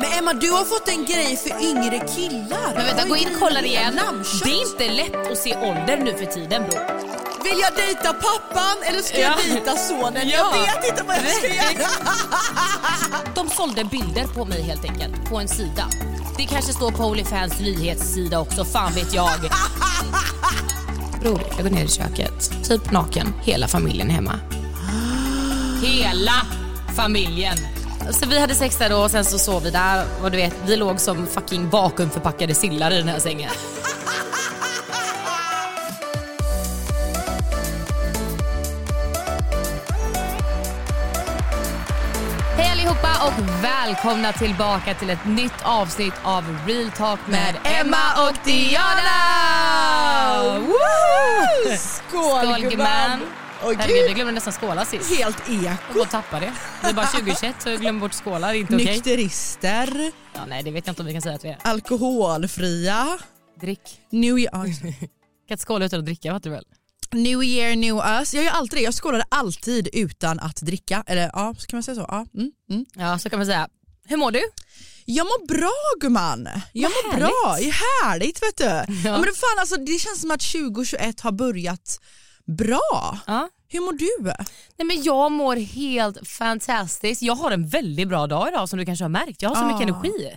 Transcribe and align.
Men 0.00 0.12
Emma, 0.18 0.32
du 0.32 0.50
har 0.50 0.64
fått 0.64 0.88
en 0.88 1.04
grej 1.04 1.36
för 1.36 1.50
yngre 1.70 1.98
killar. 2.16 2.74
Men 2.76 2.86
vänta, 2.86 3.08
gå 3.08 3.16
in 3.16 3.28
och 3.34 3.40
kolla 3.40 3.60
igen. 3.60 4.00
Det 4.44 4.50
är 4.50 4.70
inte 4.70 4.94
lätt 4.94 5.32
att 5.32 5.38
se 5.38 5.56
ålder 5.56 5.96
nu 6.04 6.14
för 6.18 6.26
tiden 6.26 6.62
bror. 6.70 6.80
Vill 7.44 7.58
jag 7.60 7.74
dejta 7.76 8.12
pappan 8.12 8.76
eller 8.82 9.02
ska 9.02 9.18
Ja. 9.20 9.34
jag 9.46 9.54
dejta 9.54 9.76
sonen? 9.76 10.28
Ja. 10.28 10.52
Jag 10.56 10.80
vet 10.82 10.90
inte 10.90 11.02
vad 11.02 11.16
jag 11.16 11.26
ska 11.34 11.46
göra. 11.54 11.88
De 13.34 13.48
sålde 13.50 13.84
bilder 13.84 14.26
på 14.26 14.44
mig 14.44 14.62
helt 14.62 14.84
enkelt, 14.84 15.24
på 15.28 15.38
en 15.38 15.48
sida. 15.48 15.84
Det 16.36 16.46
kanske 16.46 16.72
står 16.72 16.90
på 16.90 17.04
Onlyfans 17.04 17.60
nyhetssida 17.60 18.40
också, 18.40 18.64
fan 18.64 18.92
vet 18.94 19.14
jag. 19.14 19.30
Bror, 21.20 21.42
jag 21.56 21.62
går 21.64 21.70
ner 21.70 21.84
i 21.84 21.88
köket, 21.88 22.64
typ 22.68 22.90
naken, 22.90 23.34
hela 23.42 23.68
familjen 23.68 24.10
hemma. 24.10 24.32
Hela 25.82 26.32
familjen! 26.96 27.56
Så 28.10 28.28
vi 28.28 28.38
hade 28.40 28.54
sex 28.54 28.76
där 28.76 28.90
då 28.90 28.96
och 28.96 29.10
sen 29.10 29.24
så 29.24 29.38
sov 29.38 29.62
vi 29.62 29.70
där 29.70 30.04
och 30.22 30.30
du 30.30 30.36
vet, 30.36 30.54
vi 30.66 30.76
låg 30.76 31.00
som 31.00 31.26
fucking 31.26 31.68
vakuumförpackade 31.70 32.54
sillar 32.54 32.90
i 32.90 32.98
den 32.98 33.08
här 33.08 33.18
sängen. 33.18 33.50
Hej 42.56 42.70
allihopa 42.72 43.26
och 43.26 43.64
välkomna 43.64 44.32
tillbaka 44.32 44.94
till 44.94 45.10
ett 45.10 45.26
nytt 45.26 45.62
avsnitt 45.62 46.14
av 46.22 46.44
Real 46.66 46.90
Talk 46.90 47.20
med 47.26 47.54
Emma 47.64 48.28
och 48.28 48.36
Diana! 48.44 49.18
Woo! 50.58 51.76
Skål, 51.78 52.44
Skål 52.44 52.70
gumman! 52.70 53.20
Åh, 53.64 53.72
Herregud, 53.78 54.04
jag 54.08 54.14
glömde 54.14 54.32
nästan 54.32 54.52
skåla 54.52 54.84
sist. 54.84 55.10
Helt 55.18 55.36
eko. 55.48 55.94
bara 55.98 56.04
tappade 56.08 56.46
det. 56.46 56.52
Det 56.82 56.86
är 56.88 56.94
bara 56.94 57.06
2021 57.06 57.56
så 57.62 57.68
jag 57.68 57.80
glömmer 57.80 58.00
bort 58.00 58.12
skålar, 58.14 58.52
inte 58.54 58.74
okej. 58.74 58.86
Nykterister, 58.86 60.12
Ja, 60.34 60.46
nej 60.48 60.62
det 60.62 60.70
vet 60.70 60.86
jag 60.86 60.92
inte 60.92 61.02
om 61.02 61.06
vi 61.06 61.12
kan 61.12 61.22
säga 61.22 61.34
att 61.34 61.44
vi 61.44 61.48
är. 61.48 61.58
alkoholfria, 61.62 63.18
Drick. 63.60 64.00
new 64.10 64.38
year, 64.38 64.50
Kan 65.48 65.54
inte 65.54 65.64
skåla 65.64 65.84
utan 65.84 65.98
att 65.98 66.04
dricka 66.06 66.32
fattar 66.32 66.50
du 66.50 66.56
väl? 66.56 66.64
new 67.12 67.42
year, 67.44 67.76
new 67.76 67.96
us. 68.20 68.34
Jag 68.34 68.44
gör 68.44 68.50
alltid 68.52 68.78
det. 68.78 68.82
Jag 68.82 68.94
skålade 68.94 69.24
alltid 69.28 69.88
utan 69.92 70.40
att 70.40 70.56
dricka. 70.56 71.04
Eller 71.06 71.30
ja, 71.32 71.54
så 71.58 71.66
kan 71.66 71.76
man 71.76 71.82
säga 71.82 71.94
så? 71.94 72.06
Ja. 72.08 72.26
Mm, 72.34 72.50
mm. 72.70 72.84
Ja 72.94 73.18
så 73.18 73.30
kan 73.30 73.38
man 73.38 73.46
säga. 73.46 73.68
Hur 74.04 74.16
mår 74.16 74.30
du? 74.30 74.40
Jag 75.04 75.24
mår 75.26 75.46
bra 75.46 75.72
gumman. 76.00 76.48
Jag 76.72 76.90
mår 76.90 77.16
bra. 77.16 77.56
Det 77.58 77.64
är 77.68 78.04
härligt 78.04 78.42
vet 78.42 78.56
du. 78.56 78.64
Ja. 78.64 78.84
Ja. 79.04 79.18
men 79.18 79.34
fan, 79.34 79.58
alltså, 79.58 79.76
det 79.76 79.98
känns 80.00 80.20
som 80.20 80.30
att 80.30 80.40
2021 80.40 81.20
har 81.20 81.32
börjat 81.32 82.00
bra. 82.56 83.18
Ja. 83.26 83.48
Hur 83.70 83.80
mår 83.80 83.92
du? 83.92 84.32
Nej, 84.76 84.86
men 84.86 85.02
jag 85.02 85.32
mår 85.32 85.56
helt 85.56 86.28
fantastiskt. 86.28 87.22
Jag 87.22 87.34
har 87.34 87.50
en 87.50 87.68
väldigt 87.68 88.08
bra 88.08 88.26
dag 88.26 88.48
idag 88.48 88.68
som 88.68 88.78
du 88.78 88.84
kanske 88.86 89.04
har 89.04 89.08
märkt. 89.08 89.42
Jag 89.42 89.48
har 89.48 89.56
så 89.56 89.64
mycket 89.64 89.80
Ah. 89.80 89.82
energi. 89.82 90.36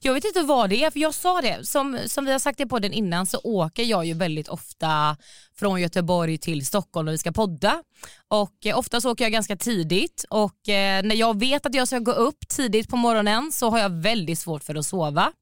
Jag 0.00 0.14
vet 0.14 0.24
inte 0.24 0.42
vad 0.42 0.70
det 0.70 0.84
är, 0.84 0.90
för 0.90 1.00
jag 1.00 1.14
sa 1.14 1.40
det, 1.40 1.66
som, 1.66 1.98
som 2.06 2.24
vi 2.24 2.32
har 2.32 2.38
sagt 2.38 2.60
i 2.60 2.66
podden 2.66 2.92
innan 2.92 3.26
så 3.26 3.38
åker 3.44 3.82
jag 3.82 4.06
ju 4.06 4.14
väldigt 4.14 4.48
ofta 4.48 5.16
från 5.58 5.80
Göteborg 5.80 6.38
till 6.38 6.66
Stockholm 6.66 7.04
när 7.04 7.12
vi 7.12 7.18
ska 7.18 7.32
podda. 7.32 7.82
Och 8.28 8.66
eh, 8.66 8.78
Ofta 8.78 9.00
så 9.00 9.10
åker 9.12 9.24
jag 9.24 9.32
ganska 9.32 9.56
tidigt 9.56 10.24
och 10.30 10.68
eh, 10.68 11.02
när 11.02 11.14
jag 11.14 11.38
vet 11.40 11.66
att 11.66 11.74
jag 11.74 11.88
ska 11.88 11.98
gå 11.98 12.12
upp 12.12 12.48
tidigt 12.48 12.88
på 12.88 12.96
morgonen 12.96 13.52
så 13.52 13.70
har 13.70 13.78
jag 13.78 13.90
väldigt 13.90 14.38
svårt 14.38 14.64
för 14.64 14.74
att 14.74 14.86
sova. 14.86 15.32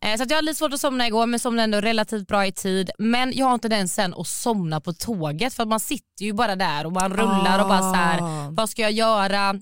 Eh, 0.00 0.16
så 0.16 0.22
att 0.22 0.30
jag 0.30 0.36
hade 0.36 0.46
lite 0.46 0.58
svårt 0.58 0.72
att 0.72 0.80
somna 0.80 1.06
igår 1.06 1.26
men 1.26 1.40
somnade 1.40 1.64
ändå 1.64 1.80
relativt 1.80 2.28
bra 2.28 2.46
i 2.46 2.52
tid. 2.52 2.90
Men 2.98 3.32
jag 3.36 3.46
har 3.46 3.54
inte 3.54 3.68
den 3.68 3.88
sen 3.88 4.14
att 4.14 4.26
somna 4.26 4.80
på 4.80 4.92
tåget 4.92 5.54
för 5.54 5.64
man 5.66 5.80
sitter 5.80 6.24
ju 6.24 6.32
bara 6.32 6.56
där 6.56 6.86
och 6.86 6.92
man 6.92 7.12
rullar 7.16 7.58
och 7.62 7.68
bara 7.68 7.80
så 7.80 7.94
här, 7.94 8.18
Ah. 8.22 8.48
vad 8.50 8.70
ska 8.70 8.82
jag 8.82 8.92
göra? 8.92 9.54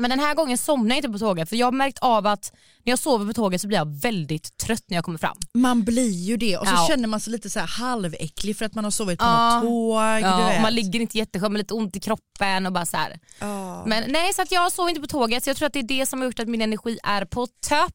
Men 0.00 0.10
den 0.10 0.20
här 0.20 0.34
gången 0.34 0.58
somnar 0.58 0.88
jag 0.90 0.96
inte 0.98 1.08
på 1.08 1.18
tåget 1.18 1.48
för 1.48 1.56
jag 1.56 1.66
har 1.66 1.72
märkt 1.72 1.98
av 1.98 2.26
att 2.26 2.52
när 2.84 2.90
jag 2.92 2.98
sover 2.98 3.26
på 3.26 3.32
tåget 3.32 3.60
så 3.60 3.66
blir 3.66 3.78
jag 3.78 4.00
väldigt 4.00 4.56
trött 4.56 4.84
när 4.88 4.96
jag 4.96 5.04
kommer 5.04 5.18
fram. 5.18 5.36
Man 5.54 5.84
blir 5.84 6.10
ju 6.10 6.36
det 6.36 6.56
och 6.56 6.66
så 6.66 6.72
Ja. 6.74 6.86
känner 6.88 7.08
man 7.08 7.20
sig 7.20 7.30
lite 7.32 7.50
så 7.50 7.60
här 7.60 7.66
halväcklig 7.66 8.56
för 8.56 8.64
att 8.64 8.74
man 8.74 8.84
har 8.84 8.90
sovit 8.90 9.18
på 9.18 9.24
Ja. 9.24 9.54
något 9.54 9.62
tåg. 9.62 10.00
Ja, 10.30 10.62
man 10.62 10.74
ligger 10.74 11.00
inte 11.00 11.18
jätteskönt 11.18 11.52
med 11.52 11.58
lite 11.58 11.74
ont 11.74 11.96
i 11.96 12.00
kroppen 12.00 12.66
och 12.66 12.72
bara 12.72 12.86
så. 12.86 12.96
Ja. 13.38 13.84
Men 13.86 14.04
nej 14.12 14.34
så 14.34 14.42
att 14.42 14.52
jag 14.52 14.72
sov 14.72 14.88
inte 14.88 15.00
på 15.00 15.06
tåget 15.06 15.44
så 15.44 15.50
jag 15.50 15.56
tror 15.56 15.66
att 15.66 15.72
det 15.72 15.78
är 15.78 15.82
det 15.98 16.06
som 16.06 16.18
har 16.20 16.26
gjort 16.26 16.40
att 16.40 16.48
min 16.48 16.62
energi 16.62 16.98
är 17.04 17.24
på 17.24 17.46
topp. 17.46 17.92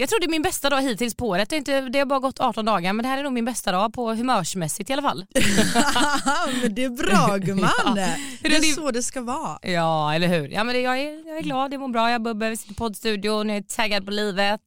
Jag 0.00 0.08
tror 0.08 0.20
det 0.20 0.26
är 0.26 0.30
min 0.30 0.42
bästa 0.42 0.70
dag 0.70 0.82
hittills 0.82 1.14
på 1.14 1.28
året. 1.28 1.50
Det, 1.50 1.56
är 1.56 1.58
inte, 1.58 1.80
det 1.80 1.98
har 1.98 2.06
bara 2.06 2.18
gått 2.18 2.40
18 2.40 2.64
dagar 2.64 2.92
men 2.92 3.02
det 3.02 3.08
här 3.08 3.18
är 3.18 3.22
nog 3.22 3.32
min 3.32 3.44
bästa 3.44 3.72
dag 3.72 3.92
på 3.92 4.14
humörsmässigt 4.14 4.90
i 4.90 4.92
alla 4.92 5.02
fall. 5.02 5.26
men 6.62 6.74
det 6.74 6.84
är 6.84 6.88
bra 6.90 7.36
gumman. 7.40 7.70
Ja. 7.84 7.94
Det 8.42 8.56
är 8.56 8.74
så 8.74 8.90
det 8.90 9.02
ska 9.02 9.20
vara. 9.20 9.58
Ja 9.62 10.14
eller 10.14 10.28
hur. 10.28 10.48
Ja, 10.48 10.64
men 10.64 10.74
det, 10.74 10.80
jag, 10.80 10.98
är, 10.98 11.28
jag 11.28 11.38
är 11.38 11.42
glad, 11.42 11.70
det 11.70 11.78
mår 11.78 11.88
bra, 11.88 12.10
jag 12.10 12.22
bubbar, 12.22 12.50
vi 12.50 12.56
sitter 12.56 12.72
i 12.72 12.74
poddstudion, 12.74 13.48
jag 13.48 13.58
är 13.58 13.62
taggad 13.62 14.04
på 14.04 14.10
livet. 14.10 14.60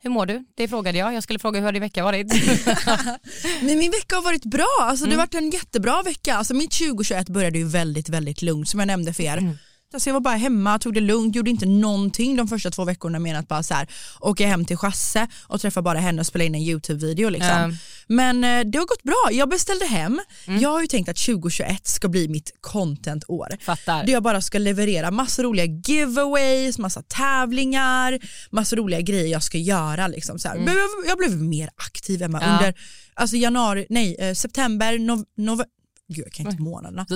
Hur 0.00 0.10
mår 0.10 0.26
du? 0.26 0.44
Det 0.56 0.68
frågade 0.68 0.98
jag. 0.98 1.14
Jag 1.14 1.22
skulle 1.22 1.38
fråga 1.38 1.58
hur 1.60 1.64
har 1.64 1.72
din 1.72 1.82
vecka 1.82 2.04
varit? 2.04 2.26
Men 3.60 3.78
min 3.78 3.90
vecka 3.90 4.16
har 4.16 4.22
varit 4.22 4.44
bra, 4.44 4.66
alltså, 4.80 5.04
Mm. 5.04 5.10
det 5.10 5.16
har 5.22 5.26
varit 5.26 5.34
en 5.34 5.50
jättebra 5.50 6.02
vecka. 6.02 6.36
Alltså, 6.36 6.54
mitt 6.54 6.70
2021 6.72 7.28
började 7.28 7.58
ju 7.58 7.64
väldigt 7.64 8.08
väldigt 8.08 8.42
lugnt 8.42 8.68
som 8.68 8.80
jag 8.80 8.86
nämnde 8.86 9.12
för 9.12 9.22
er. 9.22 9.36
Mm. 9.36 9.58
Alltså 9.96 10.08
jag 10.08 10.14
var 10.14 10.20
bara 10.20 10.36
hemma, 10.36 10.78
tog 10.78 10.94
det 10.94 11.00
lugnt, 11.00 11.36
gjorde 11.36 11.50
inte 11.50 11.66
någonting 11.66 12.36
de 12.36 12.48
första 12.48 12.70
två 12.70 12.84
veckorna 12.84 13.18
mer 13.18 13.34
än 13.34 13.40
att 13.40 13.48
bara 13.48 13.62
så 13.62 13.74
här, 13.74 13.88
åka 14.20 14.46
hem 14.46 14.64
till 14.64 14.76
Chasse 14.76 15.26
och 15.42 15.60
träffa 15.60 15.82
bara 15.82 15.98
henne 15.98 16.20
och 16.20 16.26
spela 16.26 16.44
in 16.44 16.54
en 16.54 16.60
YouTube-video. 16.60 17.28
Liksom. 17.30 17.48
Ja. 17.50 17.70
Men 18.08 18.44
eh, 18.44 18.64
det 18.64 18.78
har 18.78 18.86
gått 18.86 19.02
bra, 19.02 19.28
jag 19.32 19.48
beställde 19.48 19.86
hem. 19.86 20.20
Mm. 20.46 20.60
Jag 20.60 20.68
har 20.70 20.80
ju 20.80 20.86
tänkt 20.86 21.08
att 21.08 21.16
2021 21.16 21.86
ska 21.86 22.08
bli 22.08 22.28
mitt 22.28 22.52
content-år. 22.60 23.48
Där 24.06 24.12
jag 24.12 24.22
bara 24.22 24.40
ska 24.40 24.58
leverera 24.58 25.10
massa 25.10 25.42
roliga 25.42 25.64
giveaways, 25.64 26.78
massa 26.78 27.02
tävlingar, 27.02 28.18
massa 28.50 28.76
roliga 28.76 29.00
grejer 29.00 29.26
jag 29.32 29.42
ska 29.42 29.58
göra. 29.58 30.08
Liksom, 30.08 30.38
så. 30.38 30.48
Men 30.48 30.74
jag, 31.06 31.18
blev 31.18 31.42
mer 31.42 31.70
aktiv 31.76 32.22
Emma 32.22 32.38
Mm. 32.38 32.48
Ja. 32.50 32.56
under 32.56 32.74
alltså, 33.14 33.36
januari, 33.36 33.86
nej, 33.90 34.16
eh, 34.18 34.34
september, 34.34 34.98
nov, 34.98 35.24
nov, 35.36 35.62
Gud 36.08 36.24
jag 36.26 36.32
kan 36.32 36.46
inte 36.50 36.62
månaderna. 36.62 37.06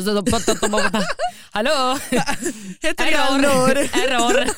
Hallå? 1.50 1.98
Heter 2.80 3.04
det 3.10 3.16
Alnor? 3.22 3.76
Error. 3.78 4.48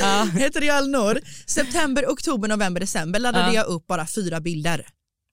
Ja. 0.00 0.24
Heter 0.38 0.60
det 0.60 0.70
Alnor? 0.70 1.20
September, 1.46 2.06
oktober, 2.06 2.48
november, 2.48 2.80
december 2.80 3.20
laddade 3.20 3.46
Ja. 3.46 3.54
jag 3.54 3.66
upp 3.66 3.86
bara 3.86 4.06
fyra 4.06 4.40
bilder 4.40 4.86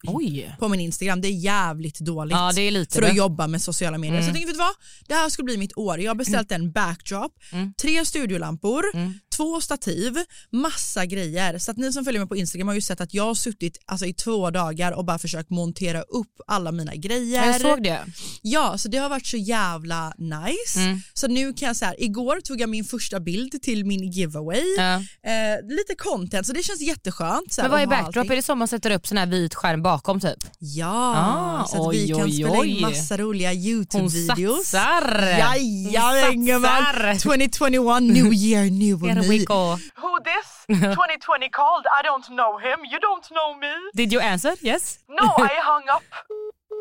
Oj. 0.07 0.56
på 0.59 0.68
min 0.68 0.79
Instagram. 0.79 1.22
Det 1.22 1.28
är 1.28 1.31
jävligt 1.31 2.00
dåligt 2.00 2.31
Ja 2.31 2.52
det 2.56 2.62
är 2.62 2.72
lite 2.72 2.96
för 2.96 3.02
att 3.02 3.09
det. 3.09 3.16
jobba 3.16 3.47
med 3.47 3.62
sociala 3.62 3.97
medier. 3.97 4.13
Mm. 4.19 4.24
Så 4.24 4.28
jag 4.29 4.35
tänkte, 4.35 4.47
vet 4.47 4.56
du 4.56 4.59
vad? 4.63 4.75
Det 5.08 5.13
här 5.13 5.29
ska 5.29 5.44
bli 5.44 5.58
mitt 5.58 5.78
år. 5.78 6.00
Jag 6.00 6.09
har 6.09 6.16
beställt 6.16 6.52
en 6.52 6.72
backdrop, 6.72 7.31
Mm. 7.52 7.73
tre 7.81 8.06
studiolampor, 8.06 8.84
Mm. 8.94 9.13
Två 9.41 9.62
stativ, 9.62 10.18
massa 10.52 11.06
grejer. 11.06 11.57
Så 11.57 11.72
att 11.72 11.78
ni 11.78 11.94
som 11.94 12.06
följer 12.06 12.19
mig 12.19 12.28
på 12.29 12.35
Instagram 12.35 12.68
har 12.68 12.75
ju 12.75 12.81
sett 12.81 13.02
att 13.02 13.13
jag 13.13 13.24
har 13.24 13.34
suttit 13.35 13.78
alltså, 13.85 14.06
i 14.06 14.13
två 14.13 14.50
dagar 14.52 14.91
och 14.91 15.06
bara 15.06 15.18
försökt 15.19 15.50
montera 15.50 16.02
upp 16.02 16.41
alla 16.47 16.72
mina 16.72 16.96
grejer. 16.96 17.46
Jag 17.46 17.62
såg 17.62 17.84
det. 17.84 18.00
Ja, 18.41 18.78
så 18.78 18.88
det 18.88 18.97
har 18.97 19.09
varit 19.09 19.28
så 19.28 19.38
jävla 19.38 20.13
nice. 20.18 20.79
Mm. 20.79 21.00
Så 21.13 21.28
nu 21.28 21.53
kan 21.53 21.68
jag 21.68 21.75
säga, 21.75 21.94
igår 21.97 22.40
tog 22.41 22.62
jag 22.62 22.69
min 22.69 22.84
första 22.84 23.19
bild 23.19 23.62
till 23.62 23.85
min 23.85 24.12
giveaway. 24.12 24.63
Ja. 24.78 24.94
Eh, 24.96 25.68
lite 25.78 25.96
content, 25.97 26.47
så 26.47 26.53
det 26.53 26.63
känns 26.63 26.81
jätteskönt. 26.81 27.53
Så 27.53 27.62
här, 27.62 27.69
Men 27.69 27.72
vad 27.72 27.81
är 27.81 27.88
backdrop? 27.88 28.18
allting. 28.18 28.31
Är 28.31 28.35
det 28.35 28.41
så 28.41 28.56
man 28.56 28.68
sätter 28.68 28.91
upp 28.91 29.08
sån 29.08 29.18
här 29.18 29.25
vit 29.25 29.56
skärm 29.56 29.81
bakom 29.81 30.19
typ? 30.19 30.38
Ja, 30.59 31.13
Ah, 31.16 31.66
så 31.67 31.90
att 31.90 31.96
vi 31.96 32.03
oj, 32.05 32.14
kan 32.14 32.23
oj, 32.26 32.32
spela 32.34 32.66
in 32.66 32.82
massa 32.82 33.17
roliga 33.17 33.49
Hon 33.49 33.58
YouTube-videos. 33.58 34.64
satsar! 34.64 35.22
Jajamän 35.37 36.53
Hon 36.53 36.61
satsar. 36.61 37.20
2021, 37.20 38.03
new 38.03 38.34
year, 38.34 38.70
new 38.70 38.99
Here 39.02 39.14
we 39.31 39.45
go. 39.45 39.61
Who 40.03 40.11
this? 40.31 40.47
2020 40.67 41.49
called. 41.49 41.85
I 41.99 42.01
don't 42.09 42.28
know 42.39 42.51
him. 42.67 42.79
You 42.91 42.99
don't 43.07 43.28
know 43.37 43.49
me. 43.63 43.73
Did 43.93 44.09
you 44.13 44.22
answer? 44.22 44.53
Yes? 44.61 44.99
No, 45.07 45.25
I 45.37 45.53
hung 45.72 45.85
up. 45.97 46.03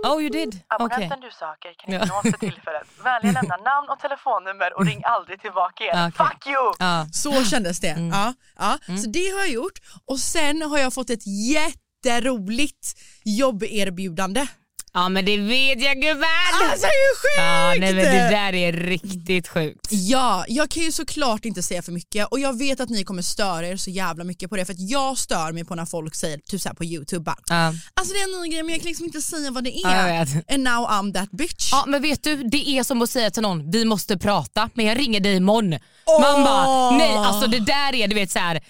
Oh 0.06 0.18
you 0.22 0.30
did? 0.30 0.60
Abonnenten 0.68 1.20
du 1.20 1.30
söker 1.30 1.74
kan 1.78 1.94
inte 1.94 2.06
nås 2.06 2.22
för 2.22 2.38
tillfället. 2.38 2.86
Vänligen 3.04 3.34
lämna 3.34 3.56
namn 3.56 3.88
och 3.88 3.98
telefonnummer 3.98 4.78
och 4.78 4.86
ring 4.86 5.02
aldrig 5.04 5.40
tillbaka 5.40 5.84
igen. 5.84 6.12
Okej. 6.14 6.26
Fuck 6.26 6.46
you! 6.46 6.72
Ja. 6.78 7.06
Så 7.12 7.44
kändes 7.44 7.80
det. 7.80 7.88
Mm. 7.88 8.08
Ja, 8.08 8.34
ja. 8.58 8.78
Så 8.96 9.08
det 9.10 9.28
har 9.28 9.38
jag 9.38 9.48
gjort 9.50 9.78
och 10.06 10.18
sen 10.18 10.62
har 10.62 10.78
jag 10.78 10.94
fått 10.94 11.10
ett 11.10 11.26
jätteroligt 11.26 12.86
jobberbjudande. 13.24 14.46
Ja 14.92 15.08
men 15.08 15.24
det 15.24 15.36
vet 15.36 15.82
jag 15.82 15.94
gubben! 15.96 16.24
Alltså 16.70 16.86
hur 16.86 17.16
sjukt! 17.16 17.34
Ja, 17.38 17.74
nej, 17.78 17.94
men 17.94 17.96
det 18.04 18.30
där 18.30 18.54
är 18.54 18.72
riktigt 18.72 19.48
sjukt. 19.48 19.86
Ja, 19.90 20.44
jag 20.48 20.70
kan 20.70 20.82
ju 20.82 20.92
såklart 20.92 21.44
inte 21.44 21.62
säga 21.62 21.82
för 21.82 21.92
mycket 21.92 22.26
och 22.30 22.40
jag 22.40 22.58
vet 22.58 22.80
att 22.80 22.88
ni 22.90 23.04
kommer 23.04 23.22
störa 23.22 23.68
er 23.68 23.76
så 23.76 23.90
jävla 23.90 24.24
mycket 24.24 24.50
på 24.50 24.56
det 24.56 24.64
för 24.64 24.72
att 24.72 24.90
jag 24.90 25.18
stör 25.18 25.52
mig 25.52 25.64
på 25.64 25.74
när 25.74 25.86
folk 25.86 26.14
säger 26.14 26.38
typ 26.38 26.60
såhär 26.60 26.74
på 26.76 26.84
youtube 26.84 27.22
bara, 27.24 27.36
Ja. 27.48 27.66
Alltså 27.94 28.14
det 28.14 28.20
är 28.20 28.34
en 28.36 28.42
ny 28.42 28.48
grej 28.48 28.62
men 28.62 28.72
jag 28.72 28.80
kan 28.80 28.88
liksom 28.88 29.06
inte 29.06 29.20
säga 29.22 29.50
vad 29.50 29.64
det 29.64 29.70
Ja, 29.70 29.90
är. 29.90 30.24
vet. 30.24 30.52
And 30.54 30.62
now 30.64 30.86
I'm 30.88 31.12
that 31.14 31.30
bitch. 31.30 31.68
Ja 31.72 31.84
men 31.86 32.02
vet 32.02 32.24
du, 32.24 32.36
det 32.36 32.68
är 32.68 32.82
som 32.82 33.02
att 33.02 33.10
säga 33.10 33.30
till 33.30 33.42
någon, 33.42 33.70
vi 33.70 33.84
måste 33.84 34.18
prata 34.18 34.70
men 34.74 34.86
jag 34.86 34.98
ringer 34.98 35.20
dig 35.20 35.36
imorgon. 35.36 35.70
Man 35.70 35.80
Åh! 36.06 36.44
bara, 36.44 36.90
nej 36.90 37.16
alltså 37.16 37.46
det 37.50 37.60
där 37.60 37.94
är 37.94 38.08
du 38.08 38.14
vet 38.14 38.30
så 38.30 38.38
här. 38.38 38.60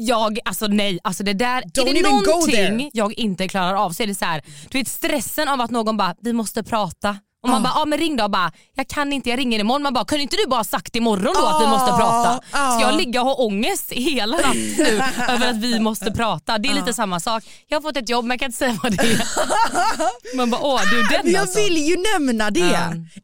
Jag, 0.00 0.38
alltså 0.44 0.66
nej, 0.66 0.98
alltså 1.04 1.22
det 1.24 1.32
där, 1.32 1.62
Don't 1.62 1.88
är 1.88 1.94
det 1.94 2.02
någonting 2.10 2.90
jag 2.92 3.18
inte 3.18 3.48
klarar 3.48 3.74
av 3.74 3.90
så 3.90 4.02
är 4.02 4.06
det 4.06 4.14
så 4.14 4.24
här, 4.24 4.42
du 4.68 4.78
vet 4.78 4.88
stressen 4.88 5.48
av 5.48 5.60
att 5.60 5.70
någon 5.70 5.96
bara, 5.96 6.14
vi 6.20 6.32
måste 6.32 6.62
prata. 6.62 7.16
Och 7.42 7.48
man 7.48 7.60
Ah. 7.60 7.64
bara, 7.64 7.72
ja 7.80 7.84
men 7.84 7.98
ring 7.98 8.16
då, 8.16 8.28
bara, 8.28 8.52
jag 8.74 8.88
kan 8.88 9.12
inte, 9.12 9.30
jag 9.30 9.38
ringer 9.38 9.58
imorgon. 9.58 9.82
Man 9.82 9.92
bara, 9.94 10.04
kunde 10.04 10.22
inte 10.22 10.36
du 10.36 10.46
bara 10.48 10.64
sagt 10.64 10.96
imorgon 10.96 11.34
då 11.38 11.46
att 11.46 11.62
vi 11.62 11.66
måste 11.66 11.92
Ah, 11.92 11.98
prata? 11.98 12.40
ah. 12.52 12.70
Ska 12.78 12.88
jag 12.90 12.96
ligga 12.96 13.20
och 13.20 13.26
ha 13.26 13.34
ångest 13.34 13.92
hela 13.92 14.36
natten 14.36 14.74
nu 14.78 15.02
över 15.28 15.50
att 15.50 15.56
vi 15.56 15.80
måste 15.80 16.10
prata? 16.12 16.58
Det 16.58 16.68
är 16.68 16.74
lite 16.74 16.94
samma 16.94 17.20
sak. 17.20 17.44
Jag 17.66 17.76
har 17.76 17.82
fått 17.82 17.96
ett 17.96 18.08
jobb 18.08 18.24
men 18.24 18.30
jag 18.30 18.40
kan 18.40 18.46
inte 18.46 18.58
säga 18.58 18.78
vad 18.82 18.92
det 18.96 19.02
är. 19.02 19.22
Man 20.36 20.50
bara, 20.50 20.60
åh 20.64 20.80
du 20.90 21.02
den 21.02 21.20
Men 21.24 21.32
jag 21.32 21.40
alltså. 21.40 21.58
vill 21.58 21.76
ju 21.76 21.96
nämna 22.14 22.50
det. 22.50 22.60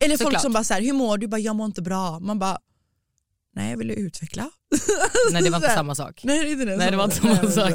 Eller 0.01 0.09
folk 0.17 0.19
såklart. 0.19 0.43
som 0.43 0.53
bara 0.53 0.65
såhär, 0.65 0.81
hur 0.81 0.93
mår 0.93 1.19
du? 1.19 1.29
Bara, 1.29 1.41
jag 1.41 1.57
mår 1.57 1.67
inte 1.67 1.83
bra. 1.83 2.19
Man 2.21 2.39
bara, 2.39 2.59
nej 3.55 3.71
jag 3.71 3.77
vill 3.79 3.89
ju 3.89 3.95
utveckla. 3.95 4.51
Nej 5.33 5.43
det 5.43 5.51
var 5.51 5.57
inte 5.57 5.61
Så 5.61 5.71
här. 5.71 5.77
samma 5.77 5.95
sak. 5.95 6.21
Nej 6.25 6.39
det 6.45 6.49
är 6.49 6.53
inte 6.53 6.65
det. 6.65 6.77
Nej 6.77 6.91
det 6.91 6.97
var 6.97 7.05
inte 7.05 7.17
samma 7.17 7.37
sak. 7.51 7.73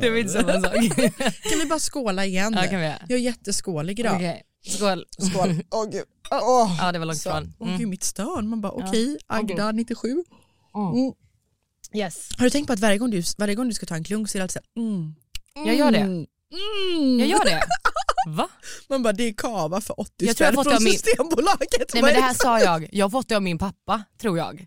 Det 0.00 0.10
var 0.10 0.16
inte 0.18 0.32
samma 0.32 0.52
sak. 0.60 0.72
Kan 1.50 1.58
vi 1.58 1.66
bara 1.68 1.78
skåla 1.78 2.26
igen? 2.26 2.52
Ja, 2.56 2.62
kan 2.70 2.80
vi. 2.80 2.86
Jag 2.86 3.10
är 3.10 3.16
jätteskålig 3.16 4.00
idag. 4.00 4.14
Okej, 4.16 4.42
skål. 4.66 5.04
Skål. 5.18 5.62
Åh 5.70 5.84
gud. 5.90 6.04
Åh. 6.30 6.76
Ja 6.80 6.92
det 6.92 6.98
var 6.98 7.06
långt 7.06 7.18
Så, 7.18 7.28
ifrån. 7.28 7.54
Åh 7.58 7.66
Mm. 7.68 7.78
gud 7.78 7.88
mitt 7.88 8.04
stön. 8.04 8.48
Man 8.48 8.60
bara 8.60 8.72
okej, 8.72 9.18
Agda 9.26 9.72
97. 9.72 10.08
Mm. 10.08 11.12
Yes. 11.94 12.28
Har 12.38 12.44
du 12.44 12.50
tänkt 12.50 12.66
på 12.66 12.72
att 12.72 12.80
varje 12.80 12.98
gång 12.98 13.10
du, 13.10 13.22
varje 13.38 13.54
gång 13.54 13.68
du 13.68 13.74
ska 13.74 13.86
ta 13.86 13.94
en 13.94 14.04
klunk 14.04 14.28
så 14.30 14.38
är 14.38 14.40
det 14.40 14.44
alltid 14.44 14.52
såhär 14.74 14.86
mm. 14.88 15.14
Jag 15.66 15.76
gör 15.76 15.92
det. 15.92 15.98
Mm. 15.98 16.26
Mm. 16.98 17.18
Jag 17.18 17.28
gör 17.28 17.44
det. 17.44 17.62
Va? 18.28 18.48
Man 18.88 19.02
bara 19.02 19.12
det 19.12 19.22
är 19.28 19.32
kava 19.32 19.80
för 19.80 20.00
80 20.00 20.12
Jag 20.16 20.36
tror 20.36 20.44
jag 20.46 20.54
spänn 20.54 20.64
fått 20.64 20.64
det 20.64 20.76
från 20.76 20.84
min- 20.84 20.92
Systembolaget. 20.92 21.94
Nej 21.94 22.02
men 22.02 22.14
det 22.14 22.20
här 22.20 22.34
sa 22.34 22.60
jag, 22.60 22.88
jag 22.92 23.04
har 23.04 23.10
fått 23.10 23.28
det 23.28 23.34
av 23.36 23.42
min 23.42 23.58
pappa 23.58 24.02
tror 24.20 24.38
jag. 24.38 24.66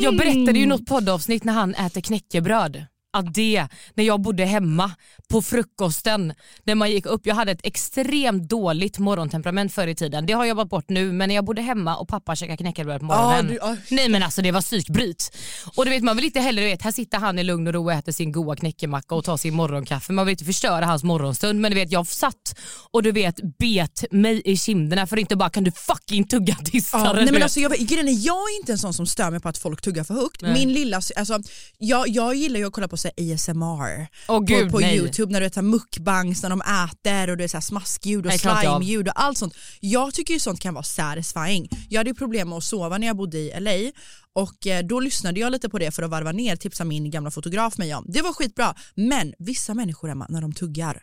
Jag 0.00 0.16
berättade 0.16 0.58
ju 0.58 0.66
något 0.66 0.86
poddavsnitt 0.86 1.44
när 1.44 1.52
han 1.52 1.74
äter 1.74 2.00
knäckebröd. 2.00 2.84
Att 3.14 3.34
det, 3.34 3.66
när 3.94 4.04
jag 4.04 4.20
bodde 4.22 4.44
hemma 4.44 4.90
på 5.28 5.42
frukosten, 5.42 6.34
när 6.64 6.74
man 6.74 6.90
gick 6.90 7.06
upp, 7.06 7.26
jag 7.26 7.34
hade 7.34 7.52
ett 7.52 7.60
extremt 7.66 8.48
dåligt 8.48 8.98
morgontemperament 8.98 9.72
förr 9.72 9.86
i 9.86 9.94
tiden. 9.94 10.26
Det 10.26 10.32
har 10.32 10.44
jag 10.44 10.48
jobbat 10.48 10.68
bort 10.68 10.88
nu 10.88 11.12
men 11.12 11.28
när 11.28 11.34
jag 11.34 11.44
bodde 11.44 11.62
hemma 11.62 11.96
och 11.96 12.08
pappa 12.08 12.36
käkade 12.36 12.56
knäckebröd 12.56 13.00
på 13.00 13.04
morgonen. 13.06 13.46
du- 13.46 13.58
ja. 13.60 13.76
Nej 13.90 14.08
men 14.08 14.22
alltså 14.22 14.42
det 14.42 14.52
var 14.52 14.60
psykbryt. 14.60 15.36
Och 15.76 15.84
du 15.84 15.90
vet 15.90 16.02
man 16.02 16.16
vill 16.16 16.24
inte 16.24 16.40
heller, 16.40 16.62
du 16.62 16.68
vet, 16.68 16.82
här 16.82 16.92
sitter 16.92 17.18
han 17.18 17.38
i 17.38 17.44
lugn 17.44 17.66
och 17.66 17.72
ro 17.74 17.84
och 17.84 17.92
äter 17.92 18.12
sin 18.12 18.32
goa 18.32 18.56
knäckemacka 18.56 19.14
och 19.14 19.24
tar 19.24 19.36
sin 19.36 19.54
morgonkaffe. 19.54 20.12
Man 20.12 20.26
vill 20.26 20.32
inte 20.32 20.44
förstöra 20.44 20.86
hans 20.86 21.04
morgonstund 21.04 21.60
men 21.60 21.70
du 21.70 21.74
vet 21.74 21.92
jag 21.92 22.06
satt 22.06 22.58
och 22.90 23.02
du 23.02 23.12
vet 23.12 23.40
bet 23.58 24.04
mig 24.10 24.42
i 24.44 24.56
kinderna 24.56 25.06
för 25.06 25.16
inte 25.18 25.36
bara 25.36 25.50
kan 25.50 25.64
du 25.64 25.72
fucking 25.72 26.28
tugga 26.28 26.54
tistare. 26.54 27.02
Ja, 27.04 27.12
du 27.12 27.24
nej 27.24 27.32
men 27.32 27.42
alltså 27.42 27.60
jag, 27.60 27.72
grejen 27.72 28.08
är, 28.08 28.26
jag 28.26 28.36
är 28.36 28.60
inte 28.60 28.72
en 28.72 28.78
sån 28.78 28.94
som 28.94 29.06
stör 29.06 29.30
mig 29.30 29.40
på 29.40 29.48
att 29.48 29.58
folk 29.58 29.82
tuggar 29.82 30.04
för 30.04 30.14
högt. 30.14 30.42
Min 30.42 30.72
lilla, 30.72 30.96
alltså, 31.16 31.38
jag, 31.78 32.08
jag 32.08 32.34
gillar 32.34 32.58
ju 32.60 32.66
att 32.66 32.72
kolla 32.72 32.88
på 32.88 32.96
så 33.02 33.10
här, 33.16 33.34
ASMR 33.34 34.06
Åh, 34.28 34.44
gud, 34.44 34.70
på, 34.70 34.78
på 34.78 34.82
youtube 34.82 35.32
när 35.32 35.40
du 35.40 35.46
vet 35.46 35.64
mukbangs 35.64 36.42
när 36.42 36.50
de 36.50 36.60
äter 36.60 37.30
och 37.30 37.36
det 37.36 37.44
är 37.44 37.48
så 37.48 37.56
här 37.56 37.62
smaskljud 37.62 38.26
och 38.26 38.32
slimeljud 38.32 39.08
och 39.08 39.22
allt 39.22 39.38
sånt. 39.38 39.54
Jag 39.80 40.14
tycker 40.14 40.34
ju 40.34 40.40
sånt 40.40 40.60
kan 40.60 40.74
vara 40.74 40.84
satisfying. 40.84 41.68
Jag 41.88 42.00
hade 42.00 42.10
ju 42.10 42.14
problem 42.14 42.48
med 42.48 42.58
att 42.58 42.64
sova 42.64 42.98
när 42.98 43.06
jag 43.06 43.16
bodde 43.16 43.38
i 43.38 43.60
LA 43.60 43.92
och 44.32 44.66
eh, 44.66 44.84
då 44.84 45.00
lyssnade 45.00 45.40
jag 45.40 45.52
lite 45.52 45.68
på 45.68 45.78
det 45.78 45.90
för 45.90 46.02
att 46.02 46.10
varva 46.10 46.32
ner, 46.32 46.56
tipsa 46.56 46.84
min 46.84 47.10
gamla 47.10 47.30
fotograf 47.30 47.78
mig 47.78 47.94
om. 47.94 48.04
Det 48.08 48.22
var 48.22 48.32
skitbra 48.32 48.74
men 48.94 49.34
vissa 49.38 49.74
människor 49.74 50.10
Emma, 50.10 50.26
när 50.28 50.40
de 50.40 50.52
tuggar 50.52 51.02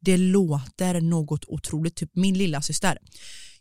det 0.00 0.16
låter 0.16 1.00
något 1.00 1.44
otroligt, 1.48 1.96
typ 1.96 2.10
min 2.14 2.38
lilla 2.38 2.62
syster. 2.62 2.98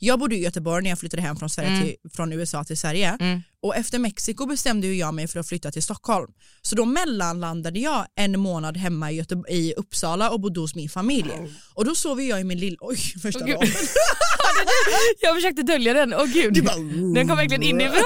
Jag 0.02 0.20
bodde 0.20 0.36
i 0.36 0.40
Göteborg 0.44 0.84
när 0.84 0.90
jag 0.90 1.00
flyttade 1.00 1.22
hem 1.24 1.36
från, 1.38 1.50
Sverige 1.50 1.82
till, 1.82 1.96
från 2.16 2.34
USA 2.34 2.64
till 2.64 2.78
Sverige 2.78 3.18
och 3.62 3.76
efter 3.76 4.00
Mexiko 4.00 4.46
bestämde 4.46 4.88
jag 4.88 5.14
mig 5.14 5.28
för 5.28 5.40
att 5.40 5.48
flytta 5.48 5.72
till 5.72 5.84
Stockholm. 5.84 6.32
Så 6.62 6.76
då 6.76 6.86
mellanlandade 6.86 7.80
jag 7.80 8.06
en 8.16 8.40
månad 8.40 8.78
hemma 8.78 9.12
i, 9.12 9.16
Göte- 9.22 9.44
i 9.50 9.74
Uppsala 9.78 10.30
och 10.30 10.40
bodde 10.40 10.60
hos 10.60 10.76
min 10.76 10.90
familj. 10.90 11.32
Och 11.74 11.86
då 11.86 11.96
sov 11.96 12.22
jag 12.22 12.42
i 12.42 12.44
min 12.44 12.60
lilla, 12.60 12.78
oj 12.80 12.98
första 13.22 13.40
dagen. 13.40 13.68
Jag 15.22 15.36
försökte 15.36 15.64
dölja 15.64 15.94
den, 15.94 16.14
åh 16.14 16.26
gud. 16.26 16.54
Den 17.16 17.28
kom 17.28 17.38
verkligen 17.38 17.64
inifrån. 17.64 18.04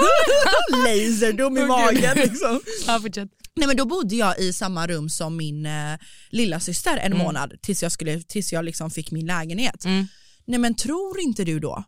Laserdom 0.72 1.57
i 1.57 1.62
Åh, 1.62 1.68
magen 1.68 2.18
liksom. 2.18 2.62
Ja, 2.88 3.00
fortsätt. 3.01 3.30
Nej 3.56 3.68
men 3.68 3.78
då 3.78 3.86
bodde 3.86 4.16
jag 4.16 4.40
i 4.40 4.54
samma 4.54 4.88
rum 4.88 5.10
som 5.10 5.38
min 5.38 5.66
eh, 5.66 5.72
lilla 6.30 6.60
syster 6.60 6.98
en 6.98 7.06
Mm. 7.13 7.18
månad 7.18 7.54
tills 7.62 7.84
jag, 7.84 7.92
skulle, 7.92 8.22
tills 8.22 8.54
jag 8.54 8.66
liksom 8.66 8.92
fick 8.92 9.12
min 9.12 9.25
lägenhet. 9.25 9.86
Mm. 9.86 10.07
Nej 10.45 10.60
men 10.60 10.75
tror 10.75 11.19
inte 11.19 11.44
du 11.44 11.60
då 11.60 11.84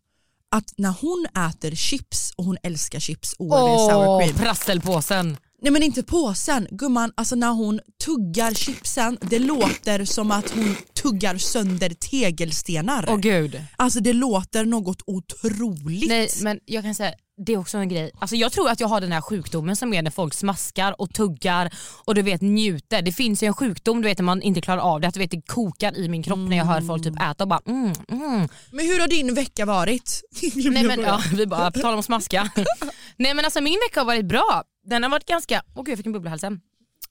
att 0.50 0.74
när 0.78 0.94
hon 1.02 1.28
äter 1.50 1.76
chips 1.76 2.34
och 2.36 2.44
hon 2.46 2.58
älskar 2.64 3.00
chips, 3.00 3.36
oh, 3.40 3.66
det 3.66 3.74
är 3.74 3.92
sour 3.92 4.22
cream. 4.22 4.38
prasselpåsen. 4.38 5.38
Nej 5.62 5.72
men 5.72 5.84
inte 5.84 6.04
påsen, 6.04 6.68
gumman 6.72 7.12
alltså 7.16 7.36
när 7.36 7.52
hon 7.52 7.80
tuggar 8.06 8.54
chipsen 8.54 9.18
det 9.22 9.40
låter 9.40 10.06
som 10.06 10.32
att 10.32 10.50
hon 10.50 10.76
tuggar 11.02 11.38
sönder 11.38 11.90
tegelstenar. 11.90 13.06
Åh 13.10 13.18
gud. 13.18 13.62
Alltså 13.76 14.00
det 14.00 14.14
låter 14.14 14.66
något 14.66 15.02
otroligt. 15.06 16.10
Nej 16.10 16.30
men 16.42 16.60
jag 16.66 16.84
kan 16.84 16.96
säga, 16.96 17.14
det 17.38 17.54
är 17.54 17.58
också 17.58 17.78
en 17.78 17.90
grej. 17.90 18.12
Alltså, 18.20 18.36
jag 18.36 18.52
tror 18.52 18.70
att 18.70 18.80
jag 18.80 18.88
har 18.88 19.02
den 19.02 19.12
här 19.12 19.22
sjukdomen 19.22 19.76
som 19.76 19.94
är 19.94 20.02
när 20.02 20.12
folk 20.12 20.34
smaskar 20.34 21.02
och 21.02 21.14
tuggar 21.14 21.74
och 22.06 22.16
du 22.16 22.22
vet 22.22 22.42
njuter. 22.42 23.02
Det 23.02 23.12
finns 23.12 23.44
ju 23.44 23.48
en 23.48 23.54
sjukdom 23.54 24.02
du 24.02 24.08
vet 24.08 24.18
när 24.18 24.26
man 24.26 24.42
inte 24.42 24.62
klarar 24.62 24.82
av 24.82 25.02
det, 25.02 25.08
att 25.08 25.14
du 25.14 25.20
vet 25.20 25.32
det 25.32 25.42
kokar 25.48 25.98
i 25.98 26.10
min 26.10 26.24
kropp 26.24 26.40
när 26.40 26.58
jag 26.58 26.66
hör 26.66 26.82
folk 26.82 27.04
typ 27.04 27.22
äta 27.22 27.44
och 27.44 27.48
bara 27.48 27.62
mm, 27.68 27.94
mm. 28.12 28.48
Men 28.72 28.86
hur 28.86 29.00
har 29.00 29.08
din 29.08 29.34
vecka 29.34 29.66
varit? 29.66 30.22
Nej 30.56 30.84
men 30.84 31.00
ja, 31.00 31.22
vi 31.34 31.46
bara, 31.48 31.72
på 31.72 31.80
tal 31.80 31.94
om 31.94 32.04
smaska. 32.04 32.50
Nej 33.18 33.34
men 33.34 33.46
alltså 33.46 33.62
min 33.62 33.80
vecka 33.90 34.00
har 34.00 34.06
varit 34.06 34.26
bra. 34.26 34.64
Den 34.86 35.04
har 35.04 35.10
varit 35.10 35.26
ganska, 35.26 35.64
åh 35.76 35.84
gud 35.84 35.92
jag 35.92 35.98
fick 35.98 36.06
en 36.06 36.12
bubbla 36.14 36.30
i 36.30 36.32
halsen. 36.32 36.62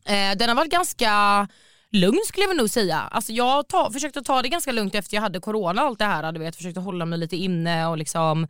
Eh, 0.06 0.36
den 0.36 0.48
har 0.48 0.54
varit 0.54 0.70
ganska 0.70 1.46
lugn 1.90 2.20
skulle 2.26 2.46
jag 2.46 2.56
nog 2.56 2.70
säga. 2.70 2.98
Alltså 2.98 3.32
jag 3.32 3.68
ta, 3.68 3.90
försökte 3.90 4.22
ta 4.22 4.42
det 4.42 4.48
ganska 4.48 4.72
lugnt 4.72 4.94
efter 4.94 5.14
jag 5.14 5.22
hade 5.22 5.40
corona 5.40 5.82
och 5.82 5.88
allt 5.88 5.98
det 5.98 6.04
här. 6.04 6.32
Du 6.32 6.40
vet, 6.40 6.56
försökte 6.56 6.80
hålla 6.80 7.06
mig 7.06 7.18
lite 7.18 7.36
inne 7.36 7.86
och 7.86 7.98
liksom, 7.98 8.46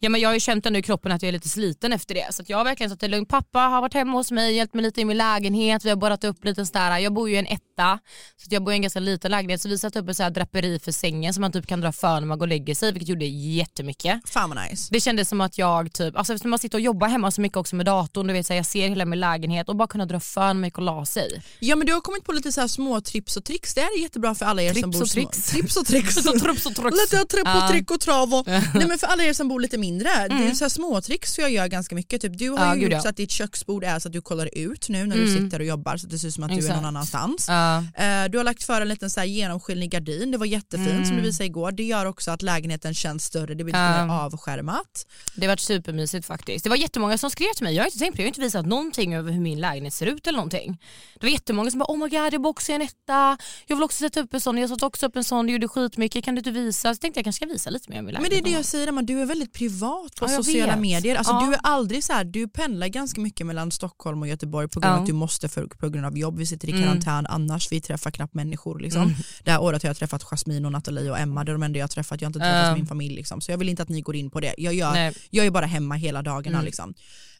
ja, 0.00 0.08
men 0.08 0.20
jag 0.20 0.28
har 0.28 0.34
ju 0.34 0.40
känt 0.40 0.66
ändå 0.66 0.78
i 0.78 0.82
kroppen 0.82 1.12
att 1.12 1.22
jag 1.22 1.28
är 1.28 1.32
lite 1.32 1.48
sliten 1.48 1.92
efter 1.92 2.14
det. 2.14 2.34
Så 2.34 2.42
att 2.42 2.48
jag 2.48 2.56
har 2.56 2.64
verkligen 2.64 2.90
tagit 2.90 3.00
det 3.00 3.08
lugnt. 3.08 3.28
Pappa 3.28 3.58
har 3.58 3.80
varit 3.80 3.94
hemma 3.94 4.12
hos 4.12 4.30
mig, 4.30 4.54
hjälpt 4.54 4.74
mig 4.74 4.82
lite 4.82 5.00
i 5.00 5.04
min 5.04 5.16
lägenhet. 5.16 5.84
Vi 5.84 5.88
har 5.88 5.96
borrat 5.96 6.24
upp 6.24 6.44
lite 6.44 6.66
sådär. 6.66 6.98
Jag 6.98 7.12
bor 7.14 7.28
ju 7.28 7.34
i 7.34 7.38
en 7.38 7.46
etta, 7.46 7.98
så 8.36 8.46
att 8.46 8.52
jag 8.52 8.64
bor 8.64 8.72
i 8.72 8.76
en 8.76 8.82
ganska 8.82 9.00
liten 9.00 9.30
lägenhet. 9.30 9.62
Så 9.62 9.68
vi 9.68 9.78
satte 9.78 9.98
upp 9.98 10.08
en 10.08 10.14
så 10.14 10.22
här 10.22 10.30
draperi 10.30 10.78
för 10.78 10.92
sängen 10.92 11.34
som 11.34 11.40
man 11.40 11.52
typ 11.52 11.66
kan 11.66 11.80
dra 11.80 11.92
för 11.92 12.20
när 12.20 12.26
man 12.26 12.38
går 12.38 12.44
och 12.46 12.48
lägger 12.48 12.74
sig, 12.74 12.92
vilket 12.92 13.08
gjorde 13.08 13.24
jättemycket. 13.26 14.20
Fan 14.28 14.50
vad 14.50 14.58
nice. 14.70 14.88
Det 14.92 15.00
kändes 15.00 15.28
som 15.28 15.40
att 15.40 15.58
jag 15.58 15.92
typ, 15.92 16.16
alltså 16.16 16.32
eftersom 16.32 16.50
man 16.50 16.58
sitter 16.58 16.78
och 16.78 16.82
jobbar 16.82 17.08
hemma 17.08 17.30
så 17.30 17.40
mycket 17.40 17.56
också 17.56 17.76
med 17.76 17.86
datorn, 17.86 18.26
du 18.26 18.32
vet, 18.32 18.46
så 18.46 18.52
här, 18.52 18.58
jag 18.58 18.66
ser 18.66 18.88
hela 18.88 19.04
min 19.04 19.20
lägenhet 19.20 19.68
och 19.68 19.76
bara 19.76 19.88
kunna 19.88 20.06
dra 20.06 20.20
för 20.20 20.40
när 20.40 20.54
man 20.54 20.64
gick 20.64 20.78
och 20.78 20.84
la 20.84 21.06
sig. 21.06 21.42
Ja 21.58 21.76
men 21.76 21.86
du 21.86 21.92
har 21.92 22.00
kommit 22.00 22.24
på 22.24 22.32
lite 22.32 22.52
så 22.52 22.60
här 22.60 22.68
små 22.68 23.00
trips 23.00 23.36
och 23.36 23.44
tricks, 23.44 23.74
det 23.74 23.80
här 23.80 23.98
är 23.98 24.02
jättebra 24.02 24.34
för 24.34 24.46
alla 24.46 24.62
er 24.62 24.72
som 24.72 24.82
Trips 24.82 24.96
bor 24.96 25.02
och 25.02 25.08
små-. 25.08 25.22
Trips 25.22 25.76
och 25.76 25.86
tricks. 25.86 26.14
Trips 26.14 26.26
och 26.66 26.74
tricks. 26.74 27.02
Lite 27.12 27.24
tripp 27.24 27.46
och 27.62 27.68
trick 27.70 27.90
och 27.90 28.00
trav 28.00 28.34
och, 28.34 28.46
nej 28.46 28.86
men 28.88 28.98
för 28.98 29.06
alla 29.06 29.24
er 29.24 29.32
som 29.32 29.48
bor 29.48 29.60
lite 29.60 29.78
mindre, 29.86 30.10
det 30.28 30.34
är 30.34 30.54
så 30.54 30.64
här 30.64 30.68
små 30.68 31.00
tricks 31.00 31.32
så 31.34 31.40
jag 31.40 31.50
gör 31.50 31.66
ganska 31.68 31.94
mycket. 31.94 32.20
Typ, 32.22 32.38
du 32.38 32.50
har 32.50 32.58
Ja, 32.66 32.74
ju 32.76 32.82
gjort 32.82 32.92
ja. 32.92 33.00
så 33.00 33.08
att 33.08 33.16
ditt 33.16 33.30
köksbord 33.30 33.84
är 33.84 33.98
så 33.98 34.08
att 34.08 34.12
du 34.12 34.20
kollar 34.20 34.48
ut 34.58 34.88
nu 34.88 35.06
när 35.06 35.16
du 35.16 35.26
sitter 35.34 35.58
och 35.58 35.66
jobbar 35.66 35.96
så 35.96 36.06
att 36.06 36.10
det 36.10 36.18
ser 36.18 36.28
ut 36.28 36.34
som 36.34 36.44
att 36.44 36.50
du 36.50 36.54
är 36.54 36.58
Exakt. 36.58 36.76
någon 36.76 36.84
annanstans. 36.84 37.44
Ja. 37.48 37.78
Eh, 37.78 38.24
Du 38.30 38.38
har 38.38 38.44
lagt 38.44 38.64
för 38.64 38.80
en 38.80 38.88
liten 38.88 39.10
så 39.10 39.20
här 39.20 39.26
genomskinlig 39.26 39.90
gardin, 39.90 40.30
det 40.30 40.38
var 40.38 40.46
jättefint 40.46 41.06
som 41.06 41.16
du 41.16 41.22
visade 41.22 41.44
igår. 41.46 41.72
Det 41.72 41.82
gör 41.84 42.06
också 42.06 42.30
att 42.30 42.42
lägenheten 42.42 42.94
känns 42.94 43.24
större, 43.24 43.46
det 43.54 43.64
blir 43.64 43.66
lite 43.66 44.06
mer 44.06 44.12
avskärmat. 44.14 45.06
Det 45.34 45.42
har 45.46 45.48
varit 45.52 45.60
supermysigt 45.60 46.26
faktiskt. 46.26 46.64
Det 46.64 46.68
var 46.70 46.76
jättemånga 46.76 47.18
som 47.18 47.30
skrev 47.30 47.52
till 47.56 47.64
mig, 47.64 47.74
jag 47.74 47.82
har 47.82 47.86
inte 47.86 47.98
tänkt 47.98 48.12
på 48.12 48.16
det, 48.16 48.22
jag 48.22 48.26
har 48.26 48.30
inte 48.30 48.40
visat 48.40 48.66
någonting 48.66 49.14
över 49.14 49.32
hur 49.32 49.40
min 49.40 49.60
lägenhet 49.60 49.94
ser 49.94 50.06
ut 50.06 50.26
eller 50.26 50.36
någonting. 50.36 50.80
Det 51.20 51.26
var 51.26 51.30
jättemånga 51.32 51.70
som 51.70 51.78
bara 51.78 51.92
oh 51.92 51.98
my 51.98 52.08
god 52.08 52.32
jag 52.34 52.42
bor 52.42 52.50
också 52.50 52.72
i 52.72 52.74
en 52.74 52.82
etta, 52.82 53.38
jag 53.66 53.76
vill 53.76 53.82
också 53.84 53.98
sätta 53.98 54.20
upp 54.20 54.34
en 54.34 54.40
sån, 54.40 54.58
jag 54.58 54.68
satte 54.70 54.86
också 54.86 55.06
upp 55.06 55.16
en 55.16 55.24
sån, 55.24 55.46
du 55.46 55.52
gjorde 55.52 55.68
skitmycket, 55.68 56.24
kan 56.24 56.34
du 56.34 56.38
inte 56.38 56.50
visa? 56.50 56.94
Så 56.94 56.98
tänkte 57.00 57.18
jag 57.20 57.24
kanske 57.24 57.46
ska 57.46 57.52
visa 57.52 57.70
lite 57.70 57.90
mer 57.90 57.98
om 57.98 58.04
min 58.04 58.12
Men 58.14 58.22
lägenhet. 58.22 58.44
det 58.44 58.50
är 58.50 58.52
det 58.52 58.56
jag 58.56 58.64
säger 58.64 58.86
Emma, 58.86 59.02
du 59.02 59.20
är 59.20 59.26
väldigt 59.26 59.52
privat 59.52 59.75
på 59.80 60.08
Ja, 60.20 60.28
sociala 60.28 60.72
vet. 60.72 60.80
medier. 60.80 61.16
Alltså, 61.16 61.32
Ja. 61.32 61.46
Du 61.46 61.52
är 61.54 61.60
aldrig 61.62 62.04
så 62.04 62.12
här, 62.12 62.24
du 62.24 62.48
pendlar 62.48 62.86
ganska 62.88 63.20
mycket 63.20 63.46
mellan 63.46 63.70
Stockholm 63.70 64.22
och 64.22 64.28
Göteborg 64.28 64.68
på 64.68 64.80
grund 64.80 64.92
av 64.92 64.98
Ja. 64.98 65.00
att 65.02 65.06
du 65.06 65.12
måste 65.12 65.48
för, 65.48 65.66
på 65.66 65.88
grund 65.88 66.06
av 66.06 66.18
jobb. 66.18 66.38
Vi 66.38 66.46
sitter 66.46 66.68
i 66.68 66.72
Mm. 66.72 66.82
karantän 66.84 67.26
annars, 67.26 67.72
vi 67.72 67.80
träffar 67.80 68.10
knappt 68.10 68.34
människor. 68.34 68.78
Liksom. 68.80 69.14
Det 69.44 69.50
här 69.50 69.62
året 69.62 69.82
har 69.82 69.88
jag 69.90 69.96
träffat 69.96 70.22
Jasmine 70.22 70.66
och 70.66 70.72
Nathalie 70.72 71.10
och 71.10 71.18
Emma, 71.18 71.44
det 71.44 71.50
är 71.50 71.54
de 71.54 71.62
enda 71.62 71.78
jag 71.78 71.84
har 71.84 71.88
träffat. 71.88 72.20
Jag 72.20 72.26
har 72.26 72.30
inte 72.30 72.38
träffat 72.38 72.66
Ja. 72.68 72.74
min 72.74 72.86
familj. 72.86 73.14
Liksom. 73.14 73.40
Så 73.40 73.50
jag 73.50 73.58
vill 73.58 73.68
inte 73.68 73.82
att 73.82 73.88
ni 73.88 74.00
går 74.00 74.16
in 74.16 74.30
på 74.30 74.40
det. 74.40 74.54
Jag, 74.58 74.74
gör, 74.74 75.12
jag 75.30 75.46
är 75.46 75.50
bara 75.50 75.66
hemma 75.66 75.94
hela 75.94 76.22
dagarna. 76.22 76.56
Mm. 76.58 76.64
Liksom. 76.66 76.94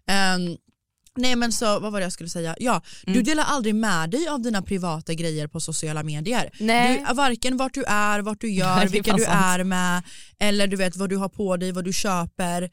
Ehm, 0.07 0.57
Nej 1.17 1.37
men 1.37 1.53
så 1.53 1.81
vad 1.81 1.93
var 1.93 2.01
det 2.01 2.05
jag 2.07 2.13
skulle 2.13 2.29
säga? 2.29 2.57
Ja, 2.61 2.83
du 3.07 3.13
Mm. 3.13 3.25
delar 3.25 3.45
aldrig 3.45 3.75
med 3.75 4.11
dig 4.11 4.29
av 4.29 4.43
dina 4.43 4.63
privata 4.63 5.15
grejer 5.15 5.47
på 5.49 5.61
sociala 5.61 6.03
medier. 6.03 6.51
Nej. 6.61 7.05
Du, 7.09 7.15
varken 7.15 7.57
vart 7.57 7.75
du 7.75 7.85
är, 7.85 8.21
vart 8.21 8.41
du 8.41 8.47
Nej, 8.51 8.57
gör, 8.57 8.81
är 8.83 8.89
vilka 8.89 9.13
du 9.17 9.25
sant. 9.25 9.37
är 9.61 9.65
med 9.65 10.03
eller 10.39 10.67
du 10.67 10.77
vet 10.77 10.97
vad 10.97 11.09
du 11.11 11.17
har 11.17 11.29
på 11.29 11.57
dig, 11.57 11.73
vad 11.73 11.85
du 11.85 11.93
köper. 11.93 12.71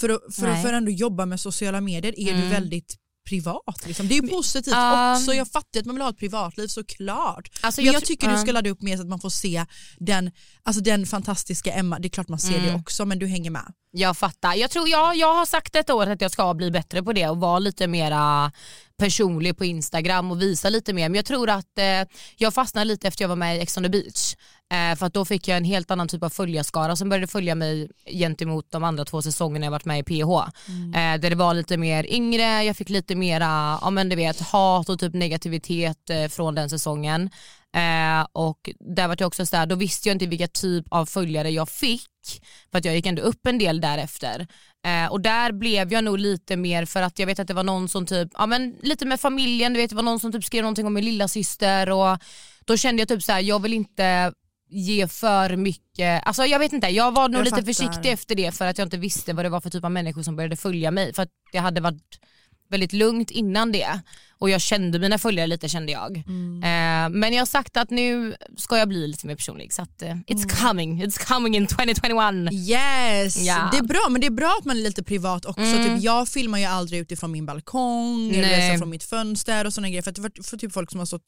För 0.00 0.32
för 0.32 0.42
Nej. 0.42 0.52
att 0.56 0.62
för 0.62 0.68
att 0.68 0.74
ändå 0.78 0.90
jobba 0.90 1.26
med 1.26 1.40
sociala 1.40 1.80
medier 1.80 2.14
är 2.20 2.24
du 2.32 2.38
Mm. 2.38 2.50
väldigt 2.50 2.96
privat. 3.28 3.86
Liksom. 3.86 4.08
Det 4.08 4.16
är 4.16 4.22
positivt 4.22 4.74
Um. 4.74 5.12
också, 5.16 5.32
jag 5.34 5.48
fattar 5.48 5.80
att 5.80 5.86
man 5.86 5.94
vill 5.94 6.02
ha 6.02 6.10
ett 6.10 6.18
privatliv 6.18 6.66
såklart. 6.66 7.48
Alltså, 7.60 7.80
Men 7.80 7.86
jag, 7.86 7.94
jag 7.94 8.04
tycker 8.04 8.26
du 8.26 8.32
ja. 8.34 8.38
ska 8.40 8.52
ladda 8.52 8.70
upp 8.70 8.82
mer 8.82 8.96
så 8.96 9.02
att 9.02 9.08
man 9.08 9.20
får 9.20 9.30
se 9.30 9.64
den, 9.98 10.30
alltså 10.62 10.82
den 10.82 11.06
fantastiska 11.06 11.72
Emma, 11.72 11.98
det 11.98 12.08
är 12.08 12.10
klart 12.10 12.28
man 12.28 12.38
ser 12.38 12.54
Mm. 12.58 12.66
det 12.66 12.74
också 12.74 13.04
men 13.04 13.18
du 13.18 13.26
hänger 13.26 13.50
med. 13.50 13.72
Jag 13.90 14.16
fattar. 14.16 14.54
Jag, 14.54 14.70
tror, 14.70 14.88
jag, 14.88 15.16
jag 15.16 15.34
har 15.34 15.46
sagt 15.46 15.76
ett 15.76 15.90
år 15.90 16.06
att 16.06 16.20
jag 16.20 16.30
ska 16.30 16.54
bli 16.54 16.70
bättre 16.70 17.02
på 17.02 17.12
det 17.12 17.28
och 17.28 17.40
vara 17.40 17.58
lite 17.58 17.86
mera 17.86 18.52
personlig 18.98 19.58
på 19.58 19.64
Instagram 19.64 20.30
och 20.30 20.42
visa 20.42 20.68
lite 20.68 20.92
mer. 20.92 21.08
Men 21.08 21.16
jag 21.16 21.24
tror 21.24 21.50
att 21.50 21.78
eh, 21.78 22.08
jag 22.36 22.54
fastnade 22.54 22.84
lite 22.84 23.08
efter 23.08 23.22
jag 23.24 23.28
var 23.28 23.36
med 23.36 23.56
i 23.56 23.60
Ex 23.60 23.76
on 23.76 23.82
the 23.82 23.88
beach. 23.88 24.34
Eh, 24.72 24.96
för 24.96 25.06
att 25.06 25.14
då 25.14 25.24
fick 25.24 25.48
jag 25.48 25.56
en 25.56 25.64
helt 25.64 25.90
annan 25.90 26.08
typ 26.08 26.22
av 26.22 26.28
följarskara 26.28 26.96
som 26.96 27.08
började 27.08 27.26
följa 27.26 27.54
mig 27.54 27.90
gentemot 28.06 28.70
de 28.70 28.84
andra 28.84 29.04
två 29.04 29.22
säsongerna 29.22 29.66
jag 29.66 29.70
varit 29.70 29.84
med 29.84 29.98
i 29.98 30.02
PH. 30.02 30.30
Eh, 30.96 31.20
där 31.20 31.30
det 31.30 31.36
var 31.36 31.54
lite 31.54 31.76
mer 31.76 32.06
yngre, 32.12 32.64
jag 32.64 32.76
fick 32.76 32.88
lite 32.88 33.14
mera 33.14 33.78
ja, 33.82 33.90
men 33.90 34.08
du 34.08 34.16
vet, 34.16 34.40
hat 34.40 34.88
och 34.88 35.00
typ 35.00 35.14
negativitet 35.14 36.10
eh, 36.10 36.28
från 36.28 36.54
den 36.54 36.70
säsongen. 36.70 37.30
Eh, 37.76 38.26
och 38.32 38.70
där 38.80 39.08
var 39.08 39.16
jag 39.18 39.26
också 39.26 39.46
så 39.46 39.64
då 39.64 39.74
visste 39.74 40.08
jag 40.08 40.14
inte 40.14 40.26
vilka 40.26 40.48
typ 40.48 40.86
av 40.90 41.06
följare 41.06 41.50
jag 41.50 41.68
fick 41.68 42.08
för 42.70 42.78
att 42.78 42.84
jag 42.84 42.94
gick 42.94 43.06
ändå 43.06 43.22
upp 43.22 43.46
en 43.46 43.58
del 43.58 43.80
därefter. 43.80 44.46
Eh, 44.86 45.12
och 45.12 45.20
där 45.20 45.52
blev 45.52 45.92
jag 45.92 46.04
nog 46.04 46.18
lite 46.18 46.56
mer 46.56 46.84
för 46.84 47.02
att 47.02 47.18
jag 47.18 47.26
vet 47.26 47.38
att 47.38 47.48
det 47.48 47.54
var 47.54 47.62
någon 47.62 47.88
som 47.88 48.06
typ, 48.06 48.28
ja 48.34 48.46
men 48.46 48.76
lite 48.82 49.06
med 49.06 49.20
familjen, 49.20 49.72
du 49.72 49.80
vet 49.80 49.90
det 49.90 49.96
var 49.96 50.02
någon 50.02 50.20
som 50.20 50.32
typ 50.32 50.44
skrev 50.44 50.62
någonting 50.62 50.86
om 50.86 50.94
min 50.94 51.04
lilla 51.04 51.28
syster 51.28 51.90
och 51.90 52.18
då 52.64 52.76
kände 52.76 53.00
jag 53.00 53.08
typ 53.08 53.22
så 53.22 53.32
här, 53.32 53.40
jag 53.40 53.62
vill 53.62 53.72
inte 53.72 54.32
ge 54.70 55.08
för 55.08 55.56
mycket, 55.56 56.26
alltså 56.26 56.44
jag 56.44 56.58
vet 56.58 56.72
inte, 56.72 56.88
jag 56.88 57.12
var 57.12 57.28
nog 57.28 57.40
Jag 57.40 57.44
lite 57.44 57.56
fattar. 57.56 57.66
försiktig 57.66 58.12
efter 58.12 58.34
det 58.34 58.52
för 58.52 58.66
att 58.66 58.78
jag 58.78 58.86
inte 58.86 58.96
visste 58.96 59.32
vad 59.32 59.44
det 59.44 59.48
var 59.48 59.60
för 59.60 59.70
typ 59.70 59.84
av 59.84 59.90
människor 59.90 60.22
som 60.22 60.36
började 60.36 60.56
följa 60.56 60.90
mig 60.90 61.14
för 61.14 61.22
att 61.22 61.30
det 61.52 61.58
hade 61.58 61.80
varit 61.80 62.20
väldigt 62.70 62.92
lugnt 62.92 63.30
innan 63.30 63.72
det 63.72 64.00
och 64.40 64.50
jag 64.50 64.60
kände 64.60 64.98
mina 64.98 65.18
följare 65.18 65.46
lite 65.46 65.68
kände 65.68 65.92
jag. 65.92 66.16
Eh, 66.16 67.08
men 67.10 67.32
jag 67.32 67.40
har 67.40 67.46
sagt 67.46 67.76
att 67.76 67.90
nu 67.90 68.36
ska 68.56 68.78
jag 68.78 68.88
bli 68.88 69.06
lite 69.06 69.26
mer 69.26 69.34
personlig 69.34 69.72
så 69.72 69.82
att 69.82 70.02
eh, 70.02 70.08
it's 70.14 70.66
coming, 70.68 71.04
it's 71.04 71.26
coming 71.34 71.56
in 71.56 71.66
2021. 71.66 72.52
Yes, 72.52 73.36
Ja. 73.46 73.68
det 73.72 73.78
är 73.78 73.82
bra 73.82 74.06
men 74.10 74.20
det 74.20 74.26
är 74.26 74.30
bra 74.30 74.56
att 74.58 74.64
man 74.64 74.76
är 74.78 74.82
lite 74.82 75.02
privat 75.02 75.44
också. 75.44 75.60
Mm. 75.60 75.84
Typ, 75.96 76.04
jag 76.04 76.28
filmar 76.28 76.58
ju 76.58 76.64
aldrig 76.64 77.00
utifrån 77.00 77.32
min 77.32 77.46
balkong 77.46 78.30
eller 78.30 78.42
Nej. 78.48 78.72
så 78.72 78.78
från 78.78 78.90
mitt 78.90 79.04
fönster 79.04 79.64
och 79.64 79.74
såna 79.74 79.88
grejer 79.88 80.02
för, 80.02 80.10
att, 80.10 80.46
för, 80.46 80.56
typ 80.56 80.72
folk 80.72 80.90
som 80.90 80.98
har 80.98 81.06
stått, 81.06 81.22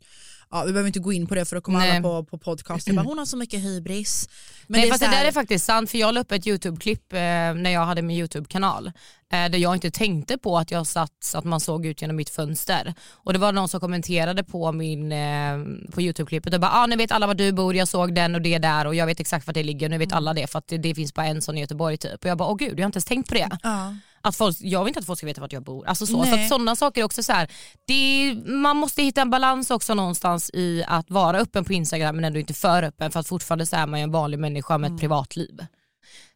ja, 0.50 0.62
vi 0.66 0.73
behöver 0.73 0.87
inte 0.87 0.99
gå 1.00 1.12
in 1.12 1.26
på 1.26 1.35
det 1.35 1.44
för 1.44 1.56
då 1.56 1.62
kommer 1.62 1.90
alla 1.90 2.00
på, 2.02 2.25
på 2.25 2.38
podcast 2.38 2.88
och 2.88 2.94
bara 2.94 3.02
hon 3.06 3.18
har 3.18 3.26
så 3.26 3.37
mycket 3.37 3.61
hybris. 3.61 4.28
Men 4.66 4.80
Nej, 4.80 4.88
är 4.88 4.92
fast 4.92 5.04
så 5.04 5.11
det 5.11 5.16
här- 5.16 5.23
där 5.23 5.28
är 5.28 5.32
faktiskt 5.32 5.64
sant 5.64 5.90
för 5.90 5.99
jag 5.99 6.14
la 6.14 6.20
upp 6.20 6.32
ett 6.32 6.47
YouTube-klipp 6.47 7.12
eh, 7.12 7.18
när 7.18 7.70
jag 7.70 7.87
hade 7.87 8.02
min 8.02 8.16
YouTube-kanal 8.16 8.92
där 9.30 9.58
jag 9.58 9.75
inte 9.75 9.90
tänkte 9.90 10.38
på 10.38 10.58
att 10.58 10.70
jag 10.70 10.87
satt 10.87 11.32
att 11.34 11.44
man 11.44 11.60
såg 11.60 11.87
ut 11.87 12.02
genom 12.02 12.16
mitt 12.16 12.30
fönster. 12.30 12.94
Och 13.12 13.32
det 13.32 13.38
var 13.38 13.52
någon 13.52 13.68
som 13.68 13.80
kommenterade 13.80 14.44
på 14.44 14.72
min 14.72 15.12
eh, 15.12 15.58
på 15.94 16.00
YouTube-klippet 16.00 16.54
och 16.54 16.60
bara 16.60 16.70
ah, 16.70 16.87
nu 16.87 16.96
vet 16.96 17.12
alla 17.12 17.26
var 17.26 17.34
du 17.34 17.52
bor, 17.52 17.75
jag 17.75 17.88
såg 17.88 18.14
den 18.14 18.34
och 18.34 18.42
det 18.42 18.58
där 18.58 18.87
och 18.87 18.94
jag 18.94 19.06
vet 19.06 19.20
exakt 19.20 19.46
var 19.46 19.54
det 19.54 19.62
ligger 19.62 19.88
nu 19.88 19.99
vet 19.99 20.12
alla 20.12 20.34
det 20.34 20.46
för 20.46 20.58
att 20.58 20.68
det, 20.68 20.78
det 20.78 20.94
finns 20.94 21.14
bara 21.14 21.26
en 21.26 21.42
sån 21.42 21.58
i 21.58 21.60
Göteborg 21.60 21.96
typ. 21.96 22.25
Och 22.25 22.30
jag 22.30 22.38
bara 22.38 22.49
åh 22.49 22.56
gud 22.56 22.78
jag 22.78 22.84
har 22.84 22.87
inte 22.87 22.96
ens 22.96 23.04
tänkt 23.04 23.28
på 23.28 23.34
det. 23.34 23.58
ja. 23.62 23.94
Att 24.22 24.37
folk, 24.37 24.56
jag 24.60 24.84
vill 24.84 24.88
inte 24.88 25.00
att 25.00 25.06
folk 25.06 25.18
ska 25.18 25.26
veta 25.26 25.40
vart 25.40 25.52
jag 25.52 25.62
bor. 25.62 25.87
Alltså 25.87 26.06
så, 26.06 26.25
så 26.25 26.34
att 26.34 26.49
sådana 26.49 26.76
saker 26.76 27.00
är 27.00 27.04
också 27.04 27.22
så 27.22 27.32
här, 27.32 27.50
det 27.87 28.34
man 28.46 28.76
måste 28.76 29.02
hitta 29.02 29.20
en 29.20 29.30
balans 29.30 29.70
också 29.70 29.94
någonstans 29.94 30.50
i 30.54 30.84
att 30.87 31.10
vara 31.10 31.38
öppen 31.38 31.64
på 31.64 31.72
Instagram 31.72 32.16
men 32.16 32.25
ändå 32.25 32.38
inte 32.38 32.54
för 32.54 32.82
öppen 32.82 33.10
för 33.10 33.20
att 33.20 33.26
fortfarande 33.26 33.66
så 33.66 33.76
är 33.76 33.87
man 33.87 34.00
ju 34.00 34.04
en 34.04 34.12
vanlig 34.12 34.38
människa 34.38 34.78
med 34.78 34.92
ett 34.92 35.00
privatliv. 35.00 35.66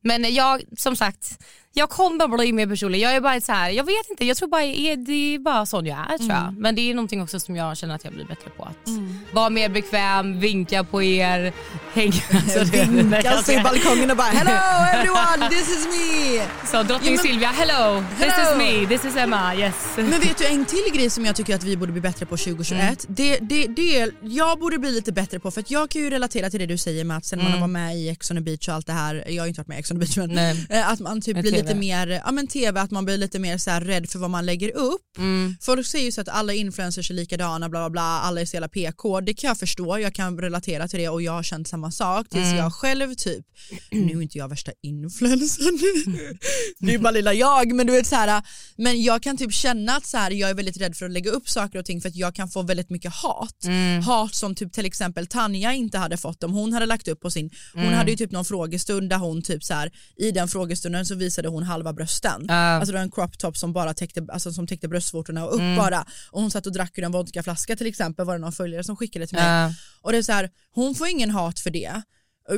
Men 0.00 0.34
jag, 0.34 0.62
som 0.76 0.96
sagt, 0.96 1.38
jag 1.76 1.90
kommer 1.90 2.28
bli 2.36 2.52
mer 2.52 2.66
personlig. 2.66 2.98
Jag 3.00 3.14
är 3.16 3.20
bara 3.20 3.40
så 3.40 3.52
här, 3.52 3.70
jag 3.70 3.84
vet 3.84 4.10
inte, 4.10 4.24
jag 4.24 4.36
tror 4.36 4.48
bara 4.48 4.62
är, 4.62 4.96
det 4.96 5.34
är 5.34 5.38
bara 5.38 5.66
sån 5.66 5.86
jag 5.86 5.98
är 5.98 6.18
tror 6.18 6.30
jag. 6.30 6.54
Men 6.58 6.74
det 6.74 6.90
är 6.90 6.94
någonting 6.94 7.22
också 7.22 7.40
som 7.40 7.56
jag 7.56 7.76
känner 7.76 7.94
att 7.94 8.04
jag 8.04 8.12
blir 8.12 8.24
bättre 8.24 8.50
på. 8.56 8.62
Att 8.64 8.90
vara 9.32 9.50
mer 9.50 9.68
bekväm, 9.68 10.40
vinka 10.40 10.84
på 10.84 11.02
er, 11.02 11.52
hänga. 11.94 12.12
Alltså, 12.32 12.64
Vinka 12.92 13.42
sig 13.42 13.56
i 13.56 13.62
balkongen 13.62 14.10
och 14.10 14.16
bara 14.16 14.26
hello 14.26 14.50
everyone 14.98 15.50
this 15.50 15.68
is 15.68 15.86
me. 15.86 16.44
Så 16.70 16.82
drottning 16.82 17.14
Ja, 17.14 17.20
men- 17.22 17.30
Silvia, 17.30 17.48
hello, 17.48 18.04
this 18.18 18.26
Hello. 18.32 18.62
is 18.62 18.88
me, 18.88 18.96
this 18.96 19.04
is 19.04 19.16
Emma, 19.16 19.54
yes. 19.54 19.74
Men 19.96 20.10
vet 20.20 20.38
du 20.38 20.46
en 20.46 20.64
till 20.64 20.84
grej 20.94 21.10
som 21.10 21.24
jag 21.24 21.36
tycker 21.36 21.54
att 21.54 21.64
vi 21.64 21.76
borde 21.76 21.92
bli 21.92 22.00
bättre 22.00 22.26
på 22.26 22.36
2021? 22.36 23.04
Det, 23.08 23.38
det, 23.38 23.66
det 23.66 24.10
jag 24.22 24.58
borde 24.58 24.78
bli 24.78 24.90
lite 24.90 25.12
bättre 25.12 25.40
på 25.40 25.50
för 25.50 25.60
att 25.60 25.70
jag 25.70 25.90
kan 25.90 26.02
ju 26.02 26.10
relatera 26.10 26.50
till 26.50 26.60
det 26.60 26.66
du 26.66 26.78
säger 26.78 27.04
med 27.04 27.16
att 27.16 27.24
sen 27.24 27.38
man 27.42 27.52
har 27.52 27.58
varit 27.60 27.70
med 27.70 27.96
i 27.96 28.08
Ex 28.08 28.30
on 28.30 28.36
the 28.36 28.40
beach 28.42 28.68
och 28.68 28.74
allt 28.74 28.86
det 28.86 28.92
här, 28.92 29.24
jag 29.28 29.42
har 29.42 29.46
ju 29.46 29.48
inte 29.48 29.60
varit 29.60 29.68
med 29.68 29.76
i 29.76 29.80
Ex 29.80 29.90
on 29.90 29.96
the 29.96 30.00
beach 30.00 30.16
men 30.16 30.30
Nej. 30.34 30.66
eh, 30.70 30.90
att 30.92 31.00
man 31.00 31.20
typ 31.20 31.36
blir 31.40 31.52
TV. 31.52 31.63
Lite 31.64 31.78
mer, 31.78 32.06
ja 32.24 32.32
men 32.32 32.46
tv, 32.46 32.80
att 32.80 32.90
man 32.90 33.04
blir 33.04 33.18
lite 33.18 33.38
mer 33.38 33.58
så 33.58 33.70
här 33.70 33.80
rädd 33.80 34.10
för 34.10 34.18
vad 34.18 34.30
man 34.30 34.46
lägger 34.46 34.76
upp. 34.76 35.00
Mm. 35.18 35.56
Folk 35.60 35.86
säger 35.86 36.04
ju 36.04 36.12
så 36.12 36.20
att 36.20 36.28
alla 36.28 36.52
influencers 36.52 37.10
är 37.10 37.14
likadana, 37.14 37.68
bla 37.68 37.80
bla 37.80 37.90
bla, 37.90 38.02
alla 38.02 38.40
är 38.40 38.46
så 38.46 38.56
jävla 38.56 38.68
PK. 38.68 39.20
Det 39.20 39.34
kan 39.34 39.48
jag 39.48 39.58
förstå, 39.58 39.98
jag 39.98 40.14
kan 40.14 40.38
relatera 40.38 40.88
till 40.88 40.98
det 40.98 41.08
och 41.08 41.22
jag 41.22 41.32
har 41.32 41.42
känt 41.42 41.68
samma 41.68 41.90
sak 41.90 42.28
tills 42.28 42.44
Mm. 42.44 42.56
jag 42.56 42.74
själv 42.74 43.14
typ, 43.14 43.46
nu 43.90 44.12
är 44.18 44.22
inte 44.22 44.38
jag 44.38 44.48
värsta 44.48 44.72
influencern, 44.82 45.78
det 46.78 46.94
är 46.94 46.98
bara 46.98 47.10
lilla 47.10 47.34
jag, 47.34 47.72
men 47.74 47.86
du 47.86 47.92
vet 47.92 48.06
så 48.06 48.14
här, 48.16 48.42
men 48.76 49.02
jag 49.02 49.22
kan 49.22 49.36
typ 49.36 49.52
känna 49.52 49.92
att 49.96 50.06
så 50.06 50.16
här, 50.16 50.30
jag 50.30 50.50
är 50.50 50.54
väldigt 50.54 50.76
rädd 50.80 50.96
för 50.96 51.06
att 51.06 51.12
lägga 51.12 51.30
upp 51.30 51.48
saker 51.48 51.78
och 51.78 51.84
ting 51.84 52.00
för 52.00 52.08
att 52.08 52.16
jag 52.16 52.34
kan 52.34 52.48
få 52.48 52.62
väldigt 52.62 52.90
mycket 52.90 53.12
hat. 53.14 53.64
Mm. 53.64 54.02
Hat 54.02 54.34
som 54.34 54.54
typ 54.54 54.72
till 54.72 54.86
exempel 54.86 55.26
Tanja 55.26 55.72
inte 55.72 55.98
hade 55.98 56.16
fått 56.16 56.42
om 56.44 56.52
hon 56.52 56.72
hade 56.72 56.86
lagt 56.86 57.08
upp 57.08 57.20
på 57.20 57.30
sin, 57.30 57.50
hon 57.72 57.82
Mm. 57.82 57.94
hade 57.94 58.10
ju 58.10 58.16
typ 58.16 58.30
någon 58.32 58.44
frågestund 58.44 59.10
där 59.10 59.16
hon 59.18 59.42
typ 59.42 59.64
så 59.64 59.74
här, 59.74 59.90
i 60.16 60.30
den 60.30 60.48
frågestunden 60.48 61.06
så 61.06 61.14
visade 61.14 61.48
hon 61.48 61.53
halva 61.62 61.92
brösten. 61.92 62.44
Ja. 62.48 62.54
Alltså 62.54 62.92
det 62.92 62.98
var 62.98 63.02
en 63.02 63.10
crop 63.10 63.38
top 63.38 63.56
som 63.56 63.72
bara 63.72 63.94
täckte, 63.94 64.26
alltså 64.32 64.52
som 64.52 64.66
täckte 64.66 64.88
bröstvårtorna 64.88 65.44
och 65.44 65.54
upp 65.54 65.60
Mm. 65.60 65.76
bara. 65.76 66.06
Och 66.30 66.40
hon 66.40 66.50
satt 66.50 66.66
och 66.66 66.72
drack 66.72 66.98
ur 66.98 67.04
en 67.04 67.12
vodkaflaska 67.12 67.76
till 67.76 67.86
exempel 67.86 68.26
var 68.26 68.34
det 68.34 68.40
någon 68.40 68.52
följare 68.52 68.84
som 68.84 68.96
skickade 68.96 69.26
till 69.26 69.36
mig. 69.38 69.46
Ja. 69.46 69.72
Och 70.02 70.12
det 70.12 70.18
är 70.18 70.22
så 70.22 70.32
här, 70.32 70.50
hon 70.74 70.94
får 70.94 71.08
ingen 71.08 71.30
hat 71.30 71.60
för 71.60 71.70
det. 71.70 72.02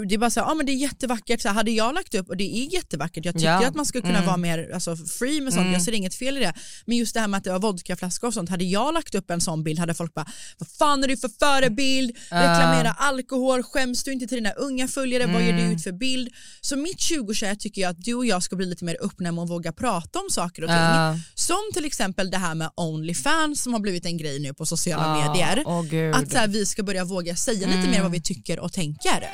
Det 0.08 0.14
är 0.14 0.18
bara 0.18 0.30
så 0.30 0.40
här, 0.40 0.46
ja 0.46 0.54
men 0.54 0.66
det 0.66 0.72
är 0.72 0.76
jättevackert, 0.76 1.40
så 1.40 1.48
här, 1.48 1.54
hade 1.54 1.70
jag 1.70 1.94
lagt 1.94 2.14
upp, 2.14 2.28
och 2.28 2.36
det 2.36 2.44
är 2.58 2.74
jättevackert, 2.74 3.24
jag 3.24 3.34
tycker 3.34 3.46
Ja. 3.46 3.66
att 3.68 3.74
man 3.74 3.86
ska 3.86 4.00
kunna 4.00 4.12
Mm. 4.14 4.26
vara 4.26 4.36
mer 4.36 4.70
alltså, 4.74 4.96
free 4.96 5.40
med 5.40 5.52
sånt, 5.52 5.72
jag 5.72 5.82
ser 5.82 5.92
inget 5.92 6.14
fel 6.14 6.36
i 6.36 6.40
det. 6.40 6.52
Men 6.86 6.96
just 6.96 7.14
det 7.14 7.20
här 7.20 7.28
med 7.28 7.38
att 7.38 7.44
det 7.44 7.52
var 7.52 7.58
vodkaflaska 7.58 8.26
och 8.26 8.34
sånt, 8.34 8.50
hade 8.50 8.64
jag 8.64 8.94
lagt 8.94 9.14
upp 9.14 9.30
en 9.30 9.40
sån 9.40 9.64
bild 9.64 9.78
hade 9.78 9.94
folk 9.94 10.14
bara, 10.14 10.26
vad 10.58 10.68
fan 10.68 11.04
är 11.04 11.08
du 11.08 11.16
för 11.16 11.30
förebild, 11.38 12.10
reklamera 12.30 12.90
alkohol, 12.98 13.62
skäms 13.62 14.04
du 14.04 14.12
inte 14.12 14.26
till 14.26 14.36
dina 14.36 14.50
unga 14.52 14.88
följare, 14.88 15.26
vad 15.26 15.42
ger 15.42 15.52
du 15.52 15.62
ut 15.62 15.82
för 15.82 15.92
bild? 15.92 16.28
Så 16.60 16.76
mitt 16.76 16.98
2021 17.08 17.60
tycker 17.60 17.82
jag 17.82 17.90
att 17.90 18.04
du 18.04 18.14
och 18.14 18.26
jag 18.26 18.42
ska 18.42 18.56
bli 18.56 18.66
lite 18.66 18.84
mer 18.84 18.96
öppna 19.02 19.32
med 19.32 19.44
att 19.44 19.50
våga 19.50 19.72
prata 19.72 20.18
om 20.18 20.26
saker 20.30 20.62
och 20.62 20.68
ting. 20.68 20.76
Ja. 20.78 21.18
Som 21.34 21.70
till 21.74 21.84
exempel 21.84 22.30
det 22.30 22.38
här 22.38 22.54
med 22.54 22.70
Onlyfans 22.76 23.62
som 23.62 23.72
har 23.72 23.80
blivit 23.80 24.06
en 24.06 24.16
grej 24.18 24.38
nu 24.40 24.54
på 24.54 24.66
sociala 24.66 25.18
Ja, 25.20 25.32
medier. 25.32 25.64
gud. 25.90 26.14
att 26.14 26.32
så 26.32 26.38
här, 26.38 26.48
vi 26.48 26.66
ska 26.66 26.82
börja 26.82 27.04
våga 27.04 27.36
säga 27.36 27.66
lite 27.66 27.88
mer 27.88 28.02
vad 28.02 28.10
vi 28.12 28.22
tycker 28.22 28.60
och 28.60 28.72
tänker. 28.72 29.28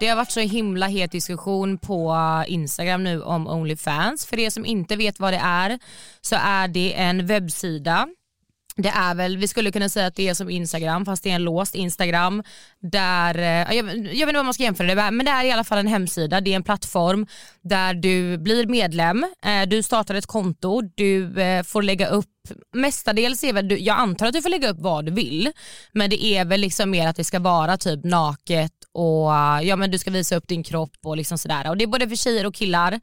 Det 0.00 0.08
har 0.08 0.16
varit 0.16 0.30
så 0.30 0.40
himla 0.40 0.86
het 0.86 1.12
diskussion 1.12 1.78
på 1.78 2.16
Instagram 2.48 3.04
nu 3.04 3.22
om 3.22 3.46
Onlyfans. 3.46 4.26
För 4.26 4.38
er 4.38 4.50
som 4.50 4.64
inte 4.66 4.96
vet 4.96 5.20
vad 5.20 5.32
det 5.32 5.38
är 5.38 5.78
så 6.20 6.36
är 6.36 6.68
det 6.68 6.94
en 6.94 7.26
webbsida 7.26 8.08
det 8.76 8.88
är 8.88 9.14
väl, 9.14 9.36
vi 9.36 9.48
skulle 9.48 9.72
kunna 9.72 9.88
säga 9.88 10.06
att 10.06 10.14
det 10.14 10.28
är 10.28 10.34
som 10.34 10.50
Instagram 10.50 11.04
fast 11.04 11.22
det 11.22 11.30
är 11.30 11.34
en 11.34 11.44
låst 11.44 11.74
Instagram 11.74 12.42
där, 12.80 13.38
eh, 13.38 13.76
jag, 13.76 13.86
jag 13.86 13.94
vet 13.96 14.20
inte 14.20 14.32
vad 14.32 14.44
man 14.44 14.54
ska 14.54 14.62
jämföra 14.62 14.86
det 14.86 14.94
med 14.94 15.14
men 15.14 15.26
det 15.26 15.32
är 15.32 15.44
i 15.44 15.52
alla 15.52 15.64
fall 15.64 15.78
en 15.78 15.86
hemsida, 15.86 16.40
det 16.40 16.52
är 16.52 16.56
en 16.56 16.62
plattform 16.62 17.26
där 17.62 17.94
du 17.94 18.38
blir 18.38 18.66
medlem, 18.66 19.26
eh, 19.44 19.68
du 19.68 19.82
startar 19.82 20.14
ett 20.14 20.26
konto, 20.26 20.80
du 20.94 21.40
eh, 21.40 21.62
får 21.62 21.82
lägga 21.82 22.06
upp 22.06 22.26
Mestadels 22.74 23.44
är 23.44 23.52
väl, 23.52 23.68
du, 23.68 23.78
jag 23.78 23.98
antar 23.98 24.26
att 24.26 24.32
du 24.32 24.42
får 24.42 24.48
lägga 24.48 24.70
upp 24.70 24.80
vad 24.80 25.04
du 25.04 25.12
vill 25.12 25.52
men 25.92 26.10
det 26.10 26.24
är 26.24 26.44
väl 26.44 26.60
liksom 26.60 26.90
mer 26.90 27.08
att 27.08 27.16
det 27.16 27.24
ska 27.24 27.38
vara 27.38 27.76
typ 27.76 28.04
naket 28.04 28.72
och 28.92 29.30
ja 29.62 29.76
men 29.76 29.90
du 29.90 29.98
ska 29.98 30.10
visa 30.10 30.36
upp 30.36 30.48
din 30.48 30.62
kropp 30.62 30.96
och 31.04 31.16
liksom 31.16 31.38
sådär. 31.38 31.70
Och 31.70 31.76
det 31.76 31.84
är 31.84 31.86
både 31.86 32.08
för 32.08 32.16
tjejer 32.16 32.46
och 32.46 32.54
killar. 32.54 33.00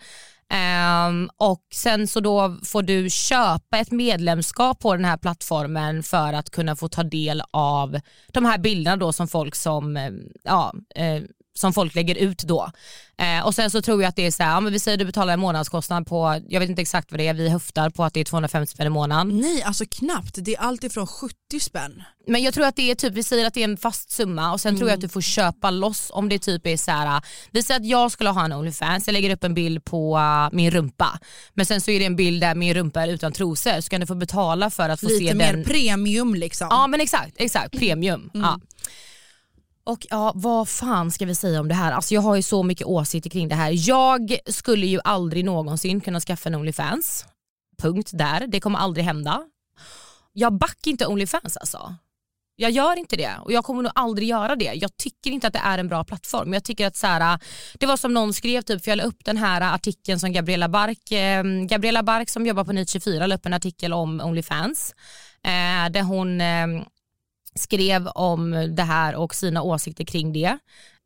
Um, 0.54 1.30
och 1.38 1.64
sen 1.74 2.08
så 2.08 2.20
då 2.20 2.58
får 2.64 2.82
du 2.82 3.10
köpa 3.10 3.78
ett 3.78 3.92
medlemskap 3.92 4.80
på 4.80 4.96
den 4.96 5.06
här 5.06 5.18
plattformen 5.18 6.04
för 6.04 6.34
att 6.34 6.50
kunna 6.50 6.76
få 6.76 6.88
ta 6.88 7.04
del 7.04 7.42
av 7.52 8.00
de 8.28 8.46
här 8.46 8.58
bilderna 8.58 8.98
då 8.98 9.14
som 9.14 9.28
folk 9.28 9.56
som, 9.56 9.98
ehm, 9.98 10.20
ja, 10.44 10.74
eh, 10.96 11.24
som 11.58 11.74
folk 11.74 11.96
lägger 11.96 12.16
ut 12.16 12.44
då. 12.44 12.72
Eh, 13.22 13.46
och 13.46 13.56
sen 13.56 13.72
så 13.72 13.82
tror 13.82 14.02
jag 14.02 14.10
att 14.10 14.16
det 14.16 14.26
är 14.26 14.32
så 14.32 14.44
här, 14.44 14.52
ja, 14.52 14.60
men 14.60 14.74
vi 14.74 14.80
säger 14.80 14.96
att 14.96 15.00
du 15.00 15.06
betalar 15.06 15.34
en 15.34 15.40
månadskostnad 15.40 16.08
på, 16.08 16.42
jag 16.48 16.60
vet 16.60 16.70
inte 16.70 16.82
exakt 16.82 17.12
vad 17.12 17.20
det 17.20 17.28
är, 17.28 17.34
vi 17.34 17.50
höftar 17.50 17.90
på 17.90 18.04
att 18.04 18.14
det 18.14 18.20
är 18.20 18.26
250 18.26 18.72
spänn 18.74 18.88
i 18.88 18.90
månaden. 18.90 19.40
Nej 19.40 19.64
alltså 19.64 19.86
knappt, 19.92 20.36
det 20.38 20.56
är 20.56 20.60
allt 20.60 20.84
ifrån 20.84 21.08
70 21.08 21.60
spänn. 21.60 22.04
Men 22.28 22.44
jag 22.44 22.54
tror 22.54 22.66
att 22.66 22.76
det 22.76 22.92
är 22.92 22.96
typ, 22.96 23.14
vi 23.14 23.24
säger 23.24 23.48
att 23.48 23.54
det 23.54 23.60
är 23.60 23.64
en 23.64 23.78
fast 23.78 24.12
summa 24.12 24.54
och 24.54 24.62
sen 24.62 24.78
tror 24.78 24.90
jag 24.90 24.96
att 24.96 25.02
du 25.02 25.10
får 25.10 25.22
köpa 25.22 25.72
loss 25.72 26.12
om 26.14 26.30
det 26.30 26.40
typ 26.40 26.68
är 26.68 26.78
så 26.78 26.92
här, 26.92 27.22
vi 27.52 27.64
säger 27.64 27.80
att 27.80 27.86
jag 27.86 28.12
skulle 28.12 28.30
ha 28.30 28.46
en 28.46 28.54
Onlyfans, 28.54 29.08
jag 29.08 29.14
lägger 29.14 29.34
upp 29.34 29.44
en 29.44 29.54
bild 29.54 29.86
på 29.86 30.18
uh, 30.18 30.56
min 30.56 30.72
rumpa 30.72 31.20
men 31.54 31.66
sen 31.66 31.82
så 31.82 31.92
är 31.92 32.00
det 32.00 32.06
en 32.06 32.16
bild 32.16 32.42
där 32.42 32.56
min 32.56 32.74
rumpa 32.74 33.04
är 33.04 33.08
utan 33.08 33.32
trosor 33.32 33.82
så 33.82 33.90
kan 33.90 34.02
du 34.02 34.08
få 34.08 34.16
betala 34.16 34.70
för 34.70 34.90
att 34.90 35.00
få 35.00 35.08
Lite 35.08 35.26
se 35.26 35.34
mer 35.34 35.54
den. 35.54 35.64
premium 35.64 36.36
liksom. 36.36 36.68
Ja 36.72 36.88
men 36.88 37.02
exakt, 37.02 37.34
exakt 37.36 37.78
premium. 37.78 38.30
Ja. 38.34 38.60
Och 39.88 40.08
ja, 40.10 40.32
vad 40.36 40.70
fan 40.70 41.12
ska 41.12 41.26
vi 41.26 41.36
säga 41.36 41.60
om 41.60 41.68
det 41.68 41.74
här? 41.74 41.92
Alltså 41.92 42.14
jag 42.14 42.22
har 42.22 42.36
ju 42.36 42.42
så 42.42 42.64
mycket 42.64 42.88
åsikter 42.88 43.30
kring 43.30 43.48
det 43.48 43.56
här. 43.56 43.90
Jag 43.90 44.38
skulle 44.46 44.86
ju 44.86 45.00
aldrig 45.04 45.46
någonsin 45.46 46.02
kunna 46.02 46.20
skaffa 46.20 46.50
en 46.50 46.56
Onlyfans. 46.56 47.26
Punkt 47.82 48.10
där, 48.14 48.48
det 48.48 48.60
kommer 48.60 48.80
aldrig 48.80 49.06
hända. 49.06 49.44
Jag 50.34 50.54
backar 50.54 50.92
inte 50.92 51.08
Onlyfans 51.08 51.58
alltså. 51.58 51.96
Jag 52.56 52.72
gör 52.72 53.00
inte 53.00 53.16
det 53.16 53.32
och 53.42 53.52
jag 53.52 53.66
kommer 53.66 53.84
nog 53.84 53.92
aldrig 53.96 54.28
göra 54.30 54.56
det. 54.56 54.74
Jag 54.74 54.98
tycker 54.98 55.32
inte 55.32 55.48
att 55.48 55.54
det 55.54 55.62
är 55.64 55.78
en 55.78 55.88
bra 55.88 56.04
plattform. 56.04 56.54
Jag 56.54 56.64
tycker 56.64 56.88
att 56.88 56.96
så 56.96 57.08
här, 57.08 57.40
det 57.74 57.86
var 57.86 57.98
som 57.98 58.14
någon 58.14 58.34
skrev, 58.34 58.62
typ, 58.62 58.84
för 58.84 58.92
jag 58.92 58.98
la 58.98 59.04
upp 59.04 59.26
den 59.26 59.38
här 59.38 59.76
artikeln 59.76 60.20
som 60.20 60.34
Gabriella 60.34 60.70
Bark, 60.70 61.12
eh, 61.12 61.44
Gabriella 61.44 62.04
Bark 62.04 62.30
som 62.30 62.46
jobbar 62.46 62.64
på 62.64 62.74
Nytt 62.74 62.90
24 62.90 63.28
la 63.28 63.36
upp 63.36 63.46
en 63.46 63.54
artikel 63.54 63.94
om 63.94 64.22
Onlyfans. 64.22 64.96
Eh, 65.44 65.92
där 65.92 66.02
hon 66.02 66.42
eh, 66.42 66.68
skrev 67.58 68.08
om 68.08 68.74
det 68.76 68.84
här 68.84 69.16
och 69.16 69.36
sina 69.36 69.62
åsikter 69.62 70.04
kring 70.04 70.34
det. 70.34 70.58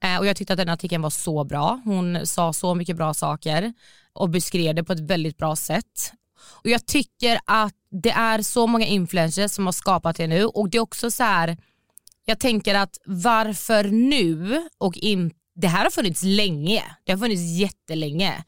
Eh, 0.04 0.18
och 0.18 0.26
jag 0.26 0.36
tyckte 0.36 0.54
att 0.54 0.58
den 0.58 0.70
artikeln 0.70 1.02
var 1.02 1.10
så 1.10 1.44
bra. 1.44 1.82
Hon 1.86 2.28
sa 2.28 2.54
så 2.54 2.76
mycket 2.76 2.98
bra 2.98 3.14
saker 3.14 3.74
och 4.14 4.30
beskrev 4.30 4.76
det 4.76 4.84
på 4.84 4.94
ett 4.94 5.00
väldigt 5.00 5.38
bra 5.38 5.56
sätt. 5.56 6.14
Och 6.44 6.70
jag 6.70 6.86
tycker 6.86 7.40
att 7.46 7.74
det 7.92 8.12
är 8.12 8.42
så 8.42 8.68
många 8.68 8.86
influencers 8.86 9.52
som 9.52 9.66
har 9.66 9.74
skapat 9.74 10.16
det 10.16 10.28
nu 10.28 10.46
och 10.46 10.70
det 10.70 10.78
är 10.78 10.82
också 10.82 11.12
så 11.12 11.24
här, 11.24 11.58
jag 12.26 12.40
tänker 12.40 12.76
att 12.76 12.98
varför 13.06 13.84
nu 13.84 14.62
och 14.78 14.98
inte, 14.98 15.36
det 15.56 15.68
här 15.68 15.84
har 15.84 15.92
funnits 15.92 16.24
länge, 16.24 16.84
det 17.04 17.12
har 17.12 17.20
funnits 17.20 17.42
jättelänge. 17.42 18.44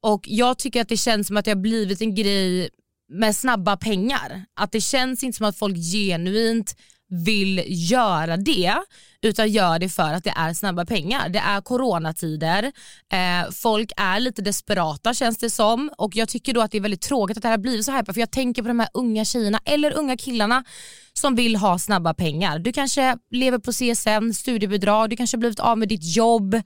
Och 0.00 0.24
jag 0.24 0.58
tycker 0.58 0.80
att 0.80 0.88
det 0.88 0.96
känns 0.96 1.26
som 1.26 1.36
att 1.36 1.44
det 1.44 1.50
har 1.50 1.56
blivit 1.56 2.00
en 2.00 2.14
grej 2.14 2.70
med 3.08 3.36
snabba 3.36 3.76
pengar. 3.76 4.44
Att 4.54 4.72
det 4.72 4.80
känns 4.80 5.22
inte 5.22 5.36
som 5.36 5.46
att 5.46 5.56
folk 5.56 5.76
genuint 5.76 6.76
vill 7.10 7.64
göra 7.66 8.36
det 8.36 8.74
utan 9.22 9.48
gör 9.48 9.78
det 9.78 9.88
för 9.88 10.12
att 10.12 10.24
det 10.24 10.32
är 10.36 10.54
snabba 10.54 10.84
pengar. 10.84 11.28
Det 11.28 11.38
är 11.38 11.60
coronatider, 11.60 12.72
eh, 13.12 13.50
folk 13.52 13.92
är 13.96 14.20
lite 14.20 14.42
desperata 14.42 15.14
känns 15.14 15.38
det 15.38 15.50
som 15.50 15.90
och 15.98 16.16
jag 16.16 16.28
tycker 16.28 16.54
då 16.54 16.60
att 16.60 16.70
det 16.70 16.78
är 16.78 16.82
väldigt 16.82 17.00
tråkigt 17.00 17.36
att 17.36 17.42
det 17.42 17.48
här 17.48 17.56
har 17.56 17.62
blivit 17.62 17.84
så 17.84 17.92
här 17.92 18.04
för 18.04 18.20
jag 18.20 18.30
tänker 18.30 18.62
på 18.62 18.68
de 18.68 18.80
här 18.80 18.88
unga 18.94 19.24
tjejerna 19.24 19.60
eller 19.64 19.92
unga 19.92 20.16
killarna 20.16 20.64
som 21.12 21.34
vill 21.34 21.56
ha 21.56 21.78
snabba 21.78 22.14
pengar. 22.14 22.58
Du 22.58 22.72
kanske 22.72 23.16
lever 23.30 23.58
på 23.58 23.72
CSN, 23.72 24.34
studiebidrag, 24.34 25.10
du 25.10 25.16
kanske 25.16 25.36
har 25.36 25.40
blivit 25.40 25.60
av 25.60 25.78
med 25.78 25.88
ditt 25.88 26.16
jobb 26.16 26.62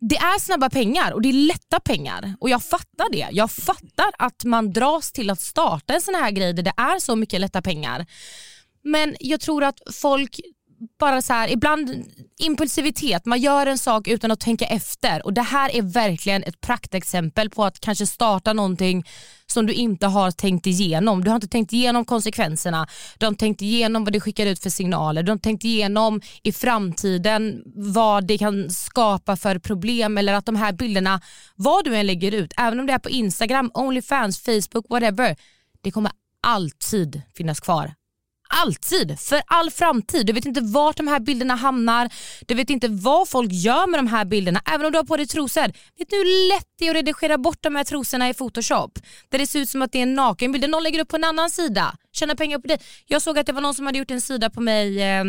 det 0.00 0.16
är 0.16 0.38
snabba 0.38 0.70
pengar 0.70 1.12
och 1.12 1.22
det 1.22 1.28
är 1.28 1.32
lätta 1.32 1.80
pengar 1.80 2.34
och 2.40 2.50
jag 2.50 2.62
fattar 2.62 3.12
det. 3.12 3.28
Jag 3.30 3.50
fattar 3.50 4.10
att 4.18 4.44
man 4.44 4.72
dras 4.72 5.12
till 5.12 5.30
att 5.30 5.40
starta 5.40 5.94
en 5.94 6.00
sån 6.00 6.14
här 6.14 6.30
grej 6.30 6.52
där 6.52 6.62
det 6.62 6.72
är 6.76 7.00
så 7.00 7.16
mycket 7.16 7.40
lätta 7.40 7.62
pengar. 7.62 8.06
Men 8.84 9.16
jag 9.20 9.40
tror 9.40 9.64
att 9.64 9.80
folk 9.92 10.40
bara 10.98 11.22
så 11.22 11.32
här, 11.32 11.48
ibland 11.48 12.04
impulsivitet, 12.38 13.26
man 13.26 13.40
gör 13.40 13.66
en 13.66 13.78
sak 13.78 14.08
utan 14.08 14.30
att 14.30 14.40
tänka 14.40 14.64
efter. 14.64 15.26
Och 15.26 15.32
det 15.32 15.42
här 15.42 15.76
är 15.76 15.82
verkligen 15.82 16.42
ett 16.42 16.60
praktexempel 16.60 17.50
på 17.50 17.64
att 17.64 17.80
kanske 17.80 18.06
starta 18.06 18.52
någonting 18.52 19.04
som 19.46 19.66
du 19.66 19.72
inte 19.72 20.06
har 20.06 20.30
tänkt 20.30 20.66
igenom. 20.66 21.24
Du 21.24 21.30
har 21.30 21.34
inte 21.34 21.48
tänkt 21.48 21.72
igenom 21.72 22.04
konsekvenserna, 22.04 22.86
du 23.18 23.26
har 23.26 23.28
inte 23.28 23.40
tänkt 23.40 23.62
igenom 23.62 24.04
vad 24.04 24.12
det 24.12 24.20
skickar 24.20 24.46
ut 24.46 24.62
för 24.62 24.70
signaler, 24.70 25.22
du 25.22 25.30
har 25.30 25.32
inte 25.32 25.42
tänkt 25.42 25.64
igenom 25.64 26.20
i 26.42 26.52
framtiden 26.52 27.62
vad 27.74 28.26
det 28.26 28.38
kan 28.38 28.70
skapa 28.70 29.36
för 29.36 29.58
problem 29.58 30.18
eller 30.18 30.34
att 30.34 30.46
de 30.46 30.56
här 30.56 30.72
bilderna, 30.72 31.20
vad 31.56 31.84
du 31.84 31.96
än 31.96 32.06
lägger 32.06 32.32
ut, 32.32 32.52
även 32.56 32.80
om 32.80 32.86
det 32.86 32.92
är 32.92 32.98
på 32.98 33.10
Instagram, 33.10 33.70
Onlyfans, 33.74 34.40
Facebook, 34.40 34.86
whatever, 34.88 35.36
det 35.80 35.90
kommer 35.90 36.12
alltid 36.42 37.22
finnas 37.34 37.60
kvar 37.60 37.94
alltid, 38.50 39.20
för 39.20 39.42
all 39.46 39.70
framtid. 39.70 40.26
Du 40.26 40.32
vet 40.32 40.44
inte 40.44 40.60
vart 40.60 40.96
de 40.96 41.08
här 41.08 41.20
bilderna 41.20 41.54
hamnar, 41.54 42.10
du 42.46 42.54
vet 42.54 42.70
inte 42.70 42.88
vad 42.88 43.28
folk 43.28 43.52
gör 43.52 43.86
med 43.86 43.98
de 43.98 44.06
här 44.06 44.24
bilderna. 44.24 44.62
Även 44.66 44.86
om 44.86 44.92
du 44.92 44.98
har 44.98 45.04
på 45.04 45.16
dig 45.16 45.26
trosor. 45.26 45.66
Vet 45.98 46.10
du 46.10 46.16
hur 46.16 46.48
lätt 46.54 46.66
det 46.78 46.86
är 46.86 46.90
att 46.90 46.96
redigera 46.96 47.38
bort 47.38 47.58
de 47.60 47.76
här 47.76 47.84
trosorna 47.84 48.28
i 48.28 48.34
photoshop? 48.34 48.98
Där 49.28 49.38
det 49.38 49.46
ser 49.46 49.60
ut 49.60 49.68
som 49.68 49.82
att 49.82 49.92
det 49.92 49.98
är 49.98 50.02
en 50.02 50.14
nakenbild. 50.14 50.70
Någon 50.70 50.82
lägger 50.82 51.00
upp 51.00 51.08
på 51.08 51.16
en 51.16 51.24
annan 51.24 51.50
sida, 51.50 51.96
tjänar 52.12 52.34
pengar 52.34 52.58
på 52.58 52.68
det. 52.68 52.78
Jag 53.06 53.22
såg 53.22 53.38
att 53.38 53.46
det 53.46 53.52
var 53.52 53.60
någon 53.60 53.74
som 53.74 53.86
hade 53.86 53.98
gjort 53.98 54.10
en 54.10 54.20
sida 54.20 54.50
på 54.50 54.60
mig 54.60 55.02
eh, 55.02 55.24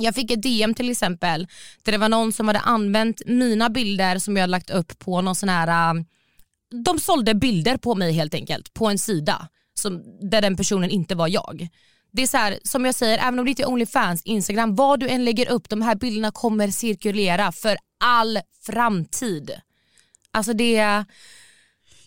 jag 0.00 0.14
fick 0.14 0.30
ett 0.30 0.42
DM 0.42 0.74
till 0.74 0.90
exempel 0.90 1.46
där 1.82 1.92
det 1.92 1.98
var 1.98 2.08
någon 2.08 2.32
som 2.32 2.48
hade 2.48 2.60
använt 2.60 3.22
mina 3.26 3.70
bilder 3.70 4.18
som 4.18 4.36
jag 4.36 4.42
hade 4.42 4.50
lagt 4.50 4.70
upp 4.70 4.98
på 4.98 5.20
någon 5.22 5.34
sån 5.34 5.48
här, 5.48 5.94
eh, 5.94 6.02
de 6.84 6.98
sålde 6.98 7.34
bilder 7.34 7.76
på 7.76 7.94
mig 7.94 8.12
helt 8.12 8.34
enkelt 8.34 8.74
på 8.74 8.86
en 8.86 8.98
sida 8.98 9.48
som, 9.74 10.02
där 10.30 10.42
den 10.42 10.56
personen 10.56 10.90
inte 10.90 11.14
var 11.14 11.28
jag 11.28 11.68
det 12.12 12.22
är 12.22 12.26
så 12.26 12.36
här, 12.36 12.58
som 12.64 12.84
jag 12.84 12.94
säger, 12.94 13.18
även 13.18 13.38
om 13.38 13.44
det 13.44 13.50
inte 13.50 13.62
är 13.62 13.68
Onlyfans, 13.68 14.22
Instagram, 14.24 14.74
vad 14.74 15.00
du 15.00 15.08
än 15.08 15.24
lägger 15.24 15.48
upp, 15.50 15.68
de 15.68 15.82
här 15.82 15.94
bilderna 15.94 16.30
kommer 16.30 16.68
cirkulera 16.70 17.52
för 17.52 17.76
all 18.04 18.38
framtid. 18.66 19.50
Alltså 20.32 20.52
det 20.52 21.04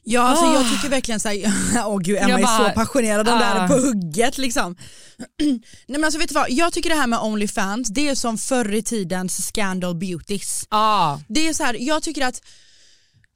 Ja 0.03 0.21
alltså 0.21 0.45
Ah. 0.45 0.53
jag 0.53 0.69
tycker 0.71 0.89
verkligen 0.89 1.19
såhär, 1.19 1.37
åh 1.87 1.99
gud 1.99 2.17
Emma 2.17 2.29
Jag 2.29 2.39
är 2.39 2.43
bara- 2.43 2.69
så 2.69 2.75
passionerad, 2.75 3.25
de 3.25 3.39
där 3.39 3.55
Ah. 3.55 3.63
är 3.63 3.67
på 3.67 3.73
hugget 3.73 4.37
liksom. 4.37 4.75
Nej 5.39 5.59
men 5.87 6.03
alltså 6.03 6.19
vet 6.19 6.29
du 6.29 6.35
vad, 6.35 6.49
jag 6.51 6.73
tycker 6.73 6.89
det 6.89 6.95
här 6.95 7.07
med 7.07 7.19
Onlyfans 7.19 7.89
det 7.89 8.09
är 8.09 8.15
som 8.15 8.37
förr 8.37 8.73
i 8.73 8.83
tidens 8.83 9.47
scandal 9.47 9.95
beauties. 9.95 10.67
Ja. 10.69 11.21
Det 11.27 11.47
är 11.47 11.53
så 11.53 11.63
här, 11.63 11.77
jag 11.79 12.03
tycker 12.03 12.25
att 12.25 12.41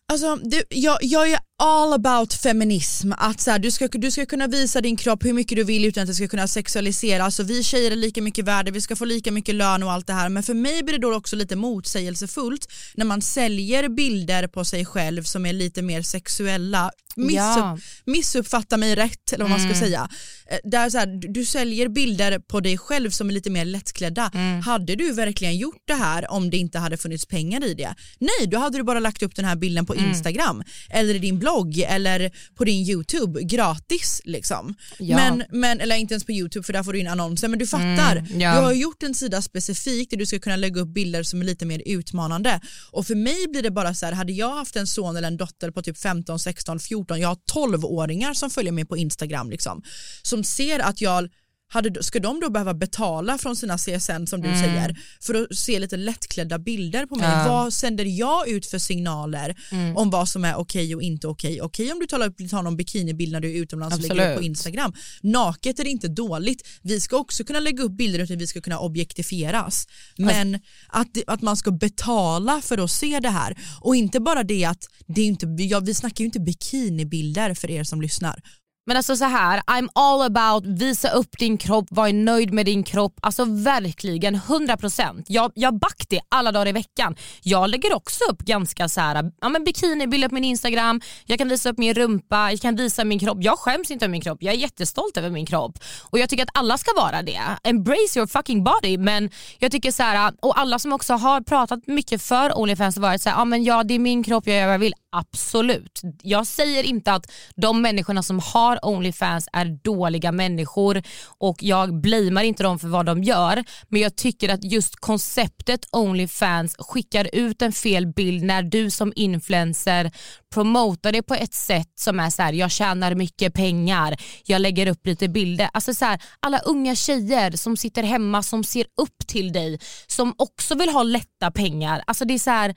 Alltså, 0.08 0.36
det, 0.36 0.63
jag, 0.69 0.97
jag 1.01 1.32
är 1.32 1.39
all 1.58 1.94
about 1.94 2.34
feminism, 2.34 3.12
att 3.18 3.41
så 3.41 3.52
här, 3.52 3.60
du, 3.60 3.72
ska, 3.72 3.88
du 3.88 4.12
ska 4.12 4.26
kunna 4.26 4.48
visa 4.48 4.82
din 4.82 4.98
kropp 4.98 5.26
hur 5.26 5.34
mycket 5.34 5.56
du 5.58 5.63
vill 5.63 5.86
utan 5.86 6.02
att 6.04 6.08
det 6.08 6.13
ska 6.15 6.28
kunna 6.28 6.48
sexualiseras. 6.48 7.26
Alltså, 7.26 7.44
vi 7.44 7.63
tjejer 7.63 7.91
är 7.91 7.96
lika 7.96 8.22
mycket 8.22 8.46
värda, 8.46 8.72
vi 8.72 8.82
ska 8.82 8.96
få 8.96 9.06
lika 9.06 9.32
mycket 9.32 9.56
lön 9.56 9.84
och 9.84 9.91
allt 9.91 10.08
det 10.08 10.13
här. 10.13 10.30
Men 10.30 10.44
för 10.44 10.54
mig 10.54 10.84
blir 10.84 10.94
det 10.96 11.02
då 11.02 11.13
också 11.15 11.36
lite 11.36 11.56
motsägelsefullt 11.56 12.68
när 12.96 13.06
man 13.06 13.22
säljer 13.22 13.89
bilder 13.89 14.48
på 14.48 14.65
sig 14.65 14.86
själv 14.86 15.24
som 15.24 15.46
är 15.46 15.54
lite 15.54 15.82
mer 15.82 16.02
sexuella. 16.02 16.91
Missupp, 17.18 17.36
Ja. 17.36 17.78
Missuppfatta 18.06 18.78
mig 18.78 18.96
rätt 18.96 19.34
eller 19.34 19.44
vad 19.46 19.52
man 19.52 19.70
ska 19.72 19.80
säga. 19.80 20.10
Eh, 20.52 20.58
Där 20.63 20.89
så 20.89 20.98
här, 20.98 21.34
du, 21.34 21.46
säljer 21.46 21.88
bilder 21.88 22.39
på 22.39 22.60
dig 22.60 22.78
själv 22.78 23.10
som 23.10 23.30
är 23.30 23.34
lite 23.34 23.50
mer 23.50 23.65
lättklädda. 23.65 24.32
Hade 24.65 24.96
du 24.96 25.12
verkligen 25.12 25.58
gjort 25.58 25.84
det 25.88 25.94
här 25.94 26.32
om 26.32 26.50
det 26.50 26.58
inte 26.58 26.80
hade 26.80 26.98
funnits 26.98 27.26
pengar 27.26 27.63
i 27.65 27.74
det? 27.74 27.96
Nej, 28.20 28.48
då 28.48 28.58
hade 28.58 28.78
du 28.78 28.84
bara 28.84 29.00
lagt 29.00 29.24
upp 29.24 29.36
den 29.36 29.46
här 29.46 29.56
bilden 29.56 29.86
på 29.86 29.96
Instagram 29.96 30.63
eller 30.89 31.15
i 31.15 31.20
din 31.20 31.39
blogg 31.46 31.80
eller 31.80 32.32
på 32.56 32.64
din 32.64 32.90
YouTube 32.90 33.44
gratis 33.44 34.22
liksom. 34.24 34.76
Ja. 35.00 35.16
Men, 35.16 35.44
men, 35.50 35.82
eller 35.82 35.96
inte 35.96 36.14
ens 36.14 36.26
på 36.26 36.32
YouTube 36.32 36.64
för 36.64 36.74
där 36.74 36.84
får 36.84 36.94
du 36.94 37.00
in 37.00 37.08
annonser 37.08 37.48
men 37.48 37.60
du 37.60 37.68
fattar. 37.68 38.16
Mm, 38.16 38.42
ja. 38.42 38.56
Du 38.56 38.66
har 38.66 38.74
gjort 38.74 39.04
en 39.04 39.14
sida 39.14 39.42
specifikt 39.42 40.12
där 40.12 40.18
du 40.18 40.26
ska 40.26 40.40
kunna 40.40 40.56
lägga 40.56 40.82
upp 40.82 40.94
bilder 40.94 41.24
som 41.24 41.42
är 41.42 41.46
lite 41.46 41.66
mer 41.66 41.82
utmanande. 41.86 42.60
Och 42.92 43.08
för 43.08 43.16
mig 43.16 43.48
blir 43.48 43.64
det 43.64 43.72
bara 43.72 43.94
så 43.94 44.06
här, 44.06 44.14
hade 44.14 44.34
jag 44.34 44.56
haft 44.56 44.76
en 44.76 44.88
son 44.88 45.18
eller 45.18 45.28
en 45.28 45.38
dotter 45.38 45.72
på 45.72 45.82
typ 45.82 45.98
15, 45.98 46.40
16, 46.40 46.80
14, 46.80 47.20
jag 47.20 47.28
har 47.28 47.38
12-åringar 47.54 48.34
som 48.34 48.50
följer 48.50 48.72
mig 48.72 48.86
på 48.86 48.98
Instagram 48.98 49.50
liksom, 49.50 49.84
som 50.22 50.44
ser 50.44 50.80
att 50.80 51.02
jag 51.02 51.30
hade, 51.76 52.04
ska 52.04 52.20
de 52.20 52.40
då 52.40 52.50
behöva 52.50 52.74
betala 52.74 53.38
från 53.38 53.56
sina 53.56 53.78
CSN 53.78 54.26
som 54.28 54.42
du 54.42 54.48
säger 54.60 54.96
för 55.22 55.34
att 55.44 55.56
se 55.58 55.80
lite 55.80 55.98
lättklädda 55.98 56.60
bilder 56.60 57.06
på 57.06 57.16
mig? 57.16 57.26
Mm. 57.28 57.40
Ja. 57.40 57.48
Vad 57.48 57.74
sänder 57.74 58.06
jag 58.06 58.48
ut 58.50 58.66
för 58.66 58.80
signaler 58.80 59.56
om 59.96 60.10
vad 60.10 60.30
som 60.30 60.46
är 60.46 60.56
okej 60.56 60.96
och 60.96 61.02
inte 61.02 61.28
okej? 61.28 61.62
Okej 61.62 61.92
om 61.92 62.00
du 62.00 62.08
tar, 62.08 62.26
upp, 62.28 62.50
tar 62.50 62.64
någon 62.64 62.78
bikinibild 62.78 63.32
när 63.32 63.40
du 63.40 63.52
är 63.52 63.62
utomlands 63.62 63.96
och 63.96 64.02
lägger 64.02 64.14
upp 64.16 64.20
på 64.20 64.24
Absolut. 64.32 64.46
Instagram. 64.48 64.94
Naket 65.22 65.80
är 65.80 65.88
inte 65.88 66.08
dåligt. 66.08 66.68
Vi 66.82 67.00
ska 67.02 67.18
också 67.18 67.44
kunna 67.44 67.60
lägga 67.60 67.84
upp 67.84 67.92
bilder 67.98 68.20
utan 68.20 68.38
vi 68.38 68.48
ska 68.48 68.62
kunna 68.62 68.80
objektifieras. 68.80 69.88
Men 70.18 70.60
att, 70.88 71.14
det- 71.14 71.24
att 71.28 71.42
man 71.42 71.58
ska 71.58 71.72
betala 71.72 72.62
för 72.62 72.78
att 72.78 72.92
se 72.92 73.20
det 73.20 73.30
här 73.30 73.58
och 73.82 73.96
inte 73.96 74.20
bara 74.20 74.44
det 74.44 74.66
att 74.66 74.84
det 75.08 75.22
är 75.22 75.26
inte, 75.26 75.46
ja, 75.60 75.80
vi 75.80 75.94
snackar 75.94 76.20
ju 76.22 76.26
inte 76.26 76.40
bikinibilder 76.40 77.54
för 77.54 77.72
er 77.72 77.84
som 77.84 78.02
lyssnar. 78.02 78.42
Men 78.88 78.98
alltså 78.98 79.15
så 79.15 79.26
här, 79.26 79.62
I'm 79.67 79.89
all 79.95 80.21
about 80.21 80.65
visa 80.65 81.10
upp 81.10 81.38
din 81.39 81.58
kropp, 81.58 81.86
var 81.89 82.13
nöjd 82.13 82.54
med 82.54 82.65
din 82.65 82.84
kropp. 82.84 83.19
Alltså 83.21 83.45
verkligen 83.45 84.36
100%. 84.36 85.24
Jag, 85.28 85.52
jag 85.56 85.80
back 85.80 86.06
det 86.10 86.21
alla 86.30 86.52
dagar 86.52 86.67
i 86.67 86.71
veckan. 86.71 87.15
Jag 87.41 87.69
lägger 87.69 87.93
också 87.95 88.24
upp 88.32 88.39
ganska 88.39 88.89
så 88.89 89.02
här, 89.02 89.32
ja, 89.41 89.50
men 89.50 89.63
bikinibilder 89.63 90.30
på 90.30 90.36
min 90.36 90.43
Instagram, 90.43 91.02
jag 91.26 91.38
kan 91.38 91.50
visa 91.50 91.69
upp 91.69 91.78
min 91.78 91.93
rumpa, 91.93 92.52
jag 92.52 92.62
kan 92.62 92.76
visa 92.76 93.04
min 93.04 93.19
kropp. 93.19 93.38
Jag 93.41 93.60
skäms 93.60 93.91
inte 93.91 94.06
över 94.06 94.12
min 94.12 94.21
kropp, 94.21 94.38
jag 94.41 94.54
är 94.54 94.58
jättestolt 94.58 95.17
över 95.17 95.30
min 95.30 95.45
kropp. 95.45 95.80
Och 96.02 96.19
jag 96.19 96.30
tycker 96.30 96.43
att 96.43 96.58
alla 96.58 96.78
ska 96.78 96.91
vara 96.95 97.21
det. 97.21 97.41
Embrace 97.63 98.19
your 98.19 98.28
fucking 98.28 98.63
body. 98.63 98.98
Men 98.98 99.30
jag 99.60 99.71
tycker 99.71 99.91
så 99.91 100.04
här, 100.04 100.34
och 100.41 100.60
alla 100.60 100.80
som 100.80 100.93
också 100.93 101.13
har 101.13 101.41
pratat 101.41 101.88
mycket 101.88 102.21
för 102.21 102.60
Onlyfans 102.60 102.95
har 102.95 103.02
varit 103.02 103.21
så 103.21 103.30
här, 103.30 103.38
ja 103.38 103.45
men 103.45 103.63
ja 103.63 103.84
det 103.84 103.93
är 103.93 104.00
min 104.00 104.24
kropp, 104.24 104.48
jag 104.48 104.58
gör 104.58 104.65
vad 104.65 104.74
jag 104.74 104.80
vill. 104.80 104.93
Absolut. 105.17 106.01
Jag 106.21 106.47
säger 106.47 106.84
inte 106.84 107.13
att 107.13 107.32
de 107.56 107.82
människorna 107.82 108.23
som 108.23 108.39
har 108.39 108.86
Onlyfans 108.86 109.49
är 109.54 109.65
dåliga 109.84 110.32
människor 110.32 111.04
och 111.38 111.56
jag 111.60 112.01
blamear 112.01 112.43
inte 112.43 112.63
dem 112.63 112.80
för 112.80 112.88
vad 112.88 113.06
de 113.06 113.23
gör 113.23 113.63
men 113.89 114.01
jag 114.01 114.15
tycker 114.15 114.49
att 114.49 114.63
just 114.63 114.95
konceptet 114.95 115.86
Onlyfans 115.91 116.75
skickar 116.80 117.30
ut 117.34 117.62
en 117.62 117.71
fel 117.71 118.08
bild 118.08 118.43
när 118.43 118.63
du 118.63 118.91
som 118.91 119.13
influencer 119.15 120.12
promotar 120.54 121.12
det 121.12 121.21
på 121.21 121.34
ett 121.34 121.54
sätt 121.54 121.91
som 121.95 122.19
är 122.19 122.30
så 122.30 122.41
här: 122.41 122.54
jag 122.54 122.71
tjänar 122.71 123.15
mycket 123.15 123.54
pengar, 123.54 124.17
jag 124.45 124.62
lägger 124.62 124.88
upp 124.88 125.06
lite 125.06 125.28
bilder. 125.28 125.69
Alltså 125.73 125.93
så 125.93 126.06
här, 126.06 126.21
alla 126.39 126.60
unga 126.60 126.95
tjejer 126.95 127.51
som 127.51 127.78
sitter 127.78 128.04
hemma 128.04 128.43
som 128.43 128.63
ser 128.63 128.86
upp 129.01 129.28
till 129.28 129.54
dig 129.54 129.80
som 130.08 130.34
också 130.38 130.75
vill 130.75 130.89
ha 130.89 131.04
lätta 131.04 131.51
pengar. 131.51 132.04
Alltså 132.08 132.25
det 132.25 132.34
är 132.34 132.39
så 132.39 132.49
här, 132.49 132.75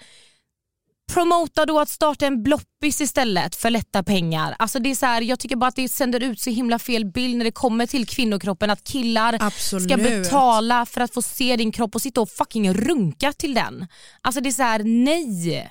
promota 1.12 1.66
då 1.66 1.81
att 1.81 1.88
starta 1.88 2.27
en 2.27 2.42
bloppis 2.42 3.01
istället 3.01 3.57
för 3.57 3.71
lätta 3.71 4.03
pengar. 4.03 4.57
Alltså 4.59 4.79
det 4.79 4.90
är 4.90 4.94
så 4.94 5.07
här, 5.07 5.23
jag 5.23 5.38
tycker 5.38 5.57
bara 5.57 5.66
att 5.68 5.77
det 5.77 5.88
sänder 5.88 6.23
ut 6.23 6.40
så 6.40 6.51
himla 6.51 6.79
fel 6.79 7.05
bild 7.05 7.37
när 7.37 7.44
det 7.44 7.53
kommer 7.53 7.87
till 7.87 8.07
kvinnokroppen 8.07 8.71
att 8.71 8.85
killar 8.85 9.37
Absolut. 9.40 9.85
ska 9.90 9.97
betala 9.97 10.87
för 10.87 11.01
att 11.01 11.14
få 11.14 11.23
se 11.23 11.57
din 11.57 11.73
kropp 11.73 11.94
och 11.94 12.03
sitta 12.03 12.21
och 12.21 12.31
fucking 12.31 12.75
runka 12.75 13.33
till 13.33 13.55
den. 13.55 13.87
Alltså 14.21 14.40
det 14.40 14.49
är 14.49 14.53
så 14.53 14.62
här, 14.62 14.83
nej. 14.85 15.71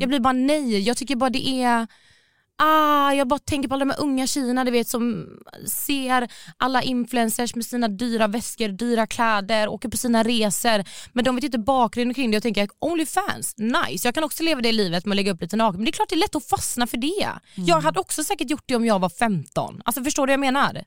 Jag 0.00 0.08
blir 0.08 0.20
bara 0.20 0.32
nej. 0.32 0.80
Jag 0.80 0.96
tycker 0.96 1.16
bara 1.16 1.30
det 1.30 1.48
är 1.48 1.86
Ah, 2.56 3.12
jag 3.12 3.28
bara 3.28 3.38
tänker 3.38 3.68
på 3.68 3.74
alla 3.74 3.84
de 3.84 3.90
här 3.90 4.00
unga 4.00 4.26
tjejerna 4.26 4.64
du 4.64 4.70
vet, 4.70 4.88
som 4.88 5.26
ser 5.66 6.28
alla 6.56 6.82
influencers 6.82 7.54
med 7.54 7.66
sina 7.66 7.88
dyra 7.88 8.26
väskor, 8.26 8.68
dyra 8.68 9.06
kläder, 9.06 9.68
åker 9.68 9.88
på 9.88 9.96
sina 9.96 10.22
resor. 10.22 10.84
Men 11.12 11.24
de 11.24 11.34
vet 11.34 11.44
inte 11.44 11.58
bakgrunden 11.58 12.14
kring 12.14 12.30
det 12.30 12.36
och 12.36 12.42
tänker 12.42 12.68
Onlyfans, 12.78 13.54
nice. 13.56 14.08
Jag 14.08 14.14
kan 14.14 14.24
också 14.24 14.42
leva 14.42 14.60
det 14.60 14.72
livet 14.72 15.06
med 15.06 15.12
att 15.12 15.16
lägga 15.16 15.32
upp 15.32 15.40
lite 15.40 15.56
naken. 15.56 15.76
Men 15.76 15.84
det 15.84 15.90
är 15.90 15.92
klart 15.92 16.08
det 16.08 16.14
är 16.14 16.18
lätt 16.18 16.36
att 16.36 16.48
fastna 16.48 16.86
för 16.86 16.96
det. 16.96 17.28
Jag 17.54 17.80
hade 17.80 18.00
också 18.00 18.24
säkert 18.24 18.50
gjort 18.50 18.64
det 18.66 18.76
om 18.76 18.86
jag 18.86 18.98
var 18.98 19.08
15. 19.08 19.80
Alltså 19.84 20.04
Förstår 20.04 20.26
du 20.26 20.30
vad 20.30 20.46
jag 20.46 20.52
menar? 20.52 20.84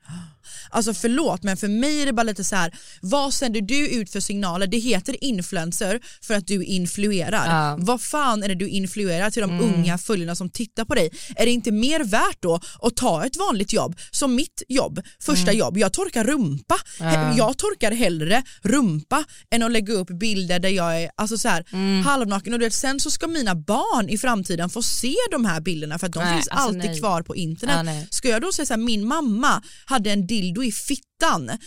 Alltså 0.70 0.94
förlåt 0.94 1.42
men 1.42 1.56
för 1.56 1.68
mig 1.68 2.02
är 2.02 2.06
det 2.06 2.12
bara 2.12 2.22
lite 2.22 2.44
så 2.44 2.56
här. 2.56 2.74
vad 3.02 3.34
sänder 3.34 3.60
du 3.60 3.88
ut 3.88 4.12
för 4.12 4.20
signaler? 4.20 4.66
Det 4.66 4.78
heter 4.78 5.24
influencer 5.24 6.00
för 6.22 6.34
att 6.34 6.46
du 6.46 6.64
influerar. 6.64 7.46
Ja. 7.46 7.76
Vad 7.80 8.02
fan 8.02 8.42
är 8.42 8.48
det 8.48 8.54
du 8.54 8.68
influerar 8.68 9.30
till 9.30 9.42
de 9.42 9.60
unga 9.60 9.98
följarna 9.98 10.34
som 10.34 10.50
tittar 10.50 10.84
på 10.84 10.94
dig? 10.94 11.10
Är 11.36 11.46
det 11.46 11.52
inte 11.58 11.72
mer 11.72 12.00
värt 12.04 12.36
då 12.40 12.60
att 12.82 12.96
ta 12.96 13.26
ett 13.26 13.36
vanligt 13.36 13.72
jobb 13.72 13.96
som 14.10 14.34
mitt 14.34 14.62
jobb, 14.68 15.00
första 15.22 15.52
jobb, 15.52 15.78
jag 15.78 15.92
torkar 15.92 16.24
rumpa. 16.24 16.74
He- 16.98 17.34
Jag 17.38 17.58
torkar 17.58 17.92
hellre 17.92 18.42
rumpa 18.62 19.24
än 19.50 19.62
att 19.62 19.70
lägga 19.72 19.92
upp 19.94 20.08
bilder 20.08 20.58
där 20.58 20.68
jag 20.68 21.02
är 21.02 21.10
alltså 21.16 21.38
så 21.38 21.48
här, 21.48 21.64
halvnaken 22.04 22.52
och 22.52 22.58
du 22.58 22.64
vet, 22.66 22.74
sen 22.74 23.00
så 23.00 23.10
ska 23.10 23.26
mina 23.26 23.54
barn 23.54 24.08
i 24.08 24.18
framtiden 24.18 24.70
få 24.70 24.82
se 24.82 25.14
de 25.30 25.44
här 25.44 25.60
bilderna 25.60 25.98
för 25.98 26.06
att 26.06 26.12
de 26.12 26.24
Nej, 26.24 26.34
finns 26.34 26.48
alltså 26.48 26.68
alltid 26.68 26.90
nej. 26.90 26.98
kvar 27.00 27.22
på 27.22 27.36
internet. 27.36 27.76
Ja, 27.76 27.82
nej. 27.82 28.08
Ska 28.10 28.28
jag 28.28 28.42
då 28.42 28.52
säga 28.52 28.66
så 28.66 28.72
här, 28.72 28.78
min 28.80 29.06
mamma 29.06 29.62
hade 29.84 30.10
en 30.10 30.26
dildo 30.26 30.62
i 30.64 30.72
fittan 30.72 31.04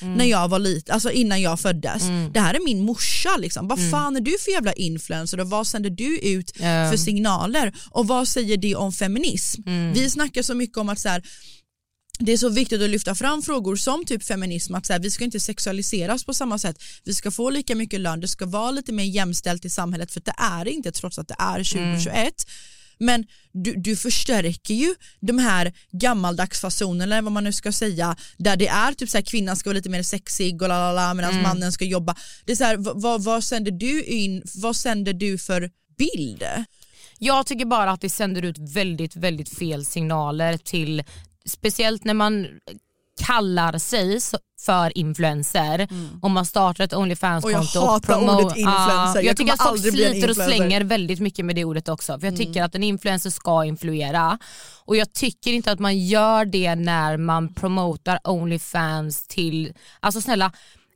Mm. 0.02 0.14
när 0.14 0.26
jag 0.26 0.48
var 0.48 0.60
liten, 0.60 0.94
alltså 0.94 1.12
innan 1.12 1.42
jag 1.42 1.60
föddes. 1.60 2.04
Det 2.34 2.40
här 2.40 2.54
är 2.54 2.66
min 2.66 2.82
morsa 2.86 3.38
liksom. 3.38 3.68
Vad 3.68 3.80
Mm. 3.80 3.92
fan 3.92 4.16
är 4.16 4.22
du 4.22 4.32
för 4.46 4.52
jävla 4.52 4.74
influencer 4.74 5.40
och 5.40 5.50
vad 5.50 5.68
sänder 5.68 5.90
du 5.90 6.20
ut 6.20 6.52
för 6.58 6.98
signaler? 6.98 7.74
Och 7.90 8.08
vad 8.08 8.28
säger 8.28 8.58
det 8.58 8.76
om 8.76 8.92
feminism? 8.94 9.62
Mm. 9.82 9.94
Vi 9.94 10.10
snackar 10.10 10.42
så 10.42 10.56
mycket 10.56 10.78
om 10.78 10.90
att 10.90 11.00
så 11.00 11.10
här, 11.10 11.24
det 12.20 12.32
är 12.32 12.38
så 12.38 12.50
viktigt 12.50 12.82
att 12.82 12.90
lyfta 12.90 13.16
fram 13.16 13.42
frågor 13.42 13.76
som 13.76 14.06
typ 14.06 14.24
feminism, 14.24 14.76
att 14.76 14.86
så 14.86 14.94
här, 14.94 15.00
vi 15.00 15.12
ska 15.12 15.24
inte 15.24 15.40
sexualiseras 15.40 16.24
på 16.24 16.34
samma 16.34 16.58
sätt, 16.58 16.84
vi 17.04 17.14
ska 17.14 17.32
få 17.32 17.50
lika 17.50 17.76
mycket 17.76 18.00
lön, 18.00 18.20
det 18.20 18.28
ska 18.28 18.46
vara 18.46 18.72
lite 18.72 18.94
mer 18.94 19.04
jämställt 19.04 19.66
i 19.66 19.70
samhället 19.70 20.12
för 20.12 20.22
det 20.26 20.34
är 20.38 20.66
det 20.66 20.72
inte 20.72 20.92
trots 20.92 21.20
att 21.20 21.28
det 21.28 21.36
är 21.40 21.64
2021. 21.64 22.34
Men 22.98 23.26
du, 23.52 23.76
du 23.76 23.96
förstärker 23.96 24.74
ju 24.74 24.96
de 25.20 25.40
här 25.40 25.74
gammaldags 25.92 26.62
fasonerna 26.62 27.04
eller 27.04 27.22
vad 27.22 27.32
man 27.32 27.44
nu 27.44 27.52
ska 27.52 27.72
säga 27.72 28.16
där 28.38 28.58
det 28.58 28.68
är 28.68 28.94
typ 28.94 29.10
så 29.10 29.18
här 29.18 29.26
kvinnan 29.26 29.58
ska 29.58 29.70
vara 29.70 29.76
lite 29.76 29.90
mer 29.90 30.04
sexig 30.04 30.62
och 30.62 30.68
lalala 30.68 31.14
medan 31.14 31.42
mannen 31.42 31.72
ska 31.72 31.86
jobba. 31.86 32.16
Det 32.46 32.52
är 32.52 32.56
så 32.56 32.64
här, 32.64 32.78
vad, 32.78 33.02
vad, 33.02 33.24
vad 33.24 33.44
sänder 33.44 33.72
du 33.72 34.04
in, 34.04 34.44
vad 34.56 34.76
sänder 34.76 35.14
du 35.14 35.38
för 35.38 35.70
bild? 35.98 36.44
Jag 37.24 37.46
tycker 37.46 37.66
bara 37.66 37.92
att 37.92 38.02
det 38.02 38.10
sänder 38.10 38.42
ut 38.42 38.58
väldigt, 38.58 39.16
väldigt 39.16 39.58
fel 39.58 39.86
signaler 39.86 40.58
till, 40.58 41.04
speciellt 41.46 42.04
när 42.04 42.14
man 42.14 42.48
kallar 43.26 43.78
sig 43.78 44.20
för 44.66 44.98
influencer 44.98 45.88
om 46.22 46.32
man 46.32 46.46
startar 46.46 46.84
ett 46.84 46.94
Onlyfans-konto. 46.94 47.58
Och 47.60 47.76
jag 47.76 47.82
hatar 47.82 48.14
promo- 48.16 48.36
ordet 48.44 48.58
influencer. 48.58 48.92
Ja, 48.94 49.16
Jag 49.16 49.24
jag 49.24 49.38
tycker 49.38 49.54
att 49.54 49.64
folk 49.68 49.82
sliter 49.82 50.30
och 50.30 50.36
slänger 50.36 50.84
väldigt 50.84 51.20
mycket 51.20 51.46
med 51.46 51.56
det 51.56 51.66
ordet 51.66 51.90
också. 51.90 52.20
För 52.20 52.28
Jag 52.28 52.38
tycker 52.38 52.64
att 52.64 52.76
en 52.76 52.84
influencer 52.84 53.30
ska 53.30 53.66
influera 53.66 54.38
och 54.86 54.96
jag 54.96 55.14
tycker 55.14 55.54
inte 55.54 55.72
att 55.72 55.80
man 55.80 56.00
gör 56.00 56.46
det 56.46 56.76
när 56.76 57.18
man 57.18 57.54
promotar 57.54 58.20
Onlyfans 58.24 59.28
till, 59.28 59.74
alltså 60.00 60.22
snälla 60.22 60.52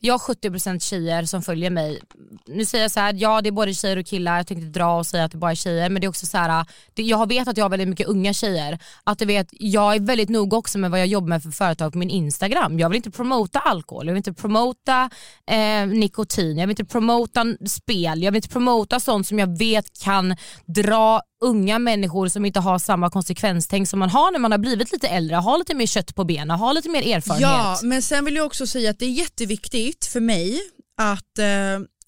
jag 0.06 0.14
har 0.14 0.34
70% 0.34 0.80
tjejer 0.80 1.24
som 1.24 1.42
följer 1.42 1.70
mig. 1.70 2.00
Nu 2.46 2.66
säger 2.66 2.84
jag 2.84 2.92
så 2.92 3.00
här, 3.00 3.14
ja 3.18 3.42
det 3.42 3.50
är 3.50 3.52
både 3.52 3.74
tjejer 3.74 3.98
och 3.98 4.06
killar, 4.06 4.38
jag 4.38 4.48
tänkte 4.48 4.80
dra 4.80 4.98
och 4.98 5.06
säga 5.06 5.24
att 5.24 5.32
det 5.32 5.38
bara 5.38 5.52
är 5.52 5.56
tjejer 5.56 5.90
men 5.90 6.02
det 6.02 6.06
är 6.06 6.10
också 6.10 6.26
så 6.26 6.38
här, 6.38 6.66
det, 6.94 7.04
jag 7.04 7.30
vet 7.30 7.48
att 7.48 7.58
jag 7.58 7.66
har 7.66 7.70
väldigt 7.70 7.88
mycket 7.88 8.08
unga 8.08 8.34
tjejer. 8.34 8.80
Att 9.04 9.20
du 9.20 9.26
vet, 9.26 9.48
jag 9.52 9.96
är 9.96 10.00
väldigt 10.00 10.30
noga 10.30 10.58
också 10.58 10.78
med 10.78 10.92
vad 10.92 11.00
jag 11.00 11.08
jobbar 11.08 11.28
med 11.28 11.44
för 11.44 11.52
företag 11.52 11.92
på 11.92 11.98
min 11.98 12.10
Instagram. 12.10 12.80
Jag 12.80 12.90
vill 12.90 12.96
inte 12.96 13.12
promota 13.12 13.60
alkohol, 13.60 14.08
jag 14.08 14.14
vill 14.14 14.20
inte 14.20 14.34
promota 14.34 15.10
eh, 15.52 15.88
nikotin, 15.88 16.58
jag 16.58 16.68
vill 16.68 16.72
inte 16.80 16.86
promota 16.86 17.46
spel, 17.68 18.24
jag 18.24 18.32
vill 18.32 18.38
inte 18.38 18.50
promota 18.50 19.00
sånt 19.00 19.28
som 19.28 19.40
jag 19.40 19.58
vet 19.58 20.04
kan 20.04 20.36
dra 20.66 21.22
unga 21.42 21.80
människor 21.80 22.28
som 22.28 22.46
inte 22.46 22.60
har 22.60 22.80
samma 22.80 23.10
konsekvenstänk 23.10 23.88
som 23.88 24.00
man 24.00 24.10
har 24.10 24.32
när 24.32 24.40
man 24.40 24.52
har 24.52 24.60
blivit 24.60 24.92
lite 24.92 25.08
äldre, 25.08 25.36
har 25.36 25.58
lite 25.58 25.76
mer 25.76 25.86
kött 25.86 26.16
på 26.16 26.24
benen, 26.24 26.60
har 26.60 26.74
lite 26.74 26.90
mer 26.90 27.16
erfarenhet. 27.16 27.42
Ja, 27.42 27.80
men 27.84 28.02
sen 28.02 28.26
vill 28.26 28.36
jag 28.36 28.46
också 28.46 28.68
säga 28.68 28.90
att 28.90 29.00
det 29.00 29.06
är 29.06 29.10
jätteviktigt 29.10 30.06
för 30.06 30.20
mig 30.20 30.62
att 31.02 31.40
eh, 31.40 31.46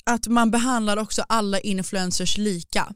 att 0.07 0.27
man 0.27 0.51
behandlar 0.51 0.97
också 0.97 1.23
alla 1.29 1.59
influencers 1.59 2.37
lika. 2.37 2.87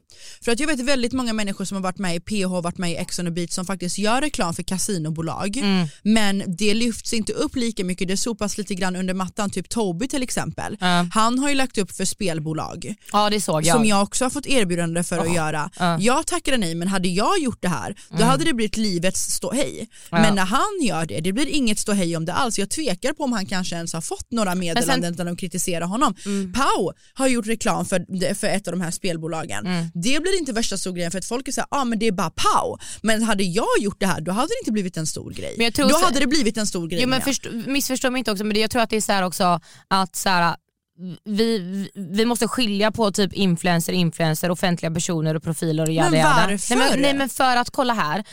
För 0.44 0.52
att 0.52 0.60
jag 0.60 0.66
vet 0.66 0.80
väldigt 0.80 1.12
många 1.12 1.32
människor 1.32 1.64
som 1.64 1.74
har 1.76 1.82
varit 1.82 1.98
med 1.98 2.16
i 2.16 2.20
PH, 2.20 2.48
varit 2.62 2.78
med 2.78 2.92
i 2.92 2.96
Ex 2.96 3.18
on 3.18 3.24
the 3.24 3.30
beach 3.30 3.50
som 3.50 3.66
faktiskt 3.66 3.98
gör 3.98 4.20
reklam 4.20 4.54
för 4.54 4.62
kasinobolag 4.62 5.56
Mm. 5.56 5.86
men 6.02 6.42
det 6.58 6.74
lyfts 6.74 7.12
inte 7.12 7.32
upp 7.32 7.56
lika 7.56 7.84
mycket, 7.84 8.08
det 8.08 8.16
sopas 8.16 8.58
lite 8.58 8.74
grann 8.74 8.96
under 8.96 9.14
mattan, 9.14 9.50
typ 9.50 9.68
Toby 9.68 10.08
till 10.08 10.22
exempel. 10.22 10.76
Ja. 10.80 11.06
Han 11.12 11.38
har 11.38 11.48
ju 11.48 11.54
lagt 11.54 11.78
upp 11.78 11.92
för 11.92 12.04
spelbolag 12.04 12.94
Ja 13.12 13.30
det 13.30 13.40
såg 13.40 13.66
jag. 13.66 13.76
som 13.76 13.84
jag 13.86 14.02
också 14.02 14.24
har 14.24 14.30
fått 14.30 14.46
erbjudande 14.46 15.02
för 15.02 15.18
att 15.18 15.34
göra. 15.34 15.70
ja. 15.78 15.98
Jag 16.00 16.26
tackade 16.26 16.56
nej 16.56 16.74
men 16.74 16.88
hade 16.88 17.08
jag 17.08 17.38
gjort 17.38 17.62
det 17.62 17.68
här 17.68 17.96
då 18.18 18.24
hade 18.24 18.44
det 18.44 18.52
blivit 18.54 18.76
livets 18.76 19.20
ståhej. 19.20 19.88
Men 20.10 20.34
när 20.34 20.44
han 20.44 20.82
gör 20.82 21.06
det, 21.06 21.20
det 21.20 21.32
blir 21.32 21.46
inget 21.46 21.78
ståhej 21.78 22.16
om 22.16 22.24
det 22.24 22.32
alls. 22.32 22.58
Jag 22.58 22.70
tvekar 22.70 23.12
på 23.12 23.24
om 23.24 23.32
han 23.32 23.46
kanske 23.46 23.76
ens 23.76 23.92
har 23.92 24.00
fått 24.00 24.30
några 24.30 24.54
meddelanden 24.54 25.16
där 25.16 25.24
de 25.24 25.36
kritiserar 25.36 25.86
honom. 25.86 26.14
Pau 26.54 26.92
har 27.14 27.28
gjort 27.28 27.46
reklam 27.46 27.84
för, 27.84 28.34
för 28.34 28.46
ett 28.46 28.68
av 28.68 28.72
de 28.72 28.80
här 28.80 28.90
spelbolagen. 28.90 29.64
Det 29.94 30.22
blir 30.22 30.38
inte 30.38 30.52
värsta 30.52 30.78
stor 30.78 30.92
grejen 30.92 31.10
för 31.10 31.18
att 31.18 31.24
folk 31.24 31.48
är 31.48 31.52
såhär, 31.52 31.68
ah, 31.70 31.84
men 31.84 31.98
det 31.98 32.06
är 32.06 32.12
bara 32.12 32.30
Pau. 32.30 32.78
Men 33.02 33.22
hade 33.22 33.44
jag 33.44 33.78
gjort 33.80 34.00
det 34.00 34.06
här 34.06 34.20
då 34.20 34.32
hade 34.32 34.48
det 34.48 34.58
inte 34.62 34.72
blivit 34.72 34.96
en 34.96 35.06
stor 35.06 35.32
grej. 35.32 35.54
Men 35.56 35.64
jag 35.64 35.74
tror 35.74 35.88
då 35.88 35.94
så- 35.94 36.04
hade 36.04 36.20
det 36.20 36.26
blivit 36.26 36.56
en 36.56 36.66
stor 36.66 36.88
grej. 36.88 37.02
Jo, 37.02 37.08
men 37.08 37.22
först, 37.22 37.46
missförstå 37.66 38.10
mig 38.10 38.18
inte 38.18 38.32
också 38.32 38.44
men 38.44 38.60
jag 38.60 38.70
tror 38.70 38.82
att 38.82 38.90
det 38.90 38.96
är 38.96 39.00
så 39.00 39.24
också 39.24 39.60
att 39.88 40.16
så 40.16 40.28
här, 40.28 40.56
vi, 41.24 41.88
vi 41.94 42.24
måste 42.24 42.48
skilja 42.48 42.90
på 42.90 43.12
typ 43.12 43.32
influencer, 43.32 43.92
influencer, 43.92 44.50
offentliga 44.50 44.90
personer 44.90 45.34
och 45.34 45.42
profiler 45.42 45.82
och 45.86 45.92
jada 45.92 46.10
Men 46.10 46.22
varför? 46.22 46.76
Nej, 46.76 46.90
men, 46.90 47.00
nej 47.00 47.14
men 47.14 47.28
för 47.28 47.56
att 47.56 47.70
kolla 47.70 47.94
här, 47.94 48.24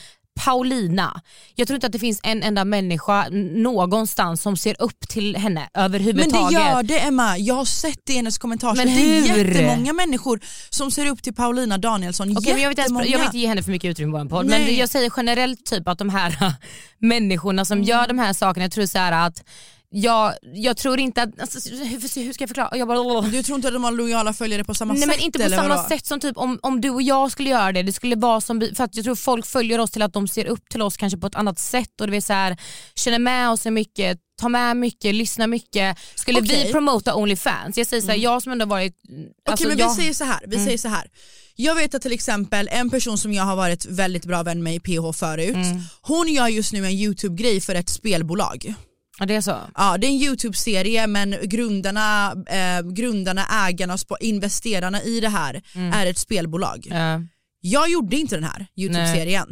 Paulina, 0.45 1.21
jag 1.56 1.67
tror 1.67 1.75
inte 1.75 1.88
att 1.88 1.93
det 1.93 1.99
finns 1.99 2.19
en 2.23 2.43
enda 2.43 2.65
människa 2.65 3.28
någonstans 3.56 4.41
som 4.41 4.58
ser 4.58 4.75
upp 4.82 4.99
till 5.10 5.36
henne 5.36 5.69
Men 5.73 5.84
överhuvudtaget. 5.84 6.49
det 6.49 6.54
gör 6.65 6.84
det 6.84 6.99
Emma, 6.99 7.38
jag 7.38 7.56
har 7.56 7.65
sett 7.65 7.99
det 8.06 8.13
i 8.13 8.15
hennes 8.15 8.38
kommentarsfält. 8.38 8.89
Men 8.89 8.97
Det 8.97 9.17
är 9.30 9.36
hur? 9.38 9.45
jättemånga 9.52 9.93
människor 9.93 10.39
som 10.69 10.91
ser 10.91 11.06
upp 11.06 11.23
till 11.23 11.34
Paulina 11.36 11.78
Danielsson. 11.78 12.38
Okej, 12.38 12.54
men 12.54 12.62
jag, 12.62 12.69
vill 12.69 12.80
inte 12.80 13.10
jag 13.10 13.17
vill 13.19 13.25
inte 13.25 13.38
ge 13.38 13.47
henne 13.47 13.63
för 13.63 13.71
mycket 13.71 13.89
utrymme 13.91 14.12
på 14.12 14.17
en 14.17 14.30
podd 14.30 14.45
Nej. 14.45 14.65
men 14.65 14.75
jag 14.75 14.89
säger 14.89 15.12
generellt 15.17 15.65
typ 15.65 15.88
att 15.88 15.97
de 15.99 16.10
här 16.10 16.54
människorna 16.99 17.65
som 17.65 17.78
Mm. 17.78 17.88
gör 17.89 18.08
de 18.08 18.19
här 18.19 18.34
sakerna, 18.34 18.63
jag 18.65 18.71
tror 18.71 18.86
så 18.86 18.99
att 18.99 19.43
jag, 19.91 20.34
jag 20.54 20.78
tror 20.78 20.99
inte 20.99 21.23
att, 21.23 21.39
alltså, 21.41 21.69
hur, 21.69 21.86
hur 22.23 22.34
ska 22.34 22.43
jag 22.43 22.49
förklara? 22.49 22.78
Jag 22.78 22.88
bara, 22.88 23.21
Du 23.21 23.43
tror 23.43 23.56
inte 23.56 23.67
att 23.67 23.73
de 23.73 23.84
har 23.84 23.91
lojala 23.91 24.34
följare 24.34 24.63
på 24.63 24.73
samma 24.73 24.93
Nej 24.93 25.02
sätt? 25.02 25.10
men 25.10 25.19
inte 25.19 25.39
på 25.43 25.49
samma 25.49 25.75
vadå? 25.75 25.89
sätt 25.89 26.06
som 26.06 26.19
typ 26.19 26.38
om, 26.38 26.60
om 26.62 26.82
du 26.82 26.89
och 26.89 27.02
jag 27.02 27.32
skulle 27.32 27.49
göra 27.49 27.71
det. 27.71 27.84
Det 27.84 27.93
skulle 27.93 28.15
vara 28.15 28.41
som, 28.41 28.62
för 28.75 28.84
att 28.84 28.95
jag 28.95 29.06
tror 29.06 29.15
folk 29.15 29.45
följer 29.45 29.80
oss 29.80 29.91
till 29.91 30.02
att 30.02 30.13
de 30.13 30.28
ser 30.28 30.45
upp 30.45 30.69
till 30.69 30.82
oss 30.82 30.97
kanske 30.97 31.17
på 31.19 31.28
ett 31.28 31.36
annat 31.36 31.60
sätt 31.60 32.02
och 32.02 32.08
det 32.08 32.12
vill 32.12 32.23
här, 32.30 32.58
känner 32.95 33.19
med 33.19 33.49
oss 33.49 33.62
så 33.62 33.71
mycket, 33.71 34.19
tar 34.41 34.49
med 34.49 34.78
mycket, 34.78 35.15
lyssnar 35.15 35.47
mycket. 35.47 35.97
Skulle 36.15 36.39
Okej. 36.39 36.65
vi 36.65 36.71
promota 36.71 37.15
Onlyfans, 37.15 37.78
jag 37.78 37.88
säger 37.88 38.02
så 38.02 38.08
här, 38.10 38.17
jag 38.17 38.43
som 38.43 38.52
ändå 38.52 38.65
varit... 38.65 38.93
Okej 39.04 39.34
alltså, 39.49 39.67
men 39.67 39.78
jag, 39.78 39.89
vi 39.89 39.95
säger 39.95 40.13
så 40.13 40.23
här. 40.23 40.39
Vi 40.47 40.65
säger 40.65 40.78
så 40.78 40.88
här. 40.88 41.08
Jag 41.56 41.75
vet 41.75 41.95
att 41.95 42.02
till 42.02 42.13
exempel 42.13 42.69
en 42.71 42.89
person 42.89 43.17
som 43.17 43.34
jag 43.34 43.43
har 43.43 43.56
varit 43.56 43.86
väldigt 43.86 44.25
bra 44.25 44.43
vän 44.43 44.63
med 44.63 44.75
i 44.75 44.80
PH 44.80 45.13
förut, 45.13 45.56
hon 46.02 46.28
gör 46.28 46.47
just 46.47 46.73
nu 46.73 46.86
en 46.86 46.91
YouTube-grej 46.91 47.62
för 47.62 47.75
ett 47.75 47.89
spelbolag. 47.89 48.73
Ja, 49.19 49.25
det 49.25 49.36
är 49.36 49.41
så. 49.41 49.58
Ja, 49.75 49.97
det 49.97 50.08
är 50.08 50.12
en 50.12 50.15
YouTube-serie 50.21 51.08
men 51.08 51.36
grundarna, 51.43 52.32
eh, 52.47 52.82
grundarna 52.91 53.45
ägarna 53.67 53.93
och 53.93 54.17
investerarna 54.21 55.03
i 55.03 55.19
det 55.19 55.29
här 55.29 55.62
är 55.93 56.05
ett 56.05 56.17
spelbolag. 56.17 56.88
Ja. 56.89 57.21
Jag 57.62 57.89
gjorde 57.89 58.15
inte 58.15 58.36
den 58.36 58.43
här 58.43 58.67
YouTube-serien. 58.75 59.47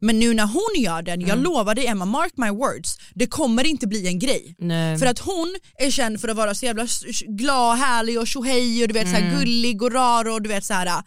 Men 0.00 0.18
nu 0.18 0.34
när 0.34 0.46
hon 0.46 0.82
gör 0.82 1.02
den, 1.02 1.14
Mm. 1.14 1.28
jag 1.28 1.38
lovar 1.38 1.74
dig 1.74 1.86
Emma, 1.86 2.04
mark 2.04 2.32
my 2.36 2.50
words, 2.50 2.98
det 3.14 3.26
kommer 3.26 3.64
inte 3.66 3.86
bli 3.86 4.06
en 4.06 4.18
grej. 4.18 4.54
Nej. 4.58 4.98
För 4.98 5.06
att 5.06 5.18
hon 5.18 5.56
är 5.78 5.90
känd 5.90 6.20
för 6.20 6.28
att 6.28 6.36
vara 6.36 6.54
så 6.54 6.66
jävla 6.66 6.86
glad, 7.28 7.78
härlig 7.78 8.20
och 8.20 8.26
tjohej 8.26 8.82
och 8.82 8.88
du 8.88 8.94
vet, 8.94 9.08
så 9.10 9.16
Mm. 9.16 9.30
här, 9.30 9.38
gullig 9.38 9.82
och 9.82 9.92
rar 9.92 10.28
och 10.28 10.42
du 10.42 10.48
vet 10.48 10.64
så 10.64 10.74
här. 10.74 11.02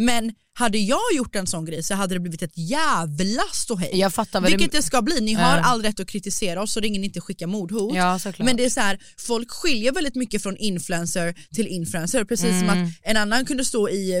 Men 0.00 0.32
hade 0.54 0.78
jag 0.78 0.98
gjort 1.14 1.36
en 1.36 1.46
sån 1.46 1.64
grej 1.64 1.82
så 1.82 1.94
hade 1.94 2.14
det 2.14 2.20
blivit 2.20 2.42
ett 2.42 2.52
jävla 2.58 3.42
ståhej. 3.52 3.90
Jag 3.92 4.14
fattar 4.14 4.40
Vilket 4.40 4.72
du... 4.72 4.76
det 4.78 4.82
ska 4.82 5.02
bli, 5.02 5.20
ni 5.20 5.32
har 5.34 5.56
Ja. 5.56 5.62
all 5.64 5.82
rätt 5.82 6.00
att 6.00 6.08
kritisera 6.08 6.62
oss 6.62 6.72
så 6.72 6.80
ingen 6.80 7.04
inte 7.04 7.20
skickar 7.20 7.46
mordhot. 7.46 7.94
Ja. 7.94 8.18
Men 8.38 8.56
det 8.56 8.64
är 8.64 8.70
så 8.70 8.80
här, 8.80 8.98
folk 9.18 9.50
skiljer 9.50 9.92
väldigt 9.92 10.14
mycket 10.14 10.42
från 10.42 10.56
influencer 10.56 11.34
till 11.54 11.66
influencer. 11.66 12.24
Precis 12.24 12.48
som 12.50 12.68
Mm. 12.68 12.84
att 12.86 12.92
en 13.02 13.16
annan 13.16 13.44
kunde 13.46 13.64
stå 13.64 13.88
i, 13.88 14.12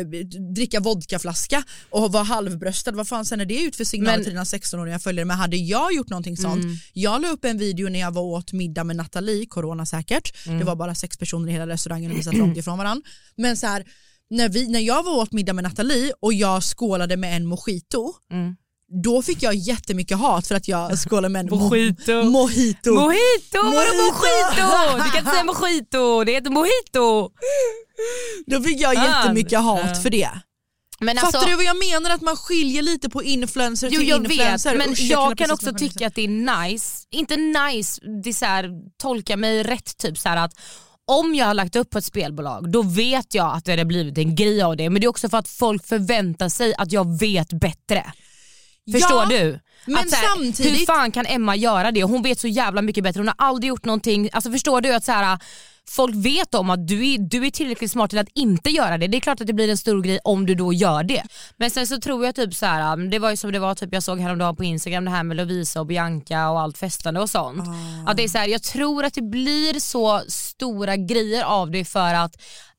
dricka 0.54 0.80
vodkaflaska 0.80 1.64
och 1.90 2.12
vara 2.12 2.22
halvbröstad. 2.24 2.92
Vad 2.92 3.08
fan 3.08 3.24
sen 3.24 3.40
är 3.40 3.44
det 3.46 3.60
ut 3.62 3.76
för 3.76 3.84
signaler 3.84 4.16
Men- 4.16 4.24
till 4.24 4.32
dina 4.32 4.44
16-åriga 4.44 4.98
följare? 4.98 5.24
Men 5.24 5.36
hade 5.36 5.56
jag 5.56 5.92
gjort 5.94 6.08
någonting 6.10 6.36
sånt, 6.36 6.64
Mm. 6.64 6.76
jag 6.92 7.22
la 7.22 7.28
upp 7.28 7.44
en 7.44 7.58
video 7.58 7.88
när 7.88 8.00
jag 8.00 8.10
var 8.14 8.22
åt 8.22 8.52
middag 8.52 8.84
med 8.84 8.96
Nathalie, 8.96 9.46
corona 9.46 9.86
säkert. 9.86 10.46
Mm. 10.46 10.58
Det 10.58 10.64
var 10.64 10.76
bara 10.76 10.94
sex 10.94 11.16
personer 11.18 11.48
i 11.48 11.52
hela 11.52 11.66
restaurangen 11.66 12.10
och 12.12 12.18
vi 12.18 12.22
satt 12.22 12.34
långt 12.44 12.56
ifrån 12.56 12.78
varandra. 12.78 13.02
Men 13.36 13.56
så 13.56 13.66
här, 13.66 13.84
när, 14.30 14.48
vi, 14.48 14.68
när 14.68 14.80
jag 14.80 15.02
var 15.02 15.12
åt 15.12 15.32
middag 15.32 15.52
med 15.52 15.64
Nathalie 15.64 16.12
och 16.20 16.32
jag 16.34 16.62
skålade 16.62 17.16
med 17.16 17.36
en 17.36 17.46
mojito, 17.46 18.12
Mm. 18.32 18.56
då 19.04 19.22
fick 19.22 19.42
jag 19.42 19.54
jättemycket 19.54 20.18
hat 20.18 20.46
för 20.46 20.54
att 20.54 20.68
jag 20.68 20.98
skålade 21.08 21.28
med 21.28 21.40
en 21.40 21.50
mo- 21.50 21.68
Mojito. 21.68 22.12
mojito. 22.22 22.94
Mojito! 22.94 22.94
Mojito? 22.94 23.64
mojito? 23.64 25.04
Du 25.04 25.10
kan 25.10 25.18
inte 25.18 25.30
säga 25.30 25.44
mojito, 25.60 26.24
det 26.24 26.32
heter 26.32 26.50
mojito. 26.50 27.30
Då 28.46 28.62
fick 28.62 28.80
jag 28.80 28.94
jättemycket 28.94 29.60
hat 29.60 30.02
för 30.02 30.10
det. 30.10 30.30
Men 31.00 31.16
Fattar 31.16 31.46
du 31.46 31.54
vad 31.56 31.64
jag 31.64 31.76
menar? 31.78 32.10
Att 32.10 32.20
man 32.20 32.36
skiljer 32.36 32.82
lite 32.82 33.08
på 33.10 33.22
influencer 33.22 33.88
Jo 33.92 33.98
till 34.00 34.08
jag 34.08 34.18
vet 34.20 34.30
influencer. 34.30 34.76
men 34.76 34.90
Usch, 34.90 35.00
jag, 35.00 35.28
kunde 35.28 35.44
kan 35.44 35.50
också 35.50 35.66
jag 35.66 35.78
tycka 35.78 36.06
att 36.06 36.14
det 36.14 36.22
är 36.24 36.28
nice, 36.68 37.04
inte 37.10 37.36
nice, 37.36 38.00
det 38.22 38.28
är 38.28 38.32
så 38.34 38.44
här, 38.44 38.70
tolka 39.02 39.36
mig 39.36 39.62
rätt 39.62 39.96
typ 39.98 40.18
så 40.18 40.28
här 40.28 40.36
att 40.36 40.52
om 41.08 41.34
jag 41.34 41.46
har 41.46 41.54
lagt 41.54 41.76
upp 41.76 41.90
på 41.90 41.98
ett 41.98 42.04
spelbolag 42.04 42.70
då 42.72 42.82
vet 42.82 43.34
jag 43.34 43.56
att 43.56 43.64
det 43.64 43.76
har 43.76 43.84
blivit 43.84 44.18
en 44.18 44.34
grej 44.34 44.62
av 44.62 44.76
det 44.76 44.90
men 44.90 45.00
det 45.00 45.06
är 45.06 45.08
också 45.08 45.28
för 45.28 45.38
att 45.38 45.48
folk 45.48 45.86
förväntar 45.86 46.48
sig 46.48 46.74
att 46.78 46.92
jag 46.92 47.18
vet 47.18 47.52
bättre. 47.52 48.12
Förstår 48.92 49.22
Ja, 49.22 49.26
du? 49.30 49.60
Men 49.88 50.04
att 50.04 50.12
här, 50.14 50.28
samtidigt- 50.36 50.80
Hur 50.80 50.86
fan 50.86 51.12
kan 51.12 51.26
Emma 51.26 51.56
göra 51.56 51.90
det? 51.92 52.02
Hon 52.02 52.22
vet 52.22 52.38
så 52.40 52.48
jävla 52.48 52.82
mycket 52.82 53.04
bättre, 53.04 53.20
hon 53.20 53.28
har 53.28 53.34
aldrig 53.38 53.68
gjort 53.68 53.84
någonting. 53.84 54.28
Alltså 54.32 54.50
förstår 54.50 54.80
du 54.80 54.94
att 54.94 55.04
så 55.04 55.12
här, 55.12 55.38
folk 55.90 56.14
vet 56.16 56.54
om 56.54 56.70
att 56.70 56.88
du 56.88 57.14
är, 57.14 57.18
du 57.18 57.46
är 57.46 57.50
tillräckligt 57.50 57.90
smart 57.90 58.10
till 58.10 58.18
att 58.18 58.28
inte 58.34 58.70
göra 58.70 58.98
det. 58.98 59.06
Det 59.06 59.16
är 59.16 59.20
klart 59.20 59.40
att 59.40 59.46
det 59.46 59.52
blir 59.52 59.68
en 59.70 59.76
stor 59.78 60.02
grej 60.02 60.18
om 60.24 60.46
du 60.46 60.54
då 60.54 60.72
gör 60.72 61.02
det. 61.02 61.22
Men 61.56 61.70
sen 61.70 61.86
så 61.86 62.00
tror 62.00 62.24
jag 62.26 62.34
typ 62.34 62.54
så 62.54 62.66
här, 62.66 62.96
det 63.10 63.18
var 63.18 63.30
ju 63.30 63.36
som 63.36 63.52
det 63.52 63.58
var 63.58 63.74
typ 63.74 63.88
jag 63.92 64.02
såg 64.02 64.20
häromdagen 64.20 64.56
på 64.56 64.64
Instagram 64.64 65.04
det 65.04 65.10
här 65.10 65.22
med 65.24 65.36
Lovisa 65.36 65.80
och 65.80 65.86
Bianca 65.86 66.48
och 66.50 66.60
allt 66.60 66.78
festande 66.78 67.20
och 67.20 67.30
sånt. 67.30 67.62
Att 68.06 68.16
det 68.16 68.24
är 68.24 68.28
så 68.28 68.38
här, 68.38 68.48
jag 68.48 68.62
tror 68.62 69.04
att 69.04 69.14
det 69.14 69.22
blir 69.22 69.80
så 69.80 70.22
stora 70.28 70.96
grejer 70.96 71.44
av 71.44 71.70
det 71.70 71.84
för 71.84 72.14
att 72.14 72.36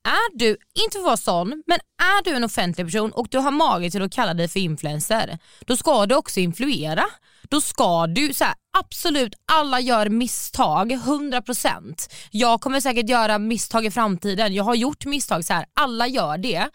är 0.07 0.37
du, 0.37 0.49
inte 0.83 0.91
för 0.91 0.99
att 0.99 1.05
vara 1.05 1.17
sån, 1.17 1.63
men 1.67 1.79
är 2.01 2.23
du 2.23 2.35
en 2.35 2.43
offentlig 2.43 2.87
person 2.87 3.11
och 3.11 3.27
du 3.31 3.37
har 3.37 3.51
mage 3.51 3.91
till 3.91 4.01
att 4.01 4.11
kalla 4.11 4.33
dig 4.33 4.47
för 4.47 4.59
influencer, 4.59 5.37
då 5.59 5.77
ska 5.77 6.05
du 6.05 6.15
också 6.15 6.39
influera. 6.39 7.05
Då 7.49 7.61
ska 7.61 8.07
du, 8.07 8.33
så 8.33 8.43
här, 8.43 8.53
absolut 8.77 9.33
alla 9.51 9.79
gör 9.79 10.09
misstag, 10.09 10.91
100%. 10.91 12.09
Jag 12.31 12.61
kommer 12.61 12.79
säkert 12.81 13.09
göra 13.09 13.37
misstag 13.37 13.85
i 13.85 13.91
framtiden, 13.91 14.53
jag 14.53 14.63
har 14.63 14.75
gjort 14.75 15.05
misstag, 15.05 15.45
så 15.45 15.53
här, 15.53 15.65
alla 15.73 16.07
gör 16.07 16.37
det. 16.37 16.69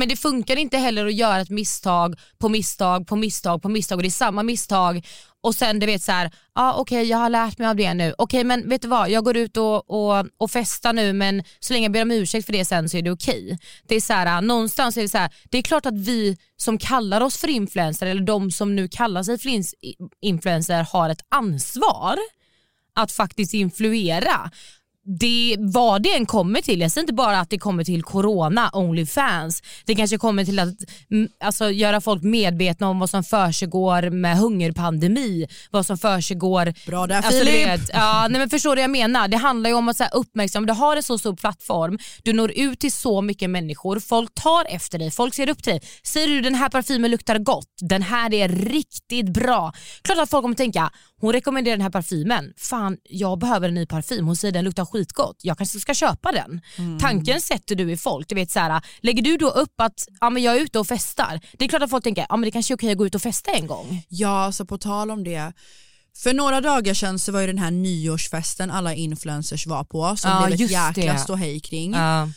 Men 0.00 0.08
det 0.08 0.16
funkar 0.16 0.56
inte 0.56 0.78
heller 0.78 1.06
att 1.06 1.14
göra 1.14 1.40
ett 1.40 1.50
misstag 1.50 2.18
på 2.38 2.48
misstag 2.48 3.06
på 3.06 3.16
misstag 3.16 3.62
på 3.62 3.68
misstag 3.68 3.96
och 3.96 4.02
det 4.02 4.08
är 4.08 4.10
samma 4.10 4.42
misstag 4.42 5.06
och 5.42 5.54
sen 5.54 5.78
du 5.78 5.86
vet 5.86 6.02
så 6.02 6.12
här, 6.12 6.30
ah, 6.52 6.72
okej 6.72 7.04
jag 7.04 7.18
har 7.18 7.30
lärt 7.30 7.58
mig 7.58 7.68
av 7.68 7.76
det 7.76 7.94
nu, 7.94 8.14
okej 8.18 8.44
men 8.44 8.68
vet 8.68 8.82
du 8.82 8.88
vad 8.88 9.10
jag 9.10 9.24
går 9.24 9.36
ut 9.36 9.56
och, 9.56 9.90
och, 9.90 10.26
och 10.38 10.50
festar 10.50 10.92
nu 10.92 11.12
men 11.12 11.44
så 11.60 11.72
länge 11.72 11.84
jag 11.84 11.92
ber 11.92 12.02
om 12.02 12.10
ursäkt 12.10 12.46
för 12.46 12.52
det 12.52 12.64
sen 12.64 12.88
så 12.88 12.96
är 12.96 13.02
det 13.02 13.10
okej. 13.10 13.58
Det 13.88 13.94
är 13.94 14.00
så 14.00 14.12
här, 14.12 14.42
någonstans 14.42 14.96
är 14.96 15.02
det 15.02 15.08
så 15.08 15.18
här, 15.18 15.30
det 15.50 15.58
är 15.58 15.62
klart 15.62 15.86
att 15.86 15.98
vi 15.98 16.36
som 16.56 16.78
kallar 16.78 17.20
oss 17.20 17.36
för 17.36 17.48
influencer 17.48 18.06
eller 18.06 18.22
de 18.22 18.50
som 18.50 18.76
nu 18.76 18.88
kallar 18.88 19.22
sig 19.22 19.38
för 19.38 19.50
influencer 20.20 20.86
har 20.92 21.10
ett 21.10 21.24
ansvar 21.28 22.16
att 22.94 23.12
faktiskt 23.12 23.54
influera. 23.54 24.50
Det, 25.18 25.56
vad 25.58 26.02
det 26.02 26.14
än 26.14 26.26
kommer 26.26 26.60
till, 26.62 26.80
jag 26.80 26.90
säger 26.90 27.02
inte 27.02 27.12
bara 27.12 27.40
att 27.40 27.50
det 27.50 27.58
kommer 27.58 27.84
till 27.84 28.02
corona, 28.02 28.70
Onlyfans, 28.72 29.62
det 29.84 29.94
kanske 29.94 30.18
kommer 30.18 30.44
till 30.44 30.58
att 30.58 30.74
mm, 31.10 31.28
alltså, 31.44 31.70
göra 31.70 32.00
folk 32.00 32.22
medvetna 32.22 32.88
om 32.88 32.98
vad 32.98 33.10
som 33.10 33.24
försiggår 33.24 34.10
med 34.10 34.38
hungerpandemi, 34.38 35.46
vad 35.70 35.86
som 35.86 35.98
försiggår 35.98 36.74
Bra 36.86 37.06
där 37.06 37.16
Alltså, 37.16 37.30
Filip! 37.30 37.68
vet, 37.68 37.90
ja, 37.92 38.26
nej, 38.30 38.38
men 38.38 38.50
förstår 38.50 38.70
du 38.70 38.76
vad 38.76 38.82
jag 38.82 38.90
menar? 38.90 39.28
Det 39.28 39.36
handlar 39.36 39.70
ju 39.70 39.76
om 39.76 39.88
att 39.88 39.96
så 39.96 40.02
här, 40.02 40.14
uppmärksamma, 40.16 40.66
du 40.66 40.72
har 40.72 40.96
en 40.96 41.02
så 41.02 41.18
stor 41.18 41.36
plattform, 41.36 41.98
du 42.22 42.32
når 42.32 42.50
ut 42.50 42.80
till 42.80 42.92
så 42.92 43.22
mycket 43.22 43.50
människor, 43.50 44.00
folk 44.00 44.34
tar 44.34 44.64
efter 44.68 44.98
dig, 44.98 45.10
folk 45.10 45.34
ser 45.34 45.50
upp 45.50 45.62
till 45.62 45.72
dig. 45.72 45.82
Säger 46.04 46.28
du 46.28 46.40
den 46.40 46.54
här 46.54 46.68
parfymen 46.68 47.10
luktar 47.10 47.38
gott, 47.38 47.74
den 47.80 48.02
här 48.02 48.34
är 48.34 48.48
riktigt 48.48 49.28
bra. 49.28 49.72
Klart 50.02 50.18
att 50.18 50.30
folk 50.30 50.42
kommer 50.42 50.56
tänka, 50.56 50.90
hon 51.20 51.32
rekommenderar 51.32 51.76
den 51.76 51.82
här 51.82 51.90
parfymen, 51.90 52.52
fan 52.56 52.96
jag 53.04 53.38
behöver 53.38 53.68
en 53.68 53.74
ny 53.74 53.86
parfym, 53.86 54.26
hon 54.26 54.36
säger 54.36 54.52
den 54.52 54.64
luktar 54.64 54.84
skitgott, 54.84 55.36
jag 55.42 55.58
kanske 55.58 55.80
ska 55.80 55.94
köpa 55.94 56.32
den. 56.32 56.60
Tanken 57.00 57.40
sätter 57.40 57.74
du 57.74 57.92
i 57.92 57.96
folk, 57.96 58.28
du 58.28 58.34
vet 58.34 58.50
så 58.50 58.60
här, 58.60 58.82
lägger 59.00 59.22
du 59.22 59.36
då 59.36 59.50
upp 59.50 59.80
att 59.80 60.06
ja, 60.20 60.30
men 60.30 60.42
jag 60.42 60.56
är 60.56 60.60
ute 60.60 60.78
och 60.78 60.86
festar, 60.86 61.40
det 61.58 61.64
är 61.64 61.68
klart 61.68 61.82
att 61.82 61.90
folk 61.90 62.04
tänker, 62.04 62.26
ja 62.28 62.36
men 62.36 62.44
det 62.46 62.50
kanske 62.50 62.74
är 62.74 62.76
okej 62.76 62.92
att 62.92 62.98
gå 62.98 63.06
ut 63.06 63.14
och 63.14 63.22
festa 63.22 63.50
en 63.50 63.66
gång. 63.66 64.04
Ja, 64.08 64.52
så 64.52 64.64
på 64.64 64.78
tal 64.78 65.10
om 65.10 65.24
det. 65.24 65.52
För 66.16 66.34
några 66.34 66.60
dagar 66.60 66.94
sedan 66.94 67.18
så 67.18 67.32
var 67.32 67.40
ju 67.40 67.46
den 67.46 67.58
här 67.58 67.70
nyårsfesten 67.70 68.70
alla 68.70 68.94
influencers 68.94 69.66
var 69.66 69.84
på 69.84 70.16
som 70.16 70.30
Ja, 70.30 70.46
blev 70.46 70.60
ett 70.62 70.70
jäkla 70.70 71.12
det. 71.12 71.18
ståhej 71.18 71.60
kring. 71.60 71.92
Ja. 71.94 72.28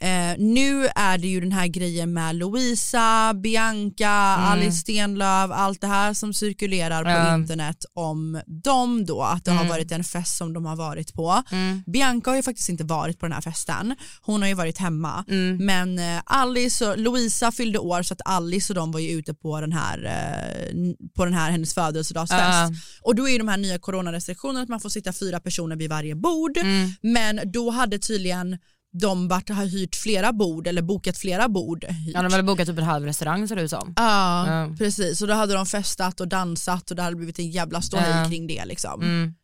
Eh, 0.00 0.34
nu 0.38 0.86
är 0.94 1.18
det 1.18 1.26
ju 1.28 1.40
den 1.40 1.52
här 1.52 1.66
grejen 1.66 2.12
med 2.12 2.36
Louisa, 2.36 3.34
Bianca, 3.34 4.10
Alice 4.36 4.76
Stenlöf, 4.76 5.50
allt 5.50 5.80
det 5.80 5.86
här 5.86 6.14
som 6.14 6.34
cirkulerar 6.34 7.04
på 7.04 7.10
Mm. 7.10 7.40
Internet 7.40 7.84
om 7.94 8.40
dem 8.46 9.06
då, 9.06 9.22
att 9.22 9.44
det 9.44 9.50
har 9.50 9.58
Mm. 9.58 9.68
varit 9.68 9.92
en 9.92 10.04
fest 10.04 10.36
som 10.36 10.52
de 10.52 10.64
har 10.66 10.76
varit 10.76 11.14
på. 11.14 11.42
Mm. 11.50 11.82
Bianca 11.86 12.30
har 12.30 12.36
ju 12.36 12.42
faktiskt 12.42 12.68
inte 12.68 12.84
varit 12.84 13.18
på 13.20 13.26
den 13.26 13.32
här 13.32 13.40
festen, 13.40 13.96
hon 14.22 14.40
har 14.42 14.48
ju 14.48 14.54
varit 14.54 14.78
hemma. 14.78 15.24
Mm. 15.28 15.56
Men 15.66 15.98
eh, 15.98 16.22
Alice 16.26 16.86
och 16.90 16.98
Louisa 16.98 17.52
fyllde 17.52 17.78
år 17.78 18.02
så 18.02 18.14
att 18.14 18.20
Alice 18.24 18.72
och 18.72 18.74
de 18.74 18.92
var 18.92 19.00
ju 19.00 19.10
ute 19.10 19.34
på 19.34 19.60
den 19.60 19.72
här, 19.72 20.04
eh, 20.04 20.94
på 21.16 21.24
den 21.24 21.34
här 21.34 21.50
hennes 21.50 21.74
födelsedagsfest. 21.74 22.72
Och 23.02 23.14
då 23.14 23.28
är 23.28 23.32
ju 23.32 23.38
de 23.38 23.48
här 23.48 23.56
nya 23.56 23.78
coronarestriktionerna 23.78 24.60
att 24.62 24.68
man 24.68 24.80
får 24.80 24.88
sitta 24.88 25.12
fyra 25.12 25.40
personer 25.40 25.76
vid 25.76 25.90
varje 25.90 26.14
bord. 26.14 26.56
Mm. 26.56 26.90
Men 27.00 27.40
då 27.52 27.70
hade 27.70 27.98
tydligen 27.98 28.58
de 29.00 29.28
varit, 29.28 29.48
har 29.48 29.64
hyrt 29.64 29.96
flera 29.96 30.32
bord 30.32 30.66
eller 30.66 30.82
bokat 30.82 31.18
flera 31.18 31.48
bord. 31.48 31.84
Hyrt. 31.84 32.14
Ja, 32.14 32.22
de 32.22 32.32
hade 32.32 32.42
bokat 32.42 32.66
typ 32.68 32.78
en 32.78 32.84
halv 32.84 33.04
restaurang 33.06 33.48
ser 33.48 33.56
det 33.56 33.62
ut 33.62 33.70
som. 33.70 33.92
Ja, 33.96 34.46
Ja. 34.50 34.74
precis. 34.78 35.20
Och 35.22 35.28
då 35.28 35.34
hade 35.34 35.54
de 35.54 35.66
festat 35.66 36.20
och 36.20 36.28
dansat 36.28 36.90
och 36.90 36.96
det 36.96 37.02
hade 37.02 37.16
blivit 37.16 37.38
en 37.38 37.50
jävla 37.50 37.82
ståhej 37.82 38.10
Ja. 38.22 38.28
kring 38.28 38.46
det 38.46 38.64
liksom. 38.64 39.02
Mm. 39.02 39.34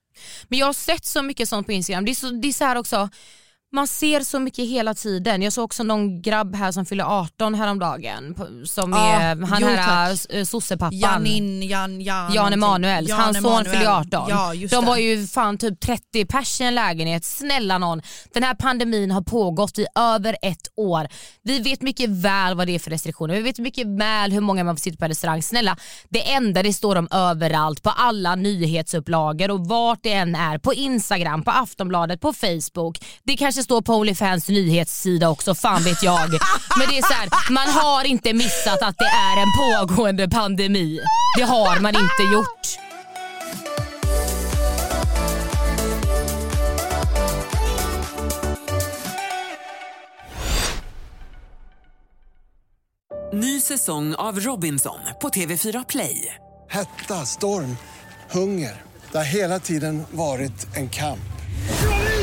Men 0.48 0.58
jag 0.58 0.66
har 0.66 0.72
sett 0.72 1.04
så 1.04 1.22
mycket 1.22 1.48
sånt 1.48 1.66
på 1.66 1.72
Instagram. 1.72 2.04
Det 2.04 2.10
är 2.10 2.14
så, 2.14 2.30
det 2.30 2.48
är 2.48 2.52
så 2.52 2.64
här 2.64 2.76
också, 2.76 3.08
man 3.72 3.86
ser 3.86 4.20
så 4.20 4.38
mycket 4.38 4.68
hela 4.68 4.94
tiden. 4.94 5.42
Jag 5.42 5.52
såg 5.52 5.64
också 5.64 5.82
någon 5.82 6.22
grabb 6.22 6.54
här 6.54 6.72
som 6.72 6.86
fyller 6.86 7.04
18 7.04 7.54
häromdagen. 7.54 8.34
Som 8.64 8.92
Ja, 8.92 8.98
är 9.12 9.46
han 9.46 9.58
jo, 9.62 9.68
här 9.68 10.16
tack. 10.16 10.34
äh, 10.34 10.44
sossepappan. 10.44 10.98
Janin, 10.98 11.62
Jan, 11.62 12.00
Jan, 12.00 12.32
Jan 12.34 12.52
Emanuel, 12.52 13.08
Jan 13.08 13.20
hans 13.20 13.36
son 13.36 13.46
Emanuel. 13.46 13.64
fyller 13.72 13.82
ju 13.82 13.88
18. 13.90 14.26
Ja, 14.28 14.52
de 14.54 14.66
det. 14.66 14.80
var 14.80 14.96
ju 14.96 15.26
fan 15.26 15.58
typ 15.58 15.80
30 15.80 16.26
pers 16.26 16.60
i 16.60 16.64
en 16.64 16.74
lägenhet. 16.74 17.24
Snälla 17.24 17.78
någon, 17.78 18.02
den 18.34 18.42
här 18.42 18.54
pandemin 18.54 19.10
har 19.10 19.22
pågått 19.22 19.78
i 19.78 19.86
över 19.98 20.36
ett 20.42 20.68
år. 20.76 21.08
Vi 21.42 21.58
vet 21.58 21.82
mycket 21.82 22.10
väl 22.10 22.54
vad 22.56 22.66
det 22.66 22.74
är 22.74 22.78
för 22.78 22.90
restriktioner, 22.90 23.34
vi 23.34 23.42
vet 23.42 23.58
mycket 23.58 23.86
väl 23.86 24.32
hur 24.32 24.40
många 24.40 24.64
man 24.64 24.76
får 24.76 24.80
sitta 24.80 24.96
på 24.96 25.08
restaurang. 25.10 25.42
Snälla, 25.42 25.76
det 26.08 26.32
enda 26.32 26.62
det 26.62 26.72
står 26.72 26.96
om 26.96 27.08
överallt 27.10 27.82
på 27.82 27.90
alla 27.90 28.34
nyhetsupplagor 28.34 29.50
och 29.50 29.66
vart 29.66 29.98
det 30.02 30.12
än 30.12 30.34
är. 30.34 30.58
På 30.58 30.74
Instagram, 30.74 31.42
på 31.42 31.50
Aftonbladet, 31.50 32.20
på 32.20 32.32
Facebook. 32.32 32.98
Det 33.24 33.36
kanske 33.36 33.61
står 33.62 33.82
på 33.82 33.94
Onlyfans 33.94 34.48
nyhetssida 34.48 35.28
också, 35.28 35.54
fan 35.54 35.82
vet 35.82 36.02
jag. 36.02 36.30
Men 36.78 36.88
det 36.88 36.98
är 36.98 37.02
så 37.02 37.12
här, 37.12 37.50
man 37.50 37.68
har 37.68 38.04
inte 38.04 38.32
missat 38.32 38.82
att 38.82 38.96
det 38.98 39.04
är 39.04 39.36
en 39.36 39.52
pågående 39.62 40.28
pandemi. 40.28 41.00
Det 41.36 41.42
har 41.42 41.80
man 41.80 41.94
inte 41.96 42.22
gjort. 42.32 42.78
Ny 53.34 53.60
säsong 53.60 54.14
av 54.14 54.40
Robinson 54.40 54.98
på 55.20 55.28
TV4 55.28 55.84
Play. 55.88 56.34
Hetta, 56.70 57.14
storm, 57.26 57.76
hunger. 58.30 58.82
Det 59.12 59.18
har 59.18 59.24
hela 59.24 59.58
tiden 59.58 60.02
varit 60.10 60.76
en 60.76 60.88
kamp. 60.88 61.18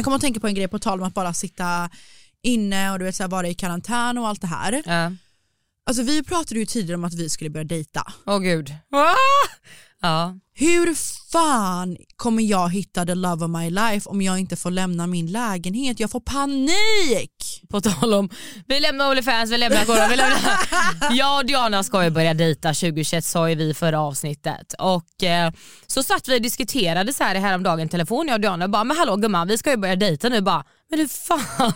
Jag 0.00 0.04
kommer 0.04 0.16
att 0.16 0.22
tänka 0.22 0.40
på 0.40 0.46
en 0.46 0.54
grej 0.54 0.68
på 0.68 0.78
tal 0.78 1.00
om 1.00 1.06
att 1.06 1.14
bara 1.14 1.32
sitta 1.32 1.90
inne 2.42 2.92
och 2.92 2.98
du 2.98 3.04
vet, 3.04 3.16
så 3.16 3.22
här, 3.22 3.30
vara 3.30 3.48
i 3.48 3.54
karantän 3.54 4.18
och 4.18 4.28
allt 4.28 4.40
det 4.40 4.46
här. 4.46 4.82
Ja. 4.86 5.12
Alltså, 5.86 6.02
vi 6.02 6.22
pratade 6.22 6.60
ju 6.60 6.66
tidigare 6.66 6.94
om 6.94 7.04
att 7.04 7.14
vi 7.14 7.28
skulle 7.30 7.50
börja 7.50 7.64
dejta. 7.64 8.12
Åh 8.26 8.38
gud. 8.38 8.74
Ah! 8.90 9.14
Ja. 10.00 10.38
Hur 10.52 10.94
fan 11.32 11.96
kommer 12.16 12.42
jag 12.42 12.72
hitta 12.72 13.06
the 13.06 13.14
love 13.14 13.44
of 13.44 13.50
my 13.50 13.70
life 13.70 14.08
om 14.08 14.22
jag 14.22 14.38
inte 14.38 14.56
får 14.56 14.70
lämna 14.70 15.06
min 15.06 15.26
lägenhet? 15.26 16.00
Jag 16.00 16.10
får 16.10 16.20
panik! 16.20 17.62
På 17.70 17.80
tal 17.80 18.14
om, 18.14 18.30
vi 18.66 18.80
lämnar 18.80 19.10
Onlyfans, 19.10 19.52
vi 19.52 19.58
lämnar 19.58 19.84
corona, 19.84 20.08
vi 20.08 20.16
lämnar... 20.16 20.38
Jag 21.10 21.38
och 21.38 21.46
Diana 21.46 21.82
ska 21.82 22.04
ju 22.04 22.10
börja 22.10 22.34
dejta 22.34 22.68
2021 22.68 23.24
sa 23.24 23.48
ju 23.48 23.54
vi 23.54 23.70
i 23.70 23.74
förra 23.74 24.00
avsnittet. 24.00 24.74
Och 24.78 25.22
eh, 25.22 25.52
så 25.86 26.02
satt 26.02 26.28
vi 26.28 26.36
och 26.36 26.42
diskuterade 26.42 27.12
så 27.12 27.24
här 27.24 27.34
häromdagen 27.34 27.86
i 27.86 27.88
telefon 27.88 28.28
jag 28.28 28.34
och 28.34 28.40
Diana 28.40 28.68
bara 28.68 28.84
men 28.84 28.96
hallå 28.96 29.16
gumman 29.16 29.48
vi 29.48 29.58
ska 29.58 29.70
ju 29.70 29.76
börja 29.76 29.96
dejta 29.96 30.28
nu 30.28 30.40
bara 30.40 30.64
men 30.90 30.98
hur 30.98 31.08
fan, 31.08 31.72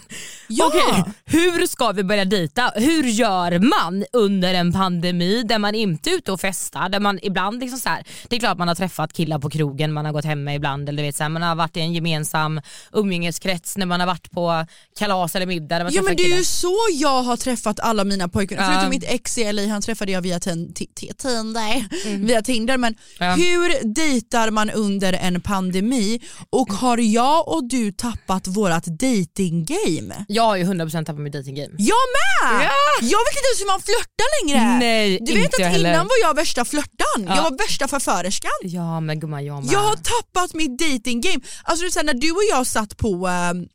Ja. 0.49 0.67
Okej, 0.67 1.05
hur 1.25 1.67
ska 1.67 1.93
vi 1.93 2.05
börja 2.05 2.25
dejta? 2.25 2.73
Hur 2.75 3.05
gör 3.05 3.59
man 3.59 4.05
under 4.13 4.55
en 4.55 4.73
pandemi 4.73 5.43
där 5.43 5.59
man 5.59 5.75
inte 5.75 6.11
är 6.11 6.15
ute 6.15 6.33
och 6.33 6.41
festar? 6.41 6.89
Där 6.89 7.01
man 7.01 7.19
ibland 7.23 7.61
liksom 7.61 7.79
så 7.79 7.89
här, 7.89 8.05
det 8.29 8.37
är 8.37 8.41
klart 8.41 8.59
man 8.59 8.69
har 8.69 8.75
träffat 8.75 9.13
killar 9.13 9.39
på 9.39 9.51
krogen, 9.51 9.93
man 9.93 10.05
har 10.05 10.13
gått 10.13 10.25
hem 10.25 10.45
med 10.45 10.57
ibland 10.57 10.89
eller 10.89 11.03
du 11.03 11.07
vet, 11.07 11.17
så 11.17 11.23
här, 11.23 11.31
man 11.31 11.43
har 11.43 11.55
varit 11.55 11.77
i 11.77 11.81
en 11.81 11.93
gemensam 11.95 12.61
umgängeskrets 12.93 13.77
när 13.77 13.87
man 13.87 14.01
har 14.01 14.07
varit 14.07 14.31
på 14.31 14.67
kalas 14.99 15.37
eller 15.37 15.47
middag. 15.47 15.79
Där 15.79 15.85
man 15.85 15.93
Ja 15.93 16.03
men 16.03 16.17
det 16.17 16.23
är 16.33 16.37
ju 16.37 16.45
så 16.45 16.77
jag 16.93 17.23
har 17.23 17.37
träffat 17.37 17.81
alla 17.81 18.05
mina 18.05 18.29
pojkar, 18.29 18.57
Ja. 18.57 18.67
förutom 18.73 18.91
mitt 18.91 19.05
ex 19.05 19.39
i 19.39 19.53
LA, 19.53 19.67
han 19.67 19.83
träffade 19.83 20.13
jag 20.13 20.21
via 20.23 20.41
tin- 20.41 20.73
ti- 20.75 20.89
ti- 21.01 21.15
Tinder. 21.17 21.85
Via 22.27 22.43
Tinder. 22.43 22.77
Men 22.79 22.95
Mm. 23.21 23.41
Hur 23.41 23.95
dejtar 23.95 24.51
man 24.51 24.71
under 24.71 25.13
en 25.13 25.41
pandemi 25.41 26.21
och 26.51 26.73
har 26.73 26.99
jag 26.99 27.49
och 27.49 27.65
du 27.69 27.93
tappat 27.93 28.47
vårat 28.47 28.85
dating 29.05 29.65
game? 29.65 30.25
Jag 30.29 30.43
har 30.43 30.57
ju 30.57 30.65
100% 30.65 30.91
tappat 31.05 31.19
mitt 31.21 31.33
datinggame. 31.33 31.75
Jag 31.79 31.97
med! 32.17 32.69
Jag 33.03 33.19
vet 33.27 33.37
inte 33.37 33.49
ens 33.51 33.61
hur 33.61 33.67
man 33.67 33.81
flörtar 33.81 34.29
längre. 34.45 34.79
Nej, 34.79 35.19
du 35.23 35.33
vet 35.35 35.55
att 35.55 35.61
heller. 35.61 35.91
innan 35.91 36.05
var 36.07 36.19
jag 36.23 36.35
värsta 36.37 36.65
flörtan, 36.65 37.19
Ja. 37.27 37.37
jag 37.37 37.43
var 37.43 37.59
värsta 37.59 37.89
förförerskan. 37.89 38.51
Ja 38.63 39.01
men 39.01 39.21
gumman 39.21 39.45
jag 39.45 39.65
med. 39.65 39.73
Jag 39.75 39.79
har 39.81 39.97
tappat 39.97 40.55
mitt 40.55 40.79
dating 40.79 41.21
game. 41.21 41.41
Alltså 41.65 41.99
här, 41.99 42.05
när 42.05 42.15
du 42.15 42.31
och 42.31 42.45
jag 42.51 42.67
satt 42.67 42.97
på 42.97 43.27
ehm, 43.29 43.67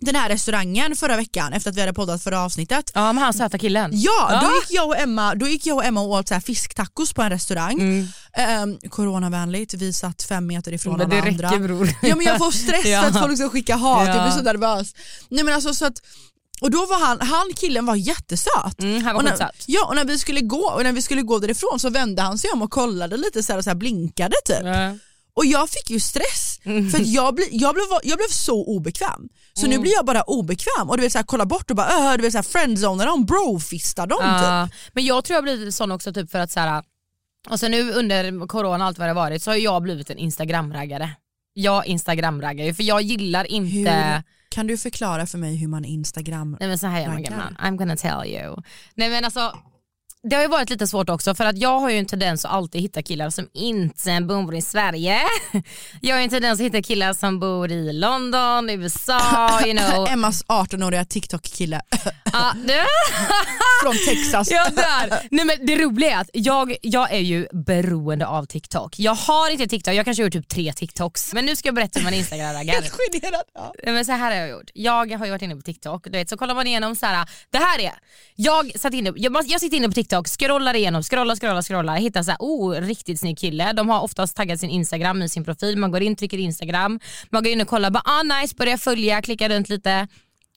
den 0.00 0.16
här 0.16 0.28
restaurangen 0.28 0.96
förra 0.96 1.16
veckan 1.16 1.52
efter 1.52 1.70
att 1.70 1.76
vi 1.76 1.80
hade 1.80 1.92
poddat 1.92 2.22
förra 2.22 2.40
avsnittet. 2.42 2.90
Ja 2.94 3.12
men 3.12 3.24
han 3.24 3.34
söta 3.34 3.58
killen. 3.58 3.90
Ja, 3.94 4.28
Ja. 4.30 4.40
Då, 4.40 4.46
gick 4.46 4.70
jag 4.70 4.86
och 4.88 4.96
Emma, 4.96 5.34
då 5.34 5.48
gick 5.48 5.66
jag 5.66 5.76
och 5.76 5.84
Emma 5.84 6.00
och 6.00 6.10
åt 6.10 6.28
så 6.28 6.34
här 6.34 6.40
fisktacos 6.40 7.12
på 7.12 7.22
en 7.22 7.30
restaurang. 7.30 7.80
Mm. 7.80 8.08
Ehm, 8.32 8.78
coronavänligt, 8.90 9.74
vi 9.74 9.92
satt 9.92 10.22
fem 10.22 10.46
meter 10.46 10.72
ifrån 10.72 10.92
Men 10.98 11.12
alla 11.12 11.14
det 11.22 11.30
räcker 11.30 11.58
bror. 11.58 11.90
Ja, 12.02 12.16
men 12.16 12.26
jag 12.26 12.38
får 12.38 12.50
stress 12.50 12.84
Ja. 12.86 13.04
att 13.06 13.20
folk 13.22 13.38
ska 13.38 13.48
skicka 13.48 13.76
hat, 13.76 14.06
jag 14.08 14.16
Ja. 14.16 14.22
blir 14.22 14.32
så 14.32 14.42
nervös. 14.42 14.94
Nej, 15.28 15.44
men 15.44 15.54
alltså, 15.54 15.74
så 15.74 15.86
att, 15.86 15.98
och 16.60 16.70
då 16.70 16.86
var 16.86 17.00
han, 17.06 17.20
han 17.20 17.50
killen 17.56 17.86
var 17.86 17.94
jättesöt. 17.96 18.78
Mm, 18.82 19.02
han 19.04 19.14
var 19.14 19.20
och 19.20 19.24
när, 19.24 19.30
skitsöt. 19.30 19.64
Ja 19.66 19.84
och 19.86 19.94
när 19.96 20.04
vi 20.04 20.18
skulle 20.18 20.40
gå 20.40 20.70
och 20.70 20.82
när 20.82 20.92
vi 20.92 21.02
skulle 21.02 21.22
gå 21.22 21.38
därifrån 21.38 21.80
så 21.80 21.90
vände 21.90 22.22
han 22.22 22.38
sig 22.38 22.50
om 22.50 22.62
och 22.62 22.70
kollade 22.70 23.16
lite 23.16 23.42
så 23.42 23.52
här, 23.52 23.58
och 23.58 23.64
så 23.64 23.70
här 23.70 23.74
blinkade 23.74 24.34
typ. 24.44 24.60
Ja. 24.64 24.96
Och 25.36 25.46
jag 25.46 25.70
fick 25.70 25.90
ju 25.90 26.00
stress 26.00 26.60
för 26.64 27.00
att 27.00 27.06
jag, 27.06 27.34
ble, 27.34 27.44
jag, 27.50 27.74
blev, 27.74 27.84
jag 28.02 28.18
blev 28.18 28.28
så 28.30 28.64
obekväm. 28.64 29.28
Så 29.54 29.66
Mm. 29.66 29.76
nu 29.76 29.82
blir 29.82 29.92
jag 29.92 30.06
bara 30.06 30.22
obekväm 30.22 30.90
och 30.90 30.96
du 30.96 31.02
vet 31.02 31.12
så 31.12 31.18
här, 31.18 31.24
kolla 31.24 31.46
bort 31.46 31.70
och 31.70 31.76
bara 31.76 31.88
öh, 31.88 32.16
du 32.16 32.22
vet 32.22 32.32
så 32.32 32.38
här, 32.38 32.42
friendzonar 32.42 33.06
dem, 33.06 33.24
brofistar 33.24 34.06
dem 34.06 34.18
typ. 34.18 34.26
Ja, 34.42 34.68
men 34.92 35.04
jag 35.04 35.24
tror 35.24 35.34
jag 35.34 35.44
blivit 35.44 35.74
sån 35.74 35.92
också 35.92 36.12
typ 36.12 36.30
för 36.30 36.38
att 36.38 36.50
så 36.50 36.60
här, 36.60 36.84
och 37.48 37.60
sen 37.60 37.70
nu 37.70 37.92
under 37.92 38.46
corona 38.46 38.84
och 38.84 38.88
allt 38.88 38.98
vad 38.98 39.08
det 39.08 39.14
varit 39.14 39.42
så 39.42 39.50
har 39.50 39.56
jag 39.56 39.82
blivit 39.82 40.10
en 40.10 40.18
instagramraggare. 40.18 41.10
Jag 41.52 41.86
instagramraggar 41.86 42.64
ju 42.64 42.74
för 42.74 42.82
jag 42.82 43.02
gillar 43.02 43.44
inte 43.44 43.90
Hur, 43.90 44.22
kan 44.48 44.66
du 44.66 44.78
förklara 44.78 45.26
för 45.26 45.38
mig 45.38 45.56
hur 45.56 45.68
man 45.68 45.84
instagram 45.84 46.56
Nej 46.60 46.68
men 46.68 46.78
så 46.78 46.86
här 46.86 47.00
gör 47.00 47.08
man 47.36 47.56
I'm 47.62 47.76
gonna 47.76 47.96
tell 47.96 48.30
you. 48.32 48.56
Nej 48.94 49.08
men 49.10 49.24
alltså 49.24 49.54
det 50.28 50.36
har 50.36 50.42
ju 50.42 50.48
varit 50.48 50.70
lite 50.70 50.86
svårt 50.86 51.10
också 51.10 51.34
för 51.34 51.44
att 51.44 51.58
jag 51.58 51.80
har 51.80 51.90
ju 51.90 51.98
en 51.98 52.06
tendens 52.06 52.44
att 52.44 52.52
alltid 52.52 52.80
hitta 52.80 53.02
killar 53.02 53.30
som 53.30 53.48
inte 53.52 54.20
bor 54.20 54.54
i 54.54 54.62
Sverige. 54.62 55.20
Jag 56.00 56.14
har 56.14 56.20
ju 56.20 56.24
en 56.24 56.30
tendens 56.30 56.60
att 56.60 56.66
hitta 56.66 56.82
killar 56.82 57.12
som 57.12 57.40
bor 57.40 57.72
i 57.72 57.92
London, 57.92 58.70
USA, 58.70 59.60
you 59.66 59.78
know. 59.78 60.08
Emmas 60.10 60.44
18-åriga 60.44 61.04
TikTok-kille 61.04 61.80
Ah, 62.32 62.52
från 63.82 63.94
Texas. 64.06 64.50
Ja, 64.50 64.68
där. 64.70 65.28
Nej, 65.30 65.44
men 65.44 65.66
det 65.66 65.76
roliga 65.76 66.10
är 66.10 66.20
att 66.20 66.30
jag, 66.32 66.76
jag 66.82 67.12
är 67.12 67.18
ju 67.18 67.46
beroende 67.52 68.26
av 68.26 68.44
TikTok. 68.44 68.98
Jag 68.98 69.14
har 69.14 69.50
inte 69.50 69.66
TikTok, 69.66 69.94
jag 69.94 70.04
kanske 70.04 70.22
har 70.22 70.26
gjort 70.26 70.32
typ 70.32 70.48
tre 70.48 70.72
TikToks. 70.72 71.34
Men 71.34 71.46
nu 71.46 71.56
ska 71.56 71.68
jag 71.68 71.74
berätta 71.74 71.98
hur 71.98 72.04
man 72.04 72.14
instagramraggar. 72.14 72.74
Helt 72.82 72.94
generad. 73.12 73.42
Ja. 73.54 73.74
Men 73.84 74.04
så 74.04 74.12
här 74.12 74.30
har 74.30 74.36
jag 74.40 74.50
gjort. 74.50 74.70
Jag 74.74 75.12
har 75.12 75.26
ju 75.26 75.30
varit 75.30 75.42
inne 75.42 75.56
på 75.56 75.62
TikTok, 75.62 76.04
du 76.04 76.10
vet, 76.10 76.28
så 76.28 76.36
kollar 76.36 76.54
man 76.54 76.66
igenom 76.66 76.96
så 76.96 77.06
här. 77.06 77.28
det 77.50 77.58
här 77.58 77.78
är, 77.78 77.92
jag, 78.34 78.80
satt 78.80 78.94
inne, 78.94 79.12
jag, 79.16 79.44
jag 79.46 79.60
sitter 79.60 79.76
inne 79.76 79.88
på 79.88 79.94
TikTok, 79.94 80.15
scrollar 80.24 80.76
igenom, 80.76 81.02
scrollar, 81.02 81.36
scrollar, 81.36 81.62
scrollar, 81.62 81.96
hittar 81.96 82.22
så 82.22 82.30
här, 82.30 82.38
oh 82.40 82.80
riktigt 82.80 83.20
snygg 83.20 83.38
kille. 83.38 83.72
De 83.72 83.88
har 83.88 84.00
oftast 84.00 84.36
taggat 84.36 84.60
sin 84.60 84.70
Instagram 84.70 85.22
i 85.22 85.28
sin 85.28 85.44
profil, 85.44 85.78
man 85.78 85.90
går 85.90 86.02
in, 86.02 86.16
trycker 86.16 86.38
Instagram, 86.38 87.00
man 87.30 87.42
går 87.42 87.52
in 87.52 87.60
och 87.60 87.68
kollar, 87.68 87.90
bara 87.90 88.02
ah 88.04 88.22
nice, 88.22 88.54
börjar 88.58 88.76
följa, 88.76 89.22
klickar 89.22 89.48
runt 89.48 89.68
lite. 89.68 90.08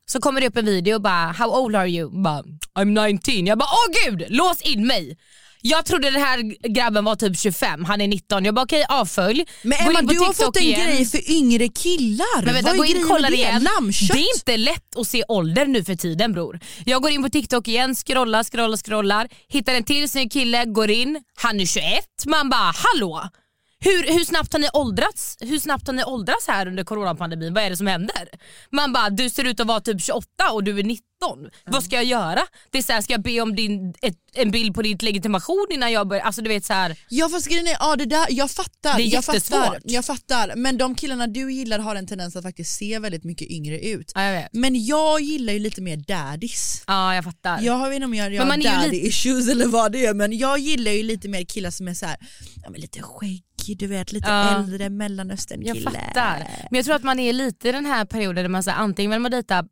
Så 0.06 0.20
kommer 0.20 0.42
det 0.42 0.48
upp 0.48 0.58
en 0.58 0.66
video 0.66 0.96
och 0.96 1.02
bara 1.02 1.32
how 1.32 1.64
old 1.64 1.76
are 1.76 1.90
you? 1.90 2.10
Bara, 2.24 2.44
I'm 2.76 3.08
19. 3.08 3.46
Jag 3.46 3.58
bara 3.58 3.70
åh 3.70 4.10
gud, 4.10 4.26
lås 4.30 4.62
in 4.62 4.88
mig. 4.88 5.18
Jag 5.62 5.86
trodde 5.86 6.10
den 6.12 6.22
här 6.22 6.68
grabben 6.74 7.06
var 7.06 7.16
typ 7.16 7.40
25, 7.40 7.86
han 7.86 8.02
är 8.02 8.08
19. 8.08 8.46
Jag 8.46 8.56
bara 8.56 8.64
okej 8.64 8.86
avfölj. 8.90 9.46
Men 9.62 9.80
Emma 9.88 10.02
du 10.02 10.20
har 10.20 10.28
TikTok 10.28 10.46
fått 10.46 10.58
en 10.58 10.64
igen. 10.64 10.82
grej 10.88 11.06
för 11.06 11.32
yngre 11.32 11.68
killar. 11.68 12.46
Men 12.46 12.54
vänta, 12.54 12.74
Vad 12.78 12.86
är 12.90 12.96
in 12.96 13.04
och 13.04 13.10
kolla 13.10 13.30
det? 13.30 13.36
igen. 13.36 13.64
Lammkött? 13.76 14.08
Det 14.14 14.20
är 14.20 14.36
inte 14.36 14.58
lätt 14.58 14.96
att 14.98 15.08
se 15.08 15.24
ålder 15.28 15.66
nu 15.66 15.84
för 15.84 15.96
tiden 15.96 16.34
bror. 16.34 16.60
Jag 16.86 17.02
går 17.02 17.12
in 17.12 17.24
på 17.24 17.30
TikTok 17.30 17.68
igen, 17.68 17.96
scrollar, 17.96 18.44
scrollar, 18.44 18.78
scrollar, 18.78 19.28
hittar 19.48 19.74
en 19.74 19.84
till 19.84 20.10
snygg 20.10 20.32
kille, 20.32 20.66
går 20.66 20.90
in, 20.92 21.24
han 21.36 21.60
är 21.60 21.66
21. 21.66 21.86
Man 22.26 22.50
bara 22.50 22.74
hallå? 22.76 23.30
Hur, 23.82 24.14
hur 24.14 24.26
snabbt 24.26 24.54
har 24.54 24.60
ni 24.60 24.70
åldrats? 24.74 25.38
Hur 25.40 25.60
snabbt 25.60 25.88
har 25.88 25.94
ni 25.94 26.04
åldrats 26.04 26.48
här 26.48 26.68
under 26.68 26.84
coronapandemin? 26.84 27.54
Vad 27.54 27.64
är 27.64 27.70
det 27.70 27.78
som 27.78 27.88
händer? 27.88 28.30
Man 28.72 28.94
bara, 28.94 29.10
du 29.10 29.30
ser 29.30 29.44
ut 29.44 29.60
att 29.60 29.68
vara 29.68 29.82
typ 29.82 30.02
28 30.02 30.28
och 30.52 30.64
du 30.64 30.80
är 30.80 30.84
19. 30.84 31.02
Vad 31.66 31.84
ska 31.84 31.96
jag 31.96 32.06
göra? 32.06 32.42
Det 32.72 32.78
är 32.78 32.82
så 32.82 32.94
här, 32.94 33.02
ska 33.02 33.14
jag 33.14 33.22
be 33.22 33.42
om 33.42 33.56
din, 33.56 33.94
ett, 34.02 34.16
en 34.34 34.52
bild 34.52 34.76
på 34.76 34.82
din 34.82 34.98
legitimation 35.02 35.68
innan 35.70 35.92
jag 35.92 36.08
börjar? 36.08 36.24
Alltså 36.24 36.42
du 36.42 36.50
vet 36.50 36.66
så 36.66 36.74
här. 36.74 37.00
Ja 37.10 37.30
fast 37.30 37.48
grejen 37.48 37.68
är, 37.68 37.78
ja 37.80 37.96
det 37.96 38.06
där, 38.06 38.26
jag 38.30 38.52
fattar. 38.52 38.98
Det 38.98 39.04
är 39.04 39.14
jag 39.14 39.26
fattar, 39.26 39.80
jag 39.84 40.06
fattar. 40.06 40.54
Men 40.56 40.78
de 40.78 40.96
killarna 40.96 41.28
du 41.28 41.54
gillar 41.54 41.80
har 41.80 41.96
en 41.96 42.08
tendens 42.08 42.36
att 42.36 42.44
faktiskt 42.44 42.78
se 42.78 43.00
väldigt 43.00 43.24
mycket 43.24 43.48
yngre 43.48 43.80
ut. 43.80 44.12
Ja, 44.16 44.24
jag 44.24 44.42
vet. 44.42 44.54
Men 44.54 44.86
jag 44.86 45.22
gillar 45.22 45.54
ju 45.54 45.60
lite 45.60 45.82
mer 45.82 45.98
daddies. 45.98 46.84
Ja 46.88 47.16
jag 47.16 47.24
fattar. 47.24 47.62
Jag 47.62 47.90
vet 47.90 47.96
inte 47.96 48.06
om 48.06 48.14
jag, 48.14 48.34
jag 48.34 48.46
har 48.46 48.58
daddy 48.64 48.98
issues 49.08 49.50
eller 49.50 49.66
vad 49.66 49.92
det 49.92 50.06
är 50.06 50.14
men 50.14 50.38
jag 50.38 50.60
gillar 50.60 50.92
ju 50.92 51.04
lite 51.04 51.30
mer 51.30 51.44
killar 51.44 51.72
som 51.72 51.88
är 51.88 51.94
så 51.94 52.06
här, 52.06 52.18
ja, 52.64 52.70
men 52.70 52.82
lite 52.82 53.02
du 53.68 53.88
vet 53.88 54.12
lite 54.12 54.30
Ja. 54.30 54.58
äldre 54.58 54.90
mellanöstern 54.90 55.62
Jag 55.66 55.84
fattar. 55.84 56.38
Men 56.72 56.78
jag 56.78 56.86
tror 56.86 56.96
att 56.96 57.04
man 57.04 57.20
är 57.20 57.34
lite 57.34 57.70
i 57.70 57.72
den 57.72 57.86
här 57.86 58.06
perioden 58.06 58.44
där 58.44 58.50
man 58.50 58.64
så 58.64 58.70
här, 58.70 58.78
antingen 58.78 59.12
vill 59.12 59.20
man 59.20 59.32
dejta 59.32 59.64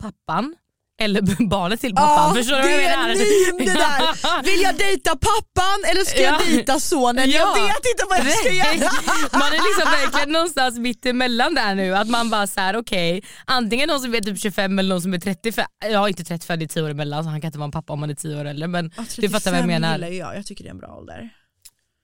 pappan 0.00 0.54
eller 1.00 1.46
barnet 1.48 1.80
till 1.80 1.94
pappan. 1.94 2.28
Ja, 2.28 2.34
Förstår 2.34 2.56
du 2.56 2.62
vad 2.62 2.70
det 2.70 2.82
jag 2.82 2.92
är 2.92 2.96
menar? 2.96 3.10
en 3.10 3.56
meme 3.58 3.72
det 3.72 3.78
där. 3.78 4.42
Vill 4.50 4.60
jag 4.62 4.78
dejta 4.78 5.10
pappan 5.10 5.78
eller 5.90 6.04
ska 6.04 6.20
jag 6.22 6.34
Ja. 6.34 6.38
dejta 6.46 6.80
sonen? 6.80 7.30
Jag 7.30 7.40
Ja. 7.40 7.54
vet 7.54 7.86
inte 7.92 8.04
vad 8.10 8.18
jag 8.18 8.32
ska 8.38 8.50
göra. 8.52 8.90
Man 9.32 9.48
är 9.52 9.68
liksom 9.68 9.90
verkligen 10.00 10.32
någonstans 10.32 10.78
mitt 10.78 11.06
emellan 11.06 11.54
där 11.54 11.74
nu. 11.74 11.94
Att 11.96 12.08
man 12.08 12.30
bara 12.30 12.46
såhär 12.46 12.76
okej, 12.76 13.22
antingen 13.44 13.88
någon 13.88 14.00
som 14.00 14.14
är 14.14 14.20
typ 14.20 14.40
25 14.40 14.78
eller 14.78 14.88
någon 14.88 15.02
som 15.02 15.14
är 15.14 15.18
35. 15.18 15.64
Jag 15.90 15.98
har 15.98 16.08
inte 16.08 16.24
35, 16.24 16.58
det 16.58 16.64
är 16.64 16.68
10 16.68 16.82
år 16.82 16.90
emellan 16.90 17.24
så 17.24 17.30
han 17.30 17.40
kan 17.40 17.48
inte 17.48 17.58
vara 17.58 17.64
en 17.66 17.70
pappa 17.72 17.92
om 17.92 18.00
han 18.00 18.10
är 18.10 18.14
10 18.14 18.40
år 18.40 18.44
äldre. 18.44 18.66
Men 18.68 18.88
du 19.16 19.28
fattar 19.28 19.50
vad 19.50 19.60
jag 19.60 19.64
35 19.64 19.66
menar. 19.66 19.98
jag, 19.98 20.36
jag 20.36 20.46
tycker 20.46 20.64
det 20.64 20.68
är 20.68 20.74
en 20.74 20.78
bra 20.78 20.88
ålder. 20.96 21.30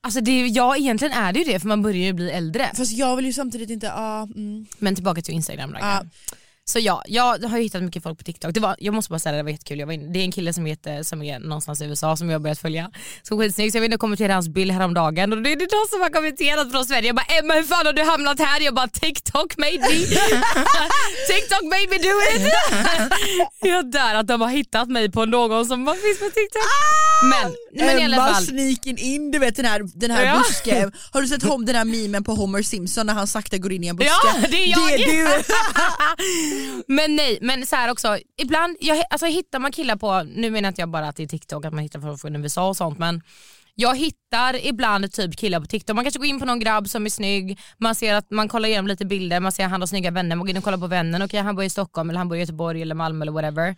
Alltså 0.00 0.20
det, 0.20 0.46
ja 0.46 0.76
egentligen 0.76 1.14
är 1.14 1.32
det 1.32 1.38
ju 1.38 1.52
det 1.52 1.60
för 1.60 1.68
man 1.68 1.82
börjar 1.82 2.04
ju 2.04 2.12
bli 2.12 2.30
äldre. 2.30 2.70
Fast 2.74 2.92
jag 2.92 3.16
vill 3.16 3.26
ju 3.26 3.32
samtidigt 3.32 3.70
inte, 3.70 3.86
ja 3.86 4.22
mm. 4.22 4.66
Men 4.78 4.94
tillbaka 4.94 5.22
till 5.22 5.34
Instagram 5.34 5.72
då. 5.72 5.78
Så 6.68 6.78
ja, 6.78 7.02
jag 7.06 7.24
har 7.24 7.58
hittat 7.58 7.82
mycket 7.82 8.02
folk 8.02 8.18
på 8.18 8.24
TikTok. 8.24 8.54
Det 8.54 8.60
var, 8.60 8.76
jag 8.78 8.94
måste 8.94 9.10
bara 9.10 9.18
säga 9.18 9.32
det, 9.32 9.38
det 9.38 9.42
var 9.42 9.50
jättekul. 9.50 9.78
Jag 9.78 9.86
var 9.86 9.92
in, 9.92 10.12
det 10.12 10.18
är 10.18 10.24
en 10.24 10.32
kille 10.32 10.52
som, 10.52 10.66
heter, 10.66 11.02
som 11.02 11.22
är 11.22 11.38
någonstans 11.38 11.80
i 11.80 11.84
USA 11.84 12.16
som 12.16 12.28
jag 12.30 12.34
har 12.34 12.40
börjat 12.40 12.58
följa. 12.58 12.90
Som 13.22 13.40
är 13.40 13.44
skitsnygg. 13.44 13.72
Så 13.72 13.76
jag 13.76 13.80
var 13.80 13.86
inne 13.86 13.94
och 13.94 14.00
kommenterade 14.00 14.34
hans 14.34 14.48
bild 14.48 14.72
häromdagen 14.72 15.32
och 15.32 15.42
det 15.42 15.52
är 15.52 15.56
det 15.56 15.68
någon 15.72 15.88
som 15.90 16.00
har 16.00 16.10
kommenterat 16.10 16.70
från 16.72 16.84
Sverige. 16.84 17.06
Jag 17.06 17.16
bara 17.16 17.26
Emma 17.38 17.54
hur 17.54 17.62
fan 17.62 17.86
har 17.86 17.92
du 17.92 18.02
hamnat 18.02 18.38
här? 18.40 18.60
Jag 18.60 18.74
bara 18.74 18.88
TikTok 18.88 19.56
made 19.56 19.78
me. 19.78 19.88
TikTok 21.30 21.62
made 21.74 21.88
me 21.90 21.98
do 22.08 22.14
it. 22.34 22.52
jag 23.72 23.90
dör 23.90 24.14
att 24.14 24.26
de 24.26 24.40
har 24.40 24.48
hittat 24.48 24.88
mig 24.88 25.10
på 25.12 25.24
någon 25.24 25.66
som 25.66 25.84
bara 25.84 25.96
finns 25.96 26.18
på 26.18 26.24
TikTok. 26.24 26.62
Men, 27.22 27.54
men 27.86 27.98
i 28.00 28.04
alla 28.04 28.16
Emma 28.16 28.28
fall. 28.34 28.42
sneaking 28.44 28.98
in, 28.98 29.30
du 29.30 29.38
vet 29.38 29.56
den 29.56 29.64
här, 29.64 29.82
den 29.94 30.10
här 30.10 30.24
Ja. 30.24 30.38
busken. 30.48 30.92
Har 31.12 31.22
du 31.22 31.28
sett 31.28 31.40
den 31.40 31.76
här 31.76 31.84
memen 31.84 32.24
på 32.24 32.34
Homer 32.34 32.62
Simpson 32.62 33.06
när 33.06 33.14
han 33.14 33.26
sakta 33.26 33.58
går 33.58 33.72
in 33.72 33.84
i 33.84 33.86
en 33.86 33.96
buske? 33.96 34.12
Ja, 34.24 34.48
det 34.50 34.56
är 34.56 34.66
jag. 34.66 34.88
Det 34.88 35.04
är 35.04 35.38
du. 35.38 35.42
men 36.86 37.16
nej, 37.16 37.38
men 37.40 37.66
så 37.66 37.76
här 37.76 37.90
också, 37.90 38.18
ibland 38.36 38.76
jag, 38.80 39.04
alltså 39.10 39.26
hittar 39.26 39.58
man 39.58 39.72
killar 39.72 39.96
på, 39.96 40.22
nu 40.22 40.50
menar 40.50 40.68
inte 40.68 40.82
jag 40.82 40.90
bara 40.90 41.08
att 41.08 41.16
det 41.16 41.22
är 41.22 41.26
TikTok, 41.26 41.64
att 41.64 41.72
man 41.72 41.82
hittar 41.82 42.00
folk 42.00 42.20
från 42.20 42.36
USA 42.36 42.68
och 42.68 42.76
sånt 42.76 42.98
men 42.98 43.22
jag 43.74 43.96
hittar 43.96 44.66
ibland 44.66 45.12
typ 45.12 45.36
killar 45.36 45.60
på 45.60 45.66
TikTok, 45.66 45.96
man 45.96 46.04
kanske 46.04 46.18
går 46.18 46.26
in 46.26 46.40
på 46.40 46.46
någon 46.46 46.60
grabb 46.60 46.88
som 46.88 47.06
är 47.06 47.10
snygg, 47.10 47.58
man 47.78 47.94
ser 47.94 48.14
att 48.14 48.30
man 48.30 48.48
kollar 48.48 48.68
igenom 48.68 48.86
lite 48.86 49.06
bilder, 49.06 49.40
man 49.40 49.52
ser 49.52 49.64
att 49.64 49.70
han 49.70 49.80
har 49.80 49.86
snygga 49.86 50.10
vänner, 50.10 50.36
man 50.36 50.46
går 50.46 50.50
in 50.50 50.56
och 50.56 50.64
kollar 50.64 50.78
på 50.78 50.86
vännen, 50.86 51.22
okej 51.22 51.40
han 51.40 51.56
bor 51.56 51.64
i 51.64 51.70
Stockholm 51.70 52.10
eller 52.10 52.18
han 52.18 52.28
bor 52.28 52.36
i 52.36 52.40
Göteborg 52.40 52.82
eller 52.82 52.94
Malmö 52.94 53.22
eller 53.22 53.32
whatever. 53.32 53.76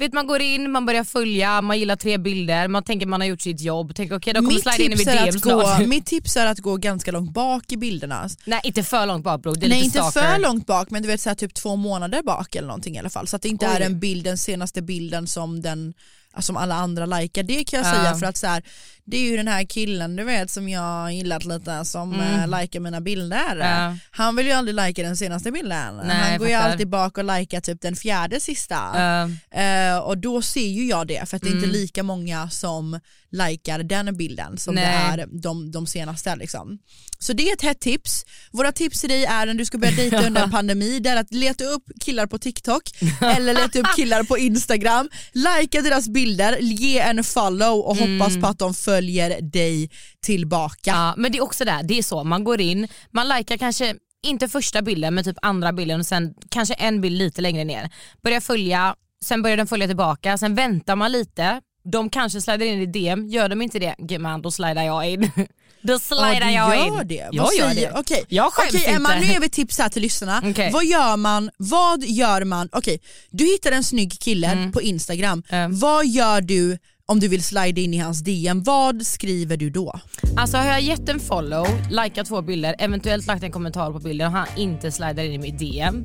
Vet, 0.00 0.12
man 0.12 0.26
går 0.26 0.40
in, 0.40 0.70
man 0.70 0.86
börjar 0.86 1.04
följa, 1.04 1.62
man 1.62 1.78
gillar 1.78 1.96
tre 1.96 2.18
bilder, 2.18 2.68
man 2.68 2.82
tänker 2.82 3.06
man 3.06 3.20
har 3.20 3.28
gjort 3.28 3.40
sitt 3.40 3.60
jobb, 3.60 3.94
tänker 3.94 4.16
okej 4.16 4.32
de 4.34 4.38
kommer 4.38 4.52
Mitt 4.54 4.62
slida 4.62 4.76
in 4.84 4.92
i 4.92 4.96
mitt 4.96 5.06
DM 5.06 5.28
att 5.28 5.40
snart. 5.40 5.78
gå, 5.80 5.86
mitt 5.86 6.06
tips 6.06 6.36
är 6.36 6.46
att 6.46 6.58
gå 6.58 6.76
ganska 6.76 7.10
långt 7.12 7.32
bak 7.32 7.72
i 7.72 7.76
bilderna. 7.76 8.28
Nej 8.44 8.60
inte 8.64 8.82
för 8.82 9.06
långt 9.06 9.24
bak 9.24 9.42
bro, 9.42 9.52
det 9.52 9.66
är 9.66 9.68
Nej 9.68 9.78
lite 9.82 9.98
inte 9.98 10.10
stalker. 10.10 10.32
för 10.34 10.38
långt 10.38 10.66
bak 10.66 10.90
men 10.90 11.02
du 11.02 11.08
vet 11.08 11.20
så 11.20 11.30
här, 11.30 11.34
typ 11.36 11.54
två 11.54 11.76
månader 11.76 12.22
bak 12.22 12.54
eller 12.56 12.68
någonting 12.68 12.96
i 12.96 12.98
alla 12.98 13.10
fall. 13.10 13.26
Så 13.28 13.36
att 13.36 13.42
det 13.42 13.48
inte 13.48 13.66
Oj. 13.66 13.72
är 13.76 13.80
en 13.80 14.00
bild, 14.00 14.24
den 14.24 14.38
senaste 14.38 14.82
bilden 14.82 15.26
som, 15.26 15.60
den, 15.60 15.94
som 16.38 16.56
alla 16.56 16.74
andra 16.74 17.06
likar. 17.06 17.42
Det 17.42 17.64
kan 17.64 17.78
jag 17.82 17.86
Ja. 17.88 17.92
säga 18.02 18.14
för 18.16 18.26
att 18.26 18.36
så 18.36 18.46
här, 18.46 18.62
det 19.10 19.16
är 19.16 19.30
ju 19.30 19.36
den 19.36 19.48
här 19.48 19.64
killen 19.64 20.16
du 20.16 20.24
vet 20.24 20.50
som 20.50 20.68
jag 20.68 21.12
gillat 21.12 21.44
lite 21.44 21.84
som 21.84 22.14
mm. 22.14 22.60
likar 22.60 22.80
mina 22.80 23.00
bilder. 23.00 23.56
Ja. 23.56 23.96
Han 24.10 24.36
vill 24.36 24.46
ju 24.46 24.52
aldrig 24.52 24.74
lika 24.74 25.02
den 25.02 25.16
senaste 25.16 25.52
bilden. 25.52 25.96
Nej, 25.96 26.16
Han 26.16 26.38
går 26.38 26.48
ju 26.48 26.54
alltid 26.54 26.88
bak 26.88 27.18
och 27.18 27.24
likar 27.24 27.60
typ 27.60 27.80
den 27.80 27.96
fjärde 27.96 28.40
sista. 28.40 28.74
Ja. 28.94 29.30
Eh, 29.60 29.98
och 29.98 30.18
då 30.18 30.42
ser 30.42 30.68
ju 30.68 30.86
jag 30.86 31.06
det 31.06 31.28
för 31.28 31.36
att 31.36 31.42
det 31.42 31.48
är 31.48 31.50
Mm. 31.50 31.64
inte 31.64 31.78
lika 31.78 32.02
många 32.02 32.50
som 32.50 33.00
likar 33.30 33.82
den 33.82 34.16
bilden 34.16 34.58
som 34.58 34.74
Nej. 34.74 35.16
det 35.16 35.22
är 35.22 35.26
de, 35.26 35.70
de 35.70 35.86
senaste. 35.86 36.36
Liksom. 36.36 36.78
Så 37.18 37.32
det 37.32 37.48
är 37.48 37.52
ett 37.52 37.62
hett 37.62 37.80
tips. 37.80 38.24
Våra 38.50 38.72
tips 38.72 39.00
till 39.00 39.10
dig 39.10 39.24
är 39.24 39.46
när 39.46 39.54
du 39.54 39.64
ska 39.64 39.78
börja 39.78 39.96
dejta 39.96 40.22
under 40.26 40.42
en 40.42 40.50
pandemi, 40.50 41.00
det 41.00 41.10
är 41.10 41.16
att 41.16 41.34
leta 41.34 41.64
upp 41.64 41.84
killar 42.00 42.26
på 42.26 42.38
TikTok 42.38 42.82
eller 43.20 43.54
leta 43.54 43.78
upp 43.78 43.96
killar 43.96 44.22
på 44.22 44.38
Instagram, 44.38 45.08
likea 45.32 45.82
deras 45.82 46.08
bilder, 46.08 46.58
ge 46.60 46.98
en 46.98 47.24
follow 47.24 47.80
och 47.80 47.96
hoppas 47.96 48.36
på 48.40 48.46
att 48.46 48.58
de 48.58 48.74
följer 48.74 48.99
dig 49.40 49.90
tillbaka. 50.24 50.90
Ja, 50.90 51.14
men 51.16 51.32
det 51.32 51.38
är 51.38 51.42
också 51.42 51.64
där, 51.64 51.82
det 51.82 51.98
är 51.98 52.02
så, 52.02 52.24
man 52.24 52.44
går 52.44 52.60
in, 52.60 52.88
man 53.10 53.28
likar 53.28 53.56
kanske 53.56 53.94
inte 54.22 54.48
första 54.48 54.82
bilden 54.82 55.14
men 55.14 55.24
typ 55.24 55.36
andra 55.42 55.72
bilden 55.72 56.00
och 56.00 56.06
sen 56.06 56.34
kanske 56.50 56.74
en 56.74 57.00
bild 57.00 57.18
lite 57.18 57.40
längre 57.42 57.64
ner. 57.64 57.90
Börjar 58.22 58.40
följa, 58.40 58.94
sen 59.24 59.42
börjar 59.42 59.56
den 59.56 59.66
följa 59.66 59.86
tillbaka, 59.86 60.38
sen 60.38 60.54
väntar 60.54 60.96
man 60.96 61.12
lite, 61.12 61.60
de 61.92 62.10
kanske 62.10 62.40
slidar 62.40 62.66
in 62.66 62.82
i 62.82 62.86
DM, 62.86 63.28
gör 63.28 63.48
de 63.48 63.62
inte 63.62 63.78
det, 63.78 63.94
gumman 63.98 64.42
då 64.42 64.50
slidar 64.50 64.82
jag 64.82 65.10
in. 65.10 65.30
då 65.82 65.98
slidar 65.98 66.50
Ja, 66.50 66.50
jag 66.50 66.76
gör 66.86 67.00
in. 67.02 67.08
det. 67.08 67.28
Jag 67.32 67.42
Vad 67.42 67.54
gör 67.54 67.68
säger- 67.70 67.92
det. 67.92 67.98
Okej, 67.98 68.24
Jag 68.28 68.52
skäms 68.52 68.74
Okej 68.74 68.86
Emma, 68.94 69.14
inte. 69.16 69.26
nu 69.28 69.32
är 69.34 69.40
vi 69.40 69.48
tips 69.48 69.78
här 69.78 69.88
till 69.88 70.02
lyssnarna. 70.02 70.50
Okej. 70.50 70.70
Vad 70.72 70.84
gör 70.84 71.16
man? 71.16 71.50
Vad 71.56 72.04
gör 72.04 72.44
man? 72.44 72.68
Okej, 72.72 73.00
du 73.30 73.44
hittar 73.44 73.72
en 73.72 73.84
snygg 73.84 74.20
kille 74.20 74.70
på 74.72 74.82
Instagram. 74.82 75.42
Mm. 75.48 75.78
Vad 75.78 76.06
gör 76.06 76.40
du 76.40 76.78
om 77.10 77.20
du 77.20 77.28
vill 77.28 77.44
slida 77.44 77.80
in 77.80 77.94
i 77.94 77.98
hans 77.98 78.20
DM? 78.20 78.62
Vad 78.62 79.06
skriver 79.06 79.56
du 79.56 79.70
då? 79.70 80.00
Alltså 80.36 80.56
har 80.56 80.64
jag 80.64 80.80
gett 80.80 81.08
en 81.08 81.20
follow, 81.20 81.66
likat 81.90 82.26
två 82.26 82.42
bilder, 82.42 82.74
eventuellt 82.78 83.26
lagt 83.26 83.42
en 83.42 83.52
kommentar 83.52 83.92
på 83.92 83.98
bilden 83.98 84.26
och 84.26 84.32
han 84.32 84.46
inte 84.56 84.92
slidar 84.92 85.22
in 85.22 85.32
i 85.32 85.38
mitt 85.38 85.58
DM. 85.58 86.04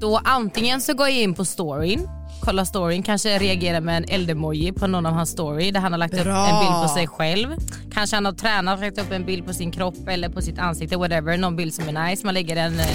Då 0.00 0.20
antingen 0.24 0.80
så 0.80 0.94
går 0.94 1.08
jag 1.08 1.18
in 1.18 1.34
på 1.34 1.44
storyn, 1.44 2.08
kollar 2.40 2.64
storyn, 2.64 3.02
kanske 3.02 3.38
reagerar 3.38 3.80
med 3.80 3.96
en 3.96 4.04
eldemoji 4.08 4.72
på 4.72 4.86
någon 4.86 5.06
av 5.06 5.12
hans 5.12 5.30
story 5.30 5.70
där 5.70 5.80
han 5.80 5.92
har 5.92 5.98
lagt 5.98 6.14
upp 6.14 6.24
Bra. 6.24 6.48
en 6.48 6.66
bild 6.66 6.82
på 6.82 6.88
sig 6.88 7.06
själv. 7.06 7.48
Kanske 7.92 8.16
han 8.16 8.24
har 8.24 8.32
tränat, 8.32 8.80
lagt 8.80 8.98
upp 8.98 9.12
en 9.12 9.24
bild 9.24 9.46
på 9.46 9.52
sin 9.52 9.70
kropp 9.70 10.08
eller 10.08 10.28
på 10.28 10.42
sitt 10.42 10.58
ansikte, 10.58 10.96
whatever, 10.96 11.36
någon 11.36 11.56
bild 11.56 11.74
som 11.74 11.96
är 11.96 12.08
nice. 12.08 12.26
Man 12.26 12.34
lägger 12.34 12.56
en, 12.56 12.80
eh, 12.80 12.86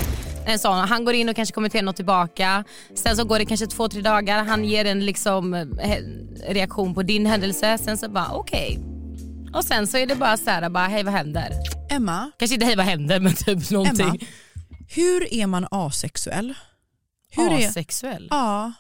en 0.46 0.60
sån, 0.60 0.78
han 0.78 1.06
går 1.06 1.14
in 1.14 1.30
och 1.30 1.36
kanske 1.36 1.54
kommenterar 1.54 1.84
något 1.84 1.96
tillbaka. 1.96 2.64
Sen 2.96 3.16
så 3.16 3.24
går 3.24 3.40
det 3.40 3.46
kanske 3.46 3.68
två, 3.68 3.88
tre 3.88 4.02
dagar, 4.02 4.44
han 4.44 4.66
ger 4.66 4.86
en 4.86 5.06
liksom 5.06 5.54
eh, 5.54 5.98
reaktion 6.48 6.94
på 6.94 7.04
din 7.04 7.26
händelse. 7.26 7.78
Sen 7.78 7.98
så 7.98 8.10
bara 8.10 8.32
okej. 8.32 8.80
Och 9.54 9.64
sen 9.64 9.88
så 9.88 9.98
är 9.98 10.08
det 10.08 10.16
bara 10.16 10.38
så 10.38 10.50
här, 10.50 10.70
bara 10.70 10.88
hej 10.88 11.04
vad 11.04 11.14
händer? 11.14 11.50
Emma, 11.90 12.32
Kanske 12.38 12.54
inte 12.56 12.66
hej 12.66 12.76
vad 12.76 12.86
händer 12.86 13.20
men 13.20 13.34
typ 13.34 13.70
någonting. 13.72 14.06
Emma 14.06 14.18
hur 14.96 15.34
är 15.34 15.48
man 15.48 15.68
asexuell? 15.72 16.54
Hur 17.30 17.52
är... 17.52 17.70
Asexuell? 17.70 18.28
Ja. 18.32 18.74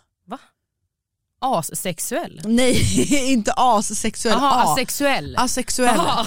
Assexuell? 1.43 2.41
Nej, 2.45 3.31
inte 3.31 3.53
assexuell. 3.53 4.37
Jaha, 4.41 4.63
asexuell. 4.73 5.35
Asexuell. 5.37 5.95
Jaha. 5.95 6.25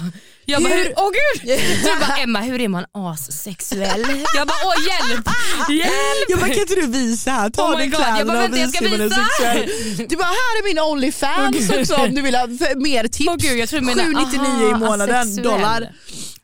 Jag 0.49 0.63
bara, 0.63 0.75
Hur- 0.75 0.93
åh 0.97 1.11
gud! 1.11 1.59
Du 1.85 2.01
bara, 2.01 2.17
Emma 2.17 2.41
hur 2.41 2.61
är 2.61 2.69
man 2.69 2.85
assexuell? 2.95 4.01
Jag 4.37 4.47
bara, 4.49 4.57
åh 4.65 4.75
hjälp! 4.87 5.29
Hjälp! 5.69 6.27
Jag 6.29 6.39
bara, 6.39 6.49
kan 6.49 6.59
inte 6.59 6.75
du 6.75 6.87
visa 6.87 7.31
här? 7.31 7.51
Ta 7.51 7.63
Oh 7.73 7.77
my 7.77 7.83
din 7.83 7.91
God, 7.91 8.01
jag 8.01 8.07
kläderna 8.09 8.33
bara, 8.33 8.37
och 8.39 8.43
vänta, 8.43 8.59
jag 8.59 8.67
visa 8.67 8.77
ska 8.79 8.85
hur 8.85 8.91
man 8.99 9.01
är 9.01 9.05
visa. 9.09 9.17
sexuell. 9.39 10.09
Du 10.09 10.17
bara, 10.17 10.27
här 10.27 10.59
är 10.59 10.65
min 10.65 10.79
Onlyfans 10.79 11.71
också 11.71 11.95
om 11.95 12.15
du 12.15 12.23
vill 12.23 12.35
ha 12.35 12.47
mer 12.77 13.09
tips. 13.09 13.29
Åh 13.31 13.37
gud, 13.37 13.59
jag 13.59 13.69
tror 13.69 13.81
du 13.81 13.87
menar, 13.87 14.05
799 14.05 14.69
i 14.69 14.73
aha, 14.73 14.79
månaden, 14.79 15.17
asexuell. 15.17 15.45
dollar. 15.45 15.93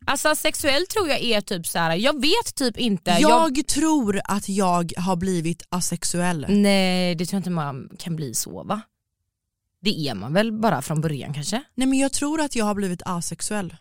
Alltså 0.07 0.37
sexuell 0.37 0.87
tror 0.87 1.09
jag 1.09 1.21
är 1.21 1.41
typ 1.41 1.67
så 1.67 1.79
här. 1.79 1.97
jag 1.97 2.21
vet 2.21 2.55
typ 2.55 2.79
inte. 2.79 3.11
Jag 3.21 3.67
tror 3.67 4.21
att 4.25 4.49
jag 4.49 4.93
har 4.97 5.17
blivit 5.17 5.63
asexuell. 5.69 6.47
Nej 6.49 7.15
det 7.15 7.27
tror 7.27 7.37
jag 7.37 7.41
inte 7.41 7.51
man 7.51 7.89
kan 7.99 8.17
bli 8.17 8.35
så 8.35 8.63
va? 8.63 8.81
Det 9.81 10.09
är 10.09 10.15
man 10.15 10.33
väl 10.33 10.53
bara 10.53 10.83
från 10.83 11.01
början 11.01 11.35
kanske? 11.35 11.63
Nej 11.75 11.87
men 11.87 11.99
jag 11.99 12.13
tror 12.13 12.41
att 12.41 12.57
jag 12.57 12.65
har 12.65 12.75
blivit 12.75 13.03
asexuell. 13.05 13.77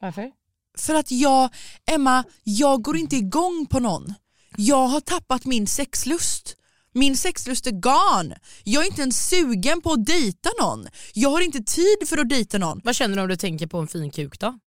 Varför? 0.00 0.30
För 0.78 0.94
att 0.94 1.10
jag, 1.10 1.50
Emma, 1.86 2.24
jag 2.42 2.82
går 2.82 2.96
inte 2.96 3.16
igång 3.16 3.66
på 3.70 3.80
någon. 3.80 4.14
Jag 4.56 4.86
har 4.86 5.00
tappat 5.00 5.44
min 5.44 5.66
sexlust. 5.66 6.56
Min 6.92 7.16
sexlust 7.16 7.66
är 7.66 7.70
gone. 7.70 8.38
Jag 8.64 8.82
är 8.82 8.86
inte 8.86 9.00
ens 9.02 9.28
sugen 9.28 9.80
på 9.80 9.92
att 9.92 10.06
dejta 10.06 10.50
någon. 10.60 10.86
Jag 11.14 11.30
har 11.30 11.40
inte 11.40 11.62
tid 11.62 12.08
för 12.08 12.18
att 12.18 12.28
dejta 12.28 12.58
någon. 12.58 12.80
Vad 12.84 12.94
känner 12.96 13.16
du 13.16 13.22
om 13.22 13.28
du 13.28 13.36
tänker 13.36 13.66
på 13.66 13.78
en 13.78 13.88
fin 13.88 14.10
kuk 14.10 14.40
då? 14.40 14.58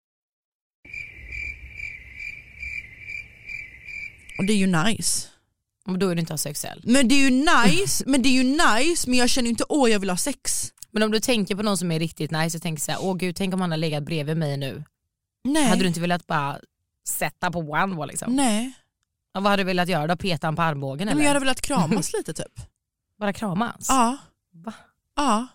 Och 4.42 4.48
det 4.48 4.54
är 4.54 4.58
ju 4.58 4.68
nice. 4.68 5.28
Och 5.88 6.00
Då 6.00 6.10
är 6.10 6.16
du 6.16 6.20
inte 6.22 6.34
asexuell. 6.34 6.82
Men 6.86 7.08
det 7.08 7.16
är 7.16 7.30
ju 7.30 7.30
nice, 7.30 8.04
men 8.08 8.22
det 8.22 8.30
är 8.30 8.44
ju 8.44 8.44
nice 8.44 9.10
men 9.10 9.20
jag 9.20 9.30
känner 9.30 9.50
inte 9.50 9.64
åh 9.70 9.92
jag 9.92 10.00
vill 10.00 10.10
ha 10.10 10.18
sex. 10.18 10.72
Men 10.92 11.04
om 11.04 11.12
du 11.12 11.20
tänker 11.20 11.56
på 11.56 11.64
någon 11.64 11.78
som 11.78 11.92
är 11.92 12.00
riktigt 12.00 12.32
nice 12.32 12.58
och 12.58 12.62
tänker 12.64 12.82
så 12.84 12.92
här, 12.92 13.00
åh 13.04 13.16
gud 13.16 13.36
tänk 13.36 13.54
om 13.54 13.62
han 13.62 13.72
har 13.72 13.78
legat 13.78 14.04
bredvid 14.04 14.38
mig 14.38 14.58
nu. 14.58 14.84
Nej. 15.44 15.66
Hade 15.70 15.82
du 15.82 15.88
inte 15.88 16.00
velat 16.00 16.28
bara 16.28 16.60
sätta 17.08 17.52
på 17.52 17.60
one 17.60 18.06
liksom? 18.06 18.36
Nej. 18.36 18.74
Och 19.34 19.44
vad 19.44 19.52
hade 19.52 19.64
du 19.64 19.68
velat 19.68 19.90
göra 19.90 20.08
då? 20.08 20.16
Peta 20.16 20.48
han 20.48 20.56
på 20.56 20.62
armbågen 20.62 21.06
Men 21.06 21.12
eller? 21.14 21.22
jag 21.22 21.30
hade 21.30 21.40
velat 21.40 21.62
kramas 21.62 22.14
lite 22.18 22.34
typ. 22.34 22.60
Bara 23.20 23.34
kramas? 23.34 23.86
Ja. 23.90 24.18
Va? 24.54 24.74
Ja. 25.16 25.48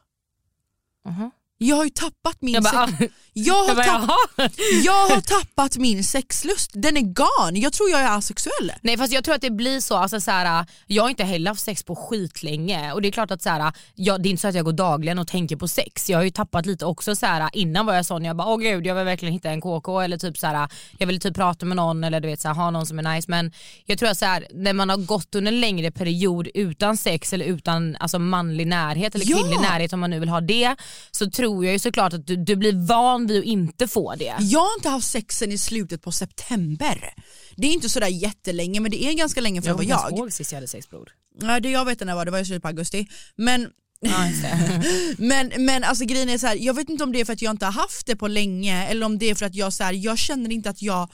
Mhm. 1.08 1.30
Jag 1.58 1.76
har 1.76 1.84
ju 1.84 1.90
tappat 1.90 2.42
min 2.42 2.54
Jag 2.54 2.62
bara, 2.62 2.88
sex... 2.88 3.14
jag, 3.38 3.54
har 3.54 3.68
jag 3.68 3.76
bara, 3.76 4.48
jag 4.84 5.08
har 5.08 5.20
tappat 5.20 5.76
min 5.76 6.04
sexlust. 6.04 6.70
Den 6.74 6.96
är 6.96 7.00
gone. 7.00 7.58
Jag 7.58 7.72
tror 7.72 7.90
jag 7.90 8.00
är 8.00 8.18
asexuell. 8.18 8.72
Nej 8.80 8.96
fast 8.98 9.12
jag 9.12 9.24
tror 9.24 9.34
att 9.34 9.40
det 9.40 9.50
blir 9.50 9.80
så, 9.80 9.96
alltså, 9.96 10.20
så 10.20 10.30
här, 10.30 10.66
jag 10.86 11.02
har 11.02 11.10
inte 11.10 11.24
heller 11.24 11.50
haft 11.50 11.64
sex 11.64 11.82
på 11.84 11.96
skitlänge 11.96 12.92
och 12.92 13.02
det 13.02 13.08
är 13.08 13.12
klart 13.12 13.30
att 13.30 13.42
så 13.42 13.48
här, 13.50 13.72
jag, 13.94 14.22
det 14.22 14.28
är 14.28 14.30
inte 14.30 14.40
så 14.40 14.48
att 14.48 14.54
jag 14.54 14.64
går 14.64 14.72
dagligen 14.72 15.18
och 15.18 15.28
tänker 15.28 15.56
på 15.56 15.68
sex. 15.68 16.10
Jag 16.10 16.18
har 16.18 16.24
ju 16.24 16.30
tappat 16.30 16.66
lite 16.66 16.86
också 16.86 17.16
så 17.16 17.26
här, 17.26 17.50
innan 17.52 17.86
var 17.86 17.94
jag 17.94 18.06
sån, 18.06 18.24
jag 18.24 18.36
bara 18.36 18.48
åh 18.48 18.58
gud 18.58 18.86
jag 18.86 18.94
vill 18.94 19.04
verkligen 19.04 19.34
hitta 19.34 19.50
en 19.50 19.60
KK 19.60 20.00
eller 20.00 20.18
typ 20.18 20.38
så 20.38 20.46
här, 20.46 20.68
jag 20.98 21.06
vill 21.06 21.20
typ 21.20 21.34
prata 21.34 21.66
med 21.66 21.76
någon 21.76 22.04
eller 22.04 22.20
du 22.20 22.28
vet 22.28 22.40
så 22.40 22.48
här, 22.48 22.54
ha 22.54 22.70
någon 22.70 22.86
som 22.86 22.98
är 22.98 23.14
nice 23.14 23.30
men 23.30 23.52
jag 23.84 23.98
tror 23.98 24.08
att 24.08 24.18
så 24.18 24.24
här, 24.24 24.46
när 24.54 24.72
man 24.72 24.90
har 24.90 24.96
gått 24.96 25.34
under 25.34 25.52
en 25.52 25.60
längre 25.60 25.90
period 25.90 26.48
utan 26.54 26.96
sex 26.96 27.32
eller 27.32 27.44
utan 27.44 27.96
alltså, 28.00 28.18
manlig 28.18 28.66
närhet 28.66 29.14
eller 29.14 29.26
Ja. 29.30 29.36
kvinnlig 29.36 29.60
närhet 29.60 29.92
om 29.92 30.00
man 30.00 30.10
nu 30.10 30.20
vill 30.20 30.28
ha 30.28 30.40
det 30.40 30.76
så 31.10 31.30
tror 31.30 31.64
jag 31.64 31.72
ju 31.72 31.78
såklart 31.78 32.12
att 32.12 32.26
du, 32.26 32.36
du 32.36 32.56
blir 32.56 32.86
van 32.86 33.25
vid 33.26 33.38
att 33.38 33.44
inte 33.44 33.88
få 33.88 34.14
det. 34.14 34.36
Jag 34.40 34.60
har 34.60 34.76
inte 34.78 34.88
haft 34.88 35.10
sexen 35.10 35.52
i 35.52 35.58
slutet 35.58 36.02
på 36.02 36.12
september. 36.12 37.14
Det 37.56 37.66
är 37.66 37.72
inte 37.72 37.88
sådär 37.88 38.06
jättelänge 38.06 38.80
men 38.80 38.90
det 38.90 39.04
är 39.04 39.12
ganska 39.12 39.40
länge 39.40 39.62
för 39.62 39.70
att 39.70 39.76
vara 39.76 39.86
jag. 39.86 40.12
ihåg 40.12 40.32
sist 40.32 40.52
jag 40.52 40.56
hade 40.56 40.68
sex 40.68 40.90
bror. 40.90 41.12
Ja, 41.40 41.60
det 41.60 41.70
jag 41.70 41.84
vet 41.84 42.00
när 42.00 42.06
det 42.06 42.14
var, 42.14 42.24
det 42.24 42.30
var 42.30 42.38
i 42.38 42.44
slutet 42.44 42.62
på 42.62 42.68
augusti. 42.68 43.06
Men 43.36 43.70
men, 45.18 45.52
men 45.58 45.84
alltså 45.84 46.04
grejen 46.04 46.28
är 46.28 46.38
så 46.38 46.46
här, 46.46 46.56
jag 46.56 46.74
vet 46.74 46.88
inte 46.88 47.04
om 47.04 47.12
det 47.12 47.20
är 47.20 47.24
för 47.24 47.32
att 47.32 47.42
jag 47.42 47.50
inte 47.50 47.64
har 47.64 47.72
haft 47.72 48.06
det 48.06 48.16
på 48.16 48.28
länge 48.28 48.86
eller 48.86 49.06
om 49.06 49.18
det 49.18 49.30
är 49.30 49.34
för 49.34 49.46
att 49.46 49.54
jag, 49.54 49.72
så 49.72 49.84
här, 49.84 49.92
jag 49.92 50.18
känner 50.18 50.52
inte 50.52 50.70
att 50.70 50.82
jag 50.82 51.08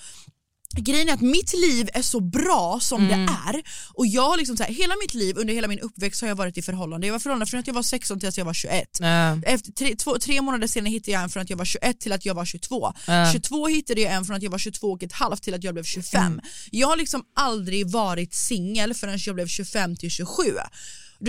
Grejen 0.77 1.09
är 1.09 1.13
att 1.13 1.21
mitt 1.21 1.53
liv 1.53 1.89
är 1.95 2.03
så 2.03 2.21
bra 2.21 2.79
som 2.83 3.05
Mm. 3.05 3.27
det 3.27 3.33
är 3.33 3.63
och 3.95 4.07
jag 4.07 4.39
liksom 4.39 4.57
så 4.57 4.63
här, 4.63 4.73
hela 4.73 4.95
mitt 5.03 5.15
liv 5.15 5.37
under 5.39 5.55
hela 5.55 5.69
min 5.69 5.79
uppväxt 5.81 6.21
har 6.21 6.29
jag 6.29 6.37
varit 6.37 6.59
i 6.59 6.63
förhållande. 6.63 7.07
Jag 7.07 7.13
var 7.15 7.19
förhållande 7.21 7.47
från 7.47 7.61
att 7.61 7.67
jag 7.67 7.75
var 7.75 7.83
16 7.83 8.21
till 8.21 8.29
att 8.29 8.37
jag 8.37 8.45
var 8.45 8.55
21. 8.55 8.89
Ja. 9.01 9.39
Efter 9.47 9.73
tre, 9.73 9.97
två, 9.97 10.19
tre 10.19 10.41
månader 10.43 10.67
senare 10.67 10.91
hittade 10.91 11.11
jag 11.13 11.23
en 11.23 11.31
från 11.31 11.43
att 11.43 11.51
jag 11.51 11.57
var 11.57 11.65
21 11.65 12.01
till 12.01 12.13
att 12.13 12.27
jag 12.27 12.35
var 12.35 12.45
22. 12.45 12.93
Ja. 13.07 13.33
22 13.33 13.67
hittade 13.69 14.01
jag 14.01 14.13
en 14.13 14.25
från 14.25 14.37
att 14.37 14.43
jag 14.43 14.51
var 14.51 14.59
22 14.59 14.93
och 14.93 15.03
ett 15.03 15.13
halvt 15.13 15.43
till 15.43 15.55
att 15.55 15.65
jag 15.65 15.75
blev 15.75 15.85
25. 15.85 16.27
Mm. 16.27 16.41
Jag 16.71 16.89
har 16.89 16.97
liksom 16.97 17.23
aldrig 17.37 17.91
varit 17.91 18.35
singel 18.35 18.95
förrän 18.95 19.19
jag 19.27 19.35
blev 19.35 19.47
25 19.47 19.97
till 19.97 20.11
27. 20.11 20.43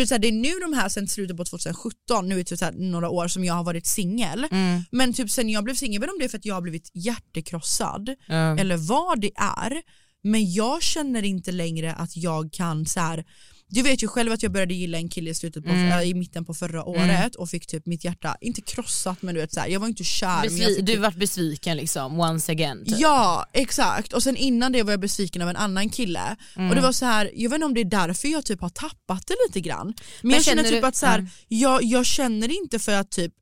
Är, 0.02 0.06
så 0.06 0.14
här, 0.14 0.20
det 0.20 0.28
är 0.28 0.32
nu 0.32 0.60
de 0.62 0.74
här 0.74 0.89
sen 0.89 1.08
slutet 1.08 1.38
på 1.38 1.46
2017, 1.46 2.30
nu 2.30 2.36
är 2.36 2.39
det 2.39 2.44
typ 2.44 2.60
så 2.60 2.66
här, 2.66 2.74
några 2.74 3.10
år 3.10 3.28
som 3.28 3.44
jag 3.44 3.54
har 3.54 3.64
varit 3.64 3.88
singel. 3.88 4.48
Mm. 4.52 4.82
Men 4.91 5.14
typ 5.14 5.30
sen 5.30 5.50
jag 5.50 5.64
blev 5.64 5.76
singel, 5.76 5.94
jag 5.94 6.02
vet 6.02 6.10
om 6.10 6.20
det 6.20 6.26
är 6.26 6.30
för 6.30 6.38
att 6.38 6.46
jag 6.46 6.56
har 6.56 6.62
blivit 6.62 6.91
hjärtekrossad 6.94 8.10
Ja. 8.28 8.60
eller 8.60 8.78
vad 8.78 9.22
det 9.22 9.32
är. 9.36 9.82
Men 10.24 10.54
jag 10.54 10.84
känner 10.84 11.24
inte 11.24 11.52
längre 11.52 11.94
att 11.94 12.18
jag 12.18 12.54
kan 12.54 12.86
så 12.86 13.00
här. 13.00 13.26
Du 13.74 13.82
vet 13.82 14.03
ju 14.03 14.07
själv 14.07 14.32
att 14.32 14.43
jag 14.43 14.51
började 14.51 14.74
gilla 14.74 14.97
en 14.97 15.09
kille 15.09 15.30
i, 15.30 15.34
slutet 15.36 15.63
på, 15.63 15.69
Mm. 15.69 15.91
äh, 15.99 16.01
i 16.09 16.13
mitten 16.13 16.45
på 16.45 16.53
förra 16.53 16.84
året 16.84 17.36
och 17.36 17.49
fick 17.49 17.67
typ 17.67 17.86
mitt 17.86 18.03
hjärta, 18.03 18.38
inte 18.41 18.61
krossat 18.61 19.21
men 19.21 19.36
du 19.36 19.41
vet 19.41 19.53
så 19.53 19.59
här, 19.59 19.67
jag 19.67 19.80
var 19.80 19.88
inte 19.88 20.03
kär. 20.03 20.28
Besvi- 20.43 20.65
fick 20.76 20.86
du 20.86 20.93
typ, 20.93 21.01
vart 21.01 21.15
besviken 21.15 21.78
liksom, 21.78 22.19
once 22.19 22.51
again. 22.51 22.86
Typ. 22.86 22.95
Ja 22.99 23.45
exakt 23.53 24.13
och 24.13 24.24
sen 24.24 24.38
innan 24.38 24.71
det 24.71 24.84
var 24.84 24.91
jag 24.91 24.99
besviken 24.99 25.41
av 25.41 25.49
en 25.49 25.55
annan 25.55 25.89
kille 25.89 26.36
Mm. 26.55 26.69
och 26.69 26.76
det 26.76 26.82
var 26.82 26.91
så 26.91 27.05
här, 27.05 27.32
jag 27.36 27.49
vet 27.49 27.55
inte 27.55 27.65
om 27.65 27.74
det 27.74 27.82
är 27.82 27.86
därför 27.86 28.28
jag 28.28 28.45
typ 28.45 28.61
har 28.61 28.69
tappat 28.69 29.28
det 29.28 29.36
lite 29.47 29.59
grann. 29.61 29.86
Men, 29.88 29.95
Men 30.21 30.32
jag 30.32 30.43
känner 30.43 30.63
känner 30.63 30.71
typ 30.76 30.82
du- 30.82 30.88
att 30.88 30.95
så 30.95 31.05
här, 31.05 31.19
Mm. 31.19 31.30
jag, 31.47 31.84
jag 31.84 32.05
känner 32.05 32.61
inte 32.63 32.80
för 32.80 32.91
att 32.93 33.11
typ 33.11 33.34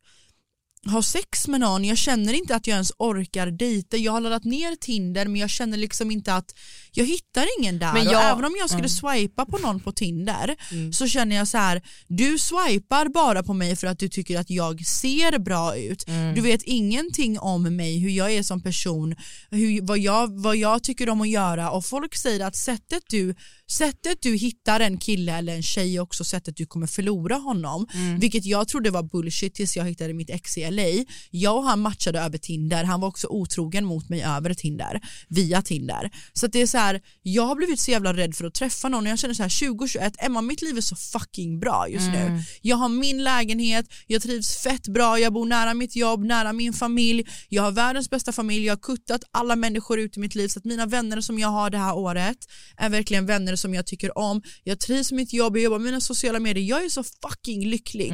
ha 0.89 1.01
sex 1.03 1.47
med 1.47 1.59
någon, 1.59 1.85
jag 1.85 1.97
känner 1.97 2.33
inte 2.33 2.55
att 2.55 2.67
jag 2.67 2.73
ens 2.75 2.91
orkar 2.97 3.47
dejta, 3.51 3.97
jag 3.97 4.11
har 4.11 4.21
laddat 4.21 4.43
ner 4.43 4.75
Tinder 4.75 5.25
men 5.25 5.35
jag 5.41 5.49
känner 5.49 5.77
liksom 5.77 6.11
inte 6.11 6.33
att 6.33 6.55
jag 6.91 7.05
hittar 7.05 7.47
ingen 7.59 7.79
där. 7.79 7.93
Men 7.93 8.07
och 8.07 8.13
jag- 8.13 8.31
även 8.31 8.45
om 8.45 8.55
jag 8.59 8.69
skulle 8.69 8.89
swipa 8.89 9.45
på 9.45 9.57
någon 9.57 9.79
på 9.79 9.91
Tinder 9.91 10.55
så 10.93 11.07
känner 11.07 11.35
jag 11.35 11.47
så 11.47 11.57
här, 11.57 11.81
du 12.07 12.39
swipar 12.39 13.07
bara 13.13 13.43
på 13.43 13.53
mig 13.53 13.75
för 13.75 13.87
att 13.87 13.99
du 13.99 14.09
tycker 14.09 14.39
att 14.39 14.49
jag 14.49 14.85
ser 14.85 15.39
bra 15.39 15.77
ut, 15.77 16.05
du 16.35 16.41
vet 16.41 16.63
ingenting 16.63 17.39
om 17.39 17.75
mig, 17.75 17.99
hur 17.99 18.09
jag 18.09 18.31
är 18.33 18.43
som 18.43 18.61
person, 18.63 19.15
hur, 19.49 19.81
vad, 19.81 19.99
jag, 19.99 20.41
vad 20.41 20.55
jag 20.57 20.83
tycker 20.83 21.09
om 21.09 21.21
att 21.21 21.29
göra. 21.29 21.71
Och 21.71 21.85
folk 21.85 22.15
säger 22.15 22.39
att 22.45 22.55
sättet 22.55 23.03
du, 23.09 23.35
sättet 23.71 24.17
du 24.21 24.35
hittar 24.35 24.79
en 24.79 24.97
kille 24.97 25.37
eller 25.37 25.55
en 25.55 25.63
tjej 25.63 25.95
är 25.95 25.99
också 25.99 26.23
sättet 26.23 26.55
du 26.57 26.65
kommer 26.65 26.87
förlora 26.87 27.35
honom, 27.35 27.87
vilket 28.19 28.45
jag 28.45 28.67
trodde 28.67 28.89
var 28.91 29.03
bullshit 29.03 29.53
tills 29.55 29.77
jag 29.77 29.85
hittade 29.85 30.13
mitt 30.13 30.29
ex 30.29 30.57
i 30.57 30.63
LA. 30.71 31.05
Jag 31.29 31.57
och 31.57 31.63
han 31.63 31.79
matchade 31.79 32.19
över 32.19 32.37
Tinder, 32.37 32.83
han 32.83 33.01
var 33.01 33.07
också 33.07 33.27
otrogen 33.27 33.85
mot 33.85 34.09
mig 34.09 34.23
över 34.23 34.53
Tinder, 34.53 35.01
via 35.27 35.61
Tinder. 35.61 36.09
Så 36.33 36.45
att 36.45 36.53
det 36.53 36.61
är 36.61 36.67
så 36.67 36.77
här, 36.77 37.01
jag 37.21 37.43
har 37.43 37.55
blivit 37.55 37.79
så 37.79 37.91
jävla 37.91 38.13
rädd 38.13 38.35
för 38.35 38.45
att 38.45 38.53
träffa 38.53 38.89
någon 38.89 39.05
och 39.05 39.11
jag 39.11 39.19
känner 39.19 39.33
så 39.33 39.43
här 39.43 39.69
2021, 39.69 40.13
Emma 40.17 40.41
mitt 40.41 40.61
liv 40.61 40.77
är 40.77 40.81
så 40.81 40.95
fucking 40.95 41.59
bra 41.59 41.87
just 41.89 42.07
nu. 42.07 42.43
Jag 42.61 42.75
har 42.75 42.89
min 42.89 43.23
lägenhet, 43.23 43.85
jag 44.07 44.21
trivs 44.21 44.57
fett 44.57 44.87
bra, 44.87 45.19
jag 45.19 45.33
bor 45.33 45.45
nära 45.45 45.73
mitt 45.73 45.95
jobb, 45.95 46.23
nära 46.23 46.53
min 46.53 46.73
familj, 46.73 47.27
jag 47.49 47.63
har 47.63 47.71
världens 47.71 48.09
bästa 48.09 48.31
familj, 48.31 48.65
jag 48.65 48.75
har 48.75 48.81
kuttat 48.81 49.21
alla 49.31 49.55
människor 49.55 49.99
ut 49.99 50.17
i 50.17 50.19
mitt 50.19 50.35
liv 50.35 50.47
så 50.47 50.59
att 50.59 50.65
mina 50.65 50.85
vänner 50.85 51.21
som 51.21 51.39
jag 51.39 51.47
har 51.47 51.69
det 51.69 51.77
här 51.77 51.95
året 51.95 52.37
är 52.77 52.89
verkligen 52.89 53.25
vänner 53.25 53.55
som 53.55 53.73
jag 53.73 53.85
tycker 53.85 54.17
om, 54.17 54.41
jag 54.63 54.79
trivs 54.79 55.11
med 55.11 55.17
mitt 55.17 55.33
jobb, 55.33 55.57
jag 55.57 55.63
jobbar 55.63 55.79
med 55.79 55.85
mina 55.85 56.01
sociala 56.01 56.39
medier, 56.39 56.65
jag 56.65 56.85
är 56.85 56.89
så 56.89 57.03
fucking 57.03 57.67
lycklig. 57.67 58.13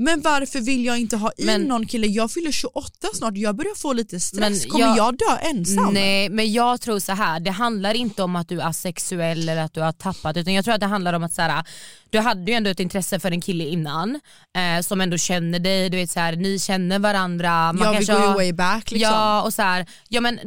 Men 0.00 0.20
varför 0.20 0.60
vill 0.60 0.84
jag 0.84 0.98
inte 0.98 1.16
ha 1.16 1.32
i 1.36 1.44
Men- 1.44 1.62
någon 1.62 1.86
kille? 1.86 2.06
Jag 2.06 2.30
fyller 2.30 2.52
28 2.52 3.08
snart, 3.14 3.36
jag 3.36 3.56
börjar 3.56 3.74
få 3.74 3.92
lite 3.92 4.20
stress. 4.20 4.66
Kommer 4.66 4.84
jag- 4.86 4.96
jag 4.96 5.16
dö 5.18 5.36
ensam? 5.50 5.94
Nej 5.94 6.28
men 6.28 6.52
jag 6.52 6.80
tror 6.80 6.98
så 6.98 7.12
här. 7.12 7.40
det 7.40 7.50
handlar 7.50 7.94
inte 7.94 8.22
om 8.22 8.36
att 8.36 8.48
du 8.48 8.60
är 8.60 8.66
asexuell 8.66 9.48
eller 9.48 9.62
att 9.62 9.74
du 9.74 9.80
har 9.80 9.92
tappat 9.92 10.36
utan 10.36 10.52
jag 10.54 10.64
tror 10.64 10.74
att 10.74 10.80
det 10.80 10.86
handlar 10.86 11.12
om 11.12 11.22
att 11.24 11.32
så 11.32 11.42
här, 11.42 11.64
du 12.10 12.18
hade 12.18 12.50
ju 12.50 12.56
ändå 12.56 12.70
ett 12.70 12.80
intresse 12.80 13.20
för 13.20 13.30
en 13.30 13.40
kille 13.40 13.64
innan 13.64 14.20
eh, 14.56 14.82
som 14.82 15.00
ändå 15.00 15.18
känner 15.18 15.58
dig, 15.58 15.90
du 15.90 15.96
vet 15.96 16.10
så 16.10 16.20
här, 16.20 16.36
ni 16.36 16.58
känner 16.58 16.98
varandra. 16.98 17.72
Man 17.72 17.94
Ja, 17.94 17.98
vi 18.00 18.04
går 18.06 18.20
ju 18.20 18.34
way 18.34 18.52
back 18.52 18.90
liksom. 18.90 19.12
Ja 19.12 19.42
och 19.42 19.54
så 19.54 19.62
här, 19.62 19.86
ja 20.08 20.20
men 20.20 20.38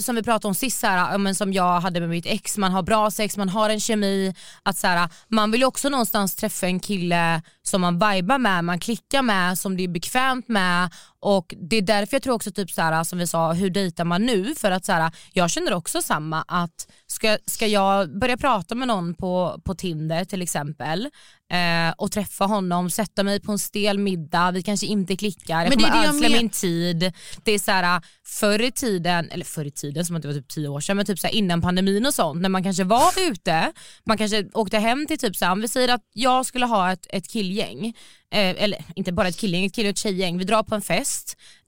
som 0.00 0.14
vi 0.14 0.22
pratade 0.22 0.48
om 0.48 0.54
sist 0.54 0.80
så 0.80 0.86
här, 0.86 1.12
ja, 1.12 1.18
men 1.18 1.34
som 1.34 1.52
jag 1.52 1.80
hade 1.80 2.00
med 2.00 2.08
mitt 2.08 2.26
ex, 2.26 2.56
man 2.58 2.72
har 2.72 2.82
bra 2.82 3.10
sex, 3.10 3.36
man 3.36 3.48
har 3.48 3.70
en 3.70 3.80
kemi. 3.80 4.34
Att 4.62 4.76
så 4.78 4.86
här, 4.86 5.08
man 5.28 5.50
vill 5.50 5.60
ju 5.60 5.66
också 5.66 5.88
någonstans 5.88 6.36
träffa 6.36 6.66
en 6.66 6.80
kille 6.80 7.42
som 7.62 7.80
man 7.80 7.94
vibar 7.94 8.38
med, 8.38 8.64
man 8.64 8.80
klickar 8.80 8.97
med, 9.22 9.58
som 9.58 9.76
det 9.76 9.84
är 9.84 9.88
bekvämt 9.88 10.48
med 10.48 10.90
och 11.20 11.54
det 11.70 11.76
är 11.76 11.82
därför 11.82 12.14
jag 12.14 12.22
tror 12.22 12.34
också 12.34 12.50
typ 12.50 12.70
så 12.70 12.82
här, 12.82 13.04
som 13.04 13.18
vi 13.18 13.26
sa, 13.26 13.52
hur 13.52 13.70
dejtar 13.70 14.04
man 14.04 14.26
nu? 14.26 14.54
För 14.54 14.70
att 14.70 14.84
så 14.84 14.92
här, 14.92 15.12
jag 15.32 15.50
känner 15.50 15.74
också 15.74 16.02
samma 16.02 16.44
att 16.48 16.88
ska, 17.06 17.38
ska 17.46 17.66
jag 17.66 18.18
börja 18.18 18.36
prata 18.36 18.74
med 18.74 18.88
någon 18.88 19.14
på, 19.14 19.60
på 19.64 19.74
Tinder 19.74 20.24
till 20.24 20.42
exempel 20.42 21.08
eh, 21.52 21.94
och 21.96 22.12
träffa 22.12 22.44
honom, 22.44 22.90
sätta 22.90 23.22
mig 23.22 23.40
på 23.40 23.52
en 23.52 23.58
stel 23.58 23.98
middag, 23.98 24.50
vi 24.50 24.62
kanske 24.62 24.86
inte 24.86 25.16
klickar, 25.16 25.60
jag 25.62 25.68
Men 25.68 25.78
det 25.78 25.84
är 25.84 25.90
kommer 25.90 26.02
det 26.02 26.08
ödsla 26.08 26.28
min 26.28 26.50
tid. 26.50 27.12
Det 27.44 27.52
är 27.52 27.58
så 27.58 27.70
här, 27.70 28.02
förr 28.26 28.62
i 28.62 28.72
tiden, 28.72 29.30
eller 29.30 29.44
förr 29.44 29.64
i 29.64 29.70
tiden 29.70 30.04
som 30.04 30.16
att 30.16 30.22
det 30.22 30.28
var 30.28 30.34
typ 30.34 30.48
tio 30.48 30.68
år 30.68 30.80
sedan, 30.80 30.96
men 30.96 31.06
typ 31.06 31.18
så 31.18 31.26
här 31.26 31.34
innan 31.34 31.62
pandemin 31.62 32.06
och 32.06 32.14
sånt, 32.14 32.42
när 32.42 32.48
man 32.48 32.62
kanske 32.62 32.84
var 32.84 33.30
ute, 33.30 33.72
man 34.04 34.18
kanske 34.18 34.44
åkte 34.52 34.78
hem 34.78 35.06
till 35.06 35.18
typ 35.18 35.36
så 35.36 35.44
här, 35.44 35.52
om 35.52 35.60
vi 35.60 35.68
säger 35.68 35.94
att 35.94 36.02
jag 36.12 36.46
skulle 36.46 36.66
ha 36.66 36.92
ett, 36.92 37.06
ett 37.10 37.28
killgäng, 37.28 37.86
eh, 38.34 38.62
eller 38.62 38.84
inte 38.94 39.12
bara 39.12 39.28
ett 39.28 39.38
killgäng, 39.38 39.64
ett 39.64 39.74
kill 39.74 39.86
och 39.86 39.90
ett 39.90 39.98
tjejgäng, 39.98 40.38
vi 40.38 40.44
drar 40.44 40.62
på 40.62 40.74
en 40.74 40.82
fest 40.82 41.07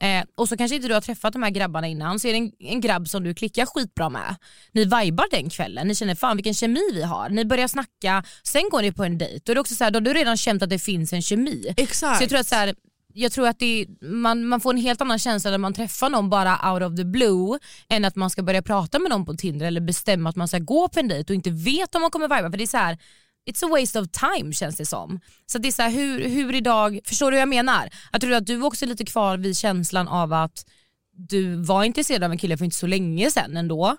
eh, 0.00 0.24
och 0.34 0.48
så 0.48 0.56
kanske 0.56 0.76
inte 0.76 0.88
du 0.88 0.94
har 0.94 1.00
träffat 1.00 1.32
de 1.32 1.42
här 1.42 1.50
grabbarna 1.50 1.88
innan, 1.88 2.20
så 2.20 2.28
är 2.28 2.32
det 2.32 2.38
en, 2.38 2.52
en 2.58 2.80
grabb 2.80 3.08
som 3.08 3.24
du 3.24 3.34
klickar 3.34 3.66
skitbra 3.66 4.08
med. 4.08 4.36
Ni 4.72 4.84
vibar 4.84 5.30
den 5.30 5.50
kvällen, 5.50 5.88
ni 5.88 5.94
känner 5.94 6.14
fan 6.14 6.36
vilken 6.36 6.54
kemi 6.54 6.80
vi 6.92 7.02
har, 7.02 7.28
ni 7.28 7.44
börjar 7.44 7.68
snacka, 7.68 8.24
sen 8.42 8.68
går 8.70 8.82
ni 8.82 8.92
på 8.92 9.04
en 9.04 9.18
dejt 9.18 9.52
och 9.52 9.54
det 9.54 9.58
är 9.58 9.60
också 9.60 9.74
så 9.74 9.84
här, 9.84 9.90
då 9.90 9.96
har 9.96 10.04
du 10.04 10.12
redan 10.12 10.36
känt 10.36 10.62
att 10.62 10.70
det 10.70 10.78
finns 10.78 11.12
en 11.12 11.22
kemi. 11.22 11.74
Exakt. 11.76 12.18
Så 12.18 12.22
jag 12.22 12.30
tror 12.30 12.40
att 12.40 12.48
så 12.48 12.54
här, 12.54 12.74
jag 13.14 13.32
tror 13.32 13.48
att 13.48 13.58
det 13.58 13.86
man, 14.00 14.46
man 14.46 14.60
får 14.60 14.70
en 14.70 14.80
helt 14.80 15.00
annan 15.00 15.18
känsla 15.18 15.50
när 15.50 15.58
man 15.58 15.74
träffar 15.74 16.10
någon 16.10 16.30
bara 16.30 16.72
out 16.72 16.82
of 16.82 16.96
the 16.96 17.04
blue 17.04 17.58
än 17.88 18.04
att 18.04 18.16
man 18.16 18.30
ska 18.30 18.42
börja 18.42 18.62
prata 18.62 18.98
med 18.98 19.10
någon 19.10 19.24
på 19.24 19.34
Tinder 19.34 19.66
eller 19.66 19.80
bestämma 19.80 20.30
att 20.30 20.36
man 20.36 20.48
ska 20.48 20.58
gå 20.58 20.88
på 20.88 21.00
en 21.00 21.08
dejt 21.08 21.32
och 21.32 21.34
inte 21.34 21.50
vet 21.50 21.94
om 21.94 22.00
man 22.02 22.10
kommer 22.10 22.28
viba. 22.36 22.50
För 22.50 22.58
det 22.58 22.64
är 22.64 22.66
så 22.66 22.76
här, 22.76 22.98
it's 23.46 23.64
a 23.64 23.68
waste 23.68 24.00
of 24.00 24.08
time 24.10 24.52
känns 24.52 24.76
det 24.76 24.86
som. 24.86 25.20
Så 25.46 25.58
det 25.58 25.68
är 25.68 25.72
så 25.72 25.82
här, 25.82 25.90
hur, 25.90 26.28
hur 26.28 26.54
idag, 26.54 27.00
förstår 27.04 27.30
du 27.30 27.36
hur 27.36 27.40
jag 27.40 27.48
menar? 27.48 27.90
Jag 28.12 28.20
tror 28.20 28.32
att 28.32 28.46
du 28.46 28.62
också 28.62 28.84
är 28.84 28.88
lite 28.88 29.04
kvar 29.04 29.38
vid 29.38 29.56
känslan 29.56 30.08
av 30.08 30.32
att 30.32 30.66
du 31.12 31.54
var 31.56 31.84
intresserad 31.84 32.24
av 32.24 32.32
en 32.32 32.38
kille 32.38 32.56
för 32.56 32.64
inte 32.64 32.76
så 32.76 32.86
länge 32.86 33.30
sedan 33.30 33.56
ändå. 33.56 33.96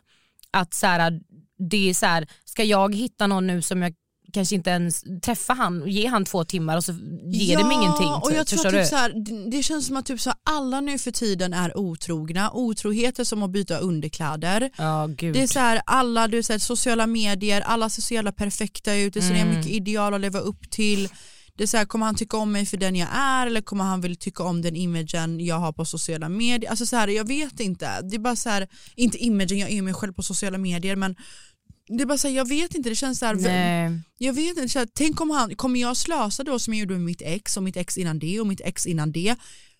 Att 0.51 0.73
så 0.73 0.87
här, 0.87 1.19
det 1.69 1.89
är 1.89 1.93
så 1.93 2.05
här, 2.05 2.27
ska 2.45 2.63
jag 2.63 2.95
hitta 2.95 3.27
någon 3.27 3.47
nu 3.47 3.61
som 3.61 3.81
jag 3.81 3.93
kanske 4.33 4.55
inte 4.55 4.69
ens 4.69 5.03
träffa 5.25 5.53
han 5.53 5.81
och 5.81 5.89
ge 5.89 6.07
han 6.07 6.25
två 6.25 6.43
timmar 6.45 6.77
och 6.77 6.83
så 6.83 6.91
ger 7.23 7.57
det 7.57 7.63
mig 7.63 7.73
ingenting. 7.77 8.07
och 8.07 8.27
typ. 8.29 8.37
jag 8.37 8.47
tror 8.47 8.63
typ 8.63 8.71
du? 8.71 8.85
så 8.85 8.95
här, 8.95 9.13
det- 9.51 9.63
känns 9.63 9.87
som 9.87 9.97
att 9.97 10.05
typ 10.05 10.19
så 10.21 10.29
här, 10.29 10.37
alla 10.43 10.81
nu 10.81 10.97
för 10.97 11.11
tiden 11.11 11.53
är 11.53 11.77
otrogna. 11.77 12.51
Otrohet 12.51 13.19
är 13.19 13.23
som 13.23 13.43
att 13.43 13.51
byta 13.51 13.77
underkläder. 13.77 14.69
Ja, 14.77 15.07
gud. 15.17 15.33
Det 15.33 15.41
är 15.41 15.47
så 15.47 15.59
här, 15.59 15.81
alla 15.85 16.27
du 16.27 16.43
säger, 16.43 16.59
sociala 16.59 17.07
medier, 17.07 17.61
alla 17.61 17.89
ser 17.89 18.01
så 18.01 18.13
jävla 18.13 18.31
perfekta 18.31 18.95
ut, 18.95 19.13
det 19.13 19.19
är 19.19 19.21
så 19.21 19.33
Mm. 19.33 19.49
mycket 19.49 19.71
ideal 19.71 20.13
att 20.13 20.21
leva 20.21 20.39
upp 20.39 20.69
till. 20.69 21.09
Det 21.55 21.63
är 21.63 21.67
så 21.67 21.77
här, 21.77 21.85
kommer 21.85 22.05
han 22.05 22.15
tycka 22.15 22.37
om 22.37 22.51
mig 22.51 22.65
för 22.65 22.77
den 22.77 22.95
jag 22.95 23.09
är 23.13 23.47
eller 23.47 23.61
kommer 23.61 23.83
han 23.83 24.01
vilja 24.01 24.15
tycka 24.19 24.43
om 24.43 24.61
den 24.61 24.75
imagen 24.75 25.39
jag 25.45 25.55
har 25.59 25.73
på 25.73 25.85
sociala 25.85 26.29
medier? 26.29 26.69
Alltså 26.69 26.85
så 26.85 26.95
här, 26.95 27.07
jag 27.07 27.27
vet 27.27 27.59
inte. 27.59 28.01
Det 28.01 28.15
är 28.15 28.19
bara 28.19 28.35
så 28.35 28.49
här, 28.49 28.67
inte 28.95 29.17
imagen, 29.17 29.57
jag 29.59 29.69
är 29.71 29.81
mig 29.81 29.93
själv 29.93 30.13
på 30.13 30.23
sociala 30.23 30.57
medier 30.57 30.95
men 30.95 31.15
det 31.97 32.03
är 32.03 32.05
bara 32.05 32.17
så 32.17 32.27
här, 32.27 32.35
jag 32.35 32.47
vet 32.47 32.75
inte, 32.75 32.89
det 32.89 32.95
känns 32.95 33.19
så 33.19 33.25
här, 33.25 33.35
Nej. 33.35 34.01
jag 34.17 34.33
vet 34.33 34.57
inte, 34.57 34.69
så 34.69 34.79
här, 34.79 34.87
tänk 34.93 35.21
om 35.21 35.29
han, 35.29 35.55
kommer 35.55 35.79
jag 35.79 35.97
slösa 35.97 36.43
då 36.43 36.59
som 36.59 36.73
jag 36.73 36.79
gjorde 36.79 36.93
med 36.93 37.01
mitt 37.01 37.21
ex 37.21 37.57
och 37.57 37.63
mitt 37.63 37.77
ex 37.77 37.97
innan 37.97 38.19
det 38.19 38.39
och 38.39 38.47
mitt 38.47 38.61
ex 38.61 38.85
innan 38.85 39.11
det 39.11 39.35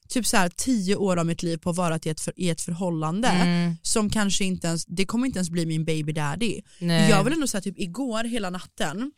typ 0.09 0.25
så 0.27 0.37
här 0.37 0.49
tio 0.49 0.95
år 0.95 1.17
av 1.17 1.25
mitt 1.25 1.43
liv 1.43 1.57
på 1.57 1.69
att 1.69 1.75
vara 1.75 1.99
i 2.03 2.09
ett, 2.09 2.21
för, 2.21 2.33
i 2.35 2.49
ett 2.49 2.61
förhållande 2.61 3.27
Mm. 3.27 3.75
som 3.81 4.09
kanske 4.09 4.45
inte 4.45 4.67
ens, 4.67 4.85
det 4.85 5.05
kommer 5.05 5.25
inte 5.25 5.39
ens 5.39 5.49
bli 5.49 5.65
min 5.65 5.85
baby 5.85 6.13
daddy. 6.13 6.61
Nej. 6.79 7.09
Jag 7.09 7.23
vill 7.23 7.33
ändå 7.33 7.47
säga 7.47 7.61
typ 7.61 7.79
igår 7.79 8.23
hela 8.23 8.49
natten 8.49 9.11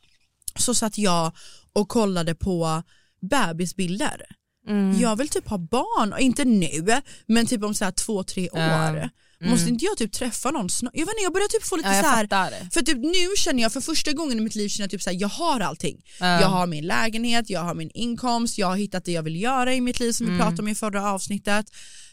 så 0.56 0.74
satt 0.74 0.98
jag 0.98 1.32
och 1.74 1.90
kollade 1.90 2.36
på 2.36 2.84
bebisbilder. 3.22 4.22
Mm. 4.68 5.00
Jag 5.00 5.16
vill 5.16 5.30
typ 5.30 5.48
ha 5.48 5.58
barn, 5.58 6.14
och 6.14 6.20
inte 6.20 6.46
nu 6.46 7.02
men 7.28 7.46
typ 7.46 7.64
om 7.64 7.76
så 7.76 7.86
här 7.86 7.92
två, 7.92 8.24
tre 8.24 8.50
år. 8.50 9.10
Ja. 9.44 9.50
Måste 9.50 9.70
inte 9.70 9.86
jag 9.86 9.98
typ 9.98 10.12
träffa 10.12 10.52
någon 10.52 10.70
snart? 10.70 10.92
Jag 10.96 11.06
vet 11.06 11.14
inte, 11.14 11.24
jag 11.24 11.34
börjar 11.34 11.48
typ 11.48 11.64
få 11.64 11.76
lite 11.76 11.90
Ja, 11.90 12.02
så 12.04 12.08
här. 12.10 12.70
För 12.74 12.82
typ 12.82 12.98
nu 12.98 13.28
känner 13.38 13.64
jag 13.64 13.74
för 13.74 13.82
första 13.82 14.12
gången 14.12 14.38
i 14.38 14.42
mitt 14.42 14.56
liv 14.56 14.70
känner 14.70 14.84
jag 14.84 14.92
typ 14.92 15.02
så 15.02 15.10
här, 15.10 15.18
jag 15.22 15.28
har 15.28 15.60
allting. 15.60 16.02
Ja. 16.20 16.42
Jag 16.42 16.48
har 16.48 16.68
min 16.68 16.86
lägenhet, 16.88 17.50
jag 17.50 17.62
har 17.62 17.76
min 17.76 17.90
inkomst, 17.94 18.58
jag 18.58 18.68
har 18.68 18.76
hittat 18.78 19.06
det 19.06 19.12
jag 19.12 19.24
vill 19.24 19.42
göra 19.42 19.74
i 19.74 19.82
mitt 19.82 20.00
liv 20.00 20.12
som 20.12 20.26
vi 20.26 20.32
Mm. 20.34 20.42
pratade 20.42 20.62
om 20.62 20.68
i 20.68 20.76
förra 20.76 21.12
avsnittet. 21.12 21.66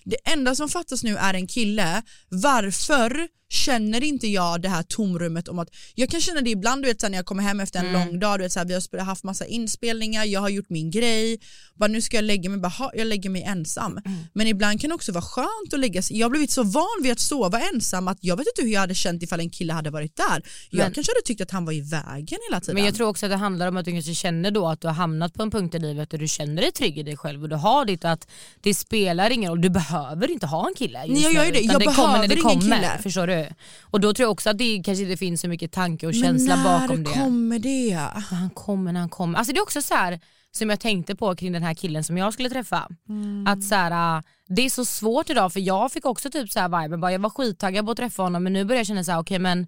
Det 0.04 0.16
enda 0.32 0.54
som 0.54 0.68
fattas 0.68 1.02
nu 1.02 1.16
är 1.16 1.34
en 1.34 1.46
kille. 1.46 2.02
Varför 2.28 3.28
känner 3.52 4.04
inte 4.04 4.26
jag 4.28 4.62
det 4.62 4.68
här 4.68 4.82
tomrummet 4.82 5.48
om 5.48 5.58
att 5.58 5.68
jag 5.94 6.08
kan 6.10 6.20
känna 6.20 6.40
det 6.40 6.50
ibland 6.50 6.82
du 6.82 6.88
vet, 6.88 7.02
när 7.02 7.14
jag 7.14 7.26
kommer 7.26 7.42
hem 7.42 7.60
efter 7.60 7.78
en 7.80 7.86
Mm. 7.86 8.00
lång 8.08 8.18
dag, 8.20 8.38
du 8.38 8.42
vet, 8.42 8.52
så 8.52 8.58
här, 8.58 8.66
vi 8.66 8.98
har 8.98 9.04
haft 9.04 9.24
massa 9.24 9.46
inspelningar, 9.46 10.24
jag 10.24 10.40
har 10.40 10.48
gjort 10.48 10.68
min 10.70 10.90
grej, 10.90 11.40
bara, 11.74 11.86
nu 11.88 12.02
ska 12.02 12.16
jag 12.16 12.24
lägga 12.24 12.50
mig, 12.50 12.58
bara, 12.60 12.90
jag 12.94 13.06
lägger 13.06 13.30
mig 13.30 13.42
ensam. 13.42 13.98
Mm. 14.04 14.18
Men 14.34 14.46
ibland 14.46 14.80
kan 14.80 14.88
det 14.90 14.94
också 14.94 15.12
vara 15.12 15.22
skönt 15.24 15.72
att 15.74 15.80
lägga 15.80 16.02
sig, 16.02 16.18
jag 16.18 16.24
har 16.24 16.30
blivit 16.30 16.50
så 16.50 16.62
van 16.62 16.86
vid 17.02 17.12
att 17.12 17.19
sova 17.20 17.60
ensam 17.74 18.08
att 18.08 18.18
jag 18.20 18.36
vet 18.36 18.46
inte 18.56 18.62
hur 18.66 18.72
jag 18.74 18.80
hade 18.80 18.94
känt 18.94 19.22
ifall 19.22 19.40
en 19.40 19.50
kille 19.50 19.72
hade 19.72 19.90
varit 19.90 20.16
där. 20.16 20.42
Jag 20.70 20.84
Men- 20.84 20.92
kanske 20.92 21.10
hade 21.12 21.22
tyckt 21.24 21.40
att 21.40 21.50
han 21.50 21.64
var 21.64 21.72
i 21.72 21.80
vägen 21.80 22.38
hela 22.50 22.60
tiden. 22.60 22.74
Men 22.74 22.84
jag 22.84 22.94
tror 22.94 23.08
också 23.08 23.26
att 23.26 23.32
det 23.32 23.36
handlar 23.36 23.66
om 23.68 23.76
att 23.76 23.84
du 23.84 23.90
kanske 23.92 24.14
känner 24.14 24.50
då 24.50 24.68
att 24.68 24.80
du 24.80 24.86
har 24.86 24.94
hamnat 24.94 25.34
på 25.34 25.42
en 25.42 25.50
punkt 25.50 25.74
i 25.74 25.78
livet 25.78 26.10
där 26.10 26.18
du 26.18 26.28
känner 26.28 26.62
dig 26.62 26.72
trygg 26.72 26.98
i 26.98 27.02
dig 27.02 27.16
själv 27.16 27.42
och 27.42 27.48
du 27.48 27.56
har 27.56 27.84
ditt 27.84 28.04
att 28.04 28.28
det 28.60 28.74
spelar 28.74 29.30
ingen 29.30 29.50
roll, 29.50 29.60
du 29.60 29.70
behöver 29.70 30.30
inte 30.30 30.46
ha 30.46 30.68
en 30.68 30.74
kille 30.74 30.98
just 31.06 31.12
Nej, 31.12 31.22
jag 31.22 31.32
gör 31.32 31.44
ju 31.44 31.50
det. 31.52 31.60
Jag 31.60 31.80
det 31.80 31.84
kommer 31.86 32.18
när 32.18 32.22
det 32.22 32.28
behöver 32.28 32.50
ingen 32.52 32.60
kommer, 32.60 32.76
kille. 32.76 32.98
Förstår 33.02 33.26
du? 33.26 33.48
Och 33.82 34.00
då 34.00 34.14
tror 34.14 34.24
jag 34.24 34.30
också 34.30 34.50
att 34.50 34.58
det 34.58 34.82
kanske 34.84 35.02
inte 35.04 35.16
finns 35.16 35.40
så 35.40 35.48
mycket 35.48 35.72
tanke 35.72 36.06
och 36.06 36.12
Men 36.14 36.22
känsla 36.22 36.56
när 36.56 36.64
bakom 36.80 37.04
det. 37.04 37.10
kommer 37.10 37.58
det? 37.58 37.94
Men 37.94 38.22
Han 38.22 38.50
kommer 38.50 38.92
när 38.92 39.00
han 39.00 39.08
kommer. 39.08 39.38
Alltså 39.38 39.52
det 39.52 39.58
är 39.58 39.62
också 39.62 39.82
så 39.82 39.94
här 39.94 40.20
som 40.52 40.70
jag 40.70 40.80
tänkte 40.80 41.16
på 41.16 41.36
kring 41.36 41.52
den 41.52 41.62
här 41.62 41.74
killen 41.74 42.04
som 42.04 42.18
jag 42.18 42.32
skulle 42.32 42.50
träffa. 42.50 42.88
Mm. 43.08 43.46
Att 43.46 43.64
så 43.64 43.74
här, 43.74 44.16
äh, 44.16 44.22
det 44.48 44.62
är 44.62 44.70
så 44.70 44.84
svårt 44.84 45.30
idag 45.30 45.52
för 45.52 45.60
jag 45.60 45.92
fick 45.92 46.06
också 46.06 46.30
typ 46.30 46.50
så 46.50 46.60
här 46.60 46.82
viben, 46.82 47.00
bara, 47.00 47.12
jag 47.12 47.18
var 47.18 47.30
skittaggad 47.30 47.84
på 47.84 47.90
att 47.90 47.96
träffa 47.96 48.22
honom 48.22 48.42
men 48.42 48.52
nu 48.52 48.64
börjar 48.64 48.80
jag 48.80 48.86
känna 48.86 49.04
så 49.04 49.12
här, 49.12 49.20
okej 49.20 49.38
men 49.38 49.66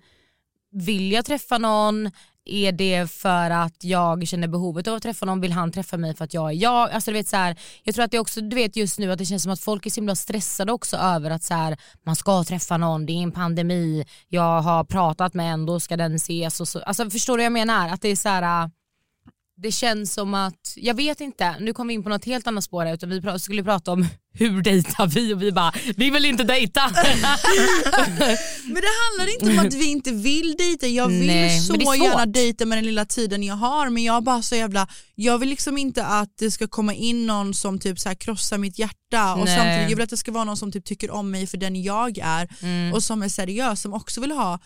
vill 0.72 1.12
jag 1.12 1.24
träffa 1.24 1.58
någon? 1.58 2.10
Är 2.44 2.72
det 2.72 3.10
för 3.10 3.50
att 3.50 3.84
jag 3.84 4.28
känner 4.28 4.48
behovet 4.48 4.88
av 4.88 4.94
att 4.94 5.02
träffa 5.02 5.26
någon? 5.26 5.40
Vill 5.40 5.52
han 5.52 5.72
träffa 5.72 5.96
mig 5.96 6.14
för 6.14 6.24
att 6.24 6.34
jag 6.34 6.50
är 6.50 6.54
jag? 6.54 6.90
Alltså, 6.90 7.10
du 7.10 7.16
vet, 7.16 7.28
så 7.28 7.36
här, 7.36 7.56
jag 7.82 7.94
tror 7.94 8.04
att 8.04 8.10
det 8.10 8.18
också, 8.18 8.40
du 8.40 8.56
vet 8.56 8.76
just 8.76 8.98
nu 8.98 9.12
att 9.12 9.18
det 9.18 9.24
känns 9.24 9.42
som 9.42 9.52
att 9.52 9.60
folk 9.60 9.86
är 9.86 9.90
så 9.90 10.00
himla 10.00 10.14
stressade 10.14 10.72
också 10.72 10.96
över 10.96 11.30
att 11.30 11.42
så 11.42 11.54
här, 11.54 11.76
man 12.06 12.16
ska 12.16 12.44
träffa 12.44 12.76
någon, 12.76 13.06
det 13.06 13.12
är 13.12 13.22
en 13.22 13.32
pandemi, 13.32 14.04
jag 14.28 14.60
har 14.60 14.84
pratat 14.84 15.34
med 15.34 15.52
en, 15.52 15.66
då 15.66 15.80
ska 15.80 15.96
den 15.96 16.14
ses. 16.14 16.60
Och 16.60 16.68
så. 16.68 16.80
Alltså, 16.80 17.10
förstår 17.10 17.36
du 17.36 17.40
vad 17.40 17.46
jag 17.46 17.52
menar? 17.52 17.88
Att 17.88 18.02
det 18.02 18.08
är 18.08 18.16
så 18.16 18.28
här, 18.28 18.64
äh, 18.64 18.70
det 19.56 19.72
känns 19.72 20.14
som 20.14 20.34
att, 20.34 20.72
jag 20.76 20.94
vet 20.94 21.20
inte, 21.20 21.56
nu 21.60 21.72
kom 21.72 21.88
vi 21.88 21.94
in 21.94 22.02
på 22.02 22.08
något 22.08 22.24
helt 22.24 22.46
annat 22.46 22.64
spår 22.64 22.84
här, 22.84 22.94
utan 22.94 23.08
vi 23.10 23.38
skulle 23.38 23.64
prata 23.64 23.92
om 23.92 24.06
hur 24.34 24.62
dejtar 24.62 25.06
vi 25.06 25.34
och 25.34 25.42
vi 25.42 25.52
bara, 25.52 25.72
vi 25.96 26.10
vill 26.10 26.24
inte 26.24 26.44
dejta. 26.44 26.80
Men 28.64 28.74
det 28.74 28.90
handlar 29.08 29.32
inte 29.34 29.50
om 29.50 29.66
att 29.66 29.74
vi 29.74 29.86
inte 29.90 30.10
vill 30.10 30.54
dejta, 30.58 30.86
jag 30.86 31.08
vill 31.08 31.26
Nej, 31.26 31.60
så 31.60 31.74
gärna 31.74 32.26
dejta 32.26 32.66
med 32.66 32.78
den 32.78 32.84
lilla 32.84 33.04
tiden 33.04 33.42
jag 33.42 33.54
har 33.54 33.90
men 33.90 34.02
jag 34.02 34.22
bara 34.22 34.42
så 34.42 34.56
jävla, 34.56 34.88
jag 35.14 35.38
vill 35.38 35.48
liksom 35.48 35.78
inte 35.78 36.04
att 36.04 36.30
det 36.38 36.50
ska 36.50 36.68
komma 36.68 36.94
in 36.94 37.26
någon 37.26 37.54
som 37.54 37.78
typ 37.78 37.98
så 37.98 38.08
här 38.08 38.16
krossar 38.16 38.58
mitt 38.58 38.78
hjärta 38.78 39.34
och 39.34 39.44
Nej. 39.44 39.56
samtidigt 39.56 39.90
jag 39.90 39.96
vill 39.96 40.02
att 40.04 40.10
det 40.10 40.16
ska 40.16 40.32
vara 40.32 40.44
någon 40.44 40.56
som 40.56 40.72
typ 40.72 40.84
tycker 40.84 41.10
om 41.10 41.30
mig 41.30 41.46
för 41.46 41.56
den 41.56 41.82
jag 41.82 42.18
är 42.18 42.48
Mm. 42.62 42.92
och 42.92 43.02
som 43.02 43.22
är 43.22 43.28
seriös, 43.28 43.80
som 43.80 43.94
också 43.94 44.20
vill 44.20 44.32
ha 44.32 44.58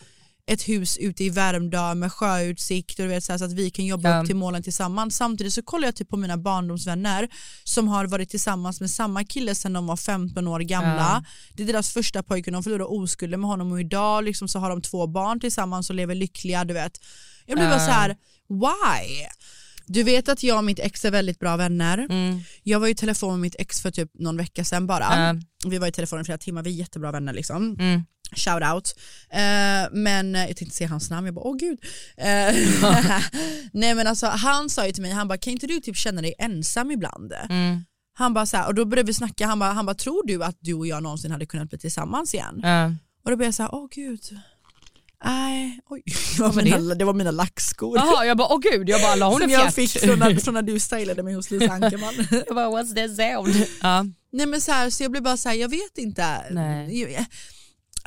ett 0.48 0.68
hus 0.68 0.96
ute 0.96 1.24
i 1.24 1.30
Värmdö 1.30 1.94
med 1.94 2.12
sjöutsikt 2.12 2.98
och 2.98 3.04
du 3.04 3.08
vet, 3.08 3.24
så, 3.24 3.32
här, 3.32 3.38
så 3.38 3.44
att 3.44 3.52
vi 3.52 3.70
kan 3.70 3.84
jobba 3.84 4.10
Ja. 4.10 4.20
upp 4.20 4.26
till 4.26 4.36
målen 4.36 4.62
tillsammans. 4.62 5.16
Samtidigt 5.16 5.52
så 5.54 5.62
kollar 5.62 5.88
jag 5.88 5.96
typ 5.96 6.08
på 6.08 6.16
mina 6.16 6.36
barndomsvänner 6.36 7.28
som 7.64 7.88
har 7.88 8.06
varit 8.06 8.30
tillsammans 8.30 8.80
med 8.80 8.90
samma 8.90 9.24
kille 9.24 9.54
sedan 9.54 9.72
de 9.72 9.86
var 9.86 9.96
15 9.96 10.48
år 10.48 10.60
gamla. 10.60 10.96
Ja. 10.96 11.24
Det 11.54 11.62
är 11.62 11.66
deras 11.66 11.90
första 11.92 12.22
pojke, 12.22 12.50
de 12.50 12.62
förlorade 12.62 12.84
oskulden 12.84 13.40
med 13.40 13.50
honom 13.50 13.72
och 13.72 13.80
idag 13.80 14.24
liksom 14.24 14.48
så 14.48 14.58
har 14.58 14.70
de 14.70 14.82
två 14.82 15.06
barn 15.06 15.40
tillsammans 15.40 15.90
och 15.90 15.96
lever 15.96 16.14
lyckliga. 16.14 16.64
Du 16.64 16.74
vet. 16.74 17.00
Jag 17.46 17.58
blir 17.58 17.68
bara 17.68 17.78
så 17.80 17.90
här: 17.90 18.16
why? 18.48 19.26
Du 19.88 20.02
vet 20.02 20.28
att 20.28 20.42
jag 20.42 20.58
och 20.58 20.64
mitt 20.64 20.78
ex 20.78 21.04
är 21.04 21.10
väldigt 21.10 21.38
bra 21.38 21.56
vänner. 21.56 21.98
Mm. 21.98 22.40
Jag 22.62 22.80
var 22.80 22.88
i 22.88 22.94
telefon 22.94 23.30
med 23.32 23.40
mitt 23.40 23.56
ex 23.58 23.80
för 23.80 23.90
typ 23.90 24.10
någon 24.14 24.36
vecka 24.36 24.64
sedan 24.64 24.86
bara. 24.86 25.04
Ja. 25.26 25.34
Vi 25.70 25.78
var 25.78 25.86
i 25.86 25.92
telefon 25.92 26.20
i 26.20 26.24
flera 26.24 26.38
timmar, 26.38 26.62
vi 26.62 26.70
är 26.70 26.74
jättebra 26.74 27.12
vänner 27.12 27.32
liksom. 27.32 27.76
Mm. 27.80 28.04
Shout 28.32 28.62
out. 28.74 28.94
Eh, 29.30 29.92
men 29.92 30.34
jag 30.34 30.56
tänkte 30.56 30.76
säga 30.76 30.88
hans 30.88 31.10
namn, 31.10 31.26
jag 31.26 31.34
bara 31.34 31.44
åh 31.46 31.56
gud. 31.56 31.78
Eh, 32.16 32.26
nej 33.72 33.94
men 33.94 34.06
alltså 34.06 34.26
han 34.26 34.70
sa 34.70 34.86
ju 34.86 34.92
till 34.92 35.02
mig, 35.02 35.10
han 35.12 35.28
bara 35.28 35.38
kan 35.38 35.52
inte 35.52 35.66
du 35.66 35.80
typ 35.80 35.96
känna 35.96 36.22
dig 36.22 36.34
ensam 36.38 36.90
ibland? 36.90 37.32
Mm. 37.50 37.84
Han 38.18 38.34
bara 38.34 38.46
så 38.46 38.56
här, 38.56 38.66
och 38.66 38.74
då 38.74 38.84
började 38.84 39.06
vi 39.06 39.14
snacka, 39.14 39.46
han 39.46 39.58
bara, 39.58 39.72
han 39.72 39.86
bara 39.86 39.94
tror 39.96 40.26
du 40.26 40.44
att 40.44 40.56
du 40.60 40.74
och 40.74 40.86
jag 40.86 41.02
någonsin 41.02 41.30
hade 41.30 41.46
kunnat 41.46 41.68
bli 41.70 41.78
tillsammans 41.78 42.34
igen? 42.34 42.60
Ja. 42.62 42.86
Och 43.24 43.30
då 43.30 43.36
blev 43.36 43.46
jag 43.46 43.54
så 43.54 43.62
här, 43.62 43.74
åh 43.74 43.88
gud. 43.90 44.20
Nej, 45.24 45.80
oj. 45.90 46.02
Det 46.36 46.42
var, 46.42 46.52
var 46.52 46.62
mina, 46.62 46.94
det 46.94 47.04
var 47.04 47.12
mina 47.12 47.30
lackskor. 47.30 47.96
Jaha, 47.98 48.24
jag 48.26 48.36
bara 48.36 48.48
åh 48.48 48.60
gud, 48.60 48.88
jag 48.88 49.00
bara 49.00 49.14
la 49.14 49.30
hon 49.30 49.40
Som 49.40 49.50
jag 49.50 49.74
fick 49.74 49.90
från 50.00 50.18
när, 50.18 50.34
från 50.36 50.54
när 50.54 50.62
du 50.62 50.78
stylade 50.80 51.22
mig 51.22 51.34
hos 51.34 51.50
Lisa 51.50 51.72
Ankerman. 51.72 52.14
jag 52.46 52.54
bara 52.56 52.68
what's 52.68 52.94
that 52.94 53.16
sound? 53.16 53.66
Ja. 53.82 54.04
Nej 54.32 54.46
men 54.46 54.60
så, 54.60 54.72
här, 54.72 54.90
så 54.90 55.02
jag 55.02 55.10
blev 55.10 55.22
bara 55.22 55.36
så 55.36 55.48
här, 55.48 55.56
jag 55.56 55.68
vet 55.68 55.98
inte. 55.98 56.42
Nej. 56.50 57.00
Jag- 57.00 57.24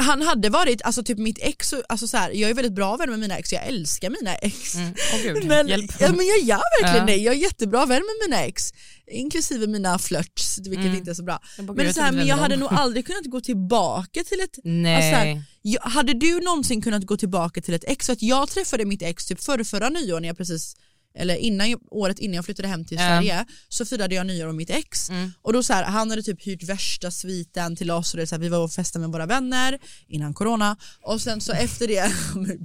Han 0.02 0.22
hade 0.22 0.50
varit, 0.50 0.82
alltså 0.82 1.04
typ 1.04 1.18
mitt 1.18 1.38
ex, 1.41 1.74
alltså 1.89 2.08
så 2.08 2.18
här, 2.18 2.32
jag 2.32 2.50
är 2.50 2.54
väldigt 2.54 2.74
bra 2.74 2.97
vän 2.97 3.10
med 3.10 3.20
mina 3.20 3.38
ex, 3.38 3.54
jag 3.54 3.68
älskar 3.68 4.10
mina 4.10 4.36
ex. 4.36 4.76
Mm. 4.76 4.93
Åh 5.14 5.20
gud, 5.24 5.45
Men, 5.47 5.68
hjälp. 5.68 5.91
ja, 6.00 6.12
men 6.12 6.26
jag 6.28 6.39
gör 6.39 6.84
verkligen 6.84 7.08
Ja. 7.08 7.14
det, 7.16 7.22
jag 7.24 7.36
är 7.36 7.39
jättebra 7.39 7.86
vän 7.86 8.02
med 8.02 8.30
mina 8.30 8.43
ex. 8.45 8.74
Inklusive 9.12 9.68
mina 9.68 10.00
flörts, 10.00 10.58
vilket 10.58 10.86
Mm. 10.86 10.97
inte 10.97 11.12
är 11.12 11.16
så 11.16 11.24
bra. 11.24 11.39
Jag 11.58 11.76
Men, 11.78 11.93
så 11.93 12.02
här, 12.02 12.12
men 12.12 12.28
jag 12.28 12.36
hade 12.38 12.56
de- 12.56 12.60
nog 12.60 12.70
aldrig 12.74 13.06
kunnat 13.08 13.26
gå 13.26 13.41
tillbaka 13.41 14.24
till 14.24 14.39
ett... 14.39 14.60
Nej. 14.64 14.95
Alltså, 14.95 15.10
så 15.10 15.16
här, 15.16 15.43
jag, 15.62 15.82
hade 15.82 16.14
du 16.14 16.39
någonsin 16.41 16.82
kunnat 16.82 17.04
gå 17.06 17.18
tillbaka 17.18 17.62
till 17.62 17.74
ett 17.74 17.84
ex? 17.88 18.06
För 18.06 18.14
att 18.14 18.22
jag 18.22 18.50
träffade 18.50 18.86
mitt 18.86 19.02
ex 19.02 19.26
typ 19.26 19.43
förra, 19.43 19.64
förra 19.64 19.89
nyår 19.89 20.20
när 20.20 20.28
jag 20.28 20.38
precis 20.38 20.76
eller 21.16 21.36
innan, 21.36 21.76
året 21.91 22.20
innan 22.20 22.36
jag 22.36 22.45
flyttade 22.45 22.68
hem 22.68 22.86
till. 22.86 22.97
Sverige 22.97 23.45
så 23.70 23.86
firade 23.86 24.16
jag 24.16 24.26
nyår 24.28 24.45
med 24.45 24.55
mitt 24.55 24.70
ex 24.70 25.10
Mm. 25.10 25.32
och 25.41 25.53
då 25.53 25.64
så 25.64 25.74
här, 25.74 25.84
han 25.84 26.10
hade 26.10 26.24
typ 26.24 26.45
hyrt 26.47 26.64
värsta 26.64 27.12
sviten 27.12 27.76
till 27.76 27.91
oss 27.91 28.14
och 28.14 28.20
det, 28.20 28.28
så 28.28 28.36
här, 28.36 28.39
vi 28.41 28.49
var 28.49 28.60
och 28.60 28.72
festade 28.72 29.01
med 29.01 29.12
våra 29.12 29.26
vänner 29.26 29.80
innan 30.07 30.34
corona 30.34 30.78
och 31.01 31.22
sen 31.22 31.41
så 31.41 31.51
efter 31.53 31.88
det 31.88 32.12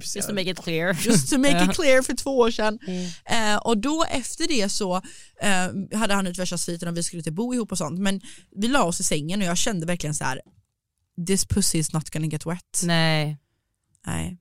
Just 0.15 0.27
to 0.27 0.33
make 0.33 0.49
it 0.49 0.59
clear. 0.63 0.97
just 1.05 1.29
to 1.29 1.37
make 1.37 1.65
it 1.65 1.75
clear 1.75 2.01
för 2.01 2.13
två 2.15 2.37
år 2.37 2.51
sedan. 2.51 2.79
Mm. 2.87 3.53
Eh, 3.53 3.57
och 3.57 3.77
då 3.77 4.05
efter 4.09 4.47
det 4.47 4.69
så 4.69 4.95
eh, 5.41 5.97
hade 5.99 6.13
han 6.13 6.27
ut 6.27 6.39
värsta 6.39 6.57
sviten 6.57 6.87
och 6.89 6.97
vi 6.97 7.03
skulle 7.03 7.23
typ 7.23 7.33
bo 7.33 7.53
ihop 7.53 7.71
och 7.71 7.77
sånt. 7.77 7.99
Men 7.99 8.21
vi 8.55 8.67
la 8.67 8.83
oss 8.83 8.99
i 8.99 9.03
sängen 9.03 9.41
och 9.41 9.47
jag 9.47 9.57
kände 9.57 9.85
verkligen 9.85 10.15
så 10.15 10.23
här: 10.23 10.41
this 11.27 11.45
pussy 11.45 11.77
is 11.79 11.93
not 11.93 12.09
gonna 12.09 12.27
get 12.27 12.45
wet. 12.45 12.81
Nej. 12.83 13.37
Nej. 14.07 14.37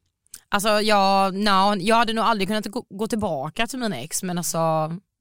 Alltså 0.55 0.81
jag, 0.81 1.35
no, 1.35 1.77
jag 1.81 1.97
hade 1.97 2.13
nog 2.13 2.25
aldrig 2.25 2.49
kunnat 2.49 2.67
gå, 2.67 2.85
gå 2.91 3.07
tillbaka 3.07 3.67
till 3.67 3.79
mina 3.79 4.01
ex 4.01 4.23
men 4.23 4.39
alltså 4.39 4.59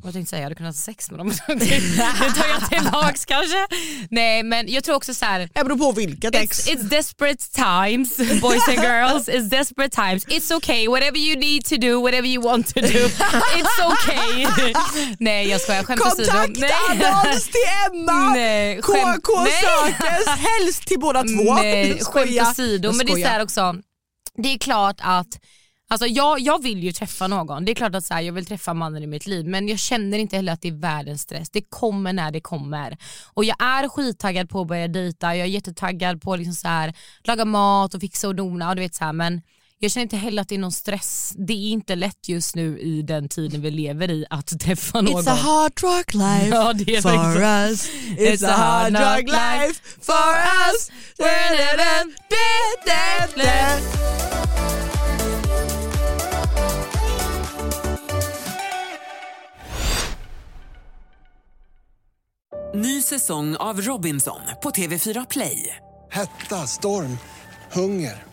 vad 0.04 0.14
tänkte 0.14 0.20
jag 0.20 0.28
säga, 0.28 0.40
jag 0.40 0.46
hade 0.46 0.56
kunnat 0.56 0.76
ha 0.76 0.82
sex 0.82 1.12
med 1.12 1.20
dem. 1.20 1.30
det 1.48 2.36
tar 2.36 2.48
jag 2.48 2.70
tillbaks 2.70 3.26
kanske. 3.26 3.68
Nej 4.10 4.44
men 4.44 4.72
jag 4.72 4.84
tror 4.84 4.96
också 4.96 5.14
så 5.14 5.26
här. 5.26 5.50
Det 5.54 5.64
beror 5.64 5.78
på 5.78 5.92
vilket 5.92 6.36
ex. 6.36 6.68
It's, 6.68 6.76
it's 6.76 6.84
desperate 6.84 7.44
times 7.52 8.18
boys 8.42 8.68
and 8.68 8.78
girls, 8.78 9.30
it's 9.30 9.50
desperate 9.50 9.96
times. 9.96 10.26
It's 10.26 10.56
okay, 10.56 10.88
whatever 10.88 11.18
you 11.18 11.40
need 11.40 11.66
to 11.66 11.76
do, 11.78 12.02
whatever 12.02 12.28
you 12.28 12.44
want 12.44 12.68
to 12.68 12.82
do, 12.82 13.08
it's 13.58 13.94
okay. 13.94 14.74
Nej 15.20 15.48
jag 15.50 15.62
skojar, 15.62 15.84
skämt 15.84 16.02
åsido. 16.02 16.32
Kontakt 16.32 16.60
Nej. 16.60 16.72
annons 16.90 17.46
till 17.46 17.62
Emma! 17.86 18.34
Nej, 18.34 18.82
KK 18.82 19.46
sökes 19.46 20.28
helst 20.28 20.88
till 20.88 21.00
båda 21.00 21.24
två. 21.24 21.54
Nej, 21.54 22.00
skämt 22.00 22.42
åsido. 22.42 22.94
Men 22.94 23.06
det 23.06 23.12
är 23.12 23.22
så 23.22 23.28
här 23.28 23.44
också, 23.44 23.76
det 24.38 24.54
är 24.54 24.58
klart 24.58 24.98
att 25.00 25.40
Alltså 25.88 26.08
jag, 26.08 26.40
jag 26.40 26.64
vill 26.64 26.84
ju 26.84 26.92
träffa 26.92 27.28
någon, 27.28 27.66
det 27.66 27.72
är 27.72 27.76
klart 27.76 27.96
att 27.96 28.06
så 28.06 28.14
här, 28.14 28.22
jag 28.22 28.34
vill 28.34 28.46
träffa 28.46 28.74
mannen 28.74 29.04
i 29.04 29.08
mitt 29.08 29.28
liv 29.28 29.48
men 29.48 29.68
jag 29.68 29.80
känner 29.80 30.18
inte 30.18 30.36
heller 30.36 30.54
att 30.54 30.62
det 30.62 30.68
är 30.68 30.72
världens 30.72 31.22
stress. 31.22 31.50
Det 31.50 31.62
kommer 31.62 32.14
när 32.14 32.32
det 32.32 32.42
kommer. 32.42 32.98
Och 33.34 33.46
jag 33.46 33.64
är 33.64 33.88
skittaggad 33.88 34.50
på 34.50 34.62
att 34.62 34.68
börja 34.68 34.88
dejta, 34.88 35.36
jag 35.36 35.46
är 35.48 35.52
jättetaggad 35.52 36.22
på 36.22 36.34
att 36.34 36.40
liksom 36.40 36.54
så 36.54 36.68
här, 36.68 36.94
laga 37.24 37.46
mat 37.46 37.94
och 37.94 38.02
fixa 38.02 38.28
och 38.28 38.36
dona 38.36 38.70
och 38.70 38.76
du 38.76 38.82
vet 38.82 38.96
så 38.96 39.06
här, 39.06 39.14
men 39.14 39.42
jag 39.84 39.92
känner 39.92 40.04
inte 40.04 40.18
heller 40.18 40.42
att 40.42 40.50
det 40.50 40.56
är 40.56 40.60
någon 40.60 40.72
stress. 40.72 41.34
Det 41.38 41.54
är 41.54 41.72
inte 41.72 41.96
lätt 41.96 42.30
just 42.30 42.56
nu 42.56 42.80
i 42.80 43.02
den 43.02 43.30
tiden 43.30 43.62
vi 43.62 43.72
lever 43.72 44.12
i 44.12 44.26
att 44.30 44.60
träffa 44.60 45.02
någon. 45.02 45.24
It's 45.24 45.30
a 45.30 45.34
hard 45.34 45.72
drug 45.76 46.14
life 46.14 46.48
Ja, 46.56 46.74
det 46.74 46.96
är 46.96 47.02
for 47.02 47.42
us. 47.42 47.90
It's 48.18 48.48
a 48.48 48.52
hard 48.52 48.94
drug 48.94 49.30
life 49.30 49.82
for 50.02 50.36
us. 50.68 50.92
Ny 62.76 63.02
säsong 63.02 63.56
av 63.56 63.82
Robinson 63.82 64.42
på 64.64 64.70
TV4 64.70 65.26
Play. 65.30 65.76
Hetta, 66.12 66.68
storm, 66.68 67.18
hunger. 67.72 68.33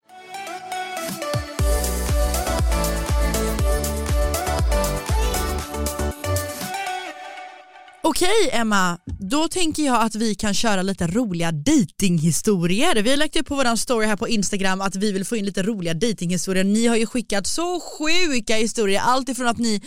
Okej 8.03 8.49
Emma, 8.51 8.97
då 9.19 9.47
tänker 9.47 9.83
jag 9.83 10.01
att 10.01 10.15
vi 10.15 10.35
kan 10.35 10.53
köra 10.53 10.81
lite 10.81 11.07
roliga 11.07 11.51
datinghistorier. 11.51 13.03
Vi 13.03 13.09
har 13.09 13.17
lagt 13.17 13.35
upp 13.35 13.47
på 13.47 13.55
vår 13.55 13.75
story 13.75 14.07
här 14.07 14.15
på 14.15 14.27
Instagram 14.27 14.81
att 14.81 14.95
vi 14.95 15.11
vill 15.11 15.25
få 15.25 15.35
in 15.35 15.45
lite 15.45 15.63
roliga 15.63 15.93
datinghistorier. 15.93 16.63
Ni 16.63 16.87
har 16.87 16.95
ju 16.95 17.05
skickat 17.05 17.47
så 17.47 17.79
sjuka 17.79 18.55
historier, 18.55 19.01
allt 19.01 19.29
ifrån 19.29 19.47
att 19.47 19.57
ni 19.57 19.81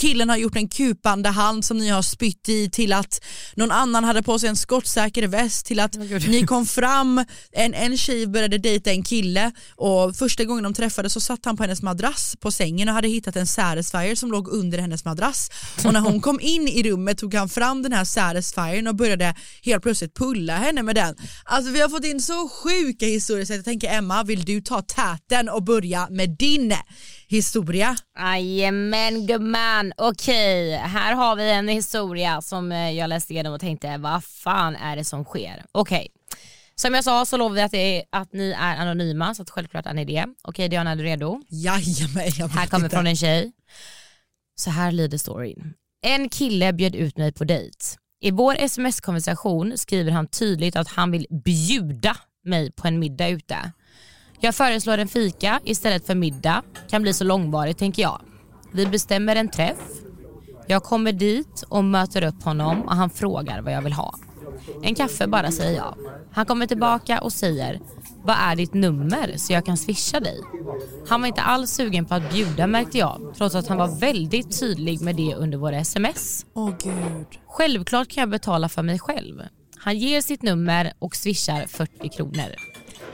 killen 0.00 0.28
har 0.28 0.36
gjort 0.36 0.56
en 0.56 0.68
kupande 0.68 1.28
hand 1.28 1.64
som 1.64 1.78
ni 1.78 1.88
har 1.88 2.02
spytt 2.02 2.48
i 2.48 2.70
till 2.70 2.92
att 2.92 3.24
någon 3.54 3.70
annan 3.70 4.04
hade 4.04 4.22
på 4.22 4.38
sig 4.38 4.48
en 4.48 4.56
skottsäker 4.56 5.26
väst 5.26 5.66
till 5.66 5.80
att 5.80 5.94
ni 6.28 6.46
kom 6.46 6.66
fram, 6.66 7.24
en, 7.52 7.74
en 7.74 7.96
tjej 7.96 8.26
började 8.26 8.58
dejta 8.58 8.90
en 8.90 9.02
kille 9.02 9.52
och 9.76 10.16
första 10.16 10.44
gången 10.44 10.64
de 10.64 10.74
träffades 10.74 11.12
så 11.12 11.20
satt 11.20 11.44
han 11.44 11.56
på 11.56 11.62
hennes 11.62 11.82
madrass 11.82 12.36
på 12.40 12.50
sängen 12.50 12.88
och 12.88 12.94
hade 12.94 13.08
hittat 13.08 13.36
en 13.36 13.46
Satisfyer 13.46 14.14
som 14.14 14.30
låg 14.30 14.48
under 14.48 14.78
hennes 14.78 15.04
madrass. 15.04 15.50
Och 15.84 15.92
när 15.92 16.00
hon 16.00 16.20
kom 16.20 16.40
in 16.40 16.68
i 16.68 16.82
rummet 16.82 17.18
tog 17.18 17.34
han 17.34 17.48
fram 17.48 17.82
den 17.82 17.92
här 17.92 18.04
Satisfyern 18.04 18.86
och 18.86 18.94
började 18.94 19.34
helt 19.62 19.82
plötsligt 19.82 20.14
pulla 20.14 20.56
henne 20.56 20.82
med 20.82 20.94
den. 20.94 21.16
Alltså 21.44 21.72
vi 21.72 21.80
har 21.80 21.88
fått 21.88 22.04
in 22.04 22.20
så 22.20 22.48
sjuka 22.48 23.06
historier 23.06 23.44
så 23.44 23.52
jag 23.52 23.64
tänker 23.64 23.90
Emma, 23.90 24.24
vill 24.24 24.44
du 24.44 24.60
ta 24.60 24.82
täten 24.82 25.48
och 25.48 25.62
börja 25.62 26.08
med 26.10 26.30
din 26.30 26.74
historia? 27.30 27.96
Jajamän 28.18 29.26
gumman, 29.26 29.92
okej 29.96 30.76
här 30.76 31.14
har 31.14 31.36
vi 31.36 31.50
en 31.50 31.68
historia 31.68 32.42
som 32.42 32.72
eh, 32.72 32.90
jag 32.90 33.08
läste 33.08 33.32
igenom 33.32 33.52
och 33.52 33.60
tänkte 33.60 33.98
vad 33.98 34.24
fan 34.24 34.76
är 34.76 34.96
det 34.96 35.04
som 35.04 35.24
sker? 35.24 35.64
Okej, 35.72 36.08
som 36.74 36.94
jag 36.94 37.04
sa 37.04 37.26
så 37.26 37.36
lovar 37.36 37.54
vi 37.54 37.62
att, 37.62 37.74
är, 37.74 38.02
att 38.10 38.32
ni 38.32 38.50
är 38.50 38.76
anonyma 38.76 39.34
så 39.34 39.42
att 39.42 39.50
självklart 39.50 39.86
är 39.86 39.94
ni 39.94 40.04
det. 40.04 40.26
Okej 40.42 40.68
Diana 40.68 40.90
är 40.90 40.96
du 40.96 41.02
redo? 41.02 41.42
Jajamän, 41.48 42.30
jag 42.38 42.48
Här 42.48 42.66
kommer 42.66 42.88
från 42.88 43.06
en 43.06 43.16
tjej. 43.16 43.52
Så 44.56 44.70
här 44.70 44.92
lyder 44.92 45.18
storyn. 45.18 45.74
En 46.06 46.28
kille 46.28 46.72
bjöd 46.72 46.94
ut 46.94 47.16
mig 47.16 47.32
på 47.32 47.44
dejt. 47.44 47.78
I 48.20 48.30
vår 48.30 48.54
sms-konversation 48.54 49.78
skriver 49.78 50.12
han 50.12 50.26
tydligt 50.26 50.76
att 50.76 50.88
han 50.88 51.10
vill 51.10 51.26
bjuda 51.44 52.16
mig 52.44 52.72
på 52.72 52.88
en 52.88 52.98
middag 52.98 53.28
ute. 53.28 53.72
Jag 54.42 54.54
föreslår 54.54 54.98
en 54.98 55.08
fika 55.08 55.60
istället 55.64 56.06
för 56.06 56.14
middag. 56.14 56.62
Kan 56.90 57.02
bli 57.02 57.14
så 57.14 57.24
långvarigt 57.24 57.78
tänker 57.78 58.02
jag. 58.02 58.20
Vi 58.72 58.86
bestämmer 58.86 59.36
en 59.36 59.50
träff. 59.50 59.78
Jag 60.66 60.82
kommer 60.82 61.12
dit 61.12 61.64
och 61.68 61.84
möter 61.84 62.24
upp 62.24 62.42
honom 62.42 62.82
och 62.82 62.96
han 62.96 63.10
frågar 63.10 63.62
vad 63.62 63.72
jag 63.72 63.82
vill 63.82 63.92
ha. 63.92 64.14
En 64.82 64.94
kaffe 64.94 65.26
bara 65.26 65.50
säger 65.50 65.76
jag. 65.76 65.94
Han 66.32 66.46
kommer 66.46 66.66
tillbaka 66.66 67.20
och 67.20 67.32
säger 67.32 67.80
vad 68.22 68.36
är 68.38 68.56
ditt 68.56 68.74
nummer 68.74 69.34
så 69.36 69.52
jag 69.52 69.66
kan 69.66 69.76
swisha 69.76 70.20
dig? 70.20 70.40
Han 71.08 71.20
var 71.20 71.28
inte 71.28 71.40
alls 71.40 71.70
sugen 71.70 72.04
på 72.04 72.14
att 72.14 72.32
bjuda 72.32 72.66
märkte 72.66 72.98
jag 72.98 73.32
trots 73.36 73.54
att 73.54 73.68
han 73.68 73.78
var 73.78 74.00
väldigt 74.00 74.60
tydlig 74.60 75.00
med 75.00 75.16
det 75.16 75.34
under 75.34 75.58
våra 75.58 75.78
sms. 75.78 76.46
Åh 76.54 76.70
gud. 76.82 77.26
Självklart 77.46 78.08
kan 78.08 78.20
jag 78.20 78.30
betala 78.30 78.68
för 78.68 78.82
mig 78.82 78.98
själv. 78.98 79.42
Han 79.76 79.98
ger 79.98 80.20
sitt 80.20 80.42
nummer 80.42 80.92
och 80.98 81.16
swishar 81.16 81.66
40 81.66 82.08
kronor. 82.08 82.54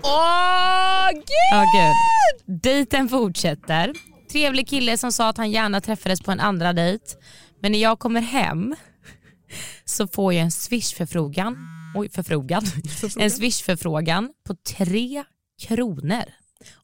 Åh 0.07 1.11
gud! 1.13 1.25
Ja, 1.51 1.65
gud. 1.73 2.61
Dejten 2.63 3.09
fortsätter. 3.09 3.93
Trevlig 4.33 4.69
kille 4.69 4.99
som 4.99 5.13
sa 5.13 5.29
att 5.29 5.37
han 5.37 5.51
gärna 5.51 5.81
träffades 5.81 6.21
på 6.21 6.31
en 6.33 6.41
andra 6.41 6.73
dejt. 6.73 7.05
Men 7.61 7.73
när 7.73 7.79
jag 7.79 7.99
kommer 7.99 8.21
hem 8.21 8.75
så 9.85 10.09
får 10.09 10.33
jag 10.33 10.43
en 10.43 10.51
swishförfrågan. 10.51 11.57
Oj, 11.95 12.09
förfrågan. 12.09 12.63
En 13.19 13.31
swishförfrågan 13.31 14.31
på 14.47 14.55
tre 14.55 15.25
kronor 15.63 16.25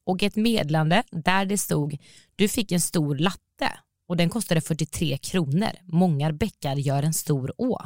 och 0.04 0.22
ett 0.22 0.36
meddelande 0.36 1.02
där 1.10 1.44
det 1.44 1.58
stod 1.58 1.98
du 2.36 2.48
fick 2.48 2.72
en 2.72 2.80
stor 2.80 3.16
latte 3.16 3.72
och 4.08 4.16
den 4.16 4.30
kostade 4.30 4.60
43 4.60 5.18
kronor. 5.18 5.70
Många 5.84 6.32
bäckar 6.32 6.76
gör 6.76 7.02
en 7.02 7.14
stor 7.14 7.52
å. 7.58 7.78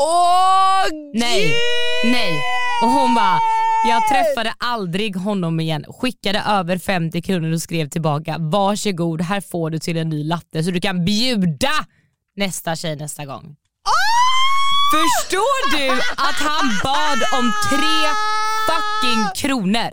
Åh 0.00 0.86
Nej, 1.14 1.52
nej. 2.04 2.42
Och 2.82 2.88
hon 2.88 3.14
bara, 3.14 3.38
jag 3.88 4.08
träffade 4.08 4.54
aldrig 4.58 5.16
honom 5.16 5.60
igen. 5.60 5.84
Skickade 5.88 6.40
över 6.46 6.78
50 6.78 7.22
kronor 7.22 7.52
och 7.52 7.62
skrev 7.62 7.88
tillbaka, 7.88 8.36
varsågod 8.38 9.20
här 9.22 9.40
får 9.40 9.70
du 9.70 9.78
till 9.78 9.96
en 9.96 10.08
ny 10.08 10.24
latte 10.24 10.64
så 10.64 10.70
du 10.70 10.80
kan 10.80 11.04
bjuda 11.04 11.72
nästa 12.36 12.76
tjej 12.76 12.96
nästa 12.96 13.24
gång. 13.26 13.56
Förstår 14.92 15.78
du 15.78 15.90
att 16.16 16.34
han 16.34 16.70
bad 16.84 17.18
om 17.38 17.52
tre 17.70 18.08
fucking 18.68 19.24
kronor? 19.50 19.90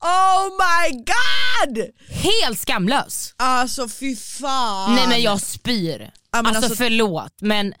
Oh 0.00 0.48
my 0.50 0.92
god! 1.04 1.84
Helt 2.08 2.60
skamlös. 2.60 3.34
Alltså 3.36 3.88
fy 3.88 4.16
fan. 4.16 4.94
Nej 4.94 5.08
men 5.08 5.22
jag 5.22 5.40
spyr. 5.40 6.00
Ja, 6.32 6.42
men 6.42 6.46
alltså, 6.46 6.62
alltså- 6.64 6.76
förlåt 6.84 7.34
men 7.40 7.74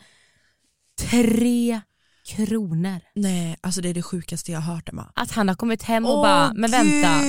tre 1.00 1.80
kronor. 2.26 3.00
Nej, 3.14 3.56
alltså 3.60 3.80
det 3.80 3.88
är 3.88 3.94
det 3.94 4.02
sjukaste 4.02 4.52
jag 4.52 4.60
har 4.60 4.74
hört 4.74 4.88
Emma. 4.88 5.12
Att 5.14 5.30
han 5.32 5.48
har 5.48 5.54
kommit 5.54 5.82
hem 5.82 6.06
och 6.06 6.14
Åh, 6.14 6.22
bara, 6.22 6.52
men 6.54 6.70
vänta, 6.70 7.08
hon 7.08 7.22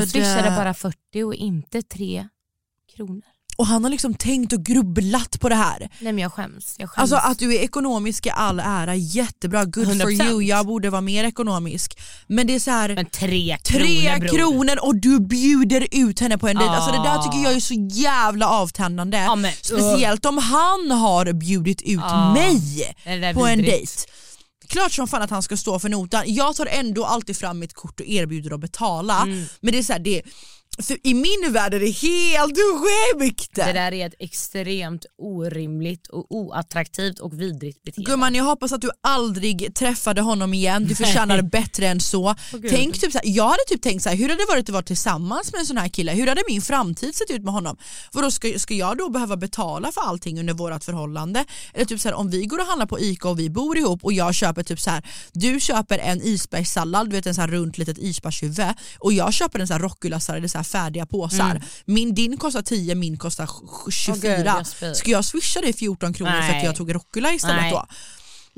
Gud. 0.00 0.08
swishade 0.10 0.50
bara 0.50 0.74
40 0.74 1.22
och 1.24 1.34
inte 1.34 1.82
3 1.82 2.28
kronor. 2.96 3.22
Och 3.56 3.66
han 3.66 3.84
har 3.84 3.90
liksom 3.90 4.14
tänkt 4.14 4.52
och 4.52 4.62
grubblat 4.64 5.40
på 5.40 5.48
det 5.48 5.54
här. 5.54 5.78
Nej 6.00 6.12
men 6.12 6.18
jag 6.22 6.32
skäms. 6.32 6.76
Jag 6.78 6.90
skäms. 6.90 7.02
Alltså 7.12 7.16
att 7.30 7.38
du 7.38 7.54
är 7.54 7.60
ekonomisk 7.60 8.26
i 8.26 8.30
all 8.30 8.60
ära, 8.60 8.94
jättebra, 8.94 9.64
good 9.64 9.86
for 9.86 9.92
100%. 9.94 10.28
you, 10.28 10.42
jag 10.42 10.66
borde 10.66 10.90
vara 10.90 11.00
mer 11.00 11.24
ekonomisk. 11.24 11.98
Men 12.26 12.46
det 12.46 12.54
är 12.54 12.60
så 12.60 12.70
här, 12.70 12.94
men 12.94 13.06
3 13.06 13.58
tre 13.64 13.78
kronor 13.78 14.18
bror. 14.20 14.36
kronor 14.38 14.78
och 14.82 14.96
du 14.96 15.20
bjuder 15.20 15.86
ut 15.92 16.20
henne 16.20 16.38
på 16.38 16.48
en 16.48 16.56
dejt. 16.56 16.70
Alltså 16.74 16.92
det 16.92 17.08
där 17.08 17.18
Ah. 17.18 17.22
tycker 17.22 17.44
jag 17.44 17.52
är 17.56 17.60
så 17.60 17.74
jävla 17.90 18.48
avtändande. 18.48 19.18
Ja, 19.18 19.34
men, 19.34 19.52
Speciellt 19.52 20.24
om 20.26 20.38
han 20.38 20.90
har 20.90 21.32
bjudit 21.32 21.82
ut 21.82 22.00
Ah. 22.02 22.32
mig 22.34 22.94
Det 23.04 23.16
där 23.16 23.28
är 23.28 23.34
på 23.34 23.46
en 23.46 23.56
vidrigt. 23.58 23.72
dejt. 23.76 23.92
Klart 24.68 24.92
som 24.92 25.08
fan 25.08 25.22
att 25.22 25.30
han 25.30 25.42
ska 25.42 25.56
stå 25.56 25.78
för 25.78 25.88
notan. 25.88 26.22
Jag 26.26 26.56
tar 26.56 26.66
ändå 26.66 27.04
alltid 27.04 27.36
fram 27.36 27.58
mitt 27.58 27.74
kort 27.74 28.00
och 28.00 28.06
erbjuder 28.06 28.54
att 28.54 28.60
betala. 28.60 29.22
Mm. 29.22 29.44
Men 29.60 29.72
det 29.72 29.78
är 29.78 29.82
så 29.82 29.92
här, 29.92 30.00
det, 30.00 30.22
för 30.82 31.06
i 31.06 31.14
min 31.14 31.52
värld 31.52 31.74
är 31.74 31.80
det 31.80 31.90
helt 31.90 32.56
sjukt. 33.18 33.54
Det 33.54 33.72
där 33.72 33.94
är 33.94 34.06
ett 34.06 34.14
extremt 34.18 35.06
orimligt 35.18 36.06
och 36.06 36.26
oattraktivt 36.30 37.18
och 37.18 37.40
vidrigt 37.40 37.82
beteende. 37.82 38.10
Gumman 38.10 38.34
jag 38.34 38.44
hoppas 38.44 38.72
att 38.72 38.80
du 38.80 38.90
aldrig 39.00 39.74
träffade 39.74 40.20
honom 40.20 40.54
igen, 40.54 40.84
du 40.84 40.94
förtjänar 40.94 41.42
bättre 41.42 41.86
än 41.86 42.00
så. 42.00 42.34
gud. 42.52 42.70
Tänk 42.70 43.00
typ 43.00 43.12
så 43.12 43.18
här, 43.18 43.28
jag 43.28 43.44
hade 43.44 43.62
typ 43.68 43.82
tänkt 43.82 44.02
så 44.02 44.08
här, 44.08 44.16
hur 44.16 44.28
hade 44.28 44.42
det 44.42 44.46
varit 44.48 44.68
att 44.68 44.72
vara 44.72 44.82
tillsammans 44.82 45.52
med 45.52 45.60
en 45.60 45.66
sån 45.66 45.76
här 45.76 45.88
kille? 45.88 46.12
Hur 46.12 46.26
hade 46.26 46.42
min 46.48 46.62
framtid 46.62 47.14
sett 47.14 47.30
ut 47.30 47.44
med 47.44 47.54
honom? 47.54 47.76
Vadå, 48.12 48.30
ska, 48.30 48.58
ska 48.58 48.74
jag 48.74 48.98
då 48.98 49.08
behöva 49.10 49.36
betala 49.36 49.92
för 49.92 50.00
allting 50.00 50.40
under 50.40 50.54
vårt 50.54 50.84
förhållande? 50.84 51.44
Eller 51.74 51.84
typ 51.84 52.00
så 52.00 52.08
här, 52.08 52.14
om 52.14 52.30
vi 52.30 52.46
går 52.46 52.58
och 52.58 52.66
handlar 52.66 52.86
på 52.86 53.00
ICA 53.00 53.28
och 53.28 53.38
vi 53.38 53.50
bor 53.50 53.78
ihop 53.78 54.04
och 54.04 54.12
jag 54.12 54.34
köper 54.34 54.62
typ 54.62 54.80
så 54.80 54.90
här, 54.90 55.02
du 55.32 55.60
köper 55.60 55.98
en 55.98 56.22
isbergssallad, 56.22 57.10
du 57.10 57.16
vet 57.16 57.26
en 57.26 57.34
sån 57.34 57.42
här 57.42 57.48
runt 57.48 57.78
litet 57.78 57.98
isbergshuvud 57.98 58.74
och 58.98 59.12
jag 59.12 59.32
köper 59.32 59.58
en 59.58 59.66
sån 59.66 59.74
här 59.74 59.82
rockulasallad, 59.82 60.42
det 60.42 60.46
är 60.46 60.48
så 60.48 60.58
här 60.58 60.64
färdiga 60.68 61.06
påsar. 61.06 61.50
Mm. 61.50 61.62
Min, 61.84 62.14
din 62.14 62.36
kostar 62.36 62.62
10, 62.62 62.94
min 62.94 63.16
kostar 63.16 63.46
sj- 63.46 63.60
Åh, 63.86 63.90
24. 63.90 64.36
gud, 64.36 64.46
jag. 64.46 64.96
Ska 64.96 65.10
jag 65.10 65.24
swisha 65.24 65.60
dig 65.60 65.72
14 65.72 66.12
kronor 66.14 66.30
för 66.32 66.38
att 66.38 66.48
Nej. 66.48 66.64
jag 66.64 66.76
tog 66.76 66.94
Rockula 66.94 67.32
istället 67.32 67.60
Nej. 67.60 67.70
då? 67.72 67.86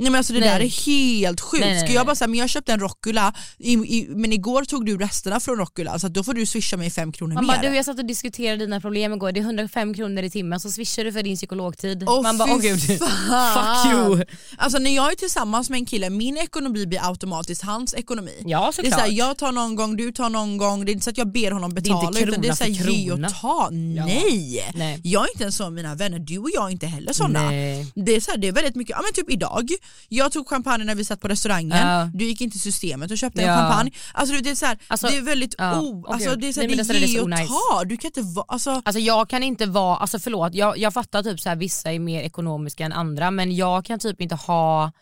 Nej 0.01 0.11
men 0.11 0.19
alltså 0.19 0.33
det 0.33 0.41
Nej. 0.41 0.49
där 0.49 0.61
är 0.61 0.69
helt 0.87 1.41
sjukt. 1.41 1.61
Nej, 1.65 1.75
nej, 1.75 1.85
Ska 1.85 1.93
jag 1.95 2.07
bara 2.07 2.15
säga 2.17 2.29
men 2.29 2.39
jag 2.39 2.51
köpte 2.51 2.73
en 2.73 2.81
Rockula 2.81 3.35
i, 3.59 3.73
i, 3.73 4.07
men 4.09 4.33
igår 4.33 4.65
tog 4.65 4.87
du 4.87 4.99
resterna 4.99 5.41
från 5.41 5.57
Rockula 5.57 5.99
så 5.99 6.09
då 6.09 6.25
får 6.25 6.35
du 6.35 6.47
swisha 6.47 6.77
mig 6.77 6.91
5 6.91 7.13
kronor 7.13 7.35
Man 7.35 7.47
mer. 7.47 7.55
bara, 7.57 7.71
du, 7.71 7.77
jag 7.77 7.85
satt 7.85 7.99
och 7.99 8.05
diskuterade 8.05 8.57
dina 8.65 8.81
problem 8.81 9.13
igår, 9.13 9.33
det 9.33 9.41
är 9.41 9.45
105 9.45 9.95
kronor 9.95 10.23
i 10.23 10.31
timmen 10.31 10.61
så 10.61 10.71
swishar 10.71 11.05
du 11.05 11.13
för 11.13 11.23
din 11.23 11.37
psykologtid. 11.37 12.05
Åh, 12.09 12.23
Man 12.23 12.39
bara, 12.39 12.53
åh 12.53 12.59
gud, 12.61 12.81
fan. 13.29 13.85
fuck 13.85 13.93
you. 13.95 14.25
Alltså 14.59 14.79
när 14.79 14.97
jag 14.97 15.13
är 15.13 15.17
tillsammans 15.17 15.71
med 15.71 15.79
en 15.79 15.87
kille, 15.87 16.11
min 16.11 16.37
ekonomi 16.37 16.87
blir 16.87 17.09
automatiskt 17.09 17.63
hans 17.63 17.95
ekonomi. 17.95 18.43
Ja 18.47 18.61
det 18.61 18.67
är 18.69 18.73
såklart. 18.73 18.93
såhär, 19.01 19.13
jag 19.13 19.37
tar 19.39 19.53
någon 19.53 19.75
gång, 19.77 19.97
du 19.97 20.13
tar 20.13 20.29
någon 20.31 20.57
gång, 20.57 20.85
det 20.85 20.91
är 20.91 20.93
inte 20.93 21.05
så 21.05 21.11
att 21.11 21.19
jag 21.19 21.33
ber 21.33 21.51
honom 21.51 21.71
är 21.73 21.77
inte 21.79 21.81
betala 21.91 22.21
utan 22.21 22.41
det 22.41 22.49
är 22.49 22.53
krona 22.53 22.57
såhär, 22.57 22.71
ge 22.71 23.07
krona. 23.09 23.27
och 23.29 23.35
ta. 23.35 23.69
Nej. 23.71 24.71
Nej. 24.75 25.01
Jag 25.05 25.25
är 25.25 25.33
inte 25.33 25.45
en 25.45 25.53
sån 25.53 25.75
mina 25.75 25.95
vänner, 25.95 26.19
du 26.19 26.39
och 26.39 26.51
jag 26.55 26.67
är 26.67 26.71
inte 26.71 26.87
heller 26.87 27.13
såna. 27.13 27.51
Nej. 27.51 27.93
Det 27.95 28.17
är, 28.17 28.21
så 28.21 28.31
här, 28.31 28.39
det 28.39 28.49
är 28.49 28.53
väldigt 28.53 28.75
mycket, 28.77 28.97
ja 28.97 29.03
men 29.03 29.13
typ 29.13 29.31
idag, 29.31 29.71
jag 30.09 30.33
tog 30.33 30.49
champagne 30.49 30.85
när 30.85 30.95
vi 30.95 31.05
satt 31.05 31.21
på 31.21 31.29
restaurangen, 31.29 31.89
Ja. 31.89 32.11
du 32.15 32.25
gick 32.25 32.41
in 32.41 32.51
till 32.51 32.61
systemet 32.61 33.11
och 33.11 33.19
köpte 33.19 33.43
Ja. 33.43 33.49
en 33.53 33.59
champagne. 33.59 33.91
Alltså 34.15 34.35
det 34.43 34.51
är, 34.51 34.55
så 34.55 34.67
här, 34.67 34.79
Alltså, 34.89 35.07
det 35.07 35.17
är 35.17 35.23
väldigt, 35.23 35.55
ja. 35.59 35.81
oh, 35.81 36.03
Åh, 36.07 36.15
alltså, 36.15 36.37
det 36.37 36.49
är, 36.49 36.53
så 36.53 36.61
Nej, 36.61 36.69
här, 36.69 36.77
men 36.77 36.87
det 36.87 36.93
det 36.93 36.99
är 37.05 37.09
ge 37.09 37.19
och 37.21 37.25
onajs. 37.25 37.49
ta. 37.49 37.85
Du 37.85 37.97
kan 37.97 38.09
inte 38.09 38.23
vara, 38.23 38.45
alltså, 38.49 38.71
Alltså 38.85 38.99
jag 39.01 39.29
kan 39.29 39.43
inte 39.43 39.67
vara, 39.67 39.97
alltså 39.97 40.19
förlåt, 40.19 40.55
jag, 40.55 40.79
jag 40.79 40.95
fattar 40.95 41.23
typ 41.23 41.41
så 41.41 41.49
här, 41.49 41.57
vissa 41.57 41.93
är 41.93 41.99
mer 41.99 42.23
ekonomiska 42.23 42.85
än 42.85 42.93
andra 42.93 43.31
men 43.31 43.57
jag 43.57 43.85
kan 43.85 43.99
typ 43.99 44.21
inte 44.21 44.35
ha 44.35 44.93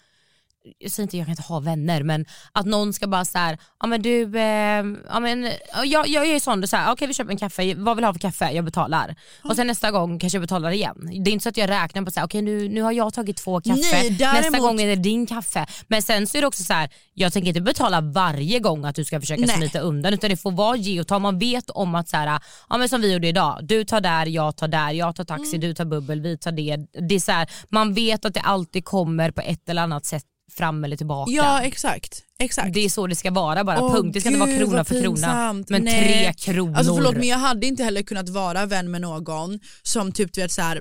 jag 0.78 0.90
säger 0.90 1.04
inte 1.04 1.16
jag 1.16 1.26
kan 1.26 1.32
inte 1.32 1.42
ha 1.42 1.60
vänner 1.60 2.02
men 2.02 2.26
att 2.52 2.66
någon 2.66 2.92
ska 2.92 3.06
bara 3.06 3.24
så 3.24 3.38
här, 3.38 3.58
ja 3.80 3.86
men 3.86 4.02
du, 4.02 4.38
eh, 4.38 4.84
ja 5.08 5.20
men 5.20 5.50
ja, 5.74 5.84
jag, 5.84 6.08
jag 6.08 6.26
är 6.26 6.40
sån, 6.40 6.68
så 6.68 6.76
här, 6.76 6.92
okej 6.92 7.08
vi 7.08 7.14
köper 7.14 7.30
en 7.30 7.38
kaffe, 7.38 7.74
vad 7.74 7.96
vill 7.96 8.02
du 8.02 8.06
ha 8.06 8.12
för 8.12 8.20
kaffe? 8.20 8.50
Jag 8.50 8.64
betalar. 8.64 9.16
Och 9.44 9.56
sen 9.56 9.66
nästa 9.66 9.90
gång 9.90 10.18
kanske 10.18 10.36
jag 10.36 10.42
betalar 10.42 10.70
igen. 10.70 10.96
Det 11.24 11.30
är 11.30 11.32
inte 11.32 11.42
så 11.42 11.48
att 11.48 11.56
jag 11.56 11.70
räknar 11.70 12.02
på 12.02 12.10
så 12.10 12.20
här, 12.20 12.26
okej 12.26 12.42
nu, 12.42 12.68
nu 12.68 12.82
har 12.82 12.92
jag 12.92 13.14
tagit 13.14 13.36
två 13.36 13.60
kaffe, 13.60 13.80
Nej, 13.92 14.10
nästa 14.10 14.24
däremot- 14.32 14.60
gång 14.60 14.80
är 14.80 14.86
det 14.86 14.96
din 14.96 15.26
kaffe. 15.26 15.66
Men 15.88 16.02
sen 16.02 16.26
så 16.26 16.36
är 16.38 16.40
det 16.40 16.46
också 16.48 16.64
så 16.64 16.72
här, 16.72 16.90
jag 17.14 17.32
tänker 17.32 17.48
inte 17.48 17.60
betala 17.60 18.00
varje 18.00 18.58
gång 18.60 18.84
att 18.84 18.94
du 18.96 19.04
ska 19.04 19.20
försöka 19.20 19.40
Nej. 19.46 19.56
smita 19.56 19.78
undan 19.80 20.14
utan 20.14 20.30
det 20.30 20.36
får 20.36 20.52
vara 20.52 20.76
ge 20.76 21.00
och 21.00 21.06
ta. 21.06 21.18
Man 21.18 21.38
vet 21.38 21.70
om 21.70 21.94
att 21.94 22.08
så 22.08 22.16
här, 22.16 22.40
ja 22.68 22.78
men 22.78 22.88
som 22.88 23.00
vi 23.00 23.12
gjorde 23.12 23.28
idag, 23.28 23.58
du 23.62 23.84
tar 23.84 24.00
där, 24.00 24.26
jag 24.26 24.56
tar 24.56 24.68
där, 24.68 24.90
jag 24.92 25.16
tar 25.16 25.24
taxi, 25.24 25.48
Mm. 25.56 25.60
du 25.60 25.74
tar 25.74 25.84
bubbel, 25.84 26.20
vi 26.20 26.38
tar 26.38 26.52
det. 26.52 26.76
det 27.08 27.14
är 27.14 27.20
så 27.20 27.32
här, 27.32 27.48
man 27.68 27.94
vet 27.94 28.24
att 28.24 28.34
det 28.34 28.40
alltid 28.40 28.84
kommer 28.84 29.30
på 29.30 29.40
ett 29.40 29.68
eller 29.68 29.82
annat 29.82 30.06
sätt 30.06 30.24
fram 30.56 30.84
eller 30.84 30.96
tillbaka. 30.96 31.30
ja 31.32 31.62
exakt. 31.62 32.22
exakt. 32.38 32.74
Det 32.74 32.84
är 32.84 32.88
så 32.88 33.06
det 33.06 33.14
ska 33.16 33.30
vara 33.30 33.64
bara, 33.64 33.82
Åh, 33.82 33.92
punkt. 33.94 34.14
Det 34.14 34.20
ska 34.20 34.28
inte 34.28 34.40
vara 34.40 34.50
gud, 34.50 34.58
krona 34.68 34.84
för 34.84 35.00
krona. 35.02 35.52
Men 35.68 35.84
Nej. 35.84 36.34
tre 36.34 36.52
kronor. 36.52 36.76
Alltså 36.76 36.94
förlåt 36.96 37.14
men 37.16 37.28
jag 37.28 37.38
hade 37.38 37.66
inte 37.66 37.82
heller 37.84 38.02
kunnat 38.02 38.28
vara 38.28 38.66
vän 38.66 38.90
med 38.90 39.00
någon 39.00 39.60
som 39.82 40.12
typ 40.12 40.32
du 40.32 40.40
vet 40.40 40.52
så 40.52 40.62
här. 40.62 40.80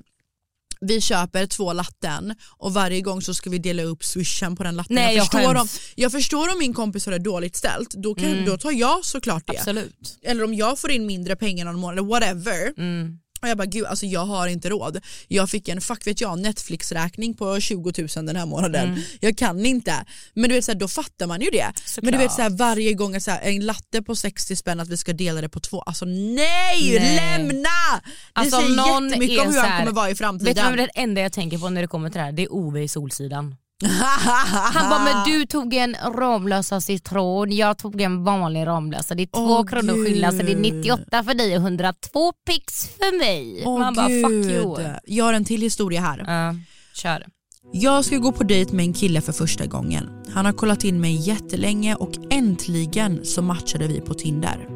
vi 0.82 1.02
köper 1.02 1.46
två 1.46 1.74
latten 1.74 2.36
och 2.58 2.74
varje 2.74 3.02
gång 3.02 3.22
så 3.22 3.34
ska 3.34 3.50
vi 3.50 3.58
dela 3.58 3.84
upp 3.84 4.04
swishen 4.04 4.56
på 4.56 4.64
den 4.64 4.76
latten. 4.76 4.96
Nej, 4.96 5.06
jag, 5.06 5.14
jag 5.16 5.24
förstår 5.32 5.54
skäms. 5.56 5.62
om, 5.62 5.80
jag 5.96 6.12
förstår 6.12 6.52
om 6.54 6.60
min 6.60 6.74
kompis 6.74 7.06
har 7.06 7.14
det 7.14 7.20
dåligt 7.20 7.56
ställt, 7.56 7.90
då, 7.92 8.16
kan, 8.16 8.26
Mm. 8.32 8.46
då 8.46 8.58
tar 8.58 8.72
jag 8.72 9.06
såklart 9.06 9.44
det. 9.48 9.58
Absolut. 9.58 10.18
Eller 10.24 10.44
om 10.44 10.54
jag 10.54 10.80
får 10.80 10.92
in 10.92 11.06
mindre 11.06 11.36
pengar 11.36 11.66
någon 11.66 11.80
månad, 11.80 12.06
whatever. 12.08 12.74
Mm. 12.78 13.20
Och 13.42 13.48
jag 13.48 13.58
bara 13.58 13.66
gud 13.66 13.86
alltså 13.86 14.06
jag 14.06 14.26
har 14.26 14.48
inte 14.48 14.70
råd. 14.70 15.00
Jag 15.28 15.50
fick 15.50 15.68
en 15.68 15.82
fuck 15.82 16.08
vet 16.08 16.22
jag 16.22 16.40
Netflix-räkning 16.40 17.34
på 17.34 17.60
20 17.60 17.94
000 18.16 18.26
den 18.26 18.36
här 18.36 18.46
månaden. 18.46 18.88
Mm. 18.90 19.02
Jag 19.20 19.38
kan 19.38 19.66
inte. 19.66 20.06
Men 20.34 20.50
du 20.50 20.56
vet 20.56 20.66
så 20.66 20.72
här, 20.72 20.80
då 20.80 20.88
fattar 20.88 21.28
man 21.28 21.42
ju 21.42 21.50
det. 21.50 21.74
Men 22.02 22.12
du 22.12 22.18
vet 22.18 22.32
så 22.32 22.42
här, 22.42 22.50
varje 22.50 22.94
gång 22.94 23.22
så 23.22 23.32
här, 23.32 23.42
en 23.42 23.66
latte 23.66 24.02
på 24.02 24.16
60 24.16 24.56
spänn 24.56 24.80
att 24.80 24.90
vi 24.90 24.98
ska 24.98 25.14
dela 25.14 25.42
det 25.42 25.50
på 25.50 25.60
två. 25.60 25.82
Alltså 25.82 26.06
nej, 26.06 26.98
Nej. 27.00 27.16
lämna! 27.16 27.64
Det 27.64 28.12
Alltså, 28.34 28.60
säger 28.60 29.04
jättemycket 29.04 29.38
är 29.40 29.48
om 29.48 29.54
hur 29.54 29.62
han 29.62 29.80
kommer 29.80 29.92
vara 29.92 30.08
i 30.08 30.10
Vet 30.10 30.18
du 30.18 30.24
framtiden. 30.24 30.66
vad 30.66 30.78
det 30.78 30.90
enda 30.96 31.22
jag 31.22 31.34
tänker 31.34 31.58
på 31.58 31.70
när 31.70 31.82
det 31.82 31.88
kommer 31.88 32.10
till 32.10 32.18
det 32.20 32.24
här? 32.26 32.32
Det 32.32 32.44
är 32.44 32.54
Ove 32.54 32.82
i 32.84 32.88
Solsidan. 32.88 33.56
Han 33.86 34.90
bara, 34.90 35.04
men 35.04 35.24
du 35.26 35.46
tog 35.50 35.74
en 35.74 35.96
Ramlösa 36.16 36.82
citron, 36.82 37.52
jag 37.52 37.78
tog 37.78 38.02
en 38.02 38.24
vanlig 38.24 38.66
Ramlösa. 38.66 39.16
Det 39.16 39.24
är 39.24 39.28
två 39.28 39.58
Åh, 39.60 39.66
kronor 39.66 40.06
skillnad 40.06 40.34
så 40.34 40.44
det 40.44 40.52
är 40.52 40.56
Gud. 40.62 40.76
98 40.76 41.24
för 41.24 41.34
dig 41.34 41.58
och 41.58 41.64
102 41.64 42.34
pix 42.48 42.88
för 42.88 43.18
mig. 43.20 43.64
Åh, 43.66 43.80
Man 43.80 43.94
bara 43.96 44.08
fuck 44.08 44.52
you. 44.52 44.78
Jag 45.06 45.26
har 45.26 45.34
en 45.34 45.46
till 45.46 45.62
historia 45.62 46.02
här. 46.02 46.24
Ja, 46.28 46.56
kör. 46.94 47.26
Jag 47.74 48.06
ska 48.06 48.18
gå 48.18 48.32
på 48.32 48.44
dejt 48.44 48.76
med 48.76 48.86
en 48.86 48.94
kille 48.94 49.22
för 49.22 49.34
första 49.34 49.66
gången. 49.66 50.10
Han 50.34 50.46
har 50.46 50.54
kollat 50.54 50.84
in 50.84 51.02
mig 51.02 51.16
jättelänge 51.16 51.96
och 51.96 52.12
äntligen 52.30 53.26
så 53.26 53.42
matchade 53.42 53.88
vi 53.88 54.02
på 54.02 54.14
Tinder. 54.14 54.68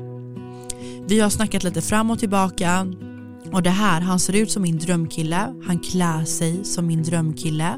Vi 1.07 1.19
har 1.19 1.29
snackat 1.29 1.63
lite 1.63 1.81
fram 1.81 2.11
och 2.11 2.19
tillbaka 2.19 2.87
och 3.51 3.63
det 3.63 3.69
här, 3.69 4.01
han 4.01 4.19
ser 4.19 4.35
ut 4.35 4.51
som 4.51 4.61
min 4.61 4.77
drömkille, 4.77 5.53
han 5.67 5.79
klär 5.79 6.25
sig 6.25 6.65
som 6.65 6.87
min 6.87 7.03
drömkille. 7.03 7.77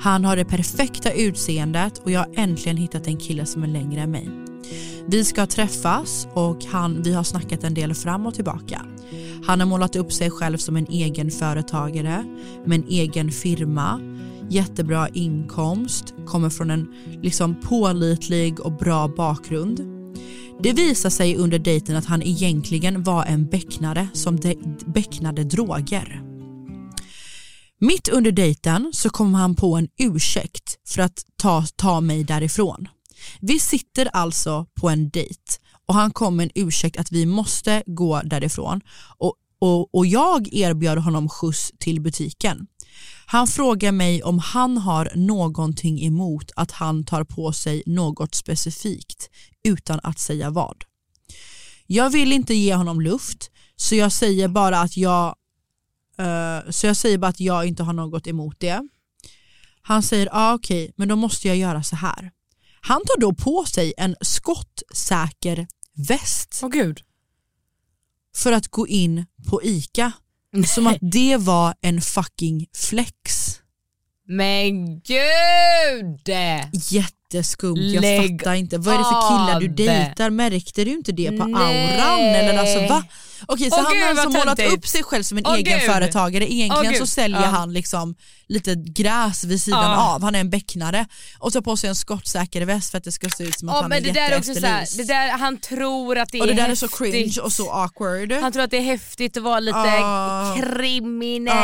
Han 0.00 0.24
har 0.24 0.36
det 0.36 0.44
perfekta 0.44 1.12
utseendet 1.12 1.98
och 1.98 2.10
jag 2.10 2.20
har 2.20 2.28
äntligen 2.34 2.76
hittat 2.76 3.06
en 3.06 3.16
kille 3.16 3.46
som 3.46 3.62
är 3.62 3.66
längre 3.66 4.00
än 4.00 4.10
mig. 4.10 4.28
Vi 5.08 5.24
ska 5.24 5.46
träffas 5.46 6.28
och 6.34 6.64
han, 6.64 7.02
vi 7.02 7.12
har 7.12 7.22
snackat 7.22 7.64
en 7.64 7.74
del 7.74 7.94
fram 7.94 8.26
och 8.26 8.34
tillbaka. 8.34 8.82
Han 9.46 9.60
har 9.60 9.66
målat 9.66 9.96
upp 9.96 10.12
sig 10.12 10.30
själv 10.30 10.56
som 10.56 10.76
en 10.76 10.86
egen 10.90 11.30
företagare 11.30 12.24
med 12.66 12.78
en 12.80 12.88
egen 12.88 13.30
firma, 13.30 14.00
jättebra 14.50 15.08
inkomst, 15.08 16.14
kommer 16.26 16.50
från 16.50 16.70
en 16.70 16.88
liksom 17.22 17.54
pålitlig 17.54 18.60
och 18.60 18.72
bra 18.72 19.08
bakgrund. 19.08 19.80
Det 20.62 20.72
visar 20.72 21.10
sig 21.10 21.36
under 21.36 21.58
dejten 21.58 21.96
att 21.96 22.06
han 22.06 22.22
egentligen 22.22 23.02
var 23.02 23.24
en 23.24 23.46
becknare 23.46 24.08
som 24.12 24.36
de- 24.36 24.76
becknade 24.86 25.44
droger. 25.44 26.22
Mitt 27.80 28.08
under 28.08 28.32
dejten 28.32 28.90
så 28.92 29.10
kom 29.10 29.34
han 29.34 29.54
på 29.54 29.76
en 29.76 29.88
ursäkt 29.98 30.78
för 30.88 31.02
att 31.02 31.24
ta, 31.36 31.64
ta 31.76 32.00
mig 32.00 32.24
därifrån. 32.24 32.88
Vi 33.40 33.58
sitter 33.58 34.06
alltså 34.06 34.66
på 34.80 34.88
en 34.88 35.10
dejt 35.10 35.52
och 35.86 35.94
han 35.94 36.10
kom 36.10 36.36
med 36.36 36.44
en 36.44 36.62
ursäkt 36.64 36.96
att 36.96 37.12
vi 37.12 37.26
måste 37.26 37.82
gå 37.86 38.20
därifrån 38.24 38.80
och, 39.18 39.34
och, 39.58 39.94
och 39.94 40.06
jag 40.06 40.48
erbjöd 40.52 40.98
honom 40.98 41.28
skjuts 41.28 41.72
till 41.78 42.00
butiken. 42.00 42.66
Han 43.26 43.46
frågar 43.46 43.92
mig 43.92 44.22
om 44.22 44.38
han 44.38 44.78
har 44.78 45.12
någonting 45.14 46.04
emot 46.04 46.50
att 46.56 46.70
han 46.70 47.04
tar 47.04 47.24
på 47.24 47.52
sig 47.52 47.82
något 47.86 48.34
specifikt 48.34 49.30
utan 49.64 50.00
att 50.02 50.18
säga 50.18 50.50
vad. 50.50 50.84
Jag 51.86 52.10
vill 52.10 52.32
inte 52.32 52.54
ge 52.54 52.74
honom 52.74 53.00
luft 53.00 53.50
så 53.76 53.94
jag 53.94 54.12
säger 54.12 54.48
bara 54.48 54.80
att 54.80 54.96
jag 54.96 55.34
eh, 56.18 56.70
så 56.70 56.86
jag 56.86 56.96
säger 56.96 57.18
bara 57.18 57.28
att 57.28 57.40
jag 57.40 57.66
inte 57.66 57.82
har 57.82 57.92
något 57.92 58.26
emot 58.26 58.60
det. 58.60 58.88
Han 59.82 60.02
säger 60.02 60.28
ah, 60.32 60.54
okej 60.54 60.92
men 60.96 61.08
då 61.08 61.16
måste 61.16 61.48
jag 61.48 61.56
göra 61.56 61.82
så 61.82 61.96
här. 61.96 62.30
Han 62.80 63.00
tar 63.04 63.20
då 63.20 63.34
på 63.34 63.64
sig 63.64 63.94
en 63.96 64.16
skottsäker 64.20 65.66
väst 66.08 66.60
Åh 66.62 66.70
gud. 66.70 67.00
för 68.36 68.52
att 68.52 68.68
gå 68.68 68.86
in 68.86 69.26
på 69.50 69.62
ICA. 69.62 70.12
Som 70.66 70.86
att 70.86 70.98
det 71.00 71.36
var 71.36 71.74
en 71.80 72.00
fucking 72.00 72.66
flex. 72.74 73.56
Men 74.28 75.00
gud! 75.00 76.28
Jätteskumt, 76.72 77.76
jag 77.76 78.00
Lägg 78.00 78.40
fattar 78.40 78.54
inte. 78.54 78.78
Vad 78.78 78.94
är 78.94 78.98
det 78.98 79.04
för 79.04 79.28
killar 79.28 79.60
du 79.60 79.68
dejtar? 79.68 80.30
Märkte 80.30 80.84
du 80.84 80.90
inte 80.90 81.12
det 81.12 81.30
på 81.30 81.44
Nej. 81.44 81.98
auran? 81.98 82.20
Eller 82.20 82.58
alltså, 82.58 82.94
va? 82.94 83.04
Okej 83.46 83.70
så 83.70 83.76
Åh, 83.76 83.82
han 83.84 83.92
gud, 83.94 84.02
har 84.02 84.10
alltså 84.10 84.28
målat 84.28 84.56
töntigt. 84.58 84.72
upp 84.78 84.86
sig 84.88 85.02
själv 85.02 85.22
som 85.22 85.38
en 85.38 85.46
Åh, 85.46 85.54
egen 85.56 85.78
gud. 85.78 85.90
företagare. 85.90 86.52
Egentligen 86.52 86.92
Åh, 86.92 86.98
så 86.98 86.98
gud. 87.04 87.08
säljer 87.08 87.40
Ja. 87.40 87.46
han 87.46 87.72
liksom 87.72 88.14
lite 88.48 88.74
gräs 88.74 89.44
vid 89.44 89.62
sidan 89.62 89.90
Ja. 89.90 90.14
av. 90.14 90.22
Han 90.22 90.34
är 90.34 90.40
en 90.40 90.50
becknare 90.50 91.06
och 91.38 91.52
tar 91.52 91.60
på 91.60 91.76
sig 91.76 91.88
en 91.88 91.94
skottsäker 91.94 92.62
väst 92.64 92.90
för 92.90 92.98
att 92.98 93.04
det 93.04 93.12
ska 93.12 93.28
se 93.28 93.44
ut 93.44 93.58
som 93.58 93.68
att 93.68 93.74
Ja, 93.74 93.80
han 93.80 93.88
men 93.88 93.98
är 93.98 94.02
det 94.06 94.12
där 94.12 94.30
är 94.30 94.38
också 94.38 94.54
så 94.54 94.60
här, 94.66 94.80
jätteefterlyst. 94.80 95.08
det 95.08 95.14
där, 95.14 95.28
han 95.30 95.58
tror 95.58 96.18
att 96.18 96.28
det 96.32 96.38
är 96.38 96.40
Och 96.40 96.46
det 96.46 96.52
där 96.54 96.62
är 96.64 96.68
häftigt. 96.68 96.90
så 96.90 96.96
cringe 97.04 97.40
och 97.42 97.52
så 97.52 97.70
awkward. 97.72 98.32
Han 98.32 98.52
tror 98.52 98.62
att 98.62 98.70
det 98.70 98.76
är 98.76 98.82
häftigt 98.82 99.36
att 99.36 99.42
vara 99.42 99.60
lite 99.60 99.78
Ah. 99.78 100.56
kriminell 100.56 101.54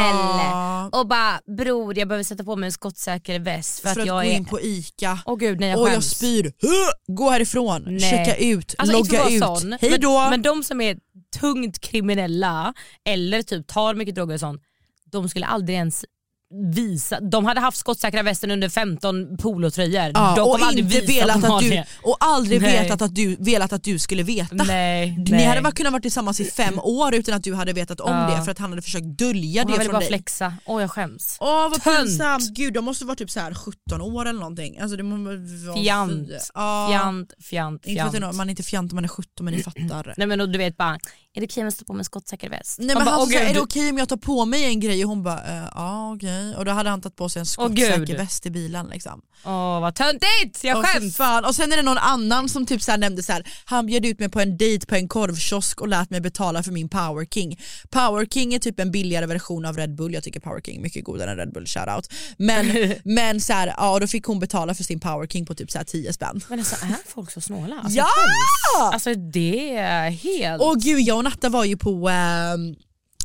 Ah. 0.53 0.89
och 0.93 1.07
bara 1.09 1.41
bror 1.57 1.99
jag 1.99 2.09
behöver 2.09 2.25
sätta 2.25 2.45
på 2.45 2.57
mig 2.57 2.67
en 2.67 2.73
skottsäker 2.73 3.39
väst 3.41 3.81
för, 3.81 3.89
för 3.95 4.01
att, 4.01 4.07
jag 4.07 4.17
gå 4.25 4.31
är... 4.31 4.37
in 4.37 4.45
på 4.45 4.61
ICA. 4.61 5.19
Åh 5.27 5.37
gud 5.39 5.61
nej 5.61 5.69
jag 5.71 5.81
och 5.81 5.87
jag 5.89 5.93
skäms. 5.95 6.11
spyr. 6.11 6.53
Gå 7.17 7.31
härifrån, 7.31 7.83
Nej. 7.87 8.01
checka 8.01 8.37
ut, 8.37 8.75
Alltså, 8.79 8.97
inte 8.97 9.13
logga 9.13 9.25
för 9.25 9.31
ut. 9.37 9.43
att 9.43 9.49
vara 9.49 9.61
sån, 9.61 9.77
Hej 9.81 9.99
då! 9.99 10.21
Men, 10.21 10.31
men 10.31 10.43
de 10.43 10.65
som 10.65 10.81
är 10.81 10.97
tungt 11.63 11.81
kriminella 11.81 12.75
eller 13.05 13.43
typ 13.43 13.67
tar 13.67 13.95
mycket 13.95 14.15
droger 14.15 14.35
och 14.35 14.41
sånt, 14.41 14.63
de 15.05 15.29
skulle 15.29 15.47
aldrig 15.47 15.77
ens 15.77 16.05
visa, 16.75 17.21
de 17.21 17.45
hade 17.45 17.61
haft 17.61 17.77
skottsäkra 17.79 18.23
västen 18.23 18.51
under 18.51 18.69
15 18.69 19.37
polotröjor. 19.37 20.11
Ja, 20.15 20.35
de 20.37 20.43
och 20.43 20.73
inte 20.79 21.01
velat 21.01 21.45
att 21.45 21.61
du, 21.61 21.83
och 22.03 22.17
aldrig 22.21 22.63
Nej. 22.63 22.83
vetat 22.83 23.03
att 23.03 23.15
du, 23.15 23.37
velat 23.39 23.73
att 23.73 23.85
du 23.85 23.99
skulle 23.99 24.23
veta. 24.23 24.55
Nej, 24.55 25.17
Ni 25.19 25.31
nej. 25.31 25.45
hade 25.45 25.73
kunnat 25.73 25.93
vara 25.93 26.03
tillsammans 26.03 26.41
i 26.41 26.45
fem 26.45 26.79
år 26.79 27.15
utan 27.15 27.35
att 27.35 27.45
du 27.45 27.55
hade 27.55 27.73
vetat 27.73 28.01
om 28.01 28.11
Ja. 28.17 28.37
det 28.37 28.45
för 28.45 28.51
att 28.53 28.59
han 28.59 28.71
hade 28.71 28.83
försökt 28.83 29.07
dölja 29.19 29.63
Och 29.63 29.67
det 29.69 29.73
han 29.73 29.79
ville 29.79 29.85
från 29.85 29.93
bara 29.93 29.99
dig. 29.99 30.09
flexa. 30.09 30.55
Åh 30.67 30.81
jag 30.81 30.91
skäms. 30.91 31.37
Åh 31.41 31.69
vad 31.71 31.85
pinsamt, 31.85 32.49
gud 32.55 32.75
de 32.75 32.85
måste 32.85 33.05
vara 33.05 33.17
typ 33.17 33.31
så 33.31 33.41
här 33.41 33.55
17 33.55 34.01
år 34.03 34.27
eller 34.27 34.41
någonting. 34.41 34.79
Alltså, 34.79 34.97
det 34.97 35.03
måste 35.03 35.25
vara 35.67 35.77
Fjant, 35.83 36.29
Ja. 36.55 36.89
fjant, 36.91 37.33
fjant, 37.45 37.87
Inte 37.87 38.11
fjant. 38.11 38.21
något- 38.27 38.37
man 38.37 38.49
är 38.49 38.51
inte 38.51 38.63
fjant 38.63 38.93
om 38.93 38.97
man 38.97 39.05
är 39.05 39.09
17 39.09 39.45
men 39.45 39.55
ni 39.55 39.63
fattar. 39.63 40.15
Nej 40.17 40.27
men 40.27 40.41
och 40.41 40.49
du 40.49 40.59
vet 40.59 40.77
bara, 40.77 40.99
är 41.35 41.41
det 41.41 41.47
okej 41.47 41.61
om 41.61 41.65
jag 41.67 41.73
står 41.73 41.85
på 41.87 41.93
mig 41.93 42.01
en 42.01 42.05
skottsäker 42.05 42.51
väst? 42.51 42.79
Nej, 42.79 42.97
men 42.97 43.05
bara, 43.05 43.11
han 43.15 43.27
sa 43.27 43.39
är 43.39 43.55
det 43.55 43.61
okej 43.61 43.91
om 43.91 43.99
jag 43.99 44.09
tar 44.09 44.17
på 44.17 44.45
mig 44.45 44.65
en 44.65 44.81
grej? 44.81 45.05
Och 45.05 45.09
hon 45.11 45.23
bara, 45.23 45.39
eh, 45.45 45.69
ja 45.75 46.13
okej. 46.15 46.42
Och 46.57 46.65
då 46.65 46.71
hade 46.71 46.91
han 46.91 47.01
tagit 47.01 47.17
på 47.17 47.29
sig 47.29 47.41
en 47.41 47.47
Åh, 47.59 47.67
skottsäker 47.67 48.17
väst 48.17 48.47
i 48.47 48.51
bilen. 48.51 48.87
Liksom. 48.87 49.21
Åh 49.45 49.81
vad 49.81 49.95
töntigt, 49.95 50.65
jag 50.65 50.79
Åh, 50.79 50.85
skäms. 50.85 51.17
fan. 51.17 51.45
Och 51.45 51.55
sen 51.55 51.73
är 51.73 51.77
det 51.77 51.83
någon 51.83 51.99
annan 51.99 52.49
som 52.49 52.67
typ 52.67 52.83
så 52.83 52.91
här 52.91 52.99
nämnde 52.99 53.23
så 53.23 53.33
här, 53.33 53.45
han 53.65 53.87
bjöd 53.87 54.07
ut 54.07 54.19
mig 54.19 54.29
på 54.29 54.41
en 54.41 54.57
dejt 54.57 54.87
på 54.87 54.95
en 54.95 55.09
korvkiosk 55.09 55.81
och 55.81 55.89
lät 55.89 56.11
mig 56.11 56.21
betala 56.21 56.63
för 56.63 56.73
min 56.73 56.89
Power 56.89 57.27
King. 57.27 57.61
Power 57.91 58.27
King 58.27 58.55
är 58.55 58.59
typ 58.59 58.81
en 58.81 58.91
billigare 58.91 59.27
version 59.27 59.65
av 59.65 59.77
Red 59.77 59.95
Bull, 59.95 60.15
jag 60.15 60.23
tycker 60.23 60.41
Power 60.41 60.61
King 60.61 60.77
är 60.77 60.81
mycket 60.83 61.05
godare 61.05 61.31
än 61.31 61.37
Red 61.37 61.53
Bull, 61.53 61.67
shoutout. 61.67 62.09
Men, 62.37 62.95
men 63.05 63.41
så 63.41 63.53
här, 63.53 63.75
ja, 63.77 63.91
och 63.93 64.01
då 64.01 64.07
fick 64.07 64.25
hon 64.25 64.39
betala 64.41 64.75
för 64.75 64.85
sin 64.85 65.01
Power 65.01 65.27
King 65.27 65.47
på 65.47 65.55
typ 65.55 65.71
så 65.71 65.79
här 65.79 65.85
10 65.85 66.13
spänn. 66.13 66.41
Men 66.49 66.59
alltså 66.59 66.77
är 66.85 66.97
folk 67.07 67.31
så 67.31 67.41
snåla? 67.41 67.81
Alltså, 67.85 67.99
Ja! 67.99 68.91
Alltså 68.93 69.15
det 69.15 69.77
är 69.77 70.11
helt... 70.11 70.63
Och 70.63 70.81
gud, 70.81 71.01
jag 71.01 71.17
och 71.17 71.25
Natta 71.25 71.49
var 71.49 71.65
ju 71.65 71.77
på 71.77 72.09
eh, 72.09 72.57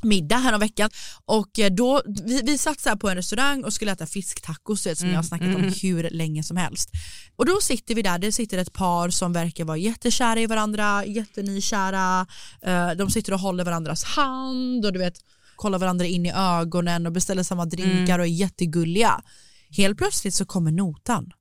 middag 0.04 0.38
här 0.38 0.54
om 0.54 0.60
veckan 0.60 0.90
och 1.26 1.60
eh, 1.60 1.72
då, 1.72 2.02
vi, 2.06 2.42
vi 2.42 2.58
satt 2.58 2.80
så 2.80 2.98
på 2.98 3.10
en 3.10 3.16
restaurang 3.16 3.64
och 3.64 3.74
skulle 3.74 3.92
äta 3.92 4.06
fisktacos 4.06 4.88
som 4.96 5.10
jag 5.10 5.16
har 5.16 5.24
snackat 5.24 5.56
om 5.56 5.74
hur 5.82 6.10
länge 6.10 6.44
som 6.44 6.58
helst. 6.58 6.90
Och 7.36 7.46
då 7.46 7.62
sitter 7.62 7.96
vi 7.96 8.02
där, 8.02 8.20
det 8.20 8.32
sitter 8.32 8.58
ett 8.58 8.74
par 8.74 9.10
som 9.10 9.34
verkar 9.34 9.66
vara 9.66 9.78
jättekära 9.78 10.40
i 10.40 10.46
varandra, 10.46 11.06
jättenykära, 11.06 12.28
eh, 12.62 12.92
de 12.92 13.10
sitter 13.10 13.34
och 13.34 13.40
håller 13.40 13.64
varandras 13.64 14.04
hand 14.04 14.86
och 14.86 14.94
du 14.94 15.00
vet 15.00 15.20
kollar 15.56 15.80
varandra 15.80 16.06
in 16.06 16.26
i 16.26 16.32
ögonen 16.36 17.06
och 17.06 17.12
beställer 17.12 17.44
samma 17.44 17.66
drinkar 17.66 18.20
och 18.20 18.26
är 18.26 18.30
jättegulliga. 18.30 19.22
Helt 19.70 19.98
plötsligt 19.98 20.34
så 20.34 20.46
kommer 20.46 20.72
notan. 20.72 21.32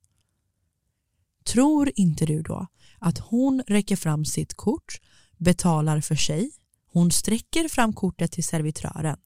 Tror 1.45 1.91
inte 1.95 2.25
du 2.25 2.41
då 2.41 2.67
att 2.99 3.17
hon 3.17 3.63
räcker 3.67 3.95
fram 3.95 4.25
sitt 4.25 4.53
kort, 4.53 4.99
betalar 5.37 6.01
för 6.01 6.15
sig, 6.15 6.51
hon 6.97 7.11
sträcker 7.11 7.69
fram 7.69 7.93
kortet 7.93 8.31
till 8.31 8.43
servitören. 8.43 9.17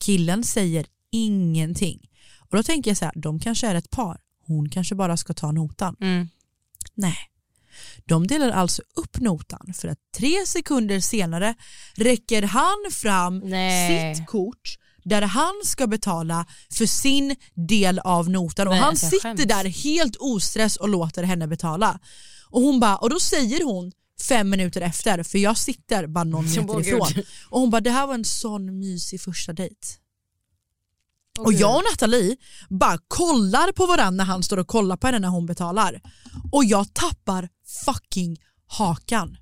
Killen 0.00 0.44
säger 0.44 0.86
ingenting. 1.10 2.10
Och 2.38 2.56
då 2.56 2.62
tänker 2.62 2.90
jag 2.90 2.98
så 2.98 3.04
här, 3.04 3.12
de 3.16 3.40
kanske 3.40 3.66
är 3.66 3.74
ett 3.74 3.90
par. 3.90 4.20
Hon 4.46 4.68
kanske 4.68 4.94
bara 4.94 5.16
ska 5.16 5.34
ta 5.34 5.52
notan. 5.52 5.96
Mm. 6.00 6.28
Nej. 6.94 7.16
De 8.04 8.26
delar 8.26 8.50
alltså 8.50 8.82
upp 8.94 9.20
notan 9.20 9.72
för 9.74 9.88
att 9.88 9.98
tre 10.16 10.46
sekunder 10.46 11.00
senare 11.00 11.54
räcker 11.94 12.42
han 12.42 12.90
fram 12.90 13.38
Nej. 13.38 14.14
sitt 14.14 14.26
kort 14.26 14.78
där 15.04 15.22
han 15.22 15.52
ska 15.64 15.86
betala 15.86 16.46
för 16.70 16.86
sin 16.86 17.36
del 17.54 17.98
av 17.98 18.30
notan 18.30 18.68
och 18.68 18.72
Nej, 18.72 18.80
han 18.80 18.90
alltså, 18.90 19.06
sitter 19.06 19.22
skäms. 19.22 19.44
där 19.44 19.64
helt 19.64 20.16
ostress 20.16 20.76
och 20.76 20.88
låter 20.88 21.22
henne 21.22 21.48
betala. 21.48 22.00
Och, 22.50 22.62
hon 22.62 22.80
bara, 22.80 22.96
och 22.96 23.10
då 23.10 23.20
säger 23.20 23.64
hon 23.64 23.92
fem 24.28 24.50
minuter 24.50 24.80
efter, 24.80 25.22
för 25.22 25.38
jag 25.38 25.58
sitter 25.58 26.06
bara 26.06 26.24
någon 26.24 26.44
meter 26.44 26.80
ifrån, 26.80 27.08
gud. 27.14 27.26
och 27.50 27.60
hon 27.60 27.70
bara 27.70 27.80
det 27.80 27.90
här 27.90 28.06
var 28.06 28.14
en 28.14 28.24
sån 28.24 28.78
mysig 28.78 29.20
första 29.20 29.52
dejt. 29.52 29.76
Åh, 31.38 31.44
och 31.46 31.52
jag 31.52 31.76
och 31.76 31.82
Nathalie 31.90 32.36
bara 32.68 32.98
kollar 33.08 33.72
på 33.72 33.86
varandra 33.86 34.10
när 34.10 34.24
han 34.32 34.42
står 34.42 34.56
och 34.56 34.66
kollar 34.66 34.96
på 34.96 35.06
henne 35.06 35.18
när 35.18 35.28
hon 35.28 35.46
betalar. 35.46 36.00
Och 36.52 36.64
jag 36.64 36.94
tappar 36.94 37.48
fucking 37.84 38.36
hakan. 38.66 39.36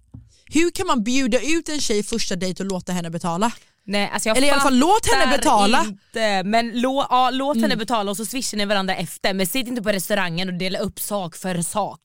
Hur 0.47 0.71
kan 0.71 0.87
man 0.87 1.05
bjuda 1.05 1.41
ut 1.41 1.69
en 1.69 1.81
tjej 1.81 2.03
första 2.03 2.37
dejt 2.37 2.63
och 2.63 2.71
låta 2.71 2.93
henne 2.93 3.11
betala? 3.11 3.53
Nej, 3.87 4.11
alltså 4.15 4.29
Eller 4.29 4.47
i 4.47 4.51
alla 4.51 4.61
fall 4.61 4.77
låt 4.79 5.07
henne 5.13 5.37
betala. 5.37 5.85
Inte, 5.85 6.43
men 6.45 6.81
lå, 6.81 7.07
ja, 7.11 7.31
låt 7.31 7.57
henne 7.57 7.67
Mm. 7.67 7.79
betala 7.79 8.11
och 8.11 8.17
så 8.17 8.27
swishar 8.27 8.59
ni 8.59 8.65
varandra 8.65 8.95
efter 8.97 9.35
men 9.35 9.47
sitt 9.47 9.67
inte 9.69 9.83
på 9.83 9.93
restaurangen 9.93 10.49
och 10.49 10.55
dela 10.55 10.79
upp 10.79 11.01
sak 11.01 11.37
för 11.37 11.63
sak. 11.63 12.01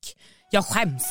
Jag 0.52 0.66
skäms. 0.66 1.04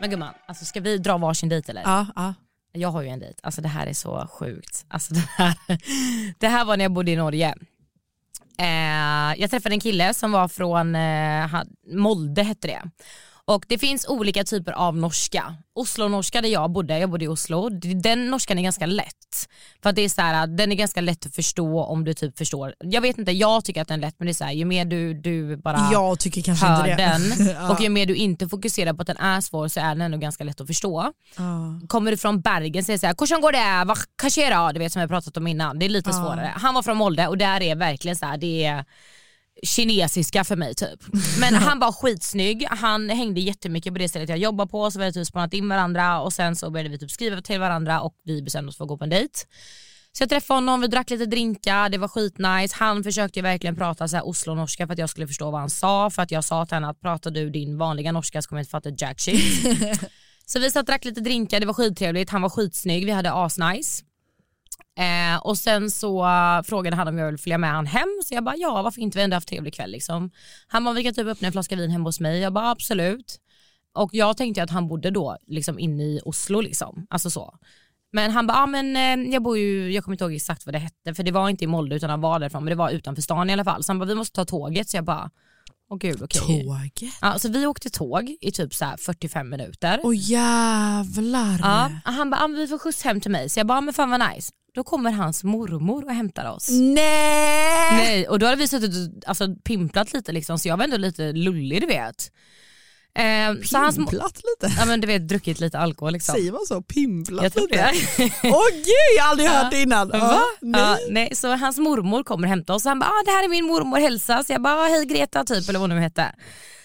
Men 0.00 0.10
gumman, 0.10 0.34
alltså 0.46 0.64
ska 0.64 0.80
vi 0.80 0.98
dra 0.98 1.18
varsin 1.18 1.48
dejt 1.48 1.70
eller? 1.70 1.82
Ja, 1.82 2.06
ja. 2.16 2.34
Jag 2.72 2.88
har 2.88 3.02
ju 3.02 3.08
en 3.08 3.18
dejt, 3.18 3.40
alltså 3.42 3.60
det 3.60 3.68
här 3.68 3.86
är 3.86 3.92
så 3.92 4.26
sjukt. 4.26 4.84
Alltså 4.88 5.14
det, 5.14 5.28
här, 5.36 5.54
det 6.38 6.48
här 6.48 6.64
var 6.64 6.76
när 6.76 6.84
jag 6.84 6.92
bodde 6.92 7.10
i 7.10 7.16
Norge. 7.16 7.54
Eh, 8.58 9.40
jag 9.40 9.50
träffade 9.50 9.74
en 9.74 9.80
kille 9.80 10.14
som 10.14 10.32
var 10.32 10.48
från 10.48 10.94
eh, 10.94 11.62
Molde 11.92 12.42
hette 12.42 12.68
det. 12.68 12.82
Och 13.48 13.64
det 13.68 13.78
finns 13.78 14.06
olika 14.08 14.44
typer 14.44 14.72
av 14.72 14.96
norska. 14.96 15.54
Oslo-norska 15.74 16.40
där 16.40 16.48
jag 16.48 16.70
bodde, 16.70 16.98
jag 16.98 17.10
bodde 17.10 17.24
i 17.24 17.28
Oslo, 17.28 17.68
den 18.02 18.30
norskan 18.30 18.58
är 18.58 18.62
ganska 18.62 18.86
lätt. 18.86 19.48
För 19.82 19.90
att 19.90 19.96
det 19.96 20.02
är 20.02 20.08
så 20.08 20.20
här, 20.20 20.46
den 20.46 20.72
är 20.72 20.76
ganska 20.76 21.00
lätt 21.00 21.26
att 21.26 21.34
förstå 21.34 21.82
om 21.84 22.04
du 22.04 22.14
typ 22.14 22.38
förstår. 22.38 22.74
Jag 22.80 23.00
vet 23.00 23.18
inte, 23.18 23.32
jag 23.32 23.64
tycker 23.64 23.82
att 23.82 23.88
den 23.88 23.98
är 24.00 24.06
lätt 24.06 24.14
men 24.18 24.26
det 24.26 24.32
är 24.32 24.34
så 24.34 24.44
här, 24.44 24.52
ju 24.52 24.64
mer 24.64 24.84
du, 24.84 25.14
du 25.14 25.56
bara 25.56 25.88
Jag 25.92 26.18
tycker 26.18 26.42
kanske 26.42 26.66
hör 26.66 26.88
inte 26.88 26.96
det. 26.96 27.36
den 27.38 27.48
Ja. 27.54 27.72
och 27.72 27.80
ju 27.80 27.88
mer 27.88 28.06
du 28.06 28.14
inte 28.16 28.48
fokuserar 28.48 28.92
på 28.92 29.00
att 29.00 29.06
den 29.06 29.16
är 29.16 29.40
svår 29.40 29.68
så 29.68 29.80
är 29.80 29.88
den 29.88 30.00
ändå 30.00 30.18
ganska 30.18 30.44
lätt 30.44 30.60
att 30.60 30.66
förstå. 30.66 31.12
Ja. 31.36 31.80
Kommer 31.88 32.10
du 32.10 32.16
från 32.16 32.40
Bergen 32.40 32.84
så 32.84 32.92
är 32.92 32.94
det 32.94 32.98
såhär, 32.98 33.14
hur 33.18 33.40
går 33.40 33.52
det? 33.52 33.84
Vad 33.84 33.98
kanske 34.22 34.72
Du 34.72 34.78
vet 34.78 34.92
som 34.92 35.00
jag 35.00 35.10
pratat 35.10 35.36
om 35.36 35.46
innan, 35.46 35.78
det 35.78 35.84
är 35.86 35.90
lite 35.90 36.10
Ja. 36.10 36.16
svårare. 36.16 36.52
Han 36.56 36.74
var 36.74 36.82
från 36.82 36.96
Molde 36.96 37.26
och 37.26 37.38
där 37.38 37.62
är 37.62 37.76
verkligen 37.76 38.16
så 38.16 38.26
här, 38.26 38.36
det 38.36 38.64
är 38.64 38.84
kinesiska 39.62 40.44
för 40.44 40.56
mig 40.56 40.74
typ. 40.74 41.00
Men 41.40 41.54
han 41.54 41.78
var 41.78 41.92
skitsnygg, 41.92 42.66
han 42.70 43.10
hängde 43.10 43.40
jättemycket 43.40 43.92
på 43.92 43.98
det 43.98 44.08
stället 44.08 44.28
jag 44.28 44.38
jobbar 44.38 44.66
på 44.66 44.90
så 44.90 44.98
vi 44.98 45.04
hade 45.04 45.14
typ 45.14 45.26
spanat 45.26 45.54
in 45.54 45.68
varandra 45.68 46.20
och 46.20 46.32
sen 46.32 46.56
så 46.56 46.70
började 46.70 46.88
vi 46.88 46.98
typ 46.98 47.10
skriva 47.10 47.42
till 47.42 47.60
varandra 47.60 48.00
och 48.00 48.14
vi 48.24 48.42
bestämde 48.42 48.68
oss 48.68 48.76
för 48.76 48.84
att 48.84 48.88
gå 48.88 48.98
på 48.98 49.04
en 49.04 49.10
dejt. 49.10 49.34
Så 50.12 50.22
jag 50.22 50.30
träffade 50.30 50.56
honom, 50.56 50.80
vi 50.80 50.86
drack 50.86 51.10
lite 51.10 51.26
drinkar, 51.26 51.88
det 51.88 51.98
var 51.98 52.08
skitnice. 52.08 52.76
Han 52.78 53.04
försökte 53.04 53.42
verkligen 53.42 53.76
prata 53.76 54.08
så 54.08 54.16
här 54.16 54.26
Oslo-norska 54.26 54.86
för 54.86 54.92
att 54.92 54.98
jag 54.98 55.10
skulle 55.10 55.26
förstå 55.26 55.50
vad 55.50 55.60
han 55.60 55.70
sa. 55.70 56.10
För 56.10 56.22
att 56.22 56.30
jag 56.30 56.44
sa 56.44 56.66
till 56.66 56.74
henne 56.74 56.88
att 56.88 57.00
pratar 57.00 57.30
du 57.30 57.50
din 57.50 57.78
vanliga 57.78 58.12
norska 58.12 58.42
så 58.42 58.48
kommer 58.48 58.58
jag 58.58 58.62
inte 58.62 58.70
fatta 58.70 58.90
jack 58.98 59.20
shit. 59.20 59.64
så 60.46 60.58
vi 60.58 60.70
satt 60.70 60.80
och 60.80 60.86
drack 60.86 61.04
lite 61.04 61.20
drinkar, 61.20 61.60
det 61.60 61.66
var 61.66 61.74
skittrevligt, 61.74 62.30
han 62.30 62.42
var 62.42 62.48
skitsnygg, 62.48 63.04
vi 63.04 63.10
hade 63.10 63.32
asnice. 63.32 64.04
Eh, 64.98 65.38
och 65.42 65.58
sen 65.58 65.90
så 65.90 66.24
uh, 66.24 66.62
frågade 66.62 66.96
han 66.96 67.08
om 67.08 67.18
jag 67.18 67.26
ville 67.26 67.38
följa 67.38 67.58
med 67.58 67.70
han 67.70 67.86
hem 67.86 68.08
så 68.24 68.34
jag 68.34 68.44
bara 68.44 68.56
ja 68.56 68.82
varför 68.82 69.00
inte, 69.00 69.18
vi 69.18 69.20
har 69.20 69.24
ändå 69.24 69.36
haft 69.36 69.48
trevlig 69.48 69.74
kväll 69.74 69.90
liksom. 69.90 70.30
Han 70.66 70.84
bara 70.84 70.94
vi 70.94 71.04
kan 71.04 71.14
typ 71.14 71.26
öppna 71.26 71.46
en 71.46 71.52
flaska 71.52 71.76
vin 71.76 71.90
hemma 71.90 72.04
hos 72.04 72.20
mig, 72.20 72.40
jag 72.40 72.52
bara 72.52 72.70
absolut. 72.70 73.40
Och 73.94 74.10
jag 74.12 74.36
tänkte 74.36 74.62
att 74.62 74.70
han 74.70 74.88
bodde 74.88 75.10
då 75.10 75.36
liksom 75.46 75.78
inne 75.78 76.02
i 76.02 76.20
Oslo 76.24 76.60
liksom, 76.60 77.06
alltså 77.10 77.30
så. 77.30 77.54
Men 78.12 78.30
han 78.30 78.46
bara, 78.46 78.58
ah, 78.58 78.66
men 78.66 78.96
eh, 78.96 79.32
jag 79.32 79.42
bor 79.42 79.58
ju, 79.58 79.92
jag 79.92 80.04
kommer 80.04 80.14
inte 80.14 80.24
ihåg 80.24 80.34
exakt 80.34 80.66
vad 80.66 80.74
det 80.74 80.78
hette 80.78 81.14
för 81.14 81.22
det 81.22 81.32
var 81.32 81.48
inte 81.48 81.64
i 81.64 81.66
Molde 81.66 81.96
utan 81.96 82.10
han 82.10 82.20
var 82.20 82.38
därifrån 82.38 82.64
men 82.64 82.70
det 82.70 82.76
var 82.76 82.90
utanför 82.90 83.22
stan 83.22 83.50
i 83.50 83.52
alla 83.52 83.64
fall. 83.64 83.84
Så 83.84 83.92
han 83.92 83.98
bara, 83.98 84.04
vi 84.04 84.14
måste 84.14 84.34
ta 84.34 84.44
tåget 84.44 84.88
så 84.88 84.96
jag 84.96 85.04
bara, 85.04 85.30
åh 85.90 85.98
gud 85.98 86.22
okej. 86.22 86.64
Tåget? 86.64 87.14
Ja, 87.20 87.38
så 87.38 87.48
vi 87.48 87.66
åkte 87.66 87.90
tåg 87.90 88.36
i 88.40 88.52
typ 88.52 88.74
så 88.74 88.84
här 88.84 88.96
45 88.96 89.48
minuter. 89.48 90.00
Åh 90.02 90.14
jävlar. 90.16 91.58
Ja, 91.58 91.90
han 92.04 92.30
bara, 92.30 92.44
ah, 92.44 92.46
vi 92.46 92.66
får 92.66 92.78
skjuts 92.78 93.02
hem 93.02 93.20
till 93.20 93.30
mig. 93.30 93.48
Så 93.48 93.60
jag 93.60 93.66
bara, 93.66 93.80
men 93.80 93.94
fan 93.94 94.10
vad 94.10 94.20
nice. 94.34 94.52
Då 94.78 94.84
kommer 94.84 95.12
hans 95.12 95.44
mormor 95.44 96.04
och 96.04 96.12
hämtar 96.14 96.50
oss. 96.50 96.68
Nej! 96.70 97.92
Nej, 97.92 98.28
och 98.28 98.38
då 98.38 98.46
hade 98.46 98.56
vi 98.56 98.68
suttit 98.68 98.90
och 98.90 99.28
alltså, 99.28 99.54
pimplat 99.64 100.12
lite 100.12 100.32
liksom, 100.32 100.58
så 100.58 100.68
jag 100.68 100.76
var 100.76 100.84
ändå 100.84 100.96
lite 100.96 101.32
lullig 101.32 101.80
du 101.80 101.86
vet. 101.86 102.32
Eh, 103.18 103.54
Pimplat 103.54 104.36
lite? 104.36 104.74
ja 104.78 104.84
men 104.86 105.00
du 105.00 105.06
vet 105.06 105.28
druckit 105.28 105.60
lite 105.60 105.78
alkohol 105.78 106.12
liksom. 106.12 106.34
Säger 106.34 106.52
man 106.52 106.60
så? 106.68 106.82
Pimplat 106.82 107.42
Jag 107.54 107.62
lite? 107.62 107.76
det. 107.76 107.92
Åh 108.42 108.68
gud, 108.74 109.10
jag 109.16 109.22
har 109.24 109.30
aldrig 109.30 109.48
hört 109.50 109.70
det 109.70 109.82
innan. 109.82 110.08
Va? 110.08 110.18
Ja, 110.18 110.42
nej. 110.60 110.80
Ja, 110.80 110.98
nej, 111.10 111.34
så 111.34 111.56
hans 111.56 111.78
mormor 111.78 112.22
kommer 112.22 112.46
och 112.46 112.50
hämtar 112.50 112.74
oss 112.74 112.84
och 112.84 112.88
han 112.88 112.98
bara 112.98 113.10
ah, 113.10 113.22
det 113.24 113.30
här 113.30 113.44
är 113.44 113.48
min 113.48 113.64
mormor 113.64 113.98
hälsa. 113.98 114.42
Så 114.42 114.52
jag 114.52 114.62
bara 114.62 114.74
ah, 114.74 114.88
hej 114.88 115.04
Greta 115.06 115.44
typ 115.44 115.68
eller 115.68 115.78
vad 115.78 115.90
hon 115.90 115.96
nu 115.98 116.02
hette. 116.02 116.34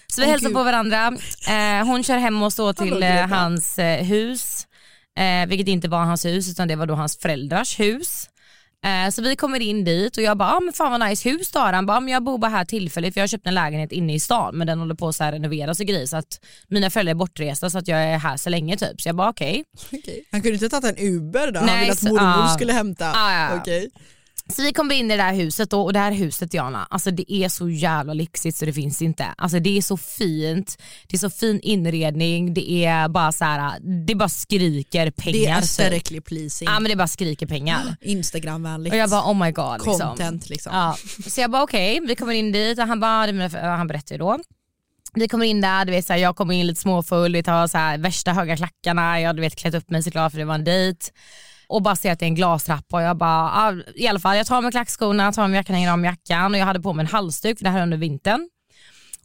Så 0.06 0.20
vi 0.20 0.26
Åh, 0.26 0.30
hälsar 0.30 0.48
gud. 0.48 0.56
på 0.56 0.64
varandra. 0.64 1.06
Eh, 1.48 1.86
hon 1.86 2.02
kör 2.04 2.18
hem 2.18 2.42
oss 2.42 2.56
då 2.56 2.72
till 2.72 2.92
Hallå, 2.92 3.06
eh, 3.06 3.26
hans 3.28 3.78
eh, 3.78 4.04
hus. 4.04 4.66
Eh, 5.18 5.46
vilket 5.48 5.68
inte 5.68 5.88
var 5.88 6.04
hans 6.04 6.24
hus 6.24 6.50
utan 6.50 6.68
det 6.68 6.76
var 6.76 6.86
då 6.86 6.94
hans 6.94 7.18
föräldrars 7.18 7.80
hus. 7.80 8.28
Eh, 8.84 9.10
så 9.10 9.22
vi 9.22 9.36
kommer 9.36 9.60
in 9.60 9.84
dit 9.84 10.16
och 10.16 10.22
jag 10.22 10.36
bara, 10.38 10.52
ah, 10.52 10.60
men 10.60 10.72
fan 10.72 10.90
vad 11.00 11.08
nice 11.08 11.28
hus 11.28 11.50
då 11.50 11.58
han. 11.58 11.86
Bara, 11.86 11.96
"Ah, 11.96 12.00
men 12.00 12.12
jag 12.12 12.24
bor 12.24 12.38
bara 12.38 12.50
här 12.50 12.64
tillfälligt 12.64 13.14
för 13.14 13.20
jag 13.20 13.22
har 13.22 13.28
köpt 13.28 13.46
en 13.46 13.54
lägenhet 13.54 13.92
inne 13.92 14.14
i 14.14 14.20
stan 14.20 14.56
men 14.58 14.66
den 14.66 14.78
håller 14.78 14.94
på 14.94 15.08
att 15.08 15.20
renoveras 15.20 15.80
och 15.80 15.86
grejer 15.86 16.06
så 16.06 16.16
att 16.16 16.40
mina 16.68 16.90
föräldrar 16.90 17.10
är 17.10 17.14
bortresta 17.14 17.70
så 17.70 17.78
att 17.78 17.88
jag 17.88 17.98
är 18.04 18.18
här 18.18 18.36
så 18.36 18.50
länge 18.50 18.76
typ. 18.76 19.00
Så 19.00 19.08
jag 19.08 19.16
bara 19.16 19.28
okej. 19.28 19.64
Okej. 19.92 20.24
Han 20.32 20.42
kunde 20.42 20.54
inte 20.54 20.68
tagit 20.68 20.98
en 20.98 21.06
Uber 21.08 21.50
då? 21.52 21.58
Han 21.58 21.66
Nej, 21.66 21.80
ville 21.80 21.92
att 21.92 22.02
mormor 22.02 22.44
ja. 22.46 22.54
skulle 22.54 22.72
hämta? 22.72 23.04
Ja, 23.04 23.32
ja, 23.32 23.62
ja. 23.66 23.80
Så 24.48 24.62
vi 24.62 24.72
kommer 24.72 24.94
in 24.94 25.10
i 25.10 25.16
det 25.16 25.22
där 25.22 25.34
huset 25.34 25.70
då, 25.70 25.82
och 25.82 25.92
det 25.92 25.98
här 25.98 26.12
huset 26.12 26.50
Diana, 26.50 26.86
alltså 26.90 27.10
det 27.10 27.32
är 27.32 27.48
så 27.48 27.68
jävla 27.68 28.14
lyxigt 28.14 28.56
så 28.56 28.64
det 28.64 28.72
finns 28.72 29.02
inte. 29.02 29.24
Alltså 29.38 29.58
det 29.58 29.78
är 29.78 29.82
så 29.82 29.96
fint, 29.96 30.82
det 31.08 31.16
är 31.16 31.18
så 31.18 31.30
fin 31.30 31.60
inredning, 31.62 32.54
det 32.54 32.84
är 32.84 33.08
bara 33.08 33.32
så 33.32 33.44
här, 33.44 33.80
det 34.06 34.14
bara 34.14 34.28
skriker 34.28 35.10
pengar. 35.10 35.32
Det 35.32 35.46
är 35.46 35.54
typ. 35.54 35.62
aesthetically 35.62 36.20
pleasing. 36.20 36.68
Ja 36.68 36.80
men 36.80 36.90
det 36.90 36.96
bara 36.96 37.08
skriker 37.08 37.46
pengar. 37.46 37.96
Instagramvänligt. 38.00 38.92
Och 38.92 38.98
jag 38.98 39.10
bara 39.10 39.30
oh 39.30 39.44
my 39.44 39.52
god. 39.52 39.72
Liksom. 39.72 39.98
Content 40.00 40.48
liksom. 40.48 40.72
Ja. 40.74 40.96
Så 41.26 41.40
jag 41.40 41.50
bara 41.50 41.62
okej, 41.62 42.00
vi 42.06 42.16
kommer 42.16 42.32
in 42.32 42.52
dit 42.52 42.78
och 42.78 42.86
han, 42.86 43.00
bara, 43.00 43.48
han 43.76 43.86
berättar 43.86 44.14
ju 44.14 44.18
då. 44.18 44.38
Vi 45.14 45.28
kommer 45.28 45.46
in 45.46 45.60
där, 45.60 45.84
du 45.84 45.92
vet, 45.92 46.06
så 46.06 46.12
här, 46.12 46.20
jag 46.20 46.36
kommer 46.36 46.54
in 46.54 46.66
lite 46.66 46.80
småfull, 46.80 47.32
vi 47.32 47.42
tar 47.42 47.66
så 47.66 47.78
här, 47.78 47.98
värsta 47.98 48.32
höga 48.32 48.56
klackarna, 48.56 49.20
jag 49.20 49.28
har 49.28 49.50
klätt 49.50 49.74
upp 49.74 49.90
mig 49.90 50.02
såklart 50.02 50.32
för 50.32 50.38
det 50.38 50.44
var 50.44 50.54
en 50.54 50.64
dejt 50.64 51.10
och 51.74 51.82
bara 51.82 51.96
ser 51.96 52.12
att 52.12 52.18
det 52.18 52.24
är 52.24 52.28
en 52.28 52.34
glastrappa 52.34 52.96
och 52.96 53.02
jag 53.02 53.16
bara, 53.16 53.50
ah, 53.50 53.74
i 53.94 54.08
alla 54.08 54.18
fall 54.18 54.36
jag 54.36 54.46
tar 54.46 54.62
med 54.62 54.72
klackskorna, 54.72 55.32
tar 55.32 55.48
med 55.48 55.56
jackan, 55.56 55.74
hänger 55.74 55.92
av 55.92 55.98
mig 55.98 56.10
jackan 56.10 56.54
och 56.54 56.60
jag 56.60 56.66
hade 56.66 56.80
på 56.80 56.92
mig 56.92 57.02
en 57.02 57.12
halsduk 57.12 57.58
för 57.58 57.64
det 57.64 57.70
här 57.70 57.78
är 57.78 57.82
under 57.82 57.96
vintern. 57.96 58.48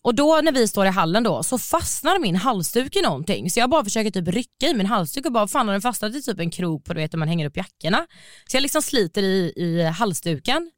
Och 0.01 0.15
då 0.15 0.39
när 0.43 0.51
vi 0.51 0.67
står 0.67 0.85
i 0.85 0.89
hallen 0.89 1.23
då 1.23 1.43
så 1.43 1.57
fastnar 1.57 2.19
min 2.19 2.35
halsduk 2.35 2.95
i 2.95 3.01
någonting 3.01 3.51
så 3.51 3.59
jag 3.59 3.69
bara 3.69 3.83
försöker 3.83 4.11
typ 4.11 4.27
rycka 4.27 4.67
i 4.67 4.73
min 4.73 4.85
halsduk 4.85 5.25
och 5.25 5.31
bara 5.31 5.47
fan 5.47 5.67
har 5.67 5.73
den 5.73 5.81
fastnat 5.81 6.15
i 6.15 6.21
typ 6.21 6.39
en 6.39 6.51
krok 6.51 6.85
på 6.85 6.93
du 6.93 6.99
vet 6.99 7.13
när 7.13 7.17
man 7.17 7.27
hänger 7.27 7.45
upp 7.45 7.57
jackorna. 7.57 8.07
Så 8.47 8.57
jag 8.57 8.61
liksom 8.61 8.81
sliter 8.81 9.23
i, 9.23 9.53
i 9.55 9.83
halsduken 9.83 10.71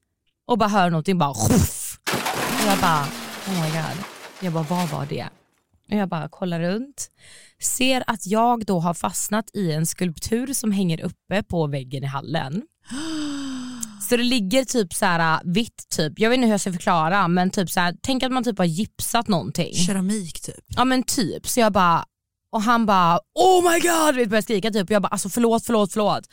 och 0.47 0.57
bara 0.57 0.69
hör 0.69 0.89
någonting 0.89 1.17
bara 1.17 1.29
och 1.29 1.37
jag 2.67 2.79
bara 2.79 3.03
oh 3.47 3.63
my 3.63 3.69
god. 3.69 4.05
Jag 4.41 4.53
bara 4.53 4.63
vad 4.63 4.89
var 4.89 5.05
det? 5.05 5.27
Och 5.91 5.97
jag 5.97 6.09
bara 6.09 6.29
kollar 6.29 6.59
runt 6.59 7.11
ser 7.63 8.03
att 8.07 8.27
jag 8.27 8.65
då 8.65 8.79
har 8.79 8.93
fastnat 8.93 9.45
i 9.53 9.71
en 9.71 9.85
skulptur 9.85 10.53
som 10.53 10.71
hänger 10.71 11.01
uppe 11.01 11.43
på 11.43 11.67
väggen 11.67 12.03
i 12.03 12.07
hallen. 12.07 12.61
Så 14.09 14.17
det 14.17 14.23
ligger 14.23 14.65
typ 14.65 14.93
så 14.93 15.05
här 15.05 15.41
vitt, 15.43 15.85
typ. 15.95 16.19
jag 16.19 16.29
vet 16.29 16.37
inte 16.37 16.45
hur 16.45 16.53
jag 16.53 16.61
ska 16.61 16.71
förklara 16.71 17.27
men 17.27 17.49
typ 17.49 17.69
så 17.69 17.79
här, 17.79 17.95
tänk 18.01 18.23
att 18.23 18.31
man 18.31 18.43
typ 18.43 18.57
har 18.57 18.65
gipsat 18.65 19.27
någonting. 19.27 19.73
Keramik 19.73 20.41
typ? 20.41 20.65
Ja 20.67 20.85
men 20.85 21.03
typ, 21.03 21.47
så 21.47 21.59
jag 21.59 21.73
bara, 21.73 22.05
och 22.51 22.61
han 22.61 22.85
bara 22.85 23.19
oh 23.39 23.71
my 23.71 23.79
god, 23.79 24.15
vet, 24.15 24.29
börjar 24.29 24.41
skrika 24.41 24.71
typ 24.71 24.83
och 24.83 24.91
jag 24.91 25.01
bara 25.01 25.07
alltså 25.07 25.29
förlåt 25.29 25.65
förlåt 25.65 25.93
förlåt. 25.93 26.27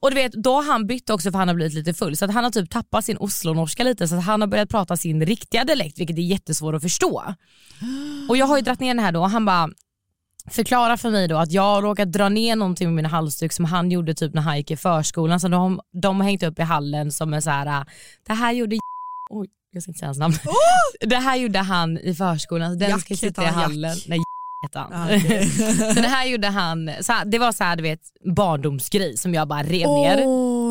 Och 0.00 0.10
du 0.10 0.14
vet, 0.14 0.32
då 0.32 0.54
har 0.54 0.62
han 0.62 0.86
bytt 0.86 1.10
också 1.10 1.30
för 1.30 1.38
han 1.38 1.48
har 1.48 1.54
blivit 1.54 1.74
lite 1.74 1.94
full 1.94 2.16
så 2.16 2.24
att 2.24 2.34
han 2.34 2.44
har 2.44 2.50
typ 2.50 2.70
tappat 2.70 3.04
sin 3.04 3.16
oslonorska 3.16 3.84
lite 3.84 4.08
så 4.08 4.14
att 4.16 4.24
han 4.24 4.40
har 4.40 4.48
börjat 4.48 4.68
prata 4.68 4.96
sin 4.96 5.26
riktiga 5.26 5.64
dialekt 5.64 5.98
vilket 5.98 6.18
är 6.18 6.22
jättesvårt 6.22 6.74
att 6.74 6.82
förstå. 6.82 7.34
Och 8.28 8.36
jag 8.36 8.46
har 8.46 8.56
ju 8.56 8.62
dragit 8.62 8.80
ner 8.80 8.94
den 8.94 9.04
här 9.04 9.12
då 9.12 9.20
och 9.20 9.30
han 9.30 9.44
bara 9.44 9.70
förklara 10.50 10.96
för 10.96 11.10
mig 11.10 11.28
då 11.28 11.36
att 11.36 11.52
jag 11.52 11.84
råkat 11.84 12.12
dra 12.12 12.28
ner 12.28 12.56
någonting 12.56 12.88
med 12.88 12.94
min 12.94 13.06
halsduk 13.06 13.52
som 13.52 13.64
han 13.64 13.90
gjorde 13.90 14.14
typ 14.14 14.34
när 14.34 14.42
han 14.42 14.56
gick 14.56 14.70
i 14.70 14.76
förskolan. 14.76 15.40
Så 15.40 15.48
de, 15.48 15.80
de 16.02 16.20
har 16.20 16.24
hängt 16.24 16.42
upp 16.42 16.58
i 16.58 16.62
hallen 16.62 17.12
som 17.12 17.34
en 17.34 17.42
så 17.42 17.50
här, 17.50 17.86
det 18.26 18.32
här 18.32 18.52
gjorde 18.52 18.76
Oj, 19.30 19.48
jag 19.72 19.82
ska 19.82 19.90
inte 19.90 19.98
säga 19.98 20.08
hans 20.08 20.18
namn. 20.18 20.34
Oh! 20.34 21.06
Det 21.08 21.16
här 21.16 21.36
gjorde 21.36 21.58
han 21.58 21.98
i 21.98 22.14
förskolan, 22.14 22.78
den 22.78 22.90
Jack 22.90 23.00
ska 23.00 23.16
sitta 23.16 23.42
i 23.42 23.46
hallen. 23.46 23.90
Jack. 23.90 24.04
Nej, 24.08 24.18
han. 24.74 24.92
Ah, 24.92 25.16
okay. 25.16 25.48
så 25.94 26.00
det 26.00 26.08
här 26.08 26.26
gjorde 26.26 26.48
han, 26.48 26.90
så 27.00 27.12
här, 27.12 27.24
det 27.24 27.38
var 27.38 27.52
så 27.52 27.64
här, 27.64 27.76
du 27.76 27.82
vet 27.82 28.00
barndomsgrej 28.36 29.16
som 29.16 29.34
jag 29.34 29.48
bara 29.48 29.62
rev 29.62 29.88
ner. 29.88 30.16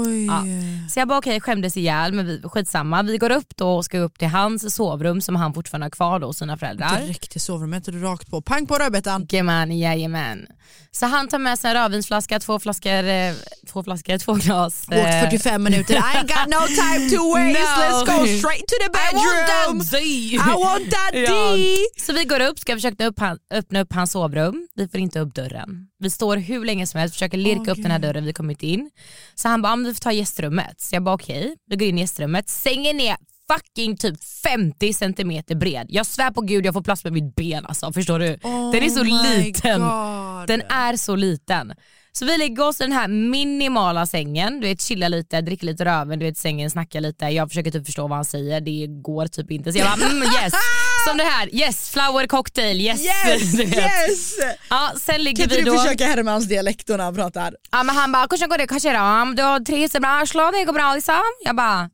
Ja. 0.09 0.43
Så 0.89 0.99
jag 0.99 1.07
bara 1.07 1.17
okej 1.17 1.37
okay, 1.37 1.39
skämdes 1.39 1.77
ihjäl 1.77 2.13
men 2.13 2.25
vi, 2.25 2.41
skitsamma. 2.43 3.03
Vi 3.03 3.17
går 3.17 3.31
upp 3.31 3.55
då 3.55 3.75
och 3.75 3.85
ska 3.85 3.99
upp 3.99 4.19
till 4.19 4.27
hans 4.27 4.75
sovrum 4.75 5.21
som 5.21 5.35
han 5.35 5.53
fortfarande 5.53 5.85
har 5.85 5.91
kvar 5.91 6.19
då 6.19 6.33
sina 6.33 6.57
föräldrar. 6.57 7.01
Direkt 7.01 7.31
till 7.31 7.41
sovrummet 7.41 7.87
och 7.87 7.93
du 7.93 7.99
rakt 7.99 8.29
på, 8.29 8.41
pang 8.41 8.67
på 8.67 8.75
rödbetan. 8.75 9.27
Jajamän, 9.29 9.77
jajamän. 9.77 10.47
Så 10.91 11.05
han 11.05 11.27
tar 11.27 11.39
med 11.39 11.59
sig 11.59 11.71
en 11.71 11.77
rödvinsflaska, 11.77 12.39
två 12.39 12.59
flaskor, 12.59 13.07
eh, 13.07 13.33
två 13.67 13.83
flaskor, 13.83 14.17
två 14.17 14.33
glas. 14.33 14.85
Åkt 14.87 15.19
45 15.23 15.53
eh, 15.53 15.59
minuter, 15.59 15.93
I 15.93 15.97
ain't 15.97 16.21
got 16.21 16.47
no 16.47 16.67
time 16.67 17.09
to 17.09 17.23
waste, 17.33 17.59
no. 17.59 17.81
let's 17.81 18.05
go 18.05 18.37
straight 18.37 18.67
to 18.67 18.75
the 18.83 18.89
bedroom. 18.89 19.81
I 20.01 20.37
want 20.37 20.91
that 20.91 21.11
D. 21.13 21.27
Ja. 21.27 22.03
Så 22.05 22.13
vi 22.13 22.23
går 22.23 22.39
upp, 22.39 22.59
ska 22.59 22.73
försöka 22.73 23.05
upp 23.05 23.19
han, 23.19 23.37
öppna 23.53 23.81
upp 23.81 23.93
hans 23.93 24.11
sovrum, 24.11 24.67
vi 24.75 24.87
får 24.87 24.99
inte 24.99 25.19
upp 25.19 25.35
dörren. 25.35 25.87
Vi 25.99 26.09
står 26.09 26.37
hur 26.37 26.65
länge 26.65 26.87
som 26.87 26.99
helst, 26.99 27.15
försöker 27.15 27.37
lirka 27.37 27.61
oh, 27.61 27.69
upp 27.71 27.83
den 27.83 27.91
här 27.91 27.99
dörren, 27.99 28.25
vi 28.25 28.33
kommer 28.33 28.53
inte 28.53 28.67
in. 28.67 28.89
Så 29.35 29.47
han 29.47 29.61
bara, 29.61 29.71
vi 29.95 29.97
får 29.97 30.09
ta 30.09 30.11
gästrummet. 30.11 30.81
Så 30.81 30.95
jag 30.95 31.03
bara 31.03 31.15
okej, 31.15 31.39
okay. 31.39 31.55
vi 31.69 31.75
går 31.75 31.87
in 31.87 31.97
i 31.97 32.01
gästrummet, 32.01 32.49
sängen 32.49 32.99
är 32.99 33.17
fucking 33.53 33.97
typ 33.97 34.23
50 34.43 34.93
centimeter 34.93 35.55
bred. 35.55 35.87
Jag 35.89 36.05
svär 36.05 36.31
på 36.31 36.41
gud 36.41 36.65
jag 36.65 36.73
får 36.73 36.81
plats 36.81 37.03
med 37.03 37.13
mitt 37.13 37.35
ben 37.35 37.65
alltså, 37.65 37.93
förstår 37.93 38.19
du? 38.19 38.33
Oh 38.43 38.71
den 38.71 38.83
är 38.83 38.89
så 38.89 39.03
liten. 39.03 39.81
God. 39.81 40.47
Den 40.47 40.61
är 40.69 40.97
så 40.97 41.15
liten. 41.15 41.73
Så 42.11 42.25
vi 42.25 42.37
lägger 42.37 42.67
oss 42.67 42.81
i 42.81 42.83
den 42.83 42.91
här 42.91 43.07
minimala 43.07 44.05
sängen, 44.05 44.59
du 44.59 44.67
vet 44.67 44.81
chilla 44.81 45.07
lite, 45.07 45.41
dricker 45.41 45.65
lite 45.65 45.85
röven, 45.85 46.19
du 46.19 46.25
vet 46.25 46.37
sängen, 46.37 46.71
snackar 46.71 47.01
lite. 47.01 47.25
Jag 47.25 47.49
försöker 47.49 47.71
typ 47.71 47.85
förstå 47.85 48.07
vad 48.07 48.17
han 48.17 48.25
säger, 48.25 48.61
det 48.61 48.87
går 48.87 49.27
typ 49.27 49.51
inte. 49.51 49.71
Så 49.71 49.79
jag 49.79 49.99
bara 49.99 50.09
mm, 50.09 50.23
yes. 50.23 50.53
Som 51.07 51.17
det 51.17 51.23
här, 51.23 51.55
yes 51.55 51.89
flower 51.89 52.27
cocktail, 52.27 52.81
yes. 52.81 53.01
Yes! 53.01 53.59
yes. 53.59 54.35
Ja, 54.69 54.91
sen 55.01 55.23
ligger 55.23 55.47
kan 55.47 55.57
vi 55.57 55.61
då... 55.61 55.71
du 55.71 55.79
försöka 55.79 56.05
härma 56.05 56.31
hans 56.31 56.45
dialekt 56.45 56.87
när 56.87 56.99
han 56.99 57.15
pratar? 57.15 57.55
Ja 57.71 57.83
men 57.83 57.95
han 57.95 58.11
bara, 58.11 58.21
hur 58.21 58.47
går 58.47 58.57
det, 58.57 58.67
kanske 58.67 58.93
då? 58.93 59.33
Du 59.57 59.65
trivs 59.65 59.93
bra, 59.93 60.21
Oslo, 60.23 60.51
det 60.51 60.65
går 60.65 60.73
bra 60.73 60.93
liksom. 60.95 61.21
Jag 61.45 61.55
bara, 61.55 61.89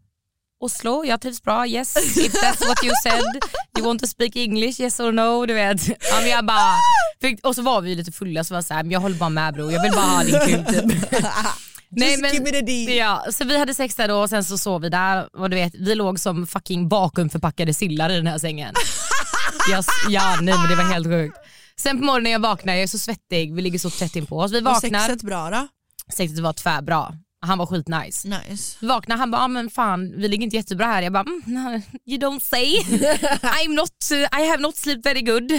Oslo, 0.64 1.06
jag 1.06 1.22
trivs 1.22 1.44
bra, 1.44 1.68
yes. 1.68 2.18
If 2.18 2.34
that's 2.34 2.68
what 2.68 2.84
you 2.84 2.94
said, 3.04 3.24
you 3.78 3.88
want 3.88 4.02
to 4.02 4.08
speak 4.08 4.36
English, 4.36 4.82
yes 4.82 5.00
or 5.00 5.12
no. 5.12 5.46
Du 5.46 5.54
vet. 5.54 5.88
Ja, 5.88 6.20
men 6.20 6.30
jag 6.30 6.46
bara, 6.46 6.76
och 7.44 7.56
så 7.56 7.62
var 7.62 7.82
vi 7.82 7.96
lite 7.96 8.12
fulla 8.12 8.44
så 8.44 8.54
var 8.54 8.58
jag 8.58 8.66
så 8.66 8.74
här, 8.74 8.84
men 8.84 8.92
jag 8.92 9.00
håller 9.00 9.16
bara 9.16 9.30
med 9.30 9.54
bror, 9.54 9.72
jag 9.72 9.82
vill 9.82 9.92
bara 9.92 10.02
ha 10.02 10.24
din 10.24 10.40
kuk 10.40 10.68
typ. 10.68 11.12
Nej, 11.94 12.18
men, 12.18 12.32
give 12.34 12.44
me 12.44 12.52
the 12.52 12.62
deal. 12.62 12.98
Ja, 12.98 13.26
så 13.32 13.46
vi 13.46 13.58
hade 13.58 13.74
sex 13.74 13.96
där 13.96 14.08
då 14.08 14.16
och 14.16 14.30
sen 14.30 14.44
så 14.44 14.58
sov 14.58 14.82
vi 14.82 14.90
där 14.90 15.36
och 15.36 15.50
du 15.50 15.56
vet, 15.56 15.76
vi 15.76 15.96
låg 15.96 16.20
som 16.20 16.48
fucking 16.48 16.90
vakuumförpackade 16.90 17.74
sillar 17.74 18.10
i 18.10 18.16
den 18.16 18.28
här 18.28 18.38
sängen. 18.38 18.74
Yes, 19.72 19.88
ja, 20.10 20.38
nej 20.42 20.58
men 20.58 20.70
det 20.70 20.76
var 20.76 20.84
helt 20.84 21.08
sjukt. 21.08 21.38
Sen 21.76 21.98
på 22.00 22.06
morgonen 22.06 22.24
när 22.24 22.32
jag 22.32 22.40
vaknar, 22.40 22.74
jag 22.74 22.84
är 22.84 22.88
så 22.88 23.00
svettig, 23.00 23.56
vi 23.56 23.62
ligger 23.62 23.80
så 23.80 23.90
tätt 23.90 24.16
in 24.16 24.26
på 24.26 24.38
oss. 24.38 24.52
Vi 24.52 24.60
vaknar. 24.62 25.00
Var 25.00 25.00
sexet 25.00 25.24
bra 25.24 25.50
då? 25.50 25.68
Sexet 26.14 26.40
var 26.40 26.54
tvärbra. 26.54 27.14
Han 27.46 27.58
var 27.58 27.66
skitnice. 27.66 28.28
Nice. 28.28 28.86
Vaknade 28.86 29.20
han 29.20 29.32
bara, 29.32 29.42
ah, 29.42 29.48
men 29.48 29.70
fan 29.70 30.14
vi 30.18 30.28
ligger 30.28 30.44
inte 30.44 30.56
jättebra 30.56 30.86
här. 30.86 31.02
Jag 31.02 31.14
bara, 31.14 31.24
mm, 31.24 31.82
you 32.06 32.20
don't 32.20 32.40
say. 32.40 32.66
I'm 33.42 33.76
not, 33.76 33.92
I 34.12 34.48
have 34.48 34.62
not 34.62 34.78
slept 34.78 35.06
very 35.06 35.22
good. 35.22 35.52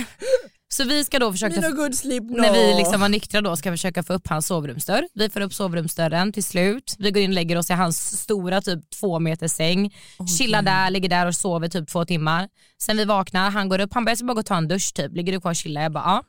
Så 0.73 0.85
vi 0.85 1.05
ska 1.05 1.18
då 1.18 1.33
försöka, 1.33 1.61
när 1.61 2.53
vi 2.53 2.75
liksom 2.77 3.01
var 3.01 3.09
nyktra 3.09 3.41
då 3.41 3.57
ska 3.57 3.70
försöka 3.70 4.03
få 4.03 4.12
upp 4.12 4.29
hans 4.29 4.47
sovrumsdörr. 4.47 5.09
Vi 5.14 5.31
får 5.31 5.41
upp 5.41 5.55
sovrumsdörren 5.55 6.33
till 6.33 6.45
slut. 6.45 6.97
Vi 6.99 7.11
går 7.11 7.23
in 7.23 7.31
och 7.31 7.35
lägger 7.35 7.59
oss 7.59 7.70
i 7.70 7.73
hans 7.73 8.20
stora 8.20 8.61
typ 8.61 8.91
två 9.01 9.18
meter 9.18 9.49
säng. 9.49 9.95
Oh, 10.18 10.27
Chillar 10.27 10.62
där, 10.62 10.91
ligger 10.91 11.09
där 11.09 11.27
och 11.27 11.35
sover 11.35 11.68
typ 11.68 11.89
två 11.89 12.05
timmar. 12.05 12.49
Sen 12.83 12.97
vi 12.97 13.05
vaknar, 13.05 13.51
han 13.51 13.68
går 13.68 13.79
upp, 13.79 13.95
han 13.95 14.05
börjar 14.05 14.25
bara 14.25 14.35
gå 14.35 14.41
och 14.41 14.47
ta 14.47 14.57
en 14.57 14.68
dusch 14.68 14.95
typ. 14.95 15.16
Ligger 15.16 15.33
du 15.33 15.41
kvar 15.41 15.51
och 15.51 15.57
chillar? 15.57 15.83
Jag 15.83 15.93
bara 15.93 16.05
ja. 16.05 16.23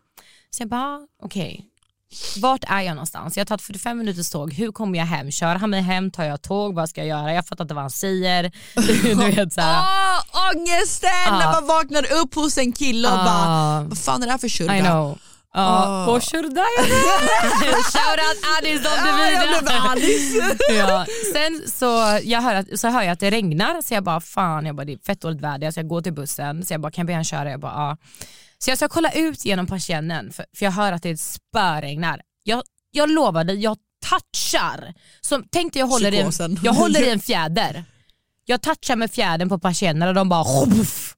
Så 0.50 0.62
jag 0.62 0.70
bara 0.70 1.08
okej. 1.24 1.56
Okay 1.60 1.73
vart 2.38 2.64
är 2.68 2.82
jag 2.82 2.96
någonstans? 2.96 3.38
Jag 3.38 3.42
har 3.42 3.46
tagit 3.46 3.62
45 3.62 3.98
minuters 3.98 4.30
tåg, 4.30 4.54
hur 4.54 4.72
kommer 4.72 5.00
jag 5.00 5.06
hem? 5.06 5.32
Kör 5.32 5.56
han 5.56 5.70
mig 5.70 5.82
hem? 5.82 6.12
Tar 6.12 6.24
jag 6.24 6.42
tåg? 6.42 6.76
Vad 6.76 6.90
ska 6.90 7.02
jag 7.02 7.08
göra? 7.08 7.34
Jag 7.34 7.48
fattar 7.48 7.64
inte 7.64 7.74
vad 7.74 7.84
han 7.84 7.92
säger. 7.92 8.52
du 9.04 9.16
vet, 9.16 9.54
så 9.54 9.62
här. 9.62 9.82
Oh, 9.82 10.52
ångesten 10.52 11.10
ah. 11.30 11.40
när 11.40 11.52
man 11.52 11.68
vaknar 11.68 12.14
upp 12.22 12.36
hos 12.36 12.58
en 12.58 12.72
kille 12.72 13.08
och 13.08 13.20
ah. 13.20 13.26
bara, 13.26 13.90
vad 13.90 13.98
fan 13.98 14.22
är 14.22 14.26
det 14.26 14.32
här 14.32 14.40
för 14.40 14.50
shurda? 14.50 14.78
I 14.78 14.82
know. 14.82 15.18
Ja, 15.56 16.06
oh. 16.08 16.20
shurda 16.20 16.66
Shoutout 17.94 18.40
Addis 18.58 18.84
de 18.84 18.90
ja, 20.70 20.76
ja. 20.90 21.06
Sen 21.34 21.62
så, 21.68 22.20
jag 22.24 22.42
hör 22.42 22.56
att, 22.56 22.80
så 22.80 22.88
hör 22.88 23.02
jag 23.02 23.12
att 23.12 23.20
det 23.20 23.32
regnar 23.32 23.82
så 23.82 23.94
jag 23.94 24.04
bara 24.04 24.22
fan, 24.22 24.66
jag 24.66 24.76
bara, 24.76 24.86
det 24.86 24.94
är 24.94 24.98
fett 24.98 25.22
dåligt 25.22 25.42
väder 25.42 25.72
så 25.72 25.80
jag 25.80 25.88
går 25.88 26.02
till 26.02 26.14
bussen 26.14 26.66
så 26.66 26.74
jag 26.74 26.82
bara 26.82 26.92
kan 26.92 27.02
jag 27.02 27.08
be 27.08 27.14
han 27.14 27.24
köra? 27.24 27.52
Jag 27.52 27.60
bara 27.60 27.72
ja. 27.72 27.98
Så 28.64 28.72
jag 28.72 28.78
ska 28.78 28.90
kolla 28.90 29.12
ut 29.12 29.46
genom 29.46 29.68
persiennen 29.68 30.34
för, 30.34 30.46
för 30.56 30.66
jag 30.66 30.72
hör 30.72 30.92
att 30.92 31.04
det 31.04 31.18
spöregnar. 31.18 32.22
Jag, 32.44 32.64
jag 32.92 33.10
lovar 33.10 33.44
dig, 33.44 33.56
jag 33.56 33.78
touchar. 34.10 34.94
Som, 35.22 35.44
tänk 35.52 35.74
dig 35.74 35.80
jag 35.80 35.88
håller, 35.88 36.14
i 36.14 36.20
en, 36.20 36.60
jag 36.64 36.74
håller 36.74 37.08
i 37.08 37.10
en 37.10 37.20
fjäder. 37.20 37.86
Jag 38.46 38.62
touchar 38.62 38.96
med 38.96 39.12
fjädern 39.12 39.50
på 39.50 39.60
persiennen 39.60 40.08
och 40.08 40.14
de 40.14 40.30
bara 40.30 40.44
Ruff! 40.44 41.16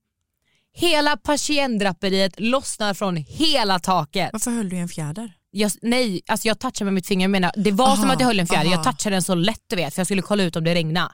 Hela 0.73 1.17
persienndraperiet 1.17 2.39
lossnar 2.39 2.93
från 2.93 3.17
hela 3.17 3.79
taket. 3.79 4.29
Varför 4.33 4.51
höll 4.51 4.69
du 4.69 4.75
i 4.75 4.79
en 4.79 4.89
fjäder? 4.89 5.33
Jag, 5.51 5.71
nej, 5.81 6.21
alltså 6.27 6.47
jag 6.47 6.59
touchade 6.59 6.85
med 6.85 6.93
mitt 6.93 7.07
finger. 7.07 7.23
Jag 7.23 7.31
menar, 7.31 7.51
det 7.57 7.71
var 7.71 7.85
aha, 7.87 7.95
som 7.95 8.09
att 8.09 8.19
jag 8.19 8.27
höll 8.27 8.39
en 8.39 8.47
fjäder. 8.47 8.65
Aha. 8.65 8.75
Jag 8.75 8.83
touchade 8.83 9.15
den 9.15 9.23
så 9.23 9.35
lätt 9.35 9.63
du 9.67 9.75
vet 9.75 9.93
för 9.93 9.99
jag 9.99 10.07
skulle 10.07 10.21
kolla 10.21 10.43
ut 10.43 10.55
om 10.55 10.63
det 10.63 10.75
regnade. 10.75 11.11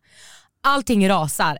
Allting 0.63 1.09
rasar. 1.09 1.57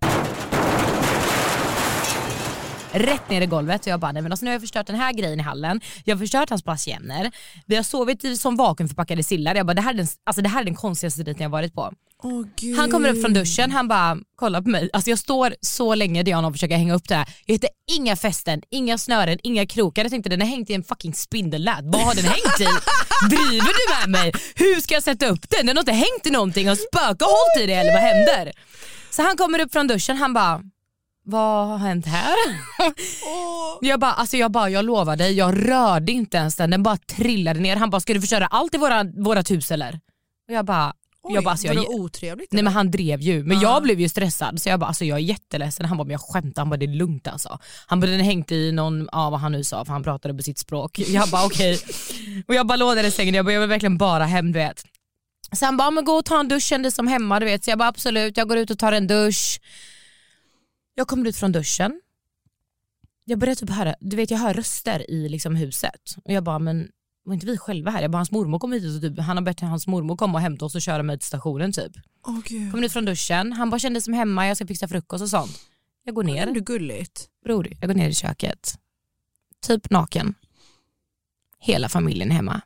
Rätt 2.91 3.29
ner 3.29 3.41
i 3.41 3.45
golvet. 3.45 3.81
Och 3.81 3.87
jag 3.87 3.99
bara, 3.99 4.11
nej 4.11 4.21
men 4.21 4.31
alltså, 4.31 4.45
nu 4.45 4.49
har 4.51 4.53
jag 4.55 4.61
förstört 4.61 4.87
den 4.87 4.95
här 4.95 5.13
grejen 5.13 5.39
i 5.39 5.43
hallen, 5.43 5.81
jag 6.05 6.15
har 6.15 6.19
förstört 6.19 6.49
hans 6.49 6.63
patienter, 6.63 7.31
vi 7.65 7.75
har 7.75 7.83
sovit 7.83 8.23
i- 8.23 8.37
som 8.37 8.55
vakuumförpackade 8.55 9.23
sillar. 9.23 9.55
Jag 9.55 9.65
bara, 9.65 9.73
det 9.73 9.81
här 9.81 9.93
är 9.93 9.97
den, 9.97 10.07
alltså, 10.23 10.41
det 10.41 10.49
här 10.49 10.61
är 10.61 10.65
den 10.65 10.75
konstigaste 10.75 11.23
dejten 11.23 11.43
jag 11.43 11.49
varit 11.49 11.73
på. 11.73 11.93
Gud. 12.55 12.77
Han 12.77 12.91
kommer 12.91 13.09
upp 13.09 13.21
från 13.21 13.33
duschen, 13.33 13.71
han 13.71 13.87
bara 13.87 14.17
kolla 14.35 14.61
på 14.61 14.69
mig. 14.69 14.89
Alltså 14.93 15.09
jag 15.09 15.19
står 15.19 15.55
så 15.61 15.95
länge 15.95 16.23
Diana 16.23 16.47
och 16.47 16.53
försöker 16.53 16.77
hänga 16.77 16.93
upp 16.93 17.07
det 17.07 17.15
här. 17.15 17.27
Jag 17.45 17.53
hittar 17.53 17.69
inga 17.97 18.15
fästen, 18.15 18.61
inga 18.69 18.97
snören, 18.97 19.39
inga 19.43 19.65
krokar. 19.65 20.03
Jag 20.03 20.11
tänkte 20.11 20.29
den 20.29 20.41
har 20.41 20.47
hängt 20.47 20.69
i 20.69 20.73
en 20.73 20.83
fucking 20.83 21.13
spindellät. 21.13 21.79
Vad 21.83 22.01
har 22.01 22.15
den 22.15 22.25
hängt 22.25 22.59
i? 22.59 22.67
Driver 23.29 23.67
du 23.73 24.09
med 24.09 24.21
mig? 24.21 24.33
Hur 24.55 24.81
ska 24.81 24.93
jag 24.93 25.03
sätta 25.03 25.27
upp 25.27 25.49
den? 25.49 25.65
Den 25.65 25.77
har 25.77 25.81
inte 25.81 25.91
hängt 25.91 26.25
i 26.25 26.29
någonting. 26.29 26.67
Har 26.67 26.75
spöke 26.75 27.25
hållit 27.25 27.63
i 27.63 27.65
det 27.65 27.73
eller 27.73 27.93
vad 27.93 28.01
händer? 28.01 28.51
Så 29.09 29.21
han 29.21 29.37
kommer 29.37 29.59
upp 29.59 29.71
från 29.71 29.87
duschen, 29.87 30.17
han 30.17 30.33
bara 30.33 30.61
vad 31.23 31.67
har 31.67 31.77
hänt 31.77 32.05
här? 32.05 32.35
jag, 33.81 33.99
bara, 33.99 34.13
alltså 34.13 34.37
jag 34.37 34.51
bara, 34.51 34.69
jag 34.69 34.85
lovar 34.85 35.15
dig, 35.15 35.33
jag 35.33 35.69
rörde 35.69 36.11
inte 36.11 36.37
ens 36.37 36.55
den, 36.55 36.69
den 36.71 36.83
bara 36.83 36.97
trillade 36.97 37.59
ner. 37.59 37.75
Han 37.75 37.89
bara, 37.89 38.01
ska 38.01 38.13
du 38.13 38.21
förstöra 38.21 38.47
allt 38.47 38.75
i 38.75 38.77
våra, 38.77 39.03
vårat 39.03 39.51
hus 39.51 39.71
eller? 39.71 39.99
Och 40.47 40.53
jag 40.53 40.65
bara, 40.65 40.93
Oj, 41.23 41.33
jag 41.35 41.43
bara 41.43 41.51
alltså, 41.51 41.67
var 41.67 41.75
jag, 41.75 41.83
det 41.83 41.87
otrevligt? 41.89 42.51
Nej 42.53 42.63
men 42.63 42.73
han 42.73 42.91
drev 42.91 43.21
ju, 43.21 43.43
men 43.43 43.57
Ah. 43.57 43.61
jag 43.61 43.83
blev 43.83 43.99
ju 43.99 44.09
stressad 44.09 44.61
så 44.61 44.69
jag 44.69 44.79
bara 44.79 44.87
alltså 44.87 45.05
jag 45.05 45.17
är 45.17 45.21
jätteledsen. 45.23 45.85
Han 45.85 45.97
bara 45.97 46.03
men 46.03 46.11
jag 46.11 46.21
skämtar, 46.21 46.61
han 46.61 46.69
bara 46.69 46.77
det 46.77 46.85
är 46.85 46.95
lugnt 46.95 47.27
alltså. 47.27 47.59
Han 47.87 47.99
bara 47.99 48.11
den 48.11 48.19
hängt 48.19 48.51
i 48.51 48.71
någon, 48.71 49.09
ja 49.11 49.29
vad 49.29 49.39
han 49.39 49.51
nu 49.51 49.63
sa 49.63 49.85
för 49.85 49.93
han 49.93 50.03
pratade 50.03 50.33
på 50.33 50.43
sitt 50.43 50.57
språk. 50.57 50.99
Jag 50.99 51.29
bara 51.29 51.45
okej. 51.45 51.79
Och 52.47 52.55
jag 52.55 52.67
bara 52.67 52.75
låg 52.75 52.95
där 52.95 53.03
i 53.03 53.11
sängen 53.11 53.33
jag 53.33 53.45
bara 53.45 53.53
jag 53.53 53.59
vill 53.59 53.69
verkligen 53.69 53.97
bara 53.97 54.25
hem 54.25 54.51
du 54.51 54.59
vet. 54.59 54.83
Så 55.55 55.65
han 55.65 55.77
bara 55.77 55.91
men 55.91 56.05
gå 56.05 56.13
och 56.13 56.25
ta 56.25 56.39
en 56.39 56.47
dusch 56.47 56.63
kändes 56.63 56.95
som 56.95 57.07
hemma 57.07 57.39
du 57.39 57.45
vet. 57.45 57.63
Så 57.63 57.71
jag 57.71 57.79
bara 57.79 57.89
absolut 57.89 58.37
jag 58.37 58.47
går 58.47 58.57
ut 58.57 58.69
och 58.71 58.79
tar 58.79 58.91
en 58.91 59.07
dusch. 59.07 59.59
Jag 61.01 61.07
kommer 61.07 61.27
ut 61.27 61.35
från 61.35 61.51
duschen. 61.51 62.01
Jag 63.25 63.39
börjar 63.39 63.55
typ 63.55 63.69
höra, 63.69 63.95
du 63.99 64.15
vet 64.15 64.31
jag 64.31 64.37
hör 64.37 64.53
röster 64.53 65.11
i 65.11 65.29
liksom 65.29 65.55
huset. 65.55 66.15
Och 66.25 66.33
jag 66.33 66.43
bara 66.43 66.59
men 66.59 66.89
var 67.25 67.33
inte 67.33 67.45
vi 67.45 67.57
själva 67.57 67.91
här? 67.91 68.01
Jag 68.01 68.11
bara 68.11 68.17
hans 68.17 68.31
mormor 68.31 68.59
kom 68.59 68.71
hit 68.71 68.95
och 68.95 69.01
typ, 69.01 69.19
han 69.19 69.37
har 69.37 69.43
bett 69.43 69.59
hans 69.59 69.87
mormor 69.87 70.17
komma 70.17 70.37
och 70.37 70.41
hämta 70.41 70.65
oss 70.65 70.75
och 70.75 70.81
köra 70.81 71.03
mig 71.03 71.19
till 71.19 71.27
stationen 71.27 71.71
typ. 71.71 71.91
Gud. 72.45 72.71
Kommer 72.71 72.85
ut 72.85 72.93
från 72.93 73.05
duschen, 73.05 73.53
han 73.53 73.69
bara 73.69 73.79
kände 73.79 74.01
som 74.01 74.13
hemma, 74.13 74.47
jag 74.47 74.57
ska 74.57 74.67
fixa 74.67 74.87
frukost 74.87 75.21
och 75.21 75.29
sånt. 75.29 75.59
Jag 76.03 76.15
går 76.15 76.23
ner. 76.23 76.45
Det 76.45 76.59
är 76.59 76.61
gulligt. 76.61 77.27
Bror, 77.45 77.67
jag 77.79 77.89
går 77.89 77.95
ner 77.95 78.09
i 78.09 78.13
köket. 78.13 78.79
Typ 79.67 79.89
naken. 79.89 80.33
Hela 81.59 81.89
familjen 81.89 82.31
är 82.31 82.35
hemma. 82.35 82.61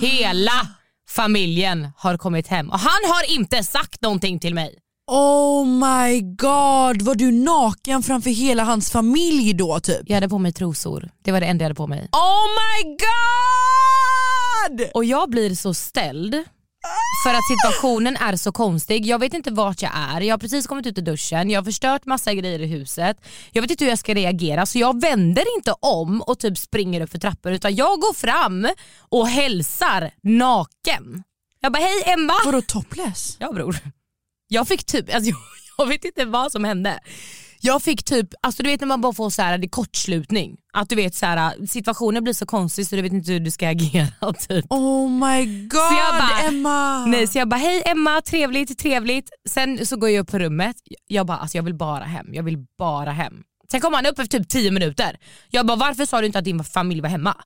Hela 0.00 0.68
familjen 1.08 1.88
har 1.96 2.16
kommit 2.16 2.46
hem 2.46 2.70
och 2.70 2.78
han 2.78 3.10
har 3.10 3.34
inte 3.34 3.64
sagt 3.64 4.02
någonting 4.02 4.38
till 4.38 4.54
mig. 4.54 4.78
Oh 5.12 5.66
my 5.66 6.20
god, 6.20 7.02
var 7.02 7.14
du 7.14 7.32
naken 7.32 8.02
framför 8.02 8.30
hela 8.30 8.64
hans 8.64 8.90
familj 8.90 9.52
då 9.54 9.80
typ? 9.80 10.02
Jag 10.06 10.14
hade 10.14 10.28
på 10.28 10.38
mig 10.38 10.52
trosor. 10.52 11.10
Det 11.24 11.32
var 11.32 11.40
det 11.40 11.46
enda 11.46 11.62
jag 11.62 11.66
hade 11.66 11.74
på 11.74 11.86
mig. 11.86 12.08
Oh 12.12 12.46
my 12.46 12.96
god! 12.96 14.90
Och 14.94 15.04
jag 15.04 15.30
blir 15.30 15.54
så 15.54 15.74
ställd 15.74 16.34
för 17.24 17.34
att 17.34 17.44
situationen 17.48 18.16
är 18.16 18.36
så 18.36 18.52
konstig. 18.52 19.06
Jag 19.06 19.18
vet 19.18 19.34
inte 19.34 19.50
vart 19.50 19.82
jag 19.82 19.92
är. 19.94 20.20
Jag 20.20 20.32
har 20.32 20.38
precis 20.38 20.66
kommit 20.66 20.86
ut 20.86 20.98
ur 20.98 21.02
duschen, 21.02 21.50
jag 21.50 21.60
har 21.60 21.64
förstört 21.64 22.06
massa 22.06 22.34
grejer 22.34 22.62
i 22.62 22.66
huset. 22.66 23.16
Jag 23.52 23.62
vet 23.62 23.70
inte 23.70 23.84
hur 23.84 23.90
jag 23.90 23.98
ska 23.98 24.14
reagera 24.14 24.66
så 24.66 24.78
jag 24.78 25.00
vänder 25.00 25.44
inte 25.56 25.74
om 25.80 26.22
och 26.22 26.38
typ 26.38 26.58
springer 26.58 27.00
upp 27.00 27.10
för 27.10 27.18
trappor 27.18 27.52
utan 27.52 27.74
jag 27.74 28.00
går 28.00 28.14
fram 28.14 28.68
och 29.08 29.28
hälsar 29.28 30.10
naken. 30.22 31.22
Jag 31.60 31.72
bara 31.72 31.82
hej 31.82 32.02
Emma. 32.06 32.34
Vadå 32.44 32.62
topless? 32.62 33.36
Ja 33.40 33.52
bror. 33.52 33.76
Jag 34.52 34.68
fick 34.68 34.84
typ, 34.84 35.14
alltså, 35.14 35.30
jag, 35.30 35.38
jag 35.78 35.86
vet 35.86 36.04
inte 36.04 36.24
vad 36.24 36.52
som 36.52 36.64
hände. 36.64 36.98
Jag 37.62 37.82
fick 37.82 38.04
typ, 38.04 38.28
alltså 38.42 38.62
du 38.62 38.68
vet 38.68 38.80
när 38.80 38.88
man 38.88 39.00
bara 39.00 39.12
får 39.12 39.30
så 39.30 39.42
här, 39.42 39.58
det 39.58 39.66
är 39.66 39.68
kortslutning. 39.68 40.56
Att 40.72 40.88
du 40.88 40.96
vet 40.96 41.14
så 41.14 41.26
här, 41.26 41.66
situationen 41.66 42.24
blir 42.24 42.34
så 42.34 42.46
konstig 42.46 42.86
så 42.86 42.96
du 42.96 43.02
vet 43.02 43.12
inte 43.12 43.32
hur 43.32 43.40
du 43.40 43.50
ska 43.50 43.68
agera. 43.70 44.32
Typ. 44.48 44.64
Oh 44.70 45.10
my 45.10 45.66
god 45.68 45.80
Så 45.80 45.94
jag 45.94 46.14
bara, 46.20 46.40
Emma! 46.48 47.06
Nej, 47.06 47.26
så 47.26 47.38
jag 47.38 47.48
bara 47.48 47.56
hej 47.56 47.82
Emma, 47.86 48.20
trevligt, 48.20 48.78
trevligt. 48.78 49.30
Sen 49.48 49.86
så 49.86 49.96
går 49.96 50.10
jag 50.10 50.22
upp 50.22 50.30
på 50.30 50.38
rummet, 50.38 50.76
jag 51.06 51.26
bara 51.26 51.38
alltså 51.38 51.58
jag 51.58 51.62
vill 51.62 51.74
bara 51.74 52.04
hem, 52.04 52.26
jag 52.32 52.42
vill 52.42 52.58
bara 52.78 53.10
hem. 53.10 53.34
Sen 53.70 53.80
kom 53.80 53.94
han 53.94 54.06
upp 54.06 54.18
efter 54.18 54.38
typ 54.38 54.48
10 54.48 54.70
minuter. 54.70 55.16
Jag 55.50 55.66
bara 55.66 55.76
varför 55.76 56.06
sa 56.06 56.20
du 56.20 56.26
inte 56.26 56.38
att 56.38 56.44
din 56.44 56.64
familj 56.64 57.00
var 57.00 57.08
hemma? 57.08 57.36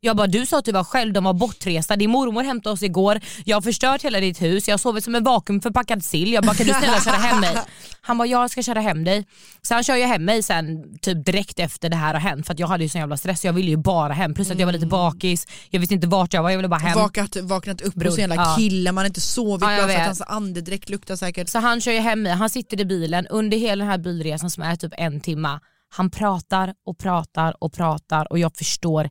Jag 0.00 0.16
bara 0.16 0.26
du 0.26 0.46
sa 0.46 0.58
att 0.58 0.64
du 0.64 0.72
var 0.72 0.84
själv, 0.84 1.12
de 1.12 1.24
var 1.24 1.32
bortresta, 1.32 1.96
din 1.96 2.10
mormor 2.10 2.42
hämtade 2.42 2.72
oss 2.72 2.82
igår, 2.82 3.20
jag 3.44 3.56
har 3.56 3.60
förstört 3.60 4.02
hela 4.02 4.20
ditt 4.20 4.42
hus, 4.42 4.68
jag 4.68 4.72
har 4.72 4.78
sovit 4.78 5.04
som 5.04 5.14
en 5.14 5.24
vakuumförpackad 5.24 6.04
sill. 6.04 6.32
Jag 6.32 6.44
bara 6.44 6.56
kan 6.56 6.66
du 6.66 6.72
snälla 6.72 7.00
köra 7.00 7.14
hem 7.14 7.40
mig? 7.40 7.56
Han 8.00 8.18
bara 8.18 8.28
jag 8.28 8.50
ska 8.50 8.62
köra 8.62 8.80
hem 8.80 9.04
dig. 9.04 9.26
Så 9.62 9.74
han 9.74 9.84
kör 9.84 9.96
ju 9.96 10.04
hem 10.04 10.24
mig 10.24 10.42
sen 10.42 10.98
typ 11.02 11.24
direkt 11.24 11.58
efter 11.58 11.88
det 11.88 11.96
här 11.96 12.14
har 12.14 12.20
hänt 12.20 12.46
för 12.46 12.52
att 12.52 12.58
jag 12.58 12.66
hade 12.66 12.84
ju 12.84 12.88
sån 12.88 13.00
jävla 13.00 13.16
stress 13.16 13.44
jag 13.44 13.52
ville 13.52 13.70
ju 13.70 13.76
bara 13.76 14.12
hem. 14.12 14.34
Plus 14.34 14.50
att 14.50 14.58
jag 14.58 14.66
var 14.66 14.72
lite 14.72 14.86
bakis, 14.86 15.46
jag 15.70 15.80
visste 15.80 15.94
inte 15.94 16.06
vart 16.06 16.32
jag 16.32 16.42
var, 16.42 16.50
jag 16.50 16.58
ville 16.58 16.68
bara 16.68 16.80
hem. 16.80 16.98
Vakat, 16.98 17.36
vaknat 17.36 17.80
upp 17.80 17.94
Bror, 17.94 18.10
hos 18.10 18.18
en 18.18 18.20
jävla 18.20 18.36
ja. 18.36 18.54
kille, 18.58 18.92
man 18.92 19.02
har 19.02 19.06
inte 19.06 19.20
sovit 19.20 19.68
Ja, 19.70 19.76
bra 19.76 19.88
för 19.88 20.00
att 20.00 20.06
hans 20.06 20.20
andedräkt 20.20 20.88
luktar 20.88 21.16
säkert. 21.16 21.48
Så 21.48 21.58
han 21.58 21.80
kör 21.80 21.92
ju 21.92 22.00
hem 22.00 22.22
mig, 22.22 22.32
han 22.32 22.50
sitter 22.50 22.80
i 22.80 22.84
bilen 22.84 23.26
under 23.26 23.58
hela 23.58 23.84
den 23.84 23.90
här 23.90 23.98
bilresan 23.98 24.50
som 24.50 24.62
är 24.62 24.76
typ 24.76 24.92
en 24.96 25.20
timma. 25.20 25.60
Han 25.90 26.10
pratar 26.10 26.74
och 26.86 26.98
pratar 26.98 27.54
och 27.60 27.72
pratar 27.72 28.32
och 28.32 28.38
jag 28.38 28.56
förstår 28.56 29.08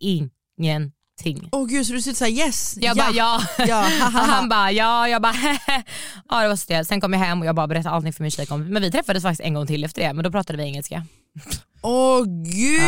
ingenting. 0.00 1.48
Åh 1.52 1.66
gud 1.66 1.86
så 1.86 1.92
du 1.92 2.02
sitter 2.02 2.16
såhär 2.18 2.32
yes, 2.32 2.76
Jag 2.80 2.96
bara 2.96 3.10
ja. 3.10 3.40
ja. 3.58 3.80
Han 4.12 4.48
bara 4.48 4.72
ja, 4.72 5.08
jag 5.08 5.22
bara 5.22 5.34
ja 6.28 6.42
det 6.42 6.48
var 6.48 6.56
stelt. 6.56 6.88
Sen 6.88 7.00
kom 7.00 7.12
jag 7.12 7.20
hem 7.20 7.40
och 7.40 7.46
jag 7.46 7.54
bara 7.54 7.66
berättade 7.66 7.94
allting 7.94 8.12
för 8.12 8.22
min 8.22 8.30
tjejkompis. 8.30 8.72
Men 8.72 8.82
vi 8.82 8.90
träffades 8.90 9.22
faktiskt 9.22 9.40
en 9.40 9.54
gång 9.54 9.66
till 9.66 9.84
efter 9.84 10.02
det 10.02 10.12
men 10.12 10.24
då 10.24 10.30
pratade 10.30 10.56
vi 10.56 10.64
engelska. 10.64 11.06
Åh 11.82 12.24
gud! 12.24 12.78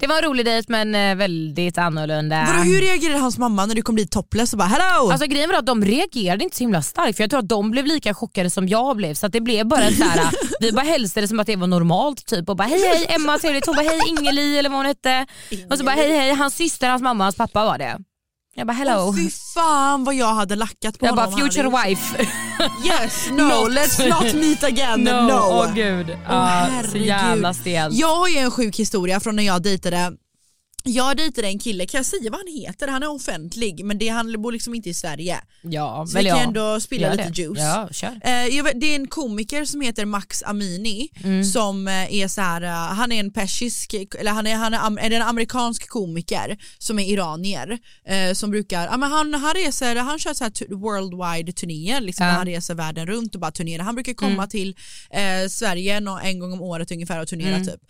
Det 0.00 0.06
var 0.06 0.18
en 0.18 0.24
rolig 0.24 0.46
dejt 0.46 0.66
men 0.72 0.94
eh, 0.94 1.14
väldigt 1.16 1.78
annorlunda. 1.78 2.44
Vadå, 2.46 2.58
hur 2.62 2.80
reagerade 2.80 3.18
hans 3.18 3.38
mamma 3.38 3.66
när 3.66 3.74
du 3.74 3.82
kom 3.82 3.96
dit 3.96 4.10
topless 4.10 4.52
och 4.52 4.58
bara 4.58 4.68
hello? 4.68 5.10
Alltså 5.10 5.26
grejen 5.26 5.50
var 5.50 5.58
att 5.58 5.66
de 5.66 5.84
reagerade 5.84 6.44
inte 6.44 6.56
så 6.56 6.64
himla 6.64 6.82
starkt 6.82 7.16
för 7.16 7.22
jag 7.22 7.30
tror 7.30 7.40
att 7.40 7.48
de 7.48 7.70
blev 7.70 7.86
lika 7.86 8.14
chockade 8.14 8.50
som 8.50 8.68
jag 8.68 8.96
blev 8.96 9.14
så 9.14 9.28
det 9.28 9.40
blev 9.40 9.66
bara 9.66 9.82
en 9.82 9.96
så 9.96 10.04
här, 10.04 10.30
vi 10.60 10.72
bara 10.72 10.82
hälsade 10.86 11.28
som 11.28 11.40
att 11.40 11.46
det 11.46 11.56
var 11.56 11.66
normalt 11.66 12.26
typ 12.26 12.48
och 12.48 12.56
bara 12.56 12.68
hej 12.68 12.80
hej 12.88 13.06
Emma 13.08 13.38
trevligt, 13.38 13.66
hon 13.66 13.76
bara 13.76 13.86
hej 13.88 14.00
Ingeli 14.08 14.58
eller 14.58 14.70
vad 14.70 14.78
hon 14.78 14.86
hette 14.86 15.26
och 15.70 15.78
så 15.78 15.84
bara 15.84 15.96
hej 15.96 16.12
hej 16.16 16.34
hans 16.34 16.54
syster, 16.54 16.88
hans 16.90 17.02
mamma, 17.02 17.24
hans 17.24 17.36
pappa 17.36 17.64
var 17.64 17.78
det. 17.78 17.98
Jag 18.58 18.66
bara 18.66 18.72
hello. 18.72 18.92
Åh, 19.08 19.16
fy 19.16 19.30
fan 19.54 20.04
vad 20.04 20.14
jag 20.14 20.34
hade 20.34 20.56
lackat 20.56 20.98
på 20.98 21.06
jag 21.06 21.10
honom 21.12 21.16
bara 21.24 21.26
om 21.26 21.40
han 21.40 21.50
future 21.50 21.68
hade 21.70 21.90
gjort 21.90 21.98
wife. 21.98 22.28
Yes, 22.86 23.26
no, 23.30 23.42
Not. 23.42 23.68
let's 23.70 24.08
not 24.08 24.34
meet 24.34 24.64
again, 24.64 25.04
no. 25.04 25.10
no. 25.10 25.32
Åh 25.32 25.74
gud. 25.74 26.10
Åh, 26.10 26.16
Ja, 26.28 26.68
så 26.90 26.96
jävla 26.98 27.54
stelt. 27.54 27.94
Jag 27.94 28.16
har 28.16 28.28
ju 28.28 28.36
en 28.36 28.50
sjuk 28.50 28.76
historia 28.78 29.20
från 29.20 29.36
när 29.36 29.42
jag 29.42 29.62
dejtade 29.62 30.12
jag 30.84 31.16
dejtade 31.16 31.46
en 31.48 31.58
kille, 31.58 31.86
kan 31.86 31.98
jag 31.98 32.06
säga 32.06 32.30
vad 32.30 32.40
han 32.40 32.54
heter? 32.62 32.88
Han 32.88 33.02
är 33.02 33.10
offentlig 33.10 33.84
men 33.84 33.98
det, 33.98 34.08
han 34.08 34.42
bor 34.42 34.52
liksom 34.52 34.74
inte 34.74 34.88
i 34.90 34.94
Sverige. 34.94 35.40
Ja, 35.62 36.06
Så 36.08 36.18
vi 36.18 36.24
kan 36.24 36.38
ja. 36.38 36.42
ändå 36.44 36.80
spilla 36.80 37.10
lite 37.10 37.28
det. 37.28 37.38
juice. 37.42 37.58
Ja. 38.02 38.08
Eh, 38.08 38.64
det 38.74 38.86
är 38.86 38.94
en 38.96 39.08
komiker 39.08 39.64
som 39.64 39.80
heter 39.80 40.04
Max 40.04 40.42
Amini 40.42 41.08
Mm. 41.24 41.44
som 41.44 41.88
eh, 41.88 42.14
är 42.14 42.28
så 42.28 42.40
här, 42.40 42.62
eh, 42.62 42.70
han 42.70 43.12
är 43.12 43.20
en 43.20 43.32
persisk, 43.32 43.94
eller 44.18 44.30
han 44.30 44.46
är, 44.46 44.54
han 44.56 44.74
är, 44.74 44.98
är 45.06 45.10
en 45.10 45.22
amerikansk 45.22 45.88
komiker 45.88 46.58
som 46.78 46.98
är 46.98 47.04
iranier 47.04 47.78
eh, 48.04 48.32
som 48.34 48.50
brukar, 48.50 48.86
ja, 48.86 48.96
men 48.96 49.10
han, 49.10 49.34
han 49.34 49.54
reser, 49.54 49.96
han 49.96 50.18
kör 50.18 50.34
så 50.34 50.44
här 50.44 50.50
tu- 50.50 50.74
worldwide 50.74 51.52
turnéer 51.52 52.00
liksom, 52.00 52.26
Ja. 52.26 52.32
han 52.32 52.46
reser 52.46 52.74
världen 52.74 53.06
runt 53.06 53.34
och 53.34 53.40
bara 53.40 53.50
turnerar. 53.50 53.82
Han 53.84 53.94
brukar 53.94 54.14
komma 54.14 54.32
Mm. 54.32 54.48
till 54.48 54.76
eh, 55.10 55.48
Sverige 55.50 55.96
en 56.22 56.38
gång 56.38 56.52
om 56.52 56.62
året 56.62 56.90
ungefär 56.90 57.20
och 57.22 57.28
turnera 57.28 57.54
Mm. 57.54 57.66
typ. 57.66 57.80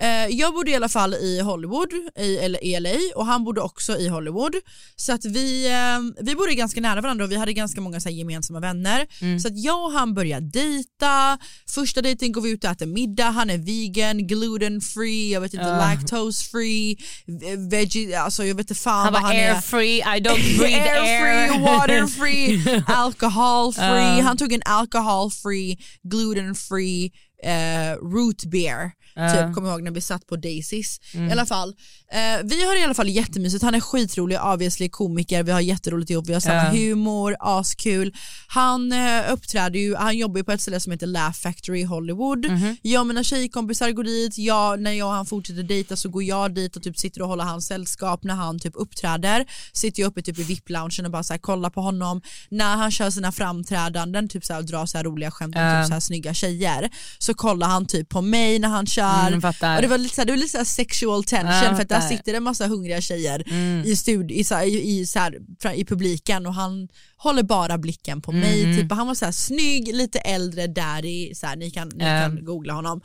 Eh, 0.00 0.08
jag 0.26 0.54
bodde 0.54 0.70
i 0.70 0.74
alla 0.74 0.88
fall 0.88 1.14
i 1.14 1.40
Hollywood, 1.40 1.88
i, 2.18 2.37
i 2.38 2.80
LA 2.80 2.90
och 3.14 3.26
han 3.26 3.44
bodde 3.44 3.60
också 3.60 3.96
i 3.98 4.08
Hollywood. 4.08 4.54
Så 4.96 5.12
att 5.12 5.24
vi, 5.24 5.66
eh, 5.66 6.24
vi 6.24 6.34
bodde 6.34 6.54
ganska 6.54 6.80
nära 6.80 7.00
varandra 7.00 7.24
och 7.24 7.32
vi 7.32 7.36
hade 7.36 7.52
ganska 7.52 7.80
många 7.80 8.00
så 8.00 8.08
gemensamma 8.08 8.60
vänner. 8.60 9.06
Mm. 9.20 9.40
Så 9.40 9.48
att 9.48 9.58
jag 9.64 9.84
och 9.84 9.92
han 9.92 10.14
började 10.14 10.46
dejta, 10.50 11.38
första 11.74 12.02
dejten 12.02 12.32
går 12.32 12.40
vi 12.40 12.50
ut 12.50 12.64
och 12.64 12.70
äter 12.70 12.86
middag, 12.86 13.30
han 13.30 13.50
är 13.50 13.58
vegan, 13.58 14.26
gluten 14.26 14.80
free, 14.80 15.32
jag 15.32 15.40
vet 15.40 15.54
inte, 15.54 15.66
Ah. 15.74 15.78
lactose 15.78 16.50
free, 16.50 16.96
ve- 17.26 17.56
veggie, 17.56 18.20
alltså 18.20 18.44
jag 18.44 18.54
vet 18.54 18.70
inte 18.70 18.80
fan 18.80 19.04
Han 19.04 19.12
vad 19.12 19.22
han 19.22 19.30
air 19.32 19.50
är. 19.54 19.60
free, 19.60 19.96
I 19.98 20.20
don't 20.20 20.58
breathe 20.58 20.90
air 20.90 21.02
air. 21.02 21.48
free, 21.48 21.60
water 21.62 22.06
free, 22.20 22.82
alcohol 22.86 23.72
free. 23.74 23.84
Ja. 24.18 24.22
Han 24.22 24.36
tog 24.36 24.52
en 24.52 24.62
alcohol 24.64 25.30
free, 25.30 25.78
gluten 26.02 26.54
free 26.54 27.12
eh, 27.44 27.92
root 28.14 28.44
beer 28.44 28.90
Ja. 29.14 29.32
typ, 29.32 29.54
kommer 29.54 29.68
jag 29.68 29.74
ihåg 29.76 29.82
när 29.84 29.90
vi 29.90 30.00
satt 30.00 30.26
på 30.26 30.36
Daisys. 30.36 30.98
Mm. 31.14 31.28
I 31.28 31.32
alla 31.32 31.46
fall, 31.46 31.74
eh, 32.12 32.40
vi 32.44 32.64
har 32.64 32.80
i 32.80 32.84
alla 32.84 32.94
fall 32.94 33.08
jättemysigt, 33.08 33.62
han 33.64 33.74
är 33.74 33.80
skitrolig, 33.80 34.38
obviously 34.42 34.88
komiker, 34.88 35.42
vi 35.42 35.52
har 35.52 35.60
jätteroligt 35.60 36.10
ihop, 36.10 36.28
vi 36.28 36.32
har 36.32 36.40
samma 36.40 36.54
Ja. 36.64 36.70
humor, 36.70 37.36
askul. 37.40 38.14
Han 38.48 38.92
eh, 38.92 39.32
uppträder 39.32 39.78
ju, 39.80 39.94
han 39.96 40.16
jobbar 40.18 40.38
ju 40.38 40.44
på 40.44 40.52
ett 40.52 40.60
ställe 40.60 40.80
som 40.80 40.92
heter 40.92 41.06
Laugh 41.06 41.32
Factory 41.32 41.80
i 41.80 41.84
Hollywood. 41.84 42.50
Mhm. 42.50 42.76
Jag 42.82 43.00
och 43.00 43.06
mina 43.06 43.22
tjejkompisar 43.24 43.90
går 43.90 44.04
dit, 44.04 44.38
jag, 44.38 44.80
när 44.80 44.92
jag 44.92 45.08
och 45.08 45.14
han 45.14 45.26
fortsätter 45.26 45.62
dejta 45.62 45.96
så 45.96 46.08
går 46.08 46.22
jag 46.22 46.54
dit 46.54 46.76
och 46.76 46.82
typ 46.82 46.98
sitter 46.98 47.22
och 47.22 47.28
håller 47.28 47.44
hans 47.44 47.66
sällskap 47.66 48.22
när 48.24 48.34
han 48.34 48.58
typ 48.58 48.72
uppträder. 48.76 49.46
Sitter 49.72 50.02
jag 50.02 50.08
uppe 50.10 50.22
typ 50.22 50.38
i 50.38 50.42
VIP-loungen 50.42 51.04
och 51.04 51.10
bara 51.10 51.22
så 51.22 51.32
här, 51.32 51.38
kollar 51.38 51.70
på 51.70 51.80
honom. 51.80 52.22
När 52.50 52.76
han 52.76 52.90
kör 52.90 53.10
sina 53.10 53.32
framträdanden, 53.32 54.28
typ 54.28 54.44
så 54.44 54.52
här, 54.54 54.62
drar 54.62 54.86
så 54.86 54.96
här 54.98 55.04
roliga 55.04 55.30
skämt 55.30 55.56
om 55.56 55.62
Ja. 55.62 55.82
typ 55.82 55.86
så 55.88 55.92
här, 55.92 56.00
snygga 56.00 56.34
tjejer, 56.34 56.90
så 57.18 57.34
kollar 57.34 57.66
han 57.66 57.86
typ 57.86 58.08
på 58.08 58.20
mig 58.22 58.58
när 58.58 58.68
han 58.68 58.86
kör. 58.86 59.26
Mm, 59.26 59.38
och 59.76 59.82
det 59.82 59.88
var 59.88 59.98
lite 59.98 60.14
så 60.14 60.20
här, 60.20 60.26
det 60.26 60.32
var 60.32 60.36
lite 60.36 60.58
så 60.58 60.64
sexual 60.64 61.24
tension 61.24 61.52
Ja, 61.64 61.74
för 61.76 61.82
att 61.82 61.88
där 62.00 62.08
sitter 62.08 62.32
det 62.32 62.36
en 62.36 62.42
massa 62.42 62.66
hungriga 62.66 63.00
tjejer 63.00 63.42
Mm. 63.50 63.84
i, 63.86 63.94
stud- 63.96 64.30
i, 64.30 64.44
så 64.44 64.54
här, 64.54 64.66
i, 64.66 65.06
så 65.06 65.18
här, 65.18 65.38
i 65.74 65.84
publiken 65.84 66.46
och 66.46 66.54
han 66.54 66.88
håller 67.18 67.42
bara 67.42 67.78
blicken 67.78 68.22
på 68.22 68.30
Mm. 68.30 68.40
mig. 68.40 68.76
Typ, 68.78 68.92
han 68.92 69.06
var 69.06 69.14
så 69.14 69.24
här 69.24 69.32
snygg, 69.32 69.94
lite 69.94 70.18
äldre, 70.18 70.66
daddy, 70.66 71.34
så 71.34 71.46
här, 71.46 71.56
ni, 71.56 71.70
kan, 71.70 71.88
ni 71.88 72.04
Ja. 72.04 72.20
kan 72.20 72.44
googla 72.44 72.72
honom. 72.72 73.00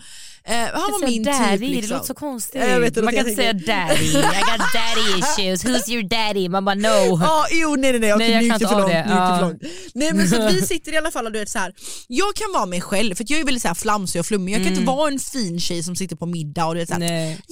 Eh, 0.45 0.56
han 0.57 0.72
var 0.91 1.07
min 1.10 1.23
daddy, 1.23 1.57
typ. 1.57 1.60
Liksom. 1.69 1.81
Det 1.90 1.94
låter 1.95 2.07
så 2.07 2.14
konstigt. 2.14 2.61
Ja, 2.61 2.68
jag 2.68 2.80
vet, 2.80 2.95
man 3.03 3.14
kan 3.14 3.27
inte 3.27 3.41
säga 3.41 3.53
daddy, 3.53 4.06
I 4.06 4.14
got 4.14 4.61
daddy 4.73 5.19
issues, 5.19 5.65
who's 5.65 5.90
your 5.91 6.03
daddy? 6.03 6.49
Man 6.49 6.65
bara 6.65 6.76
no. 6.76 7.19
Ja, 7.22 7.45
jo 7.52 7.76
nej 7.76 7.91
nej 7.91 7.99
nej, 7.99 8.14
okej, 8.14 8.30
Nej, 8.35 8.48
jag 8.48 8.60
kan 8.60 8.61
inte 8.72 8.76
av 8.84 8.90
det. 8.90 9.06
Ja. 9.10 9.41
långt. 9.41 9.61
Nej 9.94 10.14
men 10.14 10.30
så 10.30 10.48
vi 10.52 10.61
sitter 10.61 10.94
i 10.94 10.98
alla 10.98 11.11
fall 11.11 11.26
och 11.26 11.31
du 11.31 11.40
vet 11.40 11.49
så 11.49 11.60
här. 11.60 11.73
jag 12.07 12.35
kan 12.35 12.52
vara 12.53 12.65
mig 12.65 12.81
själv 12.81 13.15
för 13.15 13.26
jag 13.27 13.40
är 13.40 13.44
väldigt 13.45 13.61
så 13.61 13.68
här 13.68 13.76
flamsig 13.76 14.19
och 14.19 14.26
flummig, 14.26 14.52
jag 14.53 14.57
kan 14.60 14.68
Mm. 14.68 14.80
inte 14.80 14.88
vara 14.91 15.11
en 15.11 15.19
fin 15.19 15.60
tjej 15.60 15.84
som 15.84 15.95
sitter 15.95 16.15
på 16.15 16.26
middag 16.26 16.65
och 16.65 16.73
du 16.73 16.80
vet 16.80 16.90
så 16.90 16.95
här, 16.95 17.03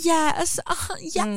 yes, 0.05 0.59
ah, 0.65 0.95
ja, 1.13 1.35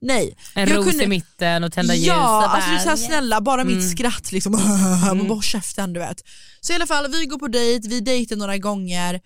nej. 0.00 0.36
En 0.54 0.68
Jag 0.68 0.76
ros 0.78 0.86
kunde- 0.86 1.04
i 1.04 1.06
mitten 1.06 1.64
och 1.64 1.72
tända 1.72 1.94
ljus. 1.94 2.06
Ja, 2.06 2.46
alltså 2.46 2.70
är 2.70 2.78
så 2.78 2.88
här, 2.88 2.96
bara, 2.96 2.96
snälla 2.96 3.40
bara 3.40 3.64
mitt 3.64 3.76
Mm. 3.76 3.88
skratt 3.90 4.32
liksom, 4.32 4.55
mm. 5.12 5.28
bara 5.28 5.42
käften 5.42 5.92
du 5.92 6.00
vet. 6.00 6.22
Så 6.60 6.72
i 6.72 6.76
alla 6.76 6.86
fall 6.86 7.10
vi 7.10 7.26
går 7.26 7.38
på 7.38 7.48
dejt, 7.48 7.88
vi 7.88 8.00
dejtar 8.00 8.36
några 8.36 8.58
gånger, 8.58 9.20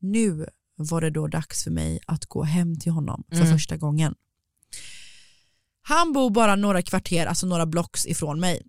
nu 0.00 0.46
var 0.76 1.00
det 1.00 1.10
då 1.10 1.26
dags 1.26 1.64
för 1.64 1.70
mig 1.70 2.00
att 2.06 2.26
gå 2.26 2.42
hem 2.42 2.78
till 2.80 2.92
honom 2.92 3.24
för 3.30 3.40
Mm. 3.40 3.52
första 3.52 3.76
gången. 3.76 4.14
Han 5.82 6.12
bor 6.12 6.30
bara 6.30 6.56
några 6.56 6.82
kvarter, 6.82 7.26
alltså 7.26 7.46
några 7.46 7.66
blocks 7.66 8.06
ifrån 8.06 8.40
mig. 8.40 8.62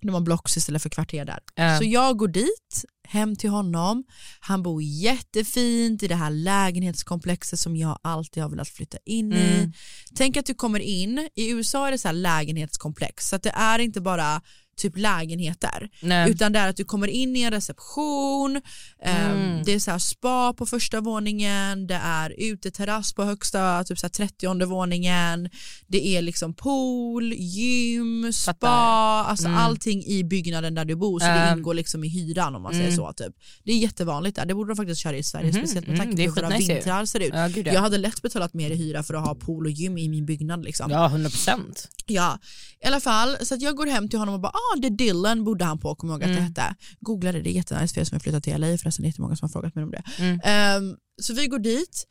De 0.00 0.14
har 0.14 0.20
blocks 0.20 0.56
istället 0.56 0.82
för 0.82 0.88
kvarter 0.90 1.24
där. 1.24 1.38
Ja. 1.54 1.78
Så 1.78 1.84
jag 1.84 2.16
går 2.16 2.28
dit, 2.28 2.84
hem 3.08 3.36
till 3.36 3.50
honom. 3.50 4.04
Han 4.40 4.62
bor 4.62 4.82
jättefint 4.82 6.02
i 6.02 6.08
det 6.08 6.14
här 6.14 6.30
lägenhetskomplexet 6.30 7.60
som 7.60 7.76
jag 7.76 7.98
alltid 8.02 8.42
har 8.42 8.50
velat 8.50 8.68
flytta 8.68 8.98
in 9.04 9.32
i. 9.32 9.58
Mm. 9.58 9.72
Tänk 10.14 10.36
att 10.36 10.46
du 10.46 10.54
kommer 10.54 10.80
in, 10.80 11.28
i 11.34 11.50
USA 11.50 11.86
är 11.86 11.90
det 11.90 11.98
så 11.98 12.08
här 12.08 12.12
lägenhetskomplex 12.12 13.28
så 13.28 13.36
att 13.36 13.42
det 13.42 13.50
är 13.54 13.78
inte 13.78 14.00
bara 14.00 14.42
typ 14.76 14.96
lägenheter 14.96 15.88
Nej. 16.02 16.30
utan 16.30 16.52
det 16.52 16.58
är 16.58 16.68
att 16.68 16.76
du 16.76 16.84
kommer 16.84 17.08
in 17.08 17.36
i 17.36 17.40
en 17.42 17.50
reception, 17.50 18.60
ehm, 19.02 19.32
Mm. 19.32 19.64
det 19.64 19.72
är 19.74 19.78
så 19.78 19.90
här 19.90 19.98
spa 19.98 20.52
på 20.52 20.66
första 20.66 21.00
våningen, 21.00 21.86
det 21.86 22.00
är 22.04 22.34
uteterrass 22.38 23.12
på 23.14 23.24
högsta 23.24 23.84
typ 23.84 23.98
så 23.98 24.06
här 24.06 24.10
30 24.10 24.64
våningen, 24.66 25.50
det 25.86 26.06
är 26.06 26.22
liksom 26.22 26.54
pool, 26.54 27.32
gym, 27.32 28.32
spa, 28.32 28.52
Fattar. 28.52 29.30
alltså 29.30 29.46
Mm. 29.46 29.58
allting 29.58 30.04
i 30.04 30.24
byggnaden 30.24 30.74
där 30.74 30.84
du 30.84 30.94
bor 30.96 31.20
så 31.20 31.26
det 31.26 31.32
Ehm. 31.32 31.58
ingår 31.58 31.74
liksom 31.74 32.04
i 32.04 32.08
hyran 32.08 32.54
om 32.54 32.62
man 32.62 32.72
Mm. 32.72 32.84
säger 32.84 32.96
så. 32.96 33.12
Typ. 33.12 33.34
Det 33.64 33.72
är 33.72 33.76
jättevanligt 33.78 34.36
där, 34.36 34.46
det 34.46 34.54
borde 34.54 34.70
de 34.70 34.76
faktiskt 34.76 35.00
köra 35.00 35.16
i 35.16 35.22
Sverige 35.22 35.46
Mhm, 35.52 35.52
speciellt 35.58 35.86
med 35.86 35.94
mm, 35.98 36.06
tanke 36.06 36.16
på 36.16 36.22
hur 36.34 36.42
våra 36.42 36.58
vintrar 36.58 37.04
ser 37.04 37.20
ut. 37.20 37.30
Ja, 37.34 37.48
gud, 37.48 37.66
ja. 37.66 37.72
Jag 37.72 37.80
hade 37.80 37.98
lätt 37.98 38.22
betalat 38.22 38.54
mer 38.54 38.70
i 38.70 38.74
hyra 38.76 39.02
för 39.02 39.14
att 39.14 39.26
ha 39.26 39.34
pool 39.34 39.66
och 39.66 39.72
gym 39.72 39.98
i 39.98 40.08
min 40.08 40.26
byggnad 40.26 40.64
liksom. 40.64 40.90
Ja, 40.90 41.06
100 41.08 41.30
procent. 41.30 41.88
Ja, 42.06 42.38
i 42.84 42.86
alla 42.86 43.00
fall 43.00 43.36
så 43.42 43.54
att 43.54 43.62
jag 43.62 43.76
går 43.76 43.86
hem 43.86 44.08
till 44.08 44.18
honom 44.18 44.34
och 44.34 44.40
bara 44.40 44.52
ah 44.74 44.86
är 44.86 44.90
Dylan 44.90 45.44
bodde 45.44 45.64
han 45.64 45.78
på, 45.78 45.94
kommer 45.94 46.14
jag 46.14 46.20
ihåg 46.22 46.30
att 46.30 46.38
Mm. 46.38 46.52
det 46.54 46.60
hette. 46.62 46.76
Googlade 47.00 47.42
det, 47.42 47.50
jättenice 47.50 47.94
för 47.94 48.00
er 48.00 48.04
som 48.04 48.14
har 48.14 48.20
flyttat 48.20 48.44
till 48.44 48.60
LA 48.60 48.78
förresten, 48.78 49.02
det 49.02 49.06
är 49.06 49.08
jättemånga 49.10 49.36
som 49.36 49.46
har 49.46 49.52
frågat 49.52 49.74
mig 49.74 49.84
om 49.84 49.90
det. 49.90 50.02
Mm. 50.18 50.40
Ehm, 50.44 50.96
så 51.22 51.34
vi 51.34 51.46
går 51.46 51.58
dit. 51.58 52.06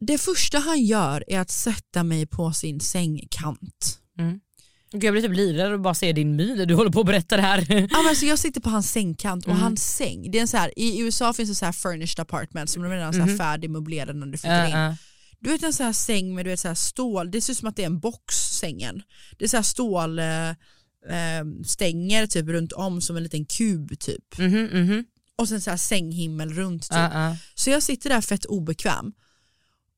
Det 0.00 0.18
första 0.18 0.58
han 0.58 0.84
gör 0.84 1.24
är 1.28 1.40
att 1.40 1.50
sätta 1.50 2.02
mig 2.02 2.26
på 2.26 2.52
sin 2.52 2.80
sängkant. 2.80 3.98
Mm. 4.18 4.40
Gud, 4.92 5.04
Jag 5.04 5.12
blir 5.14 5.22
typ 5.22 5.36
livrädd 5.36 5.72
och 5.72 5.80
bara 5.80 5.94
ser 5.94 6.12
din 6.12 6.36
min 6.36 6.56
när 6.56 6.66
du 6.66 6.74
håller 6.74 6.90
på 6.90 7.00
att 7.00 7.06
berätta 7.06 7.36
det 7.36 7.42
här. 7.42 7.66
Ja, 7.68 7.74
men 7.98 8.08
alltså 8.08 8.26
jag 8.26 8.38
sitter 8.38 8.60
på 8.60 8.70
hans 8.70 8.90
sängkant 8.92 9.44
och 9.44 9.50
Mm. 9.50 9.62
hans 9.62 9.96
säng, 9.96 10.30
det 10.30 10.38
är 10.38 10.42
en 10.42 10.48
så 10.48 10.56
här, 10.56 10.78
i 10.78 11.00
USA 11.00 11.32
finns 11.32 11.48
det 11.48 11.54
så 11.54 11.64
här 11.64 11.72
furnished 11.72 12.20
apartments 12.20 12.72
som 12.72 12.82
de 12.82 12.90
redan 12.92 13.12
så 13.12 13.18
här 13.18 13.26
Mhm. 13.26 13.38
färdigmöblerade 13.38 14.12
när 14.12 14.26
du 14.26 14.38
flyttar 14.38 14.64
in. 14.66 14.70
Ja, 14.70 14.88
ja. 14.88 14.96
Du 15.40 15.50
vet 15.50 15.62
en 15.62 15.72
sån 15.72 15.86
här 15.86 15.92
säng 15.92 16.34
med 16.34 16.44
du 16.46 16.50
vet, 16.50 16.60
så 16.60 16.68
här 16.68 16.74
stål, 16.74 17.30
det 17.30 17.40
ser 17.40 17.52
ut 17.52 17.58
som 17.58 17.68
att 17.68 17.76
det 17.76 17.82
är 17.82 17.86
en 17.86 18.00
box 18.00 18.34
sängen. 18.36 19.02
Det 19.38 19.44
är 19.44 19.48
så 19.48 19.56
här 19.56 19.62
stål 19.62 20.18
eh, 21.08 21.44
stänger 21.64 22.26
typ 22.26 22.48
runt 22.48 22.72
om 22.72 23.00
som 23.00 23.16
en 23.16 23.22
liten 23.22 23.44
kub 23.44 23.98
typ. 23.98 24.38
Mhm, 24.38 24.68
mhm. 24.72 25.04
Och 25.36 25.48
sen 25.48 25.60
så 25.60 25.70
här 25.70 25.76
sänghimmel 25.76 26.52
runt 26.52 26.82
typ. 26.82 26.92
Ja, 26.92 27.28
ja. 27.28 27.36
Så 27.54 27.70
jag 27.70 27.82
sitter 27.82 28.10
där 28.10 28.20
fett 28.20 28.44
obekväm. 28.44 29.12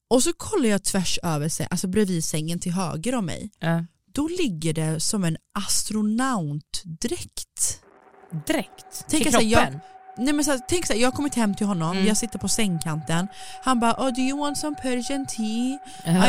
Och 0.09 0.23
så 0.23 0.33
kollar 0.33 0.69
jag 0.69 0.85
tvärs 0.85 1.19
över 1.23 1.49
sig, 1.49 1.67
alltså 1.71 1.89
bredvid 1.89 2.25
sängen 2.25 2.59
till 2.59 2.73
höger 2.73 3.15
om 3.15 3.27
mig. 3.27 3.51
Ja. 3.59 3.85
Då 4.13 4.29
ligger 4.29 4.75
det 4.75 5.01
som 5.01 5.25
en 5.25 5.37
astronautdräkt. 5.53 7.81
Tänk 9.09 9.25
Till 9.25 9.35
här, 9.35 9.43
jag, 9.43 9.63
kroppen? 9.63 9.81
Nej 10.21 10.35
men 10.35 10.45
så 10.45 10.51
här, 10.51 10.61
tänk 10.69 10.87
så 10.87 10.93
här, 10.93 11.01
jag 11.01 11.07
har 11.07 11.13
kommit 11.13 11.35
hem 11.35 11.55
till 11.55 11.67
honom, 11.67 11.91
Mm. 11.97 12.07
jag 12.09 12.17
sitter 12.17 12.39
på 12.39 12.49
sängkanten. 12.49 13.29
Han 13.65 13.81
bara, 13.81 13.93
oh, 13.93 14.09
do 14.15 14.21
you 14.21 14.39
want 14.39 14.59
some 14.59 14.77
Persian 14.83 15.27
tea? 15.27 15.79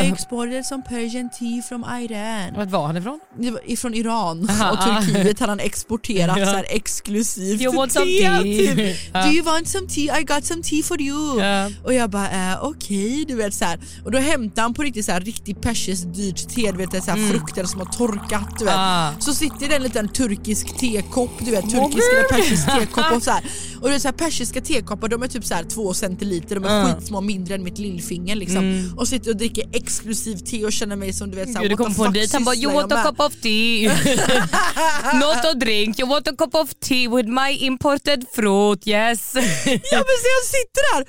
I 0.02 0.10
exported 0.12 0.66
some 0.66 0.82
Persian 0.82 1.30
tea 1.30 1.62
from 1.62 1.84
Iran. 2.00 2.54
Vart 2.56 2.68
var 2.70 2.86
han 2.86 2.96
ifrån? 2.96 3.20
Det 3.38 3.50
var 3.50 3.60
Ifrån 3.70 3.94
Iran 3.94 4.50
Aha, 4.50 4.70
och 4.70 4.78
ah. 4.80 5.02
Turkiet 5.02 5.40
hade 5.40 5.52
han 5.52 5.60
exporterat 5.60 6.36
så 6.36 6.44
här 6.44 6.66
exklusivt 6.68 7.60
You 7.62 7.76
want 7.76 7.92
some 7.92 8.04
te 8.06 8.18
tea? 8.18 8.94
Ja. 9.12 9.22
Do 9.26 9.28
you 9.32 9.42
want 9.44 9.68
some 9.68 9.86
tea? 9.88 10.18
I 10.20 10.22
got 10.24 10.44
some 10.44 10.62
tea 10.62 10.82
for 10.82 11.00
you. 11.00 11.42
Och 11.84 11.94
jag 11.94 12.10
bara 12.10 12.30
eh, 12.52 12.64
okej, 12.64 13.24
du 13.28 13.34
vet 13.34 13.54
så 13.54 13.64
här. 13.64 13.80
Och 14.04 14.10
då 14.10 14.18
hämtar 14.18 14.62
han 14.62 14.74
på 14.74 14.82
riktigt 14.82 15.04
så 15.06 15.12
här 15.12 15.20
riktigt 15.20 15.60
persiskt 15.62 16.14
dyrt 16.14 16.48
te, 16.48 16.72
du 16.72 16.78
vet 16.78 17.04
så 17.04 17.10
här 17.10 17.18
Mm. 17.22 17.30
frukter 17.30 17.64
som 17.64 17.80
har 17.80 17.86
torkat 17.86 18.58
du 18.58 18.64
vet. 18.64 18.74
Ah. 18.76 19.10
Så 19.18 19.34
sitter 19.34 19.68
det 19.68 19.74
en 19.76 19.82
liten 19.82 20.08
turkisk 20.08 20.76
tekopp, 20.78 21.30
du 21.38 21.50
vet 21.50 21.60
turkisk 21.70 22.08
eller 22.12 22.22
gud. 22.22 22.28
persisk 22.30 22.66
tekopp 22.66 23.12
och 23.16 23.22
så 23.22 23.30
här. 23.30 23.42
Och 23.82 23.88
det 23.88 23.94
är 23.94 23.98
så 23.98 24.08
här 24.08 24.12
persiska 24.12 24.60
tekoppar, 24.60 25.08
de 25.08 25.22
är 25.22 25.28
typ 25.28 25.44
så 25.44 25.54
här 25.54 25.64
två 25.64 25.94
centiliter, 25.94 26.54
de 26.54 26.64
är 26.64 26.82
Ah. 26.82 26.94
skitsmå, 26.94 27.20
mindre 27.20 27.54
än 27.54 27.64
mitt 27.64 27.78
lillfinger 27.78 28.36
liksom. 28.36 28.56
Mm. 28.58 28.98
Och 28.98 29.08
sitter 29.08 29.30
och 29.30 29.36
dricker 29.36 29.64
exklusivt 29.72 30.46
te 30.46 30.64
och 30.64 30.72
känner 30.72 30.96
mig 30.96 31.12
som 31.12 31.30
du 31.30 31.36
vet 31.36 31.48
så 31.52 31.54
här, 31.54 31.62
Gud, 31.62 31.70
du 31.70 31.76
kom 31.76 31.94
på 31.94 32.04
en 32.04 32.12
dejt, 32.12 32.36
han 32.36 32.44
bara 32.44 32.54
you 32.54 32.72
want 32.72 32.92
a 32.92 32.96
med?" 32.96 33.04
cup 33.04 33.20
of 33.20 33.32
tea. 33.42 33.92
Not 35.14 35.44
a 35.44 35.54
drink, 35.54 35.98
you 36.00 36.08
want 36.08 36.28
a 36.28 36.32
cup 36.38 36.54
of 36.54 36.70
tea 36.80 37.08
with 37.16 37.28
my 37.28 37.50
imported 37.60 38.24
fruit, 38.34 38.86
yes. 38.86 39.34
Ja 39.34 39.98
men 39.98 40.16
så 40.22 40.28
jag 40.36 40.44
sitter 40.46 40.94
där 40.94 41.06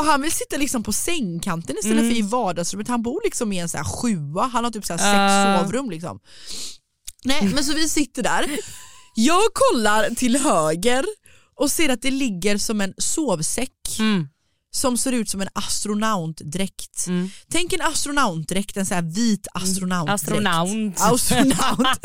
och 0.00 0.04
han 0.04 0.22
vill 0.22 0.32
sitta 0.32 0.56
liksom 0.56 0.82
på 0.82 0.92
sängkanten 0.92 1.76
istället 1.78 1.98
Mm. 2.00 2.10
för 2.10 2.18
i 2.18 2.22
vardagsrummet. 2.22 2.88
Han 2.88 3.02
bor 3.02 3.20
liksom 3.24 3.52
i 3.52 3.58
en 3.58 3.68
så 3.68 3.76
här 3.76 3.84
sjua, 3.84 4.42
han 4.52 4.64
har 4.64 4.70
typ 4.70 4.86
så 4.86 4.92
här 4.96 5.00
Ah. 5.00 5.56
sex 5.56 5.64
sovrum 5.66 5.90
liksom. 5.90 6.18
Nej 7.24 7.50
men 7.54 7.64
så 7.64 7.72
vi 7.74 7.88
sitter 7.88 8.22
där, 8.22 8.46
jag 9.14 9.42
kollar 9.52 10.10
till 10.14 10.36
höger 10.36 11.04
och 11.60 11.70
ser 11.70 11.88
att 11.88 12.02
det 12.02 12.10
ligger 12.10 12.58
som 12.58 12.80
en 12.80 12.94
sovsäck 12.98 13.70
Mm. 13.98 14.28
som 14.72 14.96
ser 14.98 15.12
ut 15.12 15.28
som 15.30 15.40
en 15.40 15.48
astronautdräkt. 15.52 17.06
Tänk 17.52 17.72
en 17.72 17.80
astronautdräkt, 17.82 18.76
en 18.76 18.86
så 18.86 18.94
här 18.94 19.02
vit 19.02 19.46
astronautdräkt. 19.54 20.22
Astronaut. 20.22 21.00
Astronaut. 21.00 21.98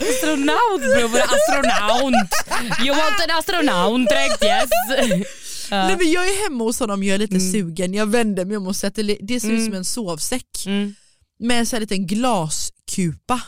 astronaut 0.00 0.80
bror, 0.80 1.20
astronaut. 1.20 2.30
You 2.86 2.96
want 2.96 3.20
an 3.20 3.38
astronaut 3.38 4.08
direkt 4.08 4.42
yes. 4.44 4.70
Ja. 5.70 5.86
Nej, 5.86 5.96
men 5.96 6.10
jag 6.12 6.28
är 6.28 6.42
hemma 6.44 6.64
hos 6.64 6.80
honom, 6.80 7.02
jag 7.02 7.14
är 7.14 7.18
lite 7.18 7.40
sugen, 7.40 7.94
jag 7.94 8.06
vänder 8.06 8.44
mig 8.44 8.56
om 8.56 8.66
och 8.66 8.76
ser 8.76 8.88
att 8.88 8.94
det, 8.94 9.02
det 9.20 9.40
ser 9.40 9.48
ut 9.48 9.52
Mm. 9.58 9.64
som 9.64 9.74
en 9.74 9.84
sovsäck 9.84 10.46
Mm. 10.66 10.94
med 11.38 11.58
en 11.58 11.66
sån 11.66 11.76
här 11.76 11.80
liten 11.80 12.06
glaskupa. 12.06 13.40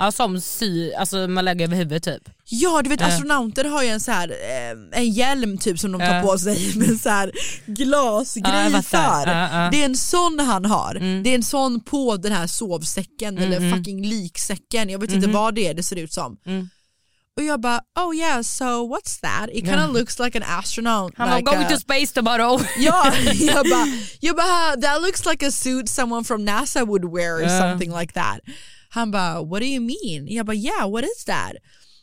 Ja, 0.00 0.12
som 0.12 0.40
sy, 0.40 0.92
alltså 0.92 1.16
man 1.28 1.44
lägger 1.44 1.64
över 1.64 1.76
huvudet 1.76 2.02
typ. 2.02 2.34
Ja 2.44 2.80
du 2.82 2.90
vet 2.90 3.00
Ja. 3.00 3.06
astronauter 3.06 3.64
har 3.64 3.82
ju 3.82 3.88
en 3.88 4.00
så 4.00 4.10
här, 4.12 4.28
eh, 4.28 4.98
en 5.00 5.10
hjälm 5.10 5.58
typ 5.58 5.78
som 5.78 5.92
de 5.92 5.98
tar 6.00 6.14
Ja. 6.14 6.22
på 6.22 6.38
sig 6.38 6.72
med 6.76 7.00
så 7.00 7.08
här 7.08 7.32
glasgrej 7.66 8.82
för. 8.82 9.26
Ja, 9.26 9.48
ja. 9.52 9.68
Det 9.72 9.80
är 9.80 9.84
en 9.84 9.96
sån 9.96 10.38
han 10.40 10.64
har, 10.64 10.94
Mm. 10.94 11.22
det 11.22 11.30
är 11.30 11.34
en 11.34 11.42
sån 11.42 11.80
på 11.84 12.16
den 12.16 12.32
här 12.32 12.46
sovsäcken 12.46 13.38
eller 13.38 13.60
Mhm. 13.60 13.76
fucking 13.76 14.06
liksäcken, 14.06 14.88
jag 14.90 14.98
vet 14.98 15.12
inte 15.12 15.26
Mhm. 15.26 15.36
vad 15.36 15.54
det 15.54 15.66
är 15.68 15.74
det 15.74 15.82
ser 15.82 15.96
ut 15.96 16.12
som. 16.12 16.36
Mm. 16.46 16.68
Och 17.36 17.44
jag 17.44 17.60
bara 17.60 17.80
oh 18.00 18.16
yeah 18.16 18.40
so 18.42 18.64
what's 18.64 19.20
that? 19.20 19.50
It 19.52 19.64
kind 19.64 19.80
of 19.80 19.92
looks 19.92 20.18
like 20.18 20.38
an 20.38 20.44
astronaut. 20.58 21.12
Han 21.16 21.30
like 21.30 21.42
bara 21.44 21.54
going 21.56 21.66
a- 21.66 21.70
to 21.70 21.78
space 21.80 22.14
tomorrow. 22.14 22.60
Ja, 22.78 23.12
jag 23.34 23.68
bara, 23.70 23.86
jag 24.20 24.36
bara 24.36 24.76
that 24.82 25.02
looks 25.02 25.26
like 25.26 25.46
a 25.46 25.50
suit 25.50 25.88
someone 25.88 26.24
from 26.24 26.44
NASA 26.44 26.84
would 26.84 27.04
wear 27.14 27.34
or 27.36 27.42
Ja. 27.42 27.60
something 27.60 27.98
like 27.98 28.12
that. 28.12 28.38
Han 28.98 29.10
bara 29.10 29.42
what 29.42 29.60
do 29.60 29.66
you 29.66 29.80
mean? 29.80 30.26
Jag 30.28 30.46
bara 30.46 30.56
yeah 30.56 30.90
what 30.90 31.04
is 31.04 31.24
that? 31.24 31.52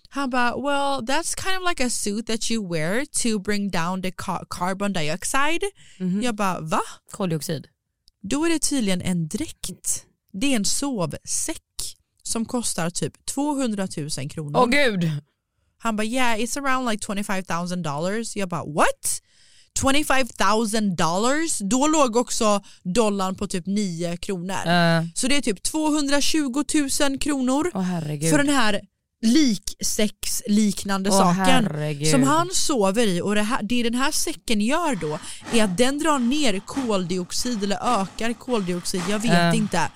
Han 0.09 0.29
bara, 0.29 0.55
well 0.55 1.01
that's 1.01 1.35
kind 1.35 1.57
of 1.57 1.69
like 1.69 1.83
a 1.83 1.89
suit 1.89 2.27
that 2.27 2.51
you 2.51 2.69
wear 2.69 3.05
to 3.05 3.39
bring 3.39 3.69
down 3.69 4.01
the 4.01 4.11
car 4.11 4.45
carbon 4.49 4.93
dioxide. 4.93 5.63
Jag 6.23 6.35
bara, 6.35 6.59
va? 6.61 6.81
Koldioxid. 7.11 7.67
Då 8.21 8.45
är 8.45 8.49
det 8.49 8.59
tydligen 8.59 9.01
en 9.01 9.27
dräkt. 9.27 10.05
Det 10.33 10.51
är 10.51 10.55
en 10.55 10.65
sovsäck 10.65 11.61
som 12.23 12.45
kostar 12.45 12.89
typ 12.89 13.25
200 13.25 13.87
000 13.97 14.29
kronor. 14.29 14.59
Åh 14.59 14.65
gud. 14.65 15.11
Han 15.77 15.95
bara 15.95 16.03
yeah 16.03 16.39
it's 16.39 16.59
around 16.59 16.89
like 16.89 17.05
25 17.05 17.43
000 17.49 17.83
dollars. 17.83 18.35
Jag 18.35 18.49
bara 18.49 18.63
what? 18.63 19.21
25 19.79 20.27
000 20.73 20.95
dollars? 20.95 21.57
Då 21.59 21.87
låg 21.87 22.15
också 22.15 22.61
dollarn 22.83 23.35
på 23.35 23.47
typ 23.47 23.65
9 23.67 24.17
kronor. 24.17 24.53
Uh, 24.67 25.07
Så 25.15 25.27
det 25.27 25.37
är 25.37 25.41
typ 25.41 25.63
220 25.63 26.63
000 27.09 27.19
kronor 27.19 27.71
herregud. 27.83 28.29
för 28.29 28.37
den 28.37 28.49
här 28.49 28.81
liksäcksliknande 29.25 31.09
Åh, 31.09 31.17
saken 31.19 31.45
herregud. 31.65 32.07
som 32.11 32.23
han 32.23 32.49
sover 32.53 33.07
i 33.07 33.21
och 33.21 33.35
det, 33.35 33.41
här, 33.41 33.63
det 33.63 33.83
den 33.83 33.95
här 33.95 34.11
säcken 34.11 34.61
gör 34.61 34.95
då 34.95 35.19
är 35.53 35.63
att 35.63 35.77
den 35.77 35.99
drar 35.99 36.19
ner 36.19 36.59
koldioxid 36.59 37.63
eller 37.63 38.01
ökar 38.01 38.33
koldioxid, 38.33 39.01
jag 39.09 39.19
vet 39.19 39.31
Ja. 39.33 39.53
inte. 39.53 39.89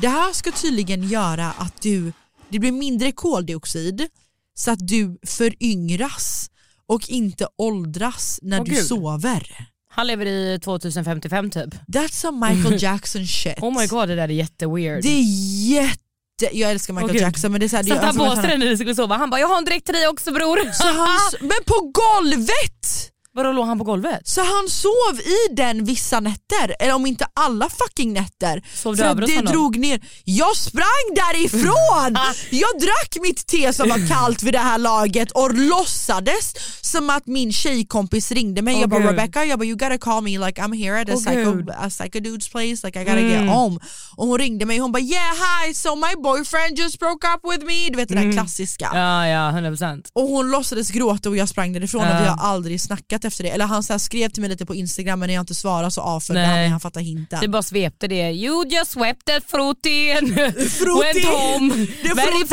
Det 0.00 0.08
här 0.08 0.32
ska 0.32 0.52
tydligen 0.52 1.08
göra 1.08 1.46
att 1.52 1.80
du, 1.82 2.12
det 2.48 2.58
blir 2.58 2.72
mindre 2.72 3.12
koldioxid 3.12 4.08
så 4.54 4.70
att 4.70 4.88
du 4.88 5.18
föryngras 5.26 6.50
och 6.88 7.08
inte 7.10 7.48
åldras 7.58 8.38
när 8.42 8.58
Åh, 8.60 8.64
du 8.64 8.70
gud. 8.74 8.86
sover. 8.86 9.68
Han 9.90 10.06
lever 10.06 10.26
i 10.26 10.58
2055 10.64 11.50
typ. 11.50 11.74
That's 11.86 12.08
some 12.12 12.48
Michael 12.48 12.76
Jackson 12.82 13.26
shit. 13.26 13.58
Oh 13.62 13.80
my 13.80 13.86
god 13.86 14.08
det 14.08 14.14
där 14.14 14.22
är 14.22 14.28
jätteweird. 14.28 15.02
Det 15.02 15.08
är 15.08 15.22
jätte, 15.70 16.56
jag 16.58 16.70
älskar 16.70 16.94
Michael 16.94 17.16
Åh. 17.16 17.22
Jackson 17.22 17.52
men 17.52 17.60
det 17.60 17.66
är 17.66 17.68
så 17.68 17.76
här, 17.76 17.82
det 17.82 17.88
Satte 17.88 18.00
är 18.02 18.06
han 18.06 18.20
alltså 18.20 18.36
på 18.36 18.42
sig 18.42 18.50
den 18.50 18.60
när 18.60 18.66
ni 18.66 18.76
skulle 18.76 18.94
sova? 18.94 19.16
Han 19.16 19.30
bara 19.30 19.40
jag 19.40 19.48
har 19.48 19.58
en 19.58 19.64
dräkt 19.64 19.84
till 19.86 19.94
dig 19.94 20.08
också 20.08 20.32
bror. 20.32 20.72
Så 20.72 20.86
han, 20.86 21.18
men 21.40 21.58
på 21.66 21.92
golvet! 21.94 23.12
Vadå 23.36 23.52
låg 23.52 23.66
han 23.66 23.78
på 23.78 23.84
golvet? 23.84 24.20
Så 24.28 24.40
han 24.40 24.68
sov 24.68 25.20
i 25.20 25.54
den 25.54 25.84
vissa 25.84 26.20
nätter, 26.20 26.76
eller 26.80 26.94
om 26.94 27.06
inte 27.06 27.26
alla 27.34 27.68
fucking 27.68 28.12
nätter. 28.12 28.62
Sov 28.74 28.96
du 28.96 29.02
för 29.02 29.10
över 29.10 29.22
att 29.22 29.28
det 29.28 29.36
honom? 29.36 29.52
drog 29.52 29.78
ner. 29.78 30.00
Jag 30.24 30.56
sprang 30.56 31.06
därifrån! 31.14 32.16
jag 32.50 32.70
drack 32.80 33.16
mitt 33.22 33.46
te 33.46 33.72
som 33.72 33.88
var 33.88 34.08
kallt 34.08 34.42
vid 34.42 34.54
det 34.54 34.58
här 34.58 34.78
laget 34.78 35.30
och 35.30 35.54
låtsades 35.54 36.54
som 36.80 37.10
att 37.10 37.26
min 37.26 37.52
tjejkompis 37.52 38.32
ringde 38.32 38.62
mig. 38.62 38.74
Åh, 38.74 38.80
jag 38.80 38.90
bara 38.90 39.00
gud. 39.00 39.10
Rebecca, 39.10 39.44
jag 39.44 39.58
bara, 39.58 39.64
you 39.64 39.76
gotta 39.76 39.98
call 39.98 40.22
me 40.22 40.38
like 40.38 40.62
I'm 40.62 40.74
here 40.84 41.00
at 41.00 41.08
a, 41.08 41.12
Åh, 41.14 41.20
psycho, 41.24 41.72
a 41.78 41.90
psycho 41.90 42.18
dude's 42.18 42.50
place, 42.50 42.86
like 42.86 43.00
I 43.00 43.04
gotta 43.04 43.16
Mm. 43.18 43.30
get 43.30 43.54
home. 43.54 43.78
Och 44.16 44.26
hon 44.26 44.38
ringde 44.38 44.66
mig 44.66 44.76
och 44.80 44.82
hon 44.82 44.92
bara 44.92 45.02
yeah 45.02 45.34
hi 45.66 45.74
so 45.74 45.94
my 45.96 46.22
boyfriend 46.22 46.78
just 46.78 46.98
broke 46.98 47.26
up 47.34 47.52
with 47.52 47.66
me. 47.66 47.88
Du 47.90 47.96
vet 47.96 48.08
det 48.08 48.14
där 48.14 48.22
Mm. 48.22 48.32
klassiska. 48.32 48.90
Ja 48.94 49.26
ja 49.26 49.50
100%. 49.50 50.02
Och 50.12 50.22
hon 50.28 50.50
låtsades 50.50 50.90
gråta 50.90 51.28
och 51.28 51.36
jag 51.36 51.48
sprang 51.48 51.72
därifrån 51.72 52.02
Ja. 52.02 52.16
och 52.18 52.22
vi 52.24 52.28
har 52.28 52.36
aldrig 52.36 52.80
snackat 52.80 53.24
efter 53.26 53.44
det. 53.44 53.50
Eller 53.50 53.66
han 53.66 53.82
så 53.82 53.98
skrev 53.98 54.28
till 54.28 54.40
mig 54.40 54.50
lite 54.50 54.66
på 54.66 54.74
Instagram 54.74 55.18
men 55.20 55.26
när 55.26 55.34
jag 55.34 55.42
inte 55.42 55.54
svarade 55.54 55.90
så 55.90 56.00
avföljde 56.00 56.44
han 56.44 56.54
mig, 56.54 56.68
han 56.68 56.80
fattade 56.80 57.04
hinten. 57.04 57.38
Du 57.40 57.48
bara 57.48 57.62
svepte 57.62 58.08
det. 58.08 58.30
You 58.32 58.66
just 58.68 58.90
swept 58.90 59.24
that 59.24 59.42
fruity 59.46 60.10
and 60.10 60.34
Fruity. 60.70 61.20
went 61.20 61.24
home 61.26 61.86
Det 62.02 62.08
är 62.08 62.14
very 62.14 62.46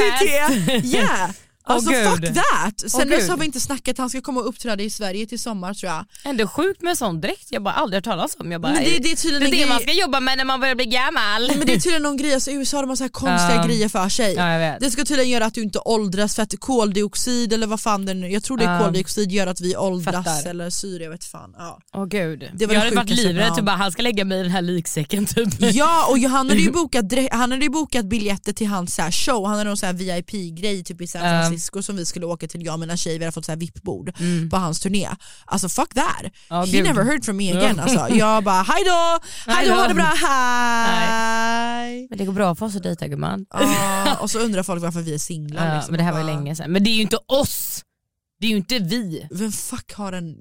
te. 0.81 0.87
Yeah. 0.87 1.29
Alltså 1.65 1.91
gud. 1.91 2.05
fuck 2.09 2.21
that! 2.35 2.91
Sen 2.91 3.01
Åh, 3.11 3.17
dess 3.17 3.29
har 3.29 3.37
vi 3.37 3.45
inte 3.45 3.59
snackat, 3.59 3.97
han 3.97 4.09
ska 4.09 4.21
komma 4.21 4.39
och 4.41 4.47
uppträda 4.49 4.83
i 4.83 4.89
Sverige 4.89 5.25
till 5.27 5.39
sommar 5.39 5.73
tror 5.73 5.91
jag. 5.91 6.05
Ändå 6.25 6.47
sjukt 6.47 6.81
med 6.81 6.97
sån 6.97 7.21
dräkt, 7.21 7.47
jag 7.49 7.63
bara 7.63 7.73
aldrig 7.73 7.97
hört 7.97 8.03
talas 8.03 8.35
om. 8.39 8.51
Jag 8.51 8.61
bara, 8.61 8.73
Men 8.73 8.83
det- 8.83 8.99
det 8.99 9.11
är 9.11 9.15
tydligen 9.15 9.41
det, 9.51 9.57
en 9.57 9.63
är 9.63 9.65
det 9.65 9.69
man 9.73 9.79
ska 9.81 9.91
jobba 9.93 10.19
med 10.19 10.37
när 10.37 10.45
man 10.45 10.59
börjar 10.59 10.75
bli 10.75 10.85
gammal. 10.85 11.47
Men 11.57 11.67
det 11.67 11.73
är 11.73 11.79
tydligen 11.79 12.03
någon 12.03 12.17
grej, 12.21 12.33
alltså, 12.33 12.51
i 12.51 12.53
USA 12.53 12.77
har 12.77 12.85
de 12.87 12.97
så 12.97 13.03
här 13.03 13.09
konstiga 13.09 13.55
Ja. 13.55 13.65
grejer 13.65 13.89
för 13.89 14.09
sig. 14.09 14.35
Vet. 14.35 14.79
Det 14.79 14.91
ska 14.91 15.05
tydligen 15.05 15.31
göra 15.31 15.45
att 15.45 15.53
du 15.53 15.61
inte 15.63 15.79
åldras 15.79 16.35
för 16.35 16.43
att 16.43 16.53
koldioxid 16.59 17.53
eller 17.53 17.67
vad 17.67 17.79
fan 17.81 18.05
det 18.05 18.11
är 18.11 18.15
nu, 18.15 18.29
jag 18.29 18.43
tror 18.43 18.57
det 18.57 18.63
är 18.65 18.79
koldioxid 18.83 19.31
gör 19.31 19.47
att 19.47 19.61
vi 19.61 19.75
åldras 19.75 20.25
Fattar. 20.25 20.49
eller 20.49 20.69
syre, 20.69 21.03
jag 21.03 21.11
vet 21.11 21.23
fan. 21.25 21.53
Ja. 21.57 21.79
Åh 21.93 22.05
gud. 22.05 22.39
Det 22.53 22.65
var 22.65 22.73
jag 22.73 22.81
det 22.83 22.85
hade 22.85 22.95
varit 22.95 23.09
livrädd, 23.09 23.55
typ 23.55 23.65
bara, 23.65 23.75
han 23.75 23.91
ska 23.91 24.01
lägga 24.01 24.25
mig 24.25 24.39
i 24.39 24.41
den 24.43 24.51
här 24.51 24.61
liksäcken 24.61 25.25
typ. 25.25 25.49
Ja 25.59 26.07
och 26.09 26.17
han 26.19 26.49
hade 26.49 26.61
ju 26.61 26.71
bokat, 26.81 27.05
han 27.31 27.51
hade 27.51 27.63
ju 27.65 27.69
bokat 27.69 28.05
biljetter 28.05 28.53
till 28.53 28.67
hans 28.67 28.95
så 28.95 29.01
här 29.01 29.11
show, 29.11 29.45
han 29.47 29.57
hade 29.57 29.69
någon 29.69 29.77
så 29.77 29.85
här 29.85 29.93
VIP-grej 29.93 30.83
typ 30.83 31.01
i 31.01 31.07
San 31.07 31.21
Ja. 31.25 31.49
Francisco 31.53 31.81
som 31.83 31.95
vi 31.95 32.05
skulle 32.05 32.25
åka 32.25 32.47
till, 32.47 32.65
jag 32.65 32.73
och 32.73 32.79
mina 32.79 32.97
tjejer, 32.97 33.19
vi 33.19 33.25
hade 33.25 33.31
fått 33.33 33.45
så 33.45 33.51
här 33.51 33.57
VIP-bord 33.59 34.11
på 34.51 34.57
hans 34.57 34.79
turné. 34.79 35.09
Alltså 35.45 35.69
fuck 35.69 35.93
that, 35.93 36.19
Mm. 36.19 36.31
Ja, 36.49 36.65
he 36.65 36.71
gud. 36.71 36.83
never 36.83 37.03
heard 37.03 37.25
from 37.25 37.37
me 37.37 37.57
again. 37.57 37.79
Alltså. 37.79 38.09
Jag 38.15 38.43
bara 38.43 38.61
hej 38.61 38.83
då, 38.85 39.19
hej 39.51 39.67
då, 39.67 39.73
ha 39.73 39.87
det 39.87 39.93
bra, 39.93 40.03
hej! 40.27 42.07
Men 42.09 42.17
det 42.17 42.25
går 42.25 42.33
bra 42.33 42.55
för 42.55 42.65
oss 42.65 42.75
att 42.75 42.83
dejta 42.83 43.07
gumman. 43.07 43.45
Ja, 43.53 44.17
och 44.21 44.31
så 44.31 44.39
undrar 44.39 44.63
folk 44.63 44.81
varför 44.83 45.01
vi 45.01 45.13
är 45.13 45.17
singlar. 45.17 45.75
Liksom. 45.75 45.91
men 45.91 45.97
det 45.97 46.03
här 46.03 46.11
var 46.11 46.19
ju 46.19 46.25
länge 46.25 46.55
sedan. 46.55 46.71
Men 46.71 46.83
det 46.83 46.89
är 46.89 46.95
ju 46.95 47.01
inte 47.01 47.17
oss! 47.27 47.81
Det 48.39 48.47
är 48.47 48.51
ju 48.51 48.57
inte 48.57 48.79
vi. 48.79 49.27
Vem 49.31 49.51
fuck 49.51 49.93
har 49.93 50.13
en... 50.13 50.35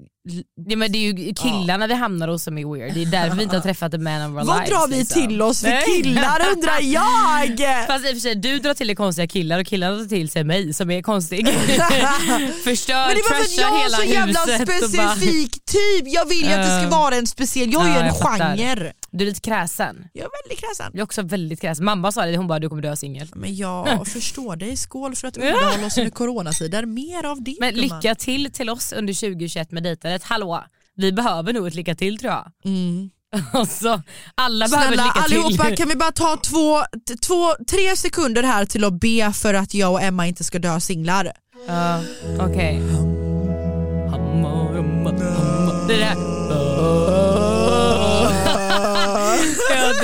Ja, 0.68 0.76
men 0.76 0.92
det 0.92 0.98
är 0.98 1.12
ju 1.12 1.34
killarna 1.34 1.86
vi 1.86 1.94
hamnar 1.94 2.28
hos 2.28 2.42
som 2.42 2.58
är 2.58 2.74
weird. 2.74 2.94
Det 2.94 3.02
är 3.02 3.06
därför 3.06 3.36
vi 3.36 3.42
inte 3.42 3.56
har 3.56 3.62
träffat 3.62 3.92
the 3.92 3.98
man 3.98 4.22
of 4.22 4.38
our 4.38 4.44
Vad 4.46 4.56
lives. 4.56 4.70
drar 4.70 4.88
vi 4.88 4.96
liksom. 4.98 5.22
till 5.28 5.42
oss 5.42 5.60
för 5.60 5.68
Nej. 5.68 5.84
killar 6.02 6.40
undrar 6.52 6.80
jag? 6.80 7.86
Fast 7.86 8.04
i 8.04 8.08
och 8.08 8.12
för 8.14 8.20
sig, 8.20 8.34
du 8.34 8.58
drar 8.58 8.74
till 8.74 8.86
dig 8.86 8.96
konstiga 8.96 9.26
killar 9.26 9.58
och 9.60 9.66
killarna 9.66 9.96
drar 9.96 10.04
till 10.04 10.30
sig 10.30 10.44
mig 10.44 10.74
som 10.74 10.90
är 10.90 11.02
konstig. 11.02 11.48
Förstör, 12.64 13.06
Men 13.06 13.16
det 13.16 13.22
var 13.22 13.34
för 13.36 13.42
att 13.44 13.56
jag 13.58 13.84
är 13.84 13.88
så 13.88 14.02
jävla 14.04 14.42
och 14.42 14.48
bara- 14.48 14.66
specifik 14.66 15.64
typ, 15.64 16.04
jag 16.14 16.28
vill 16.28 16.44
ju 16.46 16.52
att 16.52 16.56
det 16.66 16.78
ska 16.80 16.82
Ja. 16.82 16.88
vara 16.88 17.14
en 17.14 17.26
speciell, 17.26 17.72
jag 17.72 17.82
är 17.82 17.88
ju 17.88 17.94
Ja, 17.94 18.04
en 18.04 18.14
genre. 18.14 18.92
Du 19.12 19.24
är 19.24 19.28
lite 19.28 19.40
kräsen. 19.40 20.08
Jag 20.12 20.24
är 20.24 20.30
väldigt 20.44 20.60
kräsen. 20.68 20.90
Jag 20.92 20.98
är 20.98 21.04
också 21.04 21.22
väldigt 21.22 21.60
kräsen. 21.60 21.84
Mamma 21.84 22.12
sa 22.12 22.26
det, 22.26 22.36
hon 22.36 22.46
bara 22.46 22.58
du 22.58 22.68
kommer 22.68 22.82
dö 22.82 22.96
singel. 22.96 23.28
Men 23.34 23.56
jag 23.56 24.08
förstår 24.12 24.56
dig, 24.56 24.76
skål 24.76 25.16
för 25.16 25.28
att 25.28 25.36
underhålla 25.36 25.86
oss 25.86 25.98
under 25.98 26.10
coronatider, 26.10 26.86
mer 26.86 27.26
av 27.26 27.42
det 27.42 27.56
Men 27.60 27.74
lycka 27.74 28.14
till 28.14 28.52
till 28.52 28.70
oss 28.70 28.92
under 28.92 29.14
2021 29.14 29.70
med 29.70 29.82
dejtandet. 29.82 30.22
Hallå, 30.24 30.64
vi 30.94 31.12
behöver 31.12 31.52
nog 31.52 31.66
ett 31.66 31.74
lycka 31.74 31.94
till 31.94 32.18
tror 32.18 32.32
jag. 32.32 32.52
Mm. 32.64 33.10
Alltså, 33.52 34.02
alla 34.34 34.68
behöver 34.68 34.88
Snälla 34.92 35.04
lycka 35.04 35.20
allihopa 35.20 35.64
till. 35.66 35.76
kan 35.76 35.88
vi 35.88 35.96
bara 35.96 36.12
ta 36.12 36.36
två, 36.36 36.82
två, 37.26 37.64
tre 37.70 37.96
sekunder 37.96 38.42
här 38.42 38.64
till 38.64 38.84
att 38.84 39.00
be 39.00 39.32
för 39.32 39.54
att 39.54 39.74
jag 39.74 39.92
och 39.92 40.02
Emma 40.02 40.26
inte 40.26 40.44
ska 40.44 40.58
dö 40.58 40.80
singlar. 40.80 41.32
Ja, 41.68 42.00
okej. 42.40 42.80
Det 45.88 45.96
där. 45.96 47.31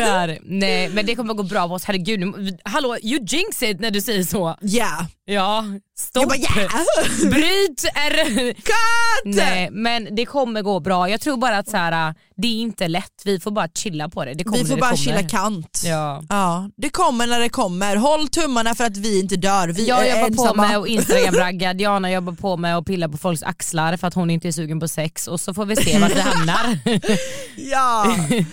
Dör. 0.04 0.38
Nej 0.42 0.88
men 0.88 1.06
det 1.06 1.14
kommer 1.14 1.34
gå 1.34 1.42
bra 1.42 1.68
för 1.68 1.74
oss, 1.74 1.84
herregud. 1.84 2.20
nu- 2.20 2.58
Hallå 2.64 2.96
you 3.02 3.24
jinx 3.26 3.62
it 3.62 3.80
när 3.80 3.90
du 3.90 4.00
säger 4.00 4.24
så. 4.24 4.56
Ja. 4.60 5.06
Ja, 5.24 5.64
stopp. 5.98 6.22
Jag 6.22 6.28
bara 6.28 6.36
yeah! 6.38 7.30
Bryt 7.30 7.84
är... 7.94 8.52
Cut! 8.52 8.64
Nej 9.24 9.68
men 9.70 10.08
det 10.16 10.26
kommer 10.26 10.62
gå 10.62 10.80
bra. 10.80 11.08
Jag 11.10 11.20
tror 11.20 11.36
bara 11.36 11.58
att 11.58 11.68
så 11.68 11.76
här, 11.76 12.14
det 12.36 12.48
är 12.48 12.52
inte 12.60 12.88
lätt, 12.88 13.22
vi 13.24 13.40
får 13.40 13.50
bara 13.50 13.68
chilla 13.74 14.08
på 14.08 14.24
det. 14.24 14.34
det 14.34 14.44
kommer 14.44 14.58
Vi 14.58 14.64
får 14.64 14.76
bara 14.76 14.96
chilla 14.96 15.22
kant. 15.22 15.82
Ja. 15.84 16.22
Ja, 16.28 16.70
det 16.76 16.90
kommer 16.90 17.26
när 17.26 17.40
det 17.40 17.48
kommer. 17.48 17.96
Håll 17.96 18.28
tummarna 18.28 18.74
för 18.74 18.84
att 18.84 18.96
vi 18.96 19.20
inte 19.20 19.36
dör. 19.36 19.68
Vi 19.68 19.88
Jag 19.88 20.06
är 20.06 20.14
jobbar 20.22 20.36
på 20.36 20.42
ensamma. 20.42 20.68
med 20.68 20.76
att 20.78 20.88
instagramragga, 20.88 21.74
Diana 21.74 22.10
jobbar 22.12 22.32
på 22.32 22.56
med 22.56 22.76
att 22.76 22.86
pilla 22.86 23.08
på 23.08 23.18
folks 23.18 23.42
axlar 23.42 23.96
för 23.96 24.06
att 24.06 24.14
hon 24.14 24.30
inte 24.30 24.48
är 24.48 24.52
sugen 24.52 24.80
på 24.80 24.88
sex 24.88 25.28
och 25.28 25.40
så 25.40 25.54
får 25.54 25.64
vi 25.66 25.76
se 25.76 25.98
vart 25.98 26.16
vi 26.16 26.20
hamnar. 26.30 26.78
Ja. 27.56 28.16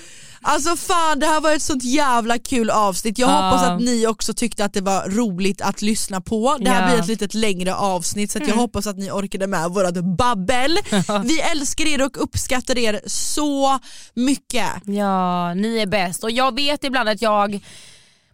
Alltså 0.48 0.76
fan 0.76 1.20
det 1.20 1.26
här 1.26 1.42
var 1.42 1.54
ett 1.56 1.62
sånt 1.62 1.84
jävla 1.84 2.40
kul 2.40 2.70
avsnitt. 2.70 3.18
Jag 3.18 3.30
Ja. 3.30 3.34
hoppas 3.34 3.64
att 3.68 3.82
ni 3.82 4.08
också 4.08 4.34
tyckte 4.34 4.66
att 4.66 4.74
det 4.74 4.82
var 4.82 5.10
roligt 5.10 5.62
att 5.62 5.82
lyssna 5.82 6.22
på. 6.22 6.58
Det 6.62 6.70
här 6.70 6.82
Ja. 6.82 6.88
blir 6.88 7.00
ett 7.02 7.08
litet 7.08 7.34
längre 7.34 7.76
avsnitt 7.76 8.32
så 8.32 8.38
att 8.38 8.42
jag 8.42 8.50
Mm. 8.50 8.60
hoppas 8.60 8.88
att 8.88 8.98
ni 8.98 9.12
orkade 9.12 9.48
med 9.48 9.70
vårat 9.70 9.94
babbel. 10.18 10.78
Vi 11.24 11.42
älskar 11.42 11.86
er 11.88 12.06
och 12.06 12.24
uppskattar 12.24 12.78
er 12.78 13.02
så 13.06 13.80
mycket. 14.14 14.68
Ja, 14.86 15.54
ni 15.54 15.78
är 15.78 15.86
bäst 15.88 16.24
och 16.24 16.32
jag 16.32 16.56
vet 16.56 16.84
ibland 16.84 17.10
att 17.10 17.22
jag 17.22 17.60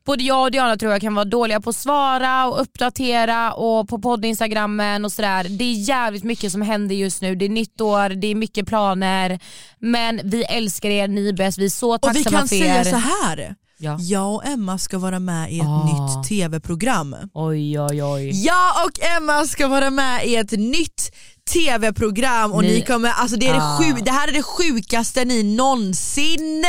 Både 0.05 0.23
jag 0.23 0.41
och 0.43 0.51
Diana 0.51 0.77
tror 0.77 0.91
jag 0.91 1.01
kan 1.01 1.15
vara 1.15 1.25
dåliga 1.25 1.61
på 1.61 1.69
att 1.69 1.75
svara 1.75 2.47
och 2.47 2.61
uppdatera 2.61 3.53
och 3.53 3.89
på 3.89 3.99
poddinstagrammen 3.99 5.05
och 5.05 5.11
sådär. 5.11 5.43
Det 5.49 5.63
är 5.63 5.73
jävligt 5.73 6.23
mycket 6.23 6.51
som 6.51 6.61
händer 6.61 6.95
just 6.95 7.21
nu. 7.21 7.35
Det 7.35 7.45
är 7.45 7.49
nytt 7.49 7.81
år, 7.81 8.09
det 8.09 8.27
är 8.27 8.35
mycket 8.35 8.67
planer. 8.67 9.39
Men 9.79 10.21
vi 10.23 10.43
älskar 10.43 10.89
er, 10.89 11.07
ni 11.07 11.29
är 11.29 11.33
bäst. 11.33 11.57
Vi 11.57 11.65
är 11.65 11.69
så 11.69 11.93
Och 11.95 12.01
tacksamma 12.01 12.23
vi 12.29 12.37
kan 12.37 12.47
för 12.47 12.55
er. 12.55 12.83
säga 12.83 12.83
så 12.83 12.95
här. 13.25 13.55
Ja. 13.83 13.97
Jag 13.99 14.35
och 14.35 14.45
Emma 14.45 14.77
ska 14.77 14.97
vara 14.97 15.19
med 15.19 15.51
i 15.53 15.59
ett 15.59 15.65
Ah. 15.65 15.85
nytt 16.17 16.27
tv-program. 16.29 17.15
Oj 17.33 17.79
oj 17.79 18.03
oj. 18.03 18.45
Jag 18.45 18.85
och 18.85 19.05
Emma 19.17 19.45
ska 19.45 19.67
vara 19.67 19.89
med 19.89 20.25
i 20.25 20.35
ett 20.35 20.51
nytt 20.51 21.11
tv-program 21.53 22.51
och 22.53 22.61
ni, 22.63 22.73
Ni- 22.73 22.81
kommer, 22.85 23.09
alltså 23.09 23.37
det, 23.37 23.47
är 23.47 23.53
Ah. 23.53 23.77
det, 23.79 23.93
sju, 23.93 23.99
det 24.01 24.11
här 24.11 24.27
är 24.27 24.31
det 24.31 24.43
sjukaste 24.43 25.25
ni 25.25 25.43
någonsin 25.43 26.65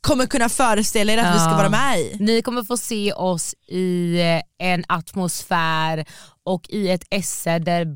kommer 0.00 0.26
kunna 0.26 0.48
föreställa 0.48 1.12
er 1.12 1.18
att 1.18 1.34
vi 1.34 1.38
ska 1.38 1.56
vara 1.56 1.68
med 1.68 2.00
i. 2.00 2.16
Ni 2.20 2.42
kommer 2.42 2.62
få 2.62 2.76
se 2.76 3.12
oss 3.12 3.54
i 3.68 4.20
eh, 4.20 4.66
en 4.72 4.84
atmosfär 4.88 6.04
och 6.46 6.62
i 6.68 6.88
ett 6.90 7.04
esse 7.10 7.58
där 7.58 7.86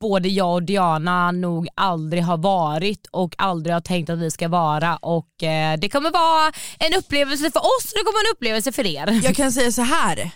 både 0.00 0.28
jag 0.28 0.52
och 0.54 0.62
Diana 0.62 1.32
nog 1.32 1.68
aldrig 1.76 2.22
har 2.24 2.36
varit 2.38 3.06
och 3.10 3.34
aldrig 3.38 3.74
har 3.74 3.80
tänkt 3.80 4.10
att 4.10 4.18
vi 4.18 4.30
ska 4.30 4.48
vara 4.48 4.96
och 4.96 5.42
eh, 5.42 5.78
det 5.78 5.88
kommer 5.88 6.10
vara 6.10 6.52
en 6.78 6.98
upplevelse 6.98 7.50
för 7.50 7.60
oss 7.60 7.84
och 7.84 7.98
det 7.98 8.04
kommer 8.04 8.18
vara 8.18 8.28
en 8.30 8.34
upplevelse 8.36 8.72
för 8.72 8.86
er. 8.86 9.20
Jag 9.24 9.36
kan 9.36 9.52
säga 9.52 9.72
så 9.72 9.82
här. 9.82 10.30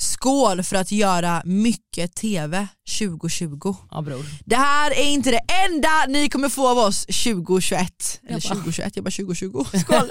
Skål 0.00 0.62
för 0.62 0.76
att 0.76 0.92
göra 0.92 1.42
mycket 1.44 2.14
TV 2.14 2.68
2020. 2.98 3.74
Ja, 3.90 4.02
bror. 4.02 4.26
Det 4.44 4.56
här 4.56 4.90
är 4.90 5.04
inte 5.04 5.30
det 5.30 5.40
enda 5.70 6.06
ni 6.08 6.28
kommer 6.28 6.48
få 6.48 6.68
av 6.68 6.78
oss 6.78 7.06
2021. 7.06 8.20
Eller 8.28 8.40
2021, 8.40 8.92
jag 8.96 9.04
bara 9.04 9.10
2020. 9.10 9.64
Skål! 9.78 10.10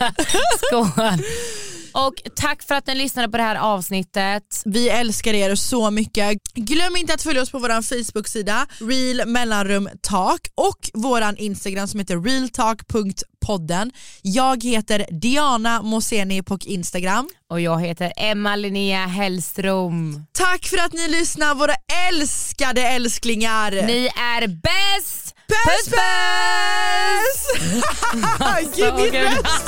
Skål! 0.70 0.88
Och 1.94 2.14
tack 2.36 2.64
för 2.64 2.76
att 2.76 2.88
ni 2.88 2.96
lyssnade 2.96 3.30
på 3.30 3.38
det 3.38 3.44
här 3.44 3.56
avsnittet. 3.56 4.62
Vi 4.66 4.90
älskar 4.90 5.34
er 5.34 5.56
så 5.56 5.92
mycket. 5.92 6.44
Glöm 6.54 6.96
inte 6.96 7.14
att 7.14 7.22
följa 7.22 7.42
oss 7.42 7.52
på 7.52 7.60
vår 7.60 7.82
Facebook-sida 7.82 8.68
real 8.80 9.28
mellanrum 9.28 9.90
talk 10.02 10.42
och 10.56 10.90
vår 10.94 11.24
Instagram 11.38 11.88
som 11.88 12.00
heter 12.00 12.18
realtalk.podden. 12.18 13.92
Jag 14.22 14.64
heter 14.64 15.06
Diana 15.22 15.82
Moseni 15.82 16.44
på 16.44 16.58
Instagram. 16.66 17.30
Och 17.50 17.62
jag 17.62 17.82
heter 17.82 18.14
Emma 18.18 18.56
Linnea 18.56 19.06
Hellström. 19.06 20.26
Tack 20.32 20.66
för 20.66 20.78
att 20.78 20.94
ni 20.94 21.08
lyssnar 21.08 21.56
våra 21.56 21.74
älskade 22.10 22.82
älsklingar. 22.82 23.72
Ni 23.72 24.10
är 24.16 24.48
bäst! 24.48 25.36
Puss 25.48 25.86
puss! 25.86 26.02
Gud 28.76 28.94
min 28.96 29.12
röst! 29.12 29.68